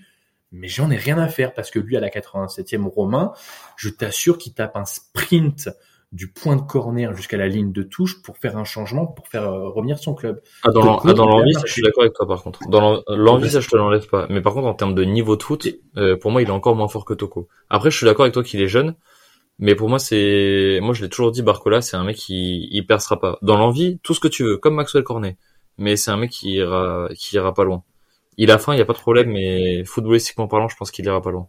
mais 0.52 0.68
j'en 0.68 0.92
ai 0.92 0.98
rien 0.98 1.18
à 1.18 1.28
faire 1.28 1.54
parce 1.54 1.72
que 1.72 1.80
lui, 1.80 1.98
à 1.98 2.00
la 2.00 2.10
87e 2.10 2.88
Romain, 2.88 3.34
je 3.78 3.90
t'assure 3.90 4.38
qu'il 4.38 4.54
tape 4.54 4.76
un 4.76 4.86
sprint 4.86 5.70
du 6.12 6.30
point 6.30 6.58
de 6.58 6.62
corner 6.62 7.16
jusqu'à 7.16 7.38
la 7.38 7.48
ligne 7.48 7.72
de 7.72 7.84
touche 7.84 8.22
pour 8.22 8.38
faire 8.38 8.58
un 8.58 8.66
changement, 8.66 9.08
pour 9.08 9.28
faire 9.30 9.44
euh, 9.44 9.70
revenir 9.70 9.98
son 9.98 10.14
club. 10.14 10.42
Ah, 10.64 10.70
dans 10.72 10.98
ah, 10.98 11.14
l'envie, 11.14 11.54
je 11.66 11.72
suis 11.72 11.82
d'accord 11.82 12.04
avec 12.04 12.14
toi 12.14 12.28
par 12.28 12.44
contre. 12.44 12.60
Dans 12.68 12.82
l'en- 12.82 13.04
l'envie, 13.08 13.50
ça, 13.50 13.62
je 13.62 13.70
te 13.70 13.78
l'enlève 13.78 14.08
pas. 14.08 14.28
Mais 14.30 14.42
par 14.42 14.54
contre, 14.54 14.68
en 14.68 14.74
termes 14.74 14.94
de 14.94 15.04
niveau 15.06 15.38
de 15.38 15.44
foot, 15.44 15.68
euh, 15.96 16.18
pour 16.18 16.32
moi, 16.32 16.42
il 16.42 16.50
est 16.50 16.52
encore 16.52 16.76
moins 16.76 16.90
fort 16.90 17.06
que 17.06 17.14
Toko. 17.14 17.48
Après, 17.70 17.90
je 17.92 17.98
suis 17.98 18.06
d'accord 18.06 18.24
avec 18.26 18.34
toi 18.34 18.44
qu'il 18.44 18.62
est 18.62 18.68
jeune, 18.68 18.96
mais 19.58 19.74
pour 19.76 19.88
moi, 19.88 20.00
c'est, 20.00 20.80
moi, 20.82 20.94
je 20.94 21.02
l'ai 21.02 21.10
toujours 21.10 21.32
dit, 21.32 21.44
Barcola, 21.44 21.82
c'est 21.82 21.96
un 21.96 22.04
mec 22.04 22.18
qui, 22.18 22.68
il 22.72 22.86
percera 22.86 23.20
pas. 23.20 23.38
Dans 23.42 23.58
l'envie, 23.58 24.00
tout 24.04 24.14
ce 24.14 24.20
que 24.20 24.28
tu 24.28 24.44
veux, 24.44 24.58
comme 24.58 24.76
Maxwell 24.76 25.04
Cornet. 25.04 25.38
Mais 25.78 25.96
c'est 25.96 26.12
un 26.12 26.18
mec 26.18 26.32
qui 26.32 26.56
ira, 26.56 27.08
qui 27.16 27.38
ira 27.38 27.54
pas 27.54 27.64
loin. 27.64 27.84
Il 28.38 28.52
a 28.52 28.58
faim, 28.58 28.74
il 28.74 28.80
y 28.80 28.82
a 28.82 28.86
pas 28.86 28.94
de 28.94 29.00
problème, 29.00 29.32
mais 29.32 29.86
footballistiquement 29.86 30.48
parlant, 30.48 30.68
je 30.68 30.76
pense 30.76 30.92
qu'il 30.92 31.06
ira 31.06 31.22
pas 31.22 31.32
loin. 31.32 31.48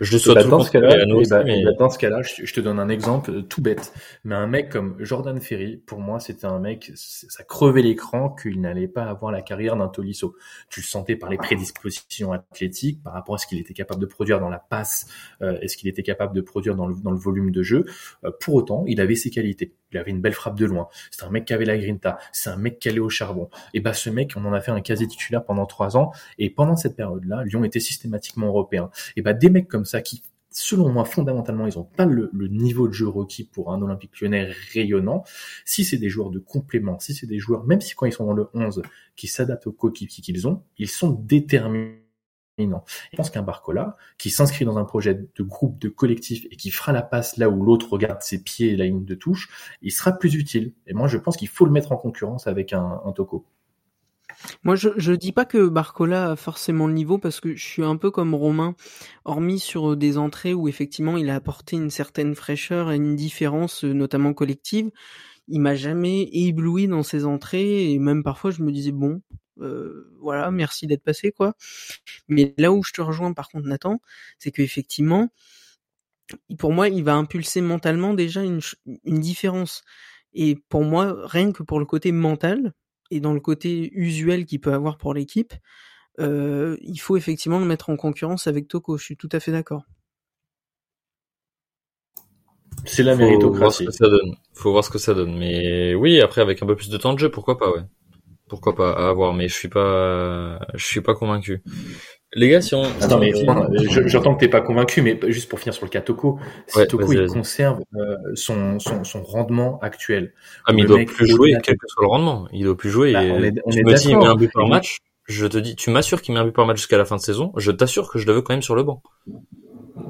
Je 0.00 0.10
le 0.10 0.16
Et 0.16 0.18
souhaite 0.18 0.34
bah, 0.36 0.42
tout 0.42 0.50
dans 0.50 0.58
le 0.58 0.64
ce 0.64 0.70
cas-là, 0.72 0.88
bah, 1.30 1.44
mais- 1.44 1.64
bah, 1.64 1.70
dans 1.78 1.88
cas-là, 1.88 2.22
je, 2.22 2.44
je 2.44 2.52
te 2.54 2.60
donne 2.60 2.80
un 2.80 2.88
exemple 2.88 3.44
tout 3.44 3.62
bête. 3.62 3.92
Mais 4.24 4.34
un 4.34 4.46
mec 4.46 4.68
comme 4.68 4.96
Jordan 4.98 5.40
Ferry, 5.40 5.76
pour 5.76 6.00
moi, 6.00 6.18
c'était 6.18 6.46
un 6.46 6.58
mec, 6.58 6.90
ça 6.94 7.44
crevait 7.44 7.82
l'écran 7.82 8.30
qu'il 8.30 8.60
n'allait 8.60 8.88
pas 8.88 9.04
avoir 9.04 9.30
la 9.30 9.42
carrière 9.42 9.76
d'un 9.76 9.88
Tolisso. 9.88 10.34
Tu 10.68 10.80
le 10.80 10.84
sentais 10.84 11.14
par 11.16 11.30
les 11.30 11.36
prédispositions 11.36 12.32
athlétiques, 12.32 13.02
par 13.02 13.12
rapport 13.12 13.36
à 13.36 13.38
ce 13.38 13.46
qu'il 13.46 13.58
était 13.58 13.74
capable 13.74 14.00
de 14.00 14.06
produire 14.06 14.40
dans 14.40 14.48
la 14.50 14.58
passe, 14.58 15.06
euh, 15.42 15.58
et 15.62 15.68
ce 15.68 15.76
qu'il 15.76 15.88
était 15.88 16.02
capable 16.02 16.34
de 16.34 16.40
produire 16.40 16.74
dans 16.74 16.86
le, 16.86 16.94
dans 17.02 17.12
le 17.12 17.18
volume 17.18 17.50
de 17.52 17.62
jeu. 17.62 17.84
Euh, 18.24 18.30
pour 18.40 18.54
autant, 18.54 18.84
il 18.88 19.00
avait 19.00 19.14
ses 19.14 19.30
qualités. 19.30 19.74
Il 19.92 19.98
avait 19.98 20.10
une 20.10 20.20
belle 20.20 20.32
frappe 20.32 20.58
de 20.58 20.66
loin. 20.66 20.88
C'est 21.12 21.24
un 21.24 21.30
mec 21.30 21.44
qui 21.44 21.54
avait 21.54 21.64
la 21.64 21.78
grinta. 21.78 22.18
C'est 22.32 22.50
un 22.50 22.56
mec 22.56 22.80
qui 22.80 22.88
allait 22.88 22.98
au 22.98 23.08
charbon. 23.08 23.48
Et 23.74 23.80
bah, 23.80 23.92
ce 23.92 24.10
mec, 24.10 24.32
on 24.34 24.44
en 24.44 24.52
a 24.52 24.60
fait 24.60 24.72
un 24.72 24.80
quasi 24.80 25.06
titulaire 25.06 25.44
pendant 25.44 25.66
trois 25.66 25.96
ans. 25.96 26.10
Et 26.36 26.50
pendant 26.50 26.74
cette 26.74 26.96
période-là, 26.96 27.44
Lyon 27.44 27.62
était 27.62 27.78
systématiquement 27.78 28.48
européen. 28.48 28.90
Et 29.14 29.22
bah, 29.22 29.34
des 29.34 29.50
mecs 29.50 29.68
comme 29.68 29.83
ça 29.84 30.02
qui 30.02 30.22
selon 30.54 30.88
moi, 30.88 31.04
fondamentalement, 31.04 31.66
ils 31.66 31.76
n'ont 31.76 31.84
pas 31.84 32.06
le, 32.06 32.30
niveau 32.32 32.88
de 32.88 32.92
jeu 32.92 33.08
requis 33.08 33.44
pour 33.44 33.72
un 33.72 33.82
Olympique 33.82 34.20
lyonnais 34.20 34.50
rayonnant. 34.72 35.24
Si 35.64 35.84
c'est 35.84 35.98
des 35.98 36.08
joueurs 36.08 36.30
de 36.30 36.38
complément, 36.38 36.98
si 37.00 37.12
c'est 37.12 37.26
des 37.26 37.38
joueurs, 37.38 37.64
même 37.64 37.80
si 37.80 37.94
quand 37.94 38.06
ils 38.06 38.12
sont 38.12 38.24
dans 38.24 38.34
le 38.34 38.48
11, 38.54 38.82
qui 39.16 39.26
s'adaptent 39.26 39.66
aux 39.66 39.72
coéquipiers 39.72 40.22
qu'ils 40.22 40.46
ont, 40.46 40.62
ils 40.78 40.88
sont 40.88 41.10
déterminants. 41.10 41.98
Je 42.56 43.16
pense 43.16 43.30
qu'un 43.30 43.42
Barcola, 43.42 43.96
qui 44.16 44.30
s'inscrit 44.30 44.64
dans 44.64 44.78
un 44.78 44.84
projet 44.84 45.14
de 45.14 45.42
groupe, 45.42 45.80
de 45.80 45.88
collectif, 45.88 46.46
et 46.52 46.56
qui 46.56 46.70
fera 46.70 46.92
la 46.92 47.02
passe 47.02 47.36
là 47.36 47.50
où 47.50 47.64
l'autre 47.64 47.90
regarde 47.90 48.22
ses 48.22 48.40
pieds 48.40 48.72
et 48.72 48.76
la 48.76 48.84
ligne 48.84 49.04
de 49.04 49.14
touche, 49.16 49.48
il 49.82 49.90
sera 49.90 50.12
plus 50.12 50.36
utile. 50.36 50.72
Et 50.86 50.94
moi, 50.94 51.08
je 51.08 51.18
pense 51.18 51.36
qu'il 51.36 51.48
faut 51.48 51.66
le 51.66 51.72
mettre 51.72 51.90
en 51.90 51.96
concurrence 51.96 52.46
avec 52.46 52.72
un, 52.72 53.00
un 53.04 53.10
Toko. 53.10 53.44
Moi, 54.62 54.76
je, 54.76 54.90
je 54.96 55.12
dis 55.12 55.32
pas 55.32 55.44
que 55.44 55.68
Barcola 55.68 56.32
a 56.32 56.36
forcément 56.36 56.86
le 56.86 56.92
niveau 56.94 57.18
parce 57.18 57.40
que 57.40 57.54
je 57.56 57.64
suis 57.64 57.82
un 57.84 57.96
peu 57.96 58.10
comme 58.10 58.34
Romain, 58.34 58.74
hormis 59.24 59.58
sur 59.60 59.96
des 59.96 60.18
entrées 60.18 60.54
où 60.54 60.68
effectivement 60.68 61.16
il 61.16 61.30
a 61.30 61.34
apporté 61.36 61.76
une 61.76 61.90
certaine 61.90 62.34
fraîcheur 62.34 62.90
et 62.92 62.96
une 62.96 63.16
différence, 63.16 63.84
euh, 63.84 63.92
notamment 63.92 64.34
collective. 64.34 64.90
Il 65.48 65.60
m'a 65.60 65.74
jamais 65.76 66.28
ébloui 66.32 66.88
dans 66.88 67.02
ses 67.04 67.24
entrées 67.26 67.92
et 67.92 67.98
même 67.98 68.22
parfois 68.24 68.50
je 68.50 68.62
me 68.62 68.72
disais 68.72 68.92
bon, 68.92 69.22
euh, 69.60 70.10
voilà, 70.20 70.50
merci 70.50 70.86
d'être 70.88 71.04
passé 71.04 71.32
quoi. 71.32 71.54
Mais 72.28 72.54
là 72.58 72.72
où 72.72 72.82
je 72.84 72.92
te 72.92 73.02
rejoins 73.02 73.32
par 73.34 73.48
contre 73.50 73.68
Nathan, 73.68 74.00
c'est 74.38 74.52
que 74.52 74.62
effectivement, 74.62 75.30
pour 76.58 76.72
moi, 76.72 76.88
il 76.88 77.04
va 77.04 77.14
impulser 77.14 77.60
mentalement 77.60 78.14
déjà 78.14 78.42
une, 78.42 78.60
une 79.04 79.20
différence. 79.20 79.82
Et 80.32 80.56
pour 80.68 80.84
moi, 80.84 81.16
rien 81.26 81.52
que 81.52 81.62
pour 81.62 81.78
le 81.78 81.86
côté 81.86 82.12
mental, 82.12 82.72
et 83.14 83.20
dans 83.20 83.32
le 83.32 83.40
côté 83.40 83.90
usuel 83.92 84.44
qu'il 84.44 84.60
peut 84.60 84.72
avoir 84.72 84.98
pour 84.98 85.14
l'équipe, 85.14 85.54
euh, 86.20 86.76
il 86.82 86.98
faut 86.98 87.16
effectivement 87.16 87.60
le 87.60 87.66
mettre 87.66 87.90
en 87.90 87.96
concurrence 87.96 88.46
avec 88.46 88.68
Toko. 88.68 88.98
Je 88.98 89.04
suis 89.04 89.16
tout 89.16 89.28
à 89.32 89.40
fait 89.40 89.52
d'accord. 89.52 89.84
C'est 92.84 93.02
la 93.02 93.16
Faut 93.16 93.52
voir 93.56 93.72
ce 93.72 93.84
méritocratie. 93.84 93.86
que 93.86 93.92
ça 93.92 94.08
donne. 94.08 94.36
Faut 94.52 94.72
voir 94.72 94.84
ce 94.84 94.90
que 94.90 94.98
ça 94.98 95.14
donne. 95.14 95.36
Mais 95.38 95.94
oui, 95.94 96.20
après 96.20 96.40
avec 96.40 96.62
un 96.62 96.66
peu 96.66 96.76
plus 96.76 96.90
de 96.90 96.98
temps 96.98 97.14
de 97.14 97.18
jeu, 97.18 97.30
pourquoi 97.30 97.56
pas, 97.56 97.70
ouais. 97.70 97.82
Pourquoi 98.48 98.74
pas 98.74 98.92
à 98.92 99.08
avoir, 99.08 99.32
mais 99.32 99.48
je 99.48 99.54
suis 99.54 99.68
pas, 99.68 100.58
je 100.74 100.84
suis 100.84 101.00
pas 101.00 101.14
convaincu. 101.14 101.62
Les 102.34 102.48
gars, 102.48 102.60
si 102.60 102.74
on, 102.74 102.82
Attends, 103.00 103.18
mais 103.18 103.32
je- 103.32 104.08
j'entends 104.08 104.34
que 104.34 104.40
t'es 104.40 104.48
pas 104.48 104.60
convaincu, 104.60 105.02
mais 105.02 105.18
juste 105.28 105.48
pour 105.48 105.60
finir 105.60 105.72
sur 105.74 105.84
le 105.84 105.90
cas 105.90 106.00
Toko, 106.00 106.38
si 106.66 106.78
Ouais, 106.78 106.86
Toko 106.86 107.12
il 107.12 107.26
conserve 107.26 107.80
euh, 107.94 108.16
son, 108.34 108.78
son, 108.80 109.04
son 109.04 109.22
rendement 109.22 109.78
actuel, 109.80 110.32
ah, 110.66 110.72
mais 110.72 110.82
il 110.82 110.86
doit 110.86 110.98
plus 111.04 111.28
jouer, 111.28 111.56
quel 111.62 111.76
que 111.76 111.86
soit 111.86 112.02
le 112.02 112.08
rendement. 112.08 112.48
Il 112.52 112.64
doit 112.64 112.76
plus 112.76 112.90
jouer. 112.90 113.12
Bah, 113.12 113.22
et 113.24 113.30
on 113.30 113.42
est- 113.42 113.60
on 113.64 113.70
tu 113.70 113.78
est 113.78 113.82
me 113.84 113.94
dis, 113.94 114.08
il 114.08 114.18
met 114.18 114.24
un 114.26 114.34
but 114.34 114.52
par 114.52 114.66
match. 114.66 114.98
Je 115.26 115.46
te 115.46 115.56
dis, 115.56 115.74
tu 115.76 115.90
m'assures 115.90 116.20
qu'il 116.20 116.34
met 116.34 116.40
un 116.40 116.44
but 116.44 116.52
par 116.54 116.66
match 116.66 116.76
jusqu'à 116.78 116.98
la 116.98 117.04
fin 117.04 117.16
de 117.16 117.20
saison. 117.20 117.52
Je 117.56 117.70
t'assure 117.70 118.10
que 118.10 118.18
je 118.18 118.26
le 118.26 118.32
veux 118.34 118.42
quand 118.42 118.52
même 118.52 118.62
sur 118.62 118.74
le 118.74 118.82
banc. 118.82 119.00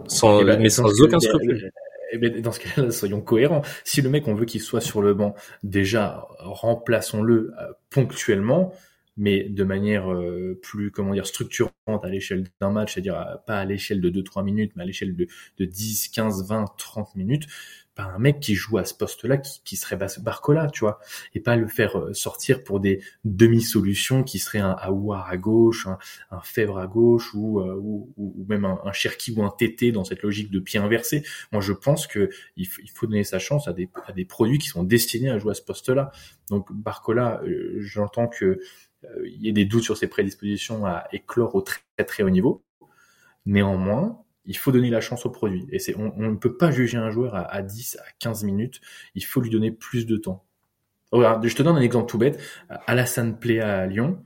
Sans, 0.09 0.41
Eh 0.41 0.45
ben, 0.45 0.61
mais 0.61 0.71
sans 0.71 0.89
aucun 1.03 1.21
scrupule. 1.21 1.71
eh 2.13 2.19
ben, 2.19 2.41
dans 2.41 2.53
ce 2.53 2.61
cas-là, 2.61 2.91
soyons 2.91 3.21
cohérents. 3.21 3.63
Si 3.85 4.03
le 4.03 4.09
mec, 4.11 4.27
on 4.29 4.35
veut 4.35 4.45
qu'il 4.45 4.61
soit 4.61 4.81
sur 4.81 5.03
le 5.03 5.15
banc, 5.15 5.35
déjà, 5.63 6.27
remplaçons-le 6.41 7.53
euh, 7.61 7.73
ponctuellement, 7.91 8.73
mais 9.17 9.45
de 9.45 9.65
manière 9.65 10.13
euh, 10.13 10.59
plus, 10.63 10.91
comment 10.91 11.13
dire, 11.13 11.27
structurante 11.27 11.73
à 11.87 12.09
l'échelle 12.09 12.45
d'un 12.61 12.71
match, 12.71 12.95
c'est-à-dire 12.95 13.19
euh, 13.19 13.37
pas 13.47 13.59
à 13.61 13.65
l'échelle 13.65 14.01
de 14.01 14.11
2-3 14.11 14.45
minutes, 14.45 14.73
mais 14.77 14.83
à 14.83 14.87
l'échelle 14.87 15.15
de, 15.15 15.27
de 15.59 15.65
10, 15.65 16.09
15, 16.09 16.49
20, 16.49 16.65
30 16.77 17.15
minutes. 17.17 17.47
Pas 17.95 18.03
un 18.03 18.19
mec 18.19 18.41
qui 18.41 18.57
joue 18.57 18.77
à 18.79 18.85
ce 18.85 18.93
poste-là, 18.93 19.37
qui, 19.37 19.61
qui 19.65 19.77
serait 19.77 19.97
Barcola, 20.21 20.69
tu 20.69 20.81
vois, 20.81 20.99
et 21.33 21.39
pas 21.39 21.55
le 21.55 21.69
faire 21.69 21.97
euh, 21.97 22.13
sortir 22.13 22.65
pour 22.65 22.81
des 22.81 23.01
demi-solutions 23.25 24.25
qui 24.25 24.41
seraient 24.41 24.59
un 24.59 24.73
Aouar 24.73 25.29
à 25.31 25.37
gauche, 25.37 25.87
un, 25.87 25.99
un 26.33 26.41
Fèvre 26.41 26.79
à 26.79 26.89
gauche, 26.89 27.33
ou, 27.35 27.61
euh, 27.61 27.79
ou, 27.81 28.13
ou 28.17 28.45
même 28.49 28.65
un, 28.65 28.81
un 28.85 28.91
Cherki 28.91 29.33
ou 29.37 29.45
un 29.45 29.51
TT 29.51 29.93
dans 29.93 30.03
cette 30.03 30.23
logique 30.23 30.51
de 30.51 30.59
pied 30.59 30.81
inversé. 30.81 31.23
Moi, 31.53 31.63
je 31.63 31.73
pense 31.73 32.09
que 32.09 32.31
il, 32.57 32.67
il 32.83 32.91
faut 32.91 33.07
donner 33.07 33.23
sa 33.23 33.39
chance 33.39 33.69
à 33.69 33.73
des, 33.73 33.89
à 34.07 34.13
des 34.13 34.25
produits 34.25 34.59
qui 34.59 34.67
sont 34.67 34.83
destinés 34.83 35.31
à 35.31 35.39
jouer 35.39 35.53
à 35.53 35.55
ce 35.55 35.63
poste-là. 35.63 36.11
Donc, 36.51 36.73
Barcola, 36.73 37.43
j'entends 37.79 38.27
que 38.27 38.59
il 39.25 39.43
y 39.43 39.49
ait 39.49 39.53
des 39.53 39.65
doutes 39.65 39.85
sur 39.85 39.97
ses 39.97 40.07
prédispositions 40.07 40.87
à 40.87 41.05
éclore 41.13 41.55
au 41.55 41.63
très 41.63 41.81
très 42.07 42.23
haut 42.23 42.31
niveau. 42.31 42.63
Néanmoins, 43.47 44.23
il 44.47 44.57
faut 44.57 44.73
donner 44.73 44.91
la 44.91 45.01
chance 45.01 45.27
au 45.27 45.31
produit. 45.31 45.67
On, 45.97 46.31
ne 46.31 46.37
peut 46.37 46.57
pas 46.57 46.71
juger 46.71 46.99
un 46.99 47.11
joueur 47.11 47.35
à, 47.35 47.43
à 47.43 47.63
10, 47.63 47.97
à 47.97 48.05
15 48.19 48.45
minutes. 48.45 48.81
Il 49.15 49.25
faut 49.25 49.41
lui 49.41 49.51
donner 49.51 49.71
plus 49.71 50.07
de 50.07 50.17
temps. 50.17 50.45
Regarde, 51.13 51.47
je 51.47 51.55
te 51.55 51.63
donne 51.63 51.77
un 51.77 51.81
exemple 51.81 52.11
tout 52.11 52.19
bête. 52.19 52.41
Alassane 52.87 53.39
Pléa 53.39 53.81
à 53.81 53.87
Lyon, 53.87 54.25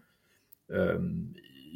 euh, 0.70 0.98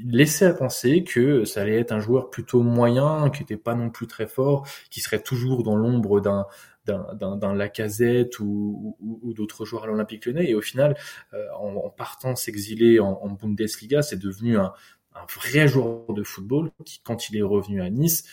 laissait 0.04 0.46
à 0.46 0.54
penser 0.54 1.04
que 1.04 1.44
ça 1.44 1.62
allait 1.62 1.78
être 1.78 1.92
un 1.92 2.00
joueur 2.00 2.30
plutôt 2.30 2.62
moyen, 2.62 3.30
qui 3.30 3.42
n'était 3.42 3.56
pas 3.56 3.74
non 3.74 3.90
plus 3.90 4.06
très 4.06 4.26
fort, 4.26 4.66
qui 4.90 5.00
serait 5.00 5.22
toujours 5.22 5.62
dans 5.62 5.76
l'ombre 5.76 6.20
d'un 6.20 6.46
d'un, 6.86 7.54
Lacazette 7.54 8.40
ou, 8.40 8.96
ou, 9.00 9.20
ou 9.22 9.34
d'autres 9.34 9.64
joueurs 9.64 9.84
à 9.84 9.86
l'Olympique 9.86 10.26
Lyonnais. 10.26 10.50
Et 10.50 10.54
au 10.54 10.60
final, 10.60 10.96
euh, 11.34 11.46
en, 11.58 11.74
en 11.76 11.90
partant 11.90 12.34
s'exiler 12.36 13.00
en, 13.00 13.18
en 13.22 13.28
Bundesliga, 13.30 14.02
c'est 14.02 14.18
devenu 14.18 14.58
un, 14.58 14.72
un 15.14 15.26
vrai 15.26 15.68
joueur 15.68 16.12
de 16.12 16.22
football 16.22 16.70
qui, 16.84 17.00
quand 17.04 17.28
il 17.28 17.36
est 17.36 17.42
revenu 17.42 17.82
à 17.82 17.90
Nice, 17.90 18.24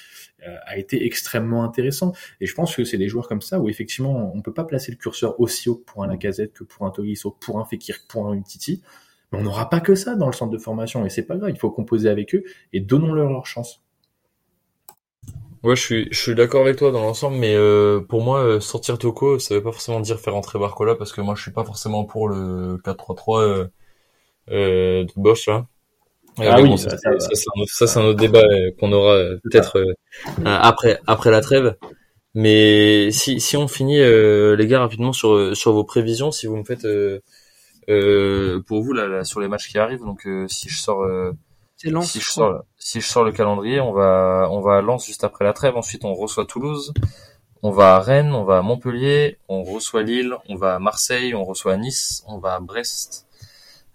euh, 0.48 0.56
a 0.66 0.78
été 0.78 1.06
extrêmement 1.06 1.64
intéressant. 1.64 2.14
Et 2.40 2.46
je 2.46 2.54
pense 2.54 2.76
que 2.76 2.84
c'est 2.84 2.98
des 2.98 3.10
joueurs 3.10 3.28
comme 3.28 3.42
ça 3.42 3.60
où 3.60 3.70
effectivement, 3.70 4.32
on 4.34 4.42
peut 4.42 4.54
pas 4.54 4.64
placer 4.64 4.92
le 4.92 4.98
curseur 4.98 5.40
aussi 5.40 5.70
haut 5.70 5.84
pour 5.86 6.04
un 6.04 6.08
Lacazette, 6.08 6.54
que 6.54 6.64
pour 6.64 6.86
un 6.86 6.92
Tolisso, 6.92 7.32
pour 7.32 7.60
un 7.60 7.66
Fekir, 7.66 8.00
pour 8.08 8.28
un 8.28 8.34
Umtiti. 8.34 8.82
Mais 9.32 9.40
on 9.40 9.44
n'aura 9.44 9.70
pas 9.70 9.80
que 9.80 9.96
ça 9.96 10.16
dans 10.16 10.28
le 10.28 10.34
centre 10.34 10.52
de 10.52 10.58
formation 10.58 11.06
et 11.06 11.10
c'est 11.10 11.26
pas 11.26 11.38
grave. 11.38 11.52
Il 11.52 11.60
faut 11.60 11.72
composer 11.72 12.10
avec 12.10 12.34
eux 12.34 12.44
et 12.74 12.80
donnons-leur 12.80 13.30
leur 13.30 13.46
chance. 13.46 13.84
Ouais, 15.64 15.76
je 15.76 15.82
suis, 15.82 16.08
je 16.12 16.20
suis 16.20 16.36
d'accord 16.36 16.62
avec 16.62 16.78
toi 16.78 16.92
dans 16.92 17.02
l'ensemble, 17.02 17.38
mais 17.38 17.54
euh, 17.54 18.00
pour 18.00 18.22
moi, 18.24 18.40
euh, 18.40 18.60
sortir 18.62 18.98
Toko, 18.98 19.40
ça 19.40 19.56
veut 19.56 19.64
pas 19.64 19.74
forcément 19.74 20.00
dire 20.00 20.20
faire 20.20 20.36
entrer 20.36 20.58
Barcola, 20.58 20.96
parce 20.96 21.12
que 21.12 21.20
moi, 21.22 21.36
je 21.36 21.42
suis 21.42 21.52
pas 21.52 21.66
forcément 21.66 22.06
pour 22.06 22.30
le 22.30 22.78
4-3-3 22.84 23.42
euh, 23.42 23.68
euh, 24.52 25.04
de 25.04 25.12
Bosch 25.18 25.48
là. 25.48 25.68
Ah 26.38 26.62
oui, 26.62 26.70
bon, 26.70 26.78
ça, 26.78 26.92
ça, 26.92 26.98
ça 27.20 27.36
ça, 27.68 27.88
c'est 27.88 28.00
un 28.00 28.04
autre, 28.06 28.20
débat 28.20 28.40
euh, 28.40 28.72
qu'on 28.80 28.94
aura 28.94 29.14
euh, 29.16 29.38
peut-être 29.44 29.78
euh, 29.78 29.94
euh, 30.40 30.44
après 30.46 31.00
après 31.06 31.32
la 31.32 31.42
trêve. 31.42 31.76
Mais 32.34 33.12
si 33.12 33.42
si 33.42 33.58
on 33.58 33.68
finit 33.68 34.00
euh, 34.00 34.56
les 34.56 34.68
gars 34.68 34.80
rapidement 34.80 35.12
sur 35.12 35.56
sur 35.58 35.74
vos 35.74 35.84
prévisions, 35.84 36.32
si 36.32 36.48
vous 36.48 36.56
me 36.56 36.64
faites 36.64 36.86
euh, 36.86 37.20
euh, 37.90 38.62
pour 38.68 38.82
vous 38.84 38.94
là, 38.94 39.08
là, 39.08 39.24
sur 39.26 39.42
les 39.42 39.50
matchs 39.50 39.70
qui 39.70 39.78
arrivent, 39.78 40.06
donc 40.06 40.26
euh, 40.28 40.48
si 40.48 40.70
je 40.70 40.78
sors 40.80 41.02
euh, 41.04 41.34
C'est 41.82 41.90
Lens. 41.92 42.12
si 42.12 42.20
je 42.20 42.26
je 42.26 42.32
crois. 42.32 42.46
sors 42.46 42.64
si 42.78 43.00
je 43.00 43.08
sors 43.08 43.24
le 43.24 43.32
calendrier, 43.32 43.80
on 43.80 43.94
va 43.94 44.50
on 44.52 44.60
va 44.60 44.78
à 44.78 44.82
Lens 44.82 45.06
juste 45.06 45.24
après 45.24 45.46
la 45.46 45.54
trêve. 45.54 45.78
Ensuite, 45.78 46.04
on 46.04 46.14
reçoit 46.14 46.46
Toulouse, 46.46 46.94
on 47.64 47.72
va 47.72 47.96
à 47.96 48.00
Rennes, 48.00 48.34
on 48.34 48.44
va 48.44 48.58
à 48.58 48.62
Montpellier, 48.62 49.38
on 49.48 49.64
reçoit 49.64 50.04
Lille, 50.04 50.36
on 50.50 50.56
va 50.56 50.76
à 50.76 50.80
Marseille, 50.80 51.34
on 51.34 51.46
reçoit 51.46 51.78
Nice, 51.78 52.24
on 52.28 52.38
va 52.38 52.56
à 52.56 52.60
Brest. 52.60 53.28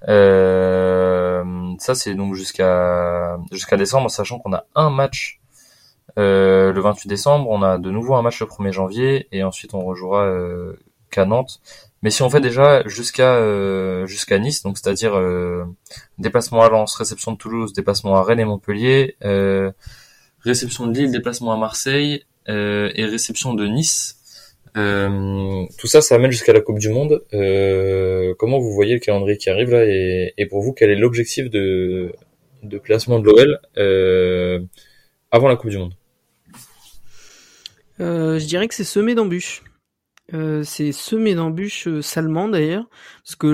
Euh, 0.08 1.74
ça 1.78 1.94
c'est 1.94 2.14
donc 2.14 2.34
jusqu'à 2.34 3.38
jusqu'à 3.52 3.76
décembre, 3.76 4.10
sachant 4.10 4.38
qu'on 4.38 4.54
a 4.54 4.64
un 4.74 4.88
match 4.88 5.40
euh, 6.18 6.72
le 6.72 6.80
28 6.80 7.08
décembre, 7.08 7.50
on 7.50 7.62
a 7.62 7.76
de 7.78 7.90
nouveau 7.90 8.14
un 8.14 8.22
match 8.22 8.40
le 8.40 8.46
1er 8.46 8.72
janvier 8.72 9.28
et 9.32 9.42
ensuite 9.44 9.74
on 9.74 9.84
rejouera 9.84 10.24
euh, 10.24 10.78
qu'à 11.10 11.26
Nantes. 11.26 11.60
Mais 12.04 12.10
si 12.10 12.22
on 12.22 12.28
fait 12.28 12.42
déjà 12.42 12.86
jusqu'à 12.86 13.36
euh, 13.36 14.06
jusqu'à 14.06 14.38
Nice, 14.38 14.62
donc 14.62 14.76
c'est-à-dire 14.76 15.14
euh, 15.16 15.64
déplacement 16.18 16.60
à 16.62 16.68
Lens, 16.68 16.94
réception 16.96 17.32
de 17.32 17.38
Toulouse, 17.38 17.72
déplacement 17.72 18.14
à 18.14 18.22
Rennes 18.22 18.40
et 18.40 18.44
Montpellier, 18.44 19.16
euh, 19.24 19.72
réception 20.40 20.86
de 20.86 20.94
Lille, 20.94 21.10
déplacement 21.10 21.52
à 21.52 21.56
Marseille 21.56 22.24
euh, 22.50 22.92
et 22.94 23.06
réception 23.06 23.54
de 23.54 23.66
Nice. 23.66 24.18
Euh, 24.76 25.64
tout 25.78 25.86
ça, 25.86 26.02
ça 26.02 26.16
amène 26.16 26.30
jusqu'à 26.30 26.52
la 26.52 26.60
Coupe 26.60 26.78
du 26.78 26.90
Monde. 26.90 27.24
Euh, 27.32 28.34
comment 28.38 28.58
vous 28.58 28.72
voyez 28.72 28.92
le 28.92 29.00
calendrier 29.00 29.38
qui 29.38 29.48
arrive 29.48 29.70
là 29.70 29.86
et, 29.86 30.34
et 30.36 30.44
pour 30.44 30.60
vous, 30.60 30.74
quel 30.74 30.90
est 30.90 30.96
l'objectif 30.96 31.48
de, 31.48 32.12
de 32.62 32.78
classement 32.78 33.18
de 33.18 33.24
l'OL 33.24 33.60
euh, 33.78 34.60
avant 35.30 35.48
la 35.48 35.56
Coupe 35.56 35.70
du 35.70 35.78
Monde? 35.78 35.94
Euh, 38.00 38.38
je 38.38 38.44
dirais 38.44 38.68
que 38.68 38.74
c'est 38.74 38.84
semé 38.84 39.14
d'embûches. 39.14 39.62
Euh, 40.32 40.62
c'est 40.62 40.92
semé 40.92 41.34
d'embûches 41.34 41.86
euh, 41.86 42.00
salement 42.00 42.48
d'ailleurs, 42.48 42.88
parce 43.22 43.36
que 43.36 43.46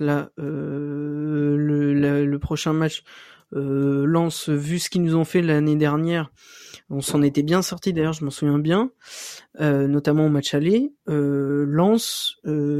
là, 0.00 0.30
euh, 0.38 1.54
le, 1.56 1.92
la- 1.92 2.24
le 2.24 2.38
prochain 2.38 2.72
match, 2.72 3.02
euh, 3.52 4.06
Lens, 4.06 4.48
vu 4.48 4.78
ce 4.78 4.88
qu'ils 4.88 5.02
nous 5.02 5.16
ont 5.16 5.24
fait 5.24 5.42
l'année 5.42 5.76
dernière, 5.76 6.32
on 6.88 7.02
s'en 7.02 7.20
était 7.22 7.42
bien 7.42 7.60
sorti 7.60 7.92
d'ailleurs, 7.92 8.14
je 8.14 8.24
m'en 8.24 8.30
souviens 8.30 8.58
bien, 8.58 8.90
notamment 9.58 10.26
au 10.26 10.28
match 10.28 10.54
aller. 10.54 10.92
Lens, 11.06 12.36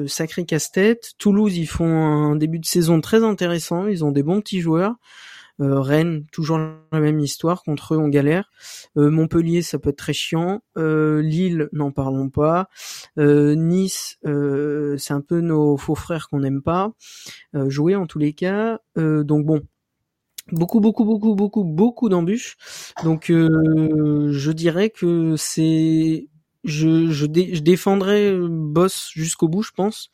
sacré 0.06 0.44
casse-tête. 0.44 1.12
Toulouse, 1.18 1.56
ils 1.56 1.66
font 1.66 1.86
un 2.04 2.36
début 2.36 2.58
de 2.58 2.66
saison 2.66 3.00
très 3.00 3.24
intéressant, 3.24 3.86
ils 3.86 4.04
ont 4.04 4.10
des 4.10 4.22
bons 4.22 4.40
petits 4.40 4.60
joueurs. 4.60 4.94
Euh, 5.60 5.80
Rennes, 5.80 6.26
toujours 6.32 6.58
la 6.58 7.00
même 7.00 7.20
histoire, 7.20 7.62
contre 7.62 7.94
eux 7.94 7.98
on 7.98 8.08
galère. 8.08 8.50
Euh, 8.96 9.10
Montpellier, 9.10 9.62
ça 9.62 9.78
peut 9.78 9.90
être 9.90 9.96
très 9.98 10.12
chiant. 10.12 10.62
Euh, 10.76 11.22
Lille, 11.22 11.68
n'en 11.72 11.92
parlons 11.92 12.28
pas. 12.28 12.68
Nice, 13.16 14.18
c'est 14.24 15.12
un 15.12 15.20
peu 15.20 15.40
nos 15.40 15.76
faux 15.76 15.94
frères 15.94 16.28
qu'on 16.28 16.40
n'aime 16.40 16.62
pas 16.62 16.92
jouer 17.68 17.94
en 17.94 18.06
tous 18.06 18.18
les 18.18 18.32
cas. 18.32 18.80
Donc 18.96 19.46
bon, 19.46 19.60
beaucoup, 20.52 20.80
beaucoup, 20.80 21.04
beaucoup, 21.04 21.34
beaucoup, 21.34 21.64
beaucoup 21.64 22.08
d'embûches. 22.08 22.56
Donc 23.04 23.26
je 23.28 24.50
dirais 24.50 24.90
que 24.90 25.36
c'est, 25.36 26.28
je, 26.64 27.10
je, 27.10 27.26
dé- 27.26 27.54
je 27.54 27.62
défendrai 27.62 28.36
Boss 28.48 29.10
jusqu'au 29.14 29.48
bout, 29.48 29.62
je 29.62 29.72
pense. 29.72 30.10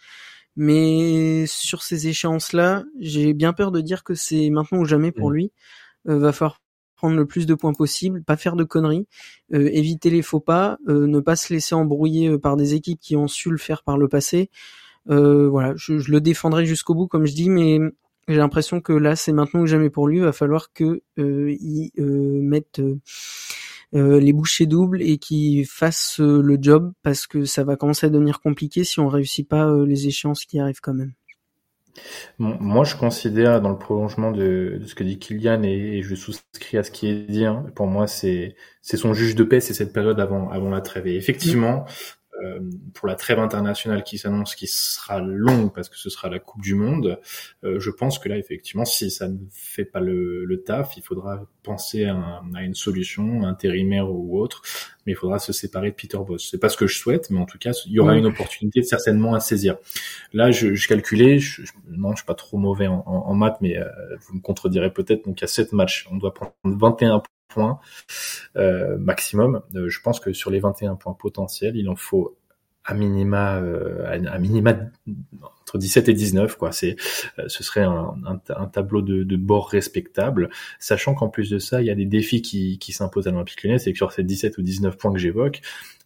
Mais 0.56 1.44
sur 1.46 1.82
ces 1.82 2.08
échéances-là, 2.08 2.84
j'ai 2.98 3.32
bien 3.34 3.52
peur 3.52 3.70
de 3.72 3.80
dire 3.80 4.04
que 4.04 4.14
c'est 4.14 4.50
maintenant 4.50 4.78
ou 4.80 4.84
jamais 4.84 5.12
pour 5.12 5.30
Mm. 5.30 5.34
lui. 5.34 5.52
Euh, 6.08 6.18
va 6.18 6.32
falloir 6.32 6.60
prendre 6.96 7.16
le 7.16 7.24
plus 7.26 7.46
de 7.46 7.54
points 7.54 7.72
possible, 7.72 8.22
pas 8.22 8.36
faire 8.36 8.56
de 8.56 8.64
conneries, 8.64 9.06
euh, 9.54 9.68
éviter 9.72 10.10
les 10.10 10.22
faux 10.22 10.40
pas, 10.40 10.78
euh, 10.88 11.06
ne 11.06 11.20
pas 11.20 11.36
se 11.36 11.52
laisser 11.52 11.74
embrouiller 11.74 12.28
euh, 12.28 12.38
par 12.38 12.56
des 12.56 12.74
équipes 12.74 13.00
qui 13.00 13.16
ont 13.16 13.28
su 13.28 13.50
le 13.50 13.56
faire 13.58 13.82
par 13.82 13.96
le 13.96 14.08
passé. 14.08 14.50
Euh, 15.08 15.48
voilà, 15.48 15.72
je, 15.76 15.98
je 15.98 16.10
le 16.12 16.20
défendrai 16.20 16.66
jusqu'au 16.66 16.94
bout, 16.94 17.06
comme 17.06 17.26
je 17.26 17.32
dis, 17.34 17.48
mais 17.48 17.78
j'ai 18.28 18.36
l'impression 18.36 18.80
que 18.82 18.92
là, 18.92 19.16
c'est 19.16 19.32
maintenant 19.32 19.60
ou 19.62 19.66
jamais 19.66 19.88
pour 19.90 20.08
lui. 20.08 20.20
Va 20.20 20.32
falloir 20.32 20.72
que 20.74 21.02
euh, 21.18 21.56
il 21.60 21.90
euh, 21.98 22.40
mette 22.42 22.80
les 23.92 24.32
bouchées 24.32 24.66
doubles 24.66 25.02
et 25.02 25.18
qu'il 25.18 25.66
fasse 25.66 26.20
euh, 26.20 26.40
le 26.42 26.58
job 26.60 26.92
parce 27.02 27.26
que 27.26 27.44
ça 27.44 27.64
va 27.64 27.76
commencer 27.76 28.06
à 28.06 28.10
devenir 28.10 28.40
compliqué 28.40 28.84
si 28.84 29.00
on 29.00 29.08
réussit 29.08 29.48
pas 29.48 29.66
euh, 29.66 29.84
les 29.84 30.06
échéances 30.06 30.44
qui 30.44 30.60
arrivent 30.60 30.80
quand 30.80 30.94
même. 30.94 31.12
Moi, 32.38 32.84
je 32.84 32.96
considère 32.96 33.60
dans 33.60 33.68
le 33.68 33.76
prolongement 33.76 34.30
de, 34.30 34.80
ce 34.86 34.94
que 34.94 35.02
dit 35.02 35.18
Kylian 35.18 35.62
et, 35.64 36.02
je 36.02 36.14
souscris 36.14 36.78
à 36.78 36.84
ce 36.84 36.90
qui 36.90 37.08
est 37.08 37.28
dit. 37.28 37.44
hein, 37.44 37.66
pour 37.74 37.88
moi, 37.88 38.06
c'est 38.06 38.54
son 38.82 39.12
juge 39.12 39.34
de 39.34 39.42
paix, 39.42 39.60
c'est 39.60 39.74
cette 39.74 39.92
période 39.92 40.18
avant 40.20 40.48
avant 40.50 40.70
la 40.70 40.80
trêve. 40.80 41.08
Effectivement, 41.08 41.84
euh, 42.42 42.60
pour 42.94 43.08
la 43.08 43.14
trêve 43.14 43.38
internationale 43.38 44.02
qui 44.02 44.18
s'annonce, 44.18 44.54
qui 44.54 44.66
sera 44.66 45.20
longue 45.20 45.72
parce 45.74 45.88
que 45.88 45.96
ce 45.96 46.10
sera 46.10 46.28
la 46.28 46.38
Coupe 46.38 46.62
du 46.62 46.74
Monde, 46.74 47.18
euh, 47.64 47.78
je 47.80 47.90
pense 47.90 48.18
que 48.18 48.28
là, 48.28 48.36
effectivement, 48.38 48.84
si 48.84 49.10
ça 49.10 49.28
ne 49.28 49.36
fait 49.50 49.84
pas 49.84 50.00
le, 50.00 50.44
le 50.44 50.62
taf, 50.62 50.96
il 50.96 51.02
faudra 51.02 51.46
penser 51.62 52.04
à, 52.06 52.14
un- 52.14 52.54
à 52.54 52.62
une 52.62 52.74
solution 52.74 53.44
intérimaire 53.44 54.10
ou 54.10 54.38
autre. 54.40 54.62
Mais 55.06 55.12
il 55.12 55.16
faudra 55.16 55.38
se 55.38 55.52
séparer 55.52 55.90
de 55.90 55.94
Peter 55.96 56.18
Boss. 56.18 56.46
C'est 56.50 56.58
pas 56.60 56.68
ce 56.68 56.76
que 56.76 56.86
je 56.86 56.96
souhaite, 56.98 57.30
mais 57.30 57.40
en 57.40 57.46
tout 57.46 57.58
cas, 57.58 57.72
il 57.86 57.92
y 57.92 57.98
aura 57.98 58.12
une 58.18 58.26
opportunité 58.26 58.82
certainement 58.82 59.34
à 59.34 59.40
saisir. 59.40 59.76
Là, 60.34 60.50
je, 60.50 60.74
je 60.74 60.88
calculais, 60.88 61.38
je, 61.38 61.62
je- 61.64 61.72
non, 61.88 62.10
je 62.12 62.16
suis 62.18 62.26
pas 62.26 62.34
trop 62.34 62.58
mauvais 62.58 62.86
en, 62.86 63.02
en, 63.06 63.26
en 63.30 63.34
maths, 63.34 63.56
mais 63.60 63.78
euh, 63.78 63.86
vous 64.28 64.34
me 64.36 64.40
contredirez 64.40 64.92
peut-être. 64.92 65.24
Donc, 65.24 65.40
il 65.40 65.42
y 65.42 65.44
a 65.44 65.48
sept 65.48 65.72
matchs. 65.72 66.06
On 66.10 66.16
doit 66.16 66.34
prendre 66.34 66.52
21 66.64 67.22
points 67.50 67.80
euh, 68.56 68.96
maximum. 68.98 69.62
Euh, 69.74 69.88
je 69.88 70.00
pense 70.00 70.20
que 70.20 70.32
sur 70.32 70.50
les 70.50 70.60
21 70.60 70.96
points 70.96 71.14
potentiels, 71.14 71.76
il 71.76 71.88
en 71.88 71.96
faut 71.96 72.36
à 72.84 72.94
minima, 72.94 73.58
euh, 73.60 74.06
à, 74.06 74.38
minima 74.38 74.74
entre 75.60 75.78
17 75.78 76.08
et 76.08 76.14
19, 76.14 76.56
quoi. 76.56 76.72
C'est, 76.72 76.96
ce 77.46 77.62
serait 77.62 77.82
un, 77.82 78.14
un, 78.26 78.40
un 78.56 78.66
tableau 78.66 79.02
de, 79.02 79.22
de 79.22 79.36
bord 79.36 79.68
respectable, 79.68 80.48
sachant 80.78 81.14
qu'en 81.14 81.28
plus 81.28 81.50
de 81.50 81.58
ça, 81.58 81.82
il 81.82 81.86
y 81.86 81.90
a 81.90 81.94
des 81.94 82.06
défis 82.06 82.40
qui, 82.40 82.78
qui 82.78 82.92
s'imposent 82.92 83.28
à 83.28 83.32
l'Olympique 83.32 83.62
Lyonnais, 83.62 83.78
c'est 83.78 83.92
que 83.92 83.98
sur 83.98 84.12
ces 84.12 84.24
17 84.24 84.56
ou 84.56 84.62
19 84.62 84.96
points 84.96 85.12
que 85.12 85.18
j'évoque, 85.18 85.60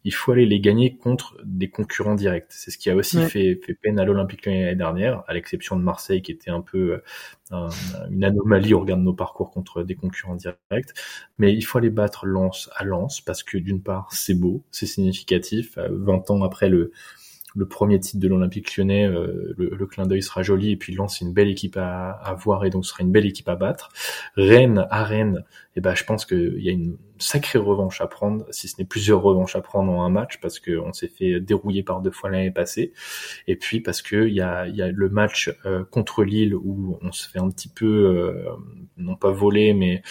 il 0.05 0.13
faut 0.13 0.33
aller 0.33 0.45
les 0.47 0.61
gagner 0.61 0.97
contre 0.97 1.37
des 1.45 1.71
concurrents 1.71 2.15
directs. 2.15 2.47
C'est 2.51 2.71
ce 2.71 2.77
qui 2.79 2.91
a 2.91 2.95
aussi 2.97 3.17
Ouais. 3.19 3.29
fait, 3.29 3.61
fait 3.65 3.75
peine 3.75 3.99
à 3.99 4.05
l'Olympique 4.05 4.45
l'année 4.47 4.75
dernière, 4.75 5.23
à 5.29 5.33
l'exception 5.35 5.77
de 5.77 5.83
Marseille 5.83 6.21
qui 6.23 6.31
était 6.33 6.51
un 6.51 6.61
peu 6.61 6.93
euh, 6.93 7.03
un- 7.51 7.69
une 8.11 8.23
anomalie 8.25 8.75
au 8.75 8.81
regard 8.81 8.99
de 8.99 9.03
nos 9.03 9.15
parcours 9.15 9.51
contre 9.51 9.83
des 9.83 9.95
concurrents 9.95 10.37
directs. 10.37 10.91
Mais 11.39 11.55
il 11.55 11.63
faut 11.63 11.79
aller 11.79 11.91
battre 11.91 12.27
Lens 12.27 12.69
à 12.77 12.85
Lens 12.85 13.21
parce 13.23 13.43
que 13.43 13.57
d'une 13.59 13.83
part 13.83 14.09
c'est 14.13 14.35
beau, 14.35 14.63
c'est 14.71 14.87
significatif. 14.87 15.79
Euh, 15.79 15.89
20 15.91 16.31
ans 16.31 16.43
après 16.43 16.69
le 16.69 16.93
le 17.57 17.67
premier 17.67 18.01
titre 18.01 18.21
de 18.21 18.29
l'Olympique 18.29 18.77
Lyonnais, 18.77 19.07
euh, 19.07 19.55
le, 19.57 19.71
le 19.71 19.87
clin 19.87 20.07
d'œil 20.07 20.23
sera 20.23 20.43
joli 20.43 20.73
et 20.73 20.77
puis 20.77 20.95
Lens 20.95 21.19
c'est 21.19 21.25
une 21.25 21.33
belle 21.33 21.49
équipe 21.49 21.77
à, 21.77 22.37
voir 22.39 22.65
et 22.65 22.71
donc 22.71 22.85
sera 22.85 23.03
une 23.03 23.13
belle 23.13 23.27
équipe 23.27 23.49
à 23.49 23.57
battre. 23.57 23.91
Rennes 24.37 24.87
à 24.91 25.05
Rennes, 25.05 25.45
eh 25.77 25.81
ben 25.81 25.95
je 25.95 26.05
pense 26.05 26.27
qu'il 26.27 26.63
y 26.63 26.69
a 26.69 26.73
une 26.73 26.97
sacrée 27.19 27.59
revanche 27.59 28.01
à 28.01 28.07
prendre, 28.07 28.45
si 28.51 28.67
ce 28.67 28.75
n'est 28.79 28.85
plusieurs 28.85 29.23
revanches 29.23 29.55
à 29.55 29.61
prendre 29.61 29.93
en 29.93 30.05
un 30.05 30.11
match 30.11 30.41
parce 30.41 30.59
qu'on 30.59 30.93
s'est 30.93 31.09
fait 31.09 31.41
dérouiller 31.41 31.83
par 31.83 32.01
deux 32.01 32.11
fois 32.11 32.29
l'année 32.29 32.51
passée 32.51 32.93
et 33.47 33.57
puis 33.57 33.81
parce 33.81 34.03
que 34.03 34.27
il 34.27 34.35
y 34.35 34.41
a, 34.41 34.67
y 34.67 34.83
a 34.83 34.91
le 34.91 35.09
match 35.09 35.55
euh, 35.65 35.85
contre 35.85 36.25
Lille 36.25 36.55
où 36.55 36.99
on 37.03 37.13
se 37.13 37.29
fait 37.29 37.39
un 37.39 37.51
petit 37.51 37.69
peu 37.69 37.87
euh, 37.87 38.51
non 38.97 39.15
pas 39.15 39.31
voler 39.31 39.75
mais 39.75 40.03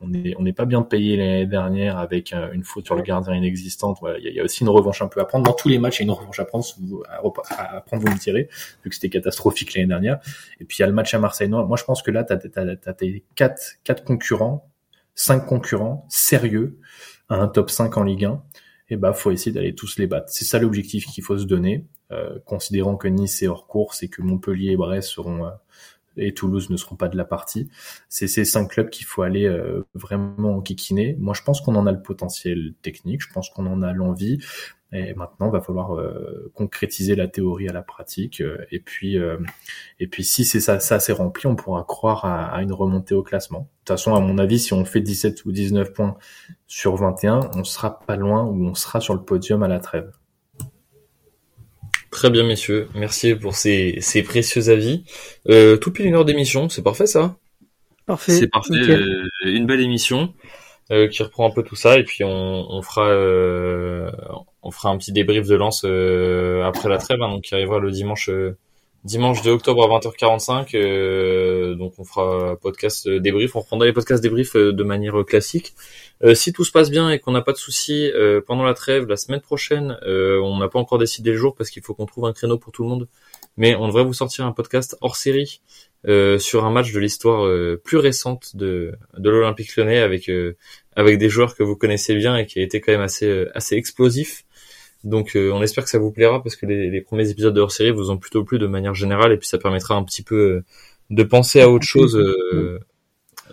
on 0.00 0.08
n'est 0.08 0.34
on 0.38 0.44
pas 0.52 0.64
bien 0.66 0.82
payé 0.82 1.16
l'année 1.16 1.46
dernière 1.46 1.98
avec 1.98 2.32
euh, 2.32 2.50
une 2.52 2.62
faute 2.64 2.84
sur 2.86 2.94
le 2.94 3.02
gardien 3.02 3.34
inexistante. 3.34 3.98
Voilà, 4.00 4.18
il 4.18 4.24
y, 4.24 4.28
a- 4.28 4.30
il 4.30 4.36
y 4.36 4.40
a 4.40 4.44
aussi 4.44 4.62
une 4.62 4.68
revanche 4.68 5.02
un 5.02 5.08
peu 5.08 5.20
à 5.20 5.24
prendre. 5.24 5.44
Dans 5.44 5.52
tous 5.54 5.68
les 5.68 5.78
matchs, 5.78 6.00
il 6.00 6.02
y 6.02 6.04
a 6.04 6.12
une 6.12 6.18
revanche 6.18 6.38
à 6.38 6.44
prendre, 6.44 6.64
vous- 6.80 7.02
à, 7.08 7.80
prendre, 7.80 8.02
vous 8.06 8.12
me 8.12 8.18
tirez, 8.18 8.48
vu 8.84 8.90
que 8.90 8.94
c'était 8.94 9.08
catastrophique 9.10 9.74
l'année 9.74 9.86
dernière. 9.88 10.18
Et 10.60 10.64
puis 10.64 10.78
il 10.78 10.80
y 10.80 10.84
a 10.84 10.86
le 10.86 10.92
match 10.92 11.12
à 11.14 11.18
Marseille. 11.18 11.48
Non, 11.48 11.64
moi 11.66 11.76
je 11.76 11.84
pense 11.84 12.02
que 12.02 12.10
là, 12.10 12.24
tu 12.24 12.32
as, 12.32 12.94
tes 12.94 13.24
quatre, 13.34 13.76
quatre 13.84 14.04
concurrents, 14.04 14.68
cinq 15.14 15.46
concurrents 15.46 16.06
sérieux 16.08 16.78
à 17.28 17.36
un 17.36 17.48
top 17.48 17.70
5 17.70 17.96
en 17.96 18.02
Ligue 18.04 18.24
1. 18.26 18.42
Et 18.88 18.96
bah 18.96 19.12
faut 19.12 19.30
essayer 19.32 19.50
d'aller 19.52 19.74
tous 19.74 19.98
les 19.98 20.06
battre. 20.06 20.26
C'est 20.30 20.44
ça 20.44 20.58
l'objectif 20.60 21.06
qu'il 21.06 21.24
faut 21.24 21.36
se 21.36 21.44
donner, 21.44 21.86
euh, 22.12 22.38
considérant 22.44 22.96
que 22.96 23.08
Nice 23.08 23.42
est 23.42 23.48
hors 23.48 23.66
course 23.66 24.04
et 24.04 24.08
que 24.08 24.22
Montpellier 24.22 24.70
et 24.72 24.76
Brest 24.76 25.08
seront 25.08 25.44
euh, 25.44 25.50
et 26.16 26.34
Toulouse 26.34 26.70
ne 26.70 26.76
seront 26.76 26.96
pas 26.96 27.08
de 27.08 27.16
la 27.16 27.24
partie. 27.24 27.68
C'est 28.08 28.26
ces 28.26 28.44
cinq 28.44 28.70
clubs 28.70 28.90
qu'il 28.90 29.06
faut 29.06 29.22
aller 29.22 29.46
euh, 29.46 29.86
vraiment 29.94 30.56
enquiquiner. 30.56 31.16
Moi, 31.18 31.34
je 31.34 31.42
pense 31.42 31.60
qu'on 31.60 31.76
en 31.76 31.86
a 31.86 31.92
le 31.92 32.02
potentiel 32.02 32.74
technique, 32.82 33.22
je 33.22 33.32
pense 33.32 33.50
qu'on 33.50 33.66
en 33.66 33.82
a 33.82 33.92
l'envie. 33.92 34.38
Et 34.92 35.14
maintenant, 35.14 35.50
va 35.50 35.60
falloir 35.60 36.00
concrétiser 36.54 37.16
la 37.16 37.26
théorie 37.26 37.68
à 37.68 37.72
la 37.72 37.82
pratique. 37.82 38.40
et 38.70 38.78
puis, 38.78 39.18
et 39.98 40.06
puis, 40.06 40.22
si 40.22 40.44
c'est 40.44 40.60
ça, 40.60 40.78
ça 40.78 41.00
s'est 41.00 41.12
rempli, 41.12 41.46
on 41.48 41.56
pourra 41.56 41.82
croire 41.82 42.24
à, 42.24 42.46
à, 42.54 42.62
une 42.62 42.72
remontée 42.72 43.14
au 43.14 43.24
classement. 43.24 43.58
De 43.58 43.64
toute 43.80 43.88
façon, 43.88 44.14
à 44.14 44.20
mon 44.20 44.38
avis, 44.38 44.60
si 44.60 44.72
on 44.72 44.84
fait 44.84 45.00
17 45.00 45.44
ou 45.44 45.52
19 45.52 45.92
points 45.92 46.16
sur 46.68 46.94
21, 46.96 47.50
on 47.54 47.64
sera 47.64 47.98
pas 47.98 48.16
loin 48.16 48.44
ou 48.44 48.64
on 48.64 48.74
sera 48.74 49.00
sur 49.00 49.14
le 49.14 49.22
podium 49.22 49.64
à 49.64 49.68
la 49.68 49.80
trêve. 49.80 50.12
Très 52.16 52.30
bien, 52.30 52.44
messieurs. 52.44 52.88
Merci 52.94 53.34
pour 53.34 53.54
ces, 53.54 53.98
ces 54.00 54.22
précieux 54.22 54.70
avis. 54.70 55.04
Euh, 55.50 55.76
tout 55.76 55.92
pile 55.92 56.06
une 56.06 56.14
heure 56.14 56.24
d'émission, 56.24 56.70
c'est 56.70 56.80
parfait 56.80 57.06
ça 57.06 57.36
Parfait. 58.06 58.32
C'est 58.32 58.48
parfait. 58.48 58.72
Euh, 58.72 59.28
une 59.44 59.66
belle 59.66 59.82
émission 59.82 60.32
euh, 60.90 61.08
qui 61.08 61.22
reprend 61.22 61.46
un 61.46 61.50
peu 61.50 61.62
tout 61.62 61.76
ça 61.76 61.98
et 61.98 62.04
puis 62.04 62.24
on, 62.24 62.30
on 62.70 62.80
fera 62.80 63.10
on 64.62 64.70
fera 64.70 64.88
un 64.88 64.96
petit 64.96 65.12
débrief 65.12 65.46
de 65.46 65.56
lance 65.56 65.84
après 65.84 66.88
la 66.88 66.96
trêve, 66.96 67.20
hein, 67.20 67.28
donc 67.28 67.42
qui 67.42 67.54
arrivera 67.54 67.80
le 67.80 67.90
dimanche 67.90 68.30
dimanche 69.04 69.42
2 69.42 69.50
octobre 69.50 69.84
à 69.84 69.98
20h45. 69.98 71.74
donc 71.76 71.92
on 71.98 72.04
fera 72.04 72.56
podcast 72.56 73.10
débrief. 73.10 73.56
On 73.56 73.60
reprendra 73.60 73.84
les 73.84 73.92
podcasts 73.92 74.22
débrief 74.22 74.56
de 74.56 74.84
manière 74.84 75.22
classique. 75.26 75.74
Euh, 76.24 76.34
si 76.34 76.52
tout 76.52 76.64
se 76.64 76.72
passe 76.72 76.90
bien 76.90 77.10
et 77.10 77.18
qu'on 77.18 77.32
n'a 77.32 77.42
pas 77.42 77.52
de 77.52 77.58
soucis 77.58 78.10
euh, 78.14 78.40
pendant 78.40 78.64
la 78.64 78.74
trêve, 78.74 79.06
la 79.06 79.16
semaine 79.16 79.40
prochaine, 79.40 79.98
euh, 80.06 80.40
on 80.40 80.58
n'a 80.58 80.68
pas 80.68 80.78
encore 80.78 80.98
décidé 80.98 81.32
le 81.32 81.36
jour 81.36 81.54
parce 81.54 81.68
qu'il 81.68 81.82
faut 81.82 81.94
qu'on 81.94 82.06
trouve 82.06 82.24
un 82.24 82.32
créneau 82.32 82.58
pour 82.58 82.72
tout 82.72 82.82
le 82.82 82.88
monde. 82.88 83.08
Mais 83.56 83.74
on 83.74 83.86
devrait 83.86 84.04
vous 84.04 84.14
sortir 84.14 84.46
un 84.46 84.52
podcast 84.52 84.96
hors 85.00 85.16
série 85.16 85.60
sur 86.38 86.64
un 86.64 86.70
match 86.70 86.92
de 86.92 87.00
l'histoire 87.00 87.50
plus 87.82 87.96
récente 87.96 88.54
de, 88.54 88.92
de 89.18 89.28
l'Olympique 89.28 89.74
Lyonnais 89.74 89.98
avec 89.98 90.30
avec 90.94 91.18
des 91.18 91.28
joueurs 91.28 91.56
que 91.56 91.64
vous 91.64 91.74
connaissez 91.74 92.14
bien 92.14 92.36
et 92.36 92.46
qui 92.46 92.60
a 92.60 92.62
été 92.62 92.80
quand 92.80 92.92
même 92.92 93.00
assez 93.00 93.46
assez 93.54 93.74
explosif. 93.74 94.44
Donc 95.02 95.32
on 95.34 95.62
espère 95.62 95.82
que 95.82 95.90
ça 95.90 95.98
vous 95.98 96.12
plaira 96.12 96.42
parce 96.42 96.54
que 96.54 96.64
les, 96.66 96.90
les 96.90 97.00
premiers 97.00 97.28
épisodes 97.30 97.54
de 97.54 97.60
hors 97.60 97.72
série 97.72 97.90
vous 97.90 98.10
ont 98.10 98.18
plutôt 98.18 98.44
plu 98.44 98.60
de 98.60 98.68
manière 98.68 98.94
générale 98.94 99.32
et 99.32 99.36
puis 99.36 99.48
ça 99.48 99.58
permettra 99.58 99.96
un 99.96 100.04
petit 100.04 100.22
peu 100.22 100.62
de 101.10 101.22
penser 101.24 101.60
à 101.60 101.68
autre 101.68 101.86
chose 101.86 102.16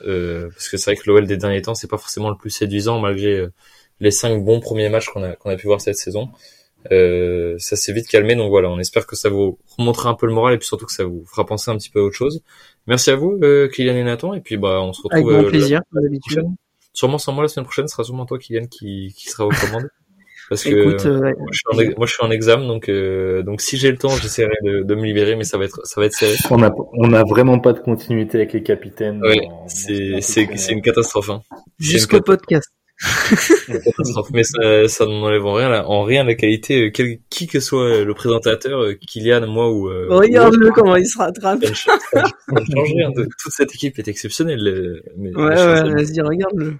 euh, 0.06 0.50
parce 0.50 0.70
que 0.70 0.78
c'est 0.78 0.92
vrai 0.92 1.02
que 1.02 1.10
l'OL 1.10 1.26
des 1.26 1.38
derniers 1.38 1.62
temps 1.62 1.76
c'est 1.76 1.90
pas 1.90 1.98
forcément 1.98 2.30
le 2.30 2.38
plus 2.38 2.50
séduisant 2.50 3.00
malgré 3.00 3.38
euh, 3.38 3.54
les 4.00 4.12
cinq 4.12 4.44
bons 4.44 4.60
premiers 4.60 4.90
matchs 4.90 5.10
qu'on 5.10 5.24
a 5.24 5.36
qu'on 5.36 5.50
a 5.50 5.56
pu 5.56 5.68
voir 5.68 5.82
cette 5.82 5.98
saison. 5.98 6.30
Euh, 6.92 7.56
ça 7.60 7.78
s'est 7.78 7.94
vite 7.94 8.10
calmé 8.10 8.36
donc 8.36 8.50
voilà 8.50 8.70
on 8.70 8.78
espère 8.78 9.08
que 9.08 9.16
ça 9.16 9.30
vous 9.30 9.58
remontera 9.78 10.10
un 10.10 10.16
peu 10.16 10.26
le 10.26 10.34
moral 10.34 10.54
et 10.54 10.58
puis 10.58 10.68
surtout 10.68 10.86
que 10.86 10.92
ça 10.92 11.06
vous 11.06 11.24
fera 11.26 11.46
penser 11.46 11.72
un 11.72 11.78
petit 11.78 11.90
peu 11.90 12.02
à 12.02 12.04
autre 12.04 12.16
chose. 12.16 12.44
Merci 12.88 13.10
à 13.12 13.16
vous 13.16 13.40
euh, 13.42 13.70
Kylian 13.70 13.96
et 13.96 14.04
Nathan 14.04 14.34
et 14.34 14.42
puis 14.42 14.58
bah 14.58 14.82
on 14.82 14.92
se 14.92 15.02
retrouve 15.02 15.30
avec 15.30 15.44
grand 15.44 15.50
plaisir 15.50 15.82
d'habitude. 15.94 16.44
Sûrement 16.92 17.18
sans 17.18 17.32
moi 17.32 17.44
la 17.44 17.48
semaine 17.48 17.66
prochaine 17.66 17.88
ce 17.88 17.94
sera 17.94 18.04
sûrement 18.04 18.26
toi 18.26 18.38
Kylian 18.38 18.68
qui 18.68 19.14
qui 19.16 19.30
sera 19.30 19.46
aux 19.46 19.52
commandes. 19.52 19.90
Parce 20.50 20.64
que 20.64 20.70
euh, 20.76 21.34
moi, 21.98 22.06
je 22.06 22.14
suis 22.14 22.24
en, 22.24 22.32
examen, 22.32 22.68
donc 22.68 22.90
euh, 22.90 23.44
donc 23.44 23.62
si 23.62 23.78
j'ai 23.78 23.92
le 23.92 23.98
temps, 23.98 24.10
j'essaierai 24.10 24.56
de, 24.64 24.84
de, 24.84 24.96
me 24.96 25.04
libérer, 25.04 25.36
mais 25.36 25.44
ça 25.44 25.58
va 25.58 25.66
être 25.66 25.86
ça 25.86 26.02
va 26.02 26.08
être 26.08 26.14
serré. 26.14 26.36
On 26.50 26.62
a 26.62 26.72
on 26.94 27.14
a 27.14 27.24
vraiment 27.24 27.60
pas 27.60 27.74
de 27.74 27.80
continuité 27.80 28.38
avec 28.38 28.54
les 28.54 28.64
capitaines. 28.64 29.22
Oui, 29.24 29.40
c'est 29.68 30.22
c'est 30.22 30.48
c'est 30.56 30.74
une 30.74 30.82
catastrophe. 30.82 31.30
Hein. 31.30 31.42
Jusqu'au 31.80 32.22
podcast. 32.22 32.70
mais 34.34 34.44
ça, 34.44 34.88
ça 34.88 35.06
n'enlève 35.06 35.46
en 35.46 35.54
rien, 35.54 35.84
en 35.84 36.04
rien 36.04 36.24
la 36.24 36.36
qualité, 36.36 36.86
euh, 36.86 37.18
qui 37.30 37.48
que 37.48 37.60
soit 37.60 38.04
le 38.04 38.14
présentateur, 38.14 38.86
Kylian, 39.08 39.48
moi 39.48 39.72
ou. 39.72 39.90
Regarde-le 40.10 40.72
comment 40.72 40.96
il 40.96 41.06
se 41.06 41.18
rattrape. 41.18 41.66
Ça 41.66 41.70
ne 41.70 42.66
change 42.66 42.94
rien. 42.94 43.12
Toute 43.14 43.52
cette 43.52 43.74
équipe 43.74 43.98
est 44.00 44.08
exceptionnelle. 44.08 45.02
Mais, 45.18 45.36
ouais, 45.36 45.44
ouais, 45.44 45.90
vas-y, 45.90 46.22
regarde-le. 46.22 46.76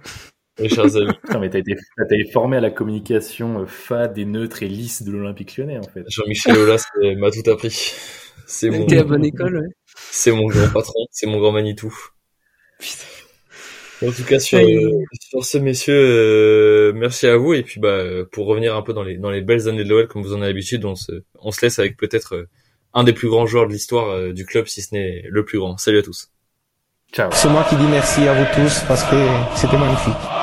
Mes 0.60 0.68
chers 0.68 0.96
amis. 0.96 1.12
mais 1.40 1.50
t'as 1.50 1.58
été, 1.58 1.74
t'as 1.96 2.04
été 2.04 2.30
formé 2.30 2.56
à 2.56 2.60
la 2.60 2.70
communication 2.70 3.62
euh, 3.62 3.66
fade 3.66 4.16
et 4.18 4.24
neutre 4.24 4.62
et 4.62 4.68
lisse 4.68 5.02
de 5.02 5.10
l'Olympique 5.10 5.56
lyonnais, 5.56 5.78
en 5.78 5.82
fait. 5.82 6.04
Jean-Michel 6.08 6.56
Aulas 6.56 6.84
m'a 7.16 7.30
tout 7.30 7.48
appris. 7.50 7.92
C'est 8.46 8.70
mon. 8.70 8.86
T'es 8.86 8.98
à 8.98 9.04
bonne 9.04 9.24
école, 9.24 9.56
ouais. 9.58 9.68
C'est 10.10 10.32
mon 10.32 10.46
grand 10.46 10.68
patron, 10.72 11.06
c'est 11.10 11.26
mon 11.26 11.38
grand 11.38 11.52
Manitou. 11.52 11.92
En 14.04 14.10
tout 14.10 14.24
cas, 14.24 14.38
sur, 14.38 14.58
euh, 14.58 14.90
sur 15.20 15.44
ce, 15.44 15.58
messieurs, 15.58 15.94
euh, 15.94 16.92
merci 16.94 17.26
à 17.26 17.36
vous. 17.36 17.54
Et 17.54 17.62
puis, 17.62 17.80
bah, 17.80 18.04
pour 18.30 18.46
revenir 18.46 18.76
un 18.76 18.82
peu 18.82 18.92
dans 18.92 19.02
les, 19.02 19.16
dans 19.16 19.30
les 19.30 19.40
belles 19.40 19.68
années 19.68 19.84
de 19.84 19.88
l'OL, 19.88 20.08
comme 20.08 20.22
vous 20.22 20.34
en 20.34 20.38
avez 20.38 20.48
l'habitude, 20.48 20.84
on 20.84 20.94
se, 20.94 21.12
on 21.40 21.52
se 21.52 21.64
laisse 21.64 21.78
avec 21.78 21.96
peut-être 21.96 22.46
un 22.92 23.04
des 23.04 23.12
plus 23.12 23.28
grands 23.28 23.46
joueurs 23.46 23.66
de 23.66 23.72
l'histoire 23.72 24.32
du 24.32 24.44
club, 24.44 24.66
si 24.66 24.82
ce 24.82 24.94
n'est 24.94 25.24
le 25.28 25.44
plus 25.44 25.58
grand. 25.58 25.78
Salut 25.78 25.98
à 25.98 26.02
tous. 26.02 26.30
Ciao. 27.12 27.30
C'est 27.32 27.48
moi 27.48 27.64
qui 27.68 27.76
dis 27.76 27.86
merci 27.86 28.26
à 28.28 28.34
vous 28.34 28.46
tous 28.54 28.80
parce 28.86 29.04
que 29.04 29.16
c'était 29.54 29.78
magnifique. 29.78 30.33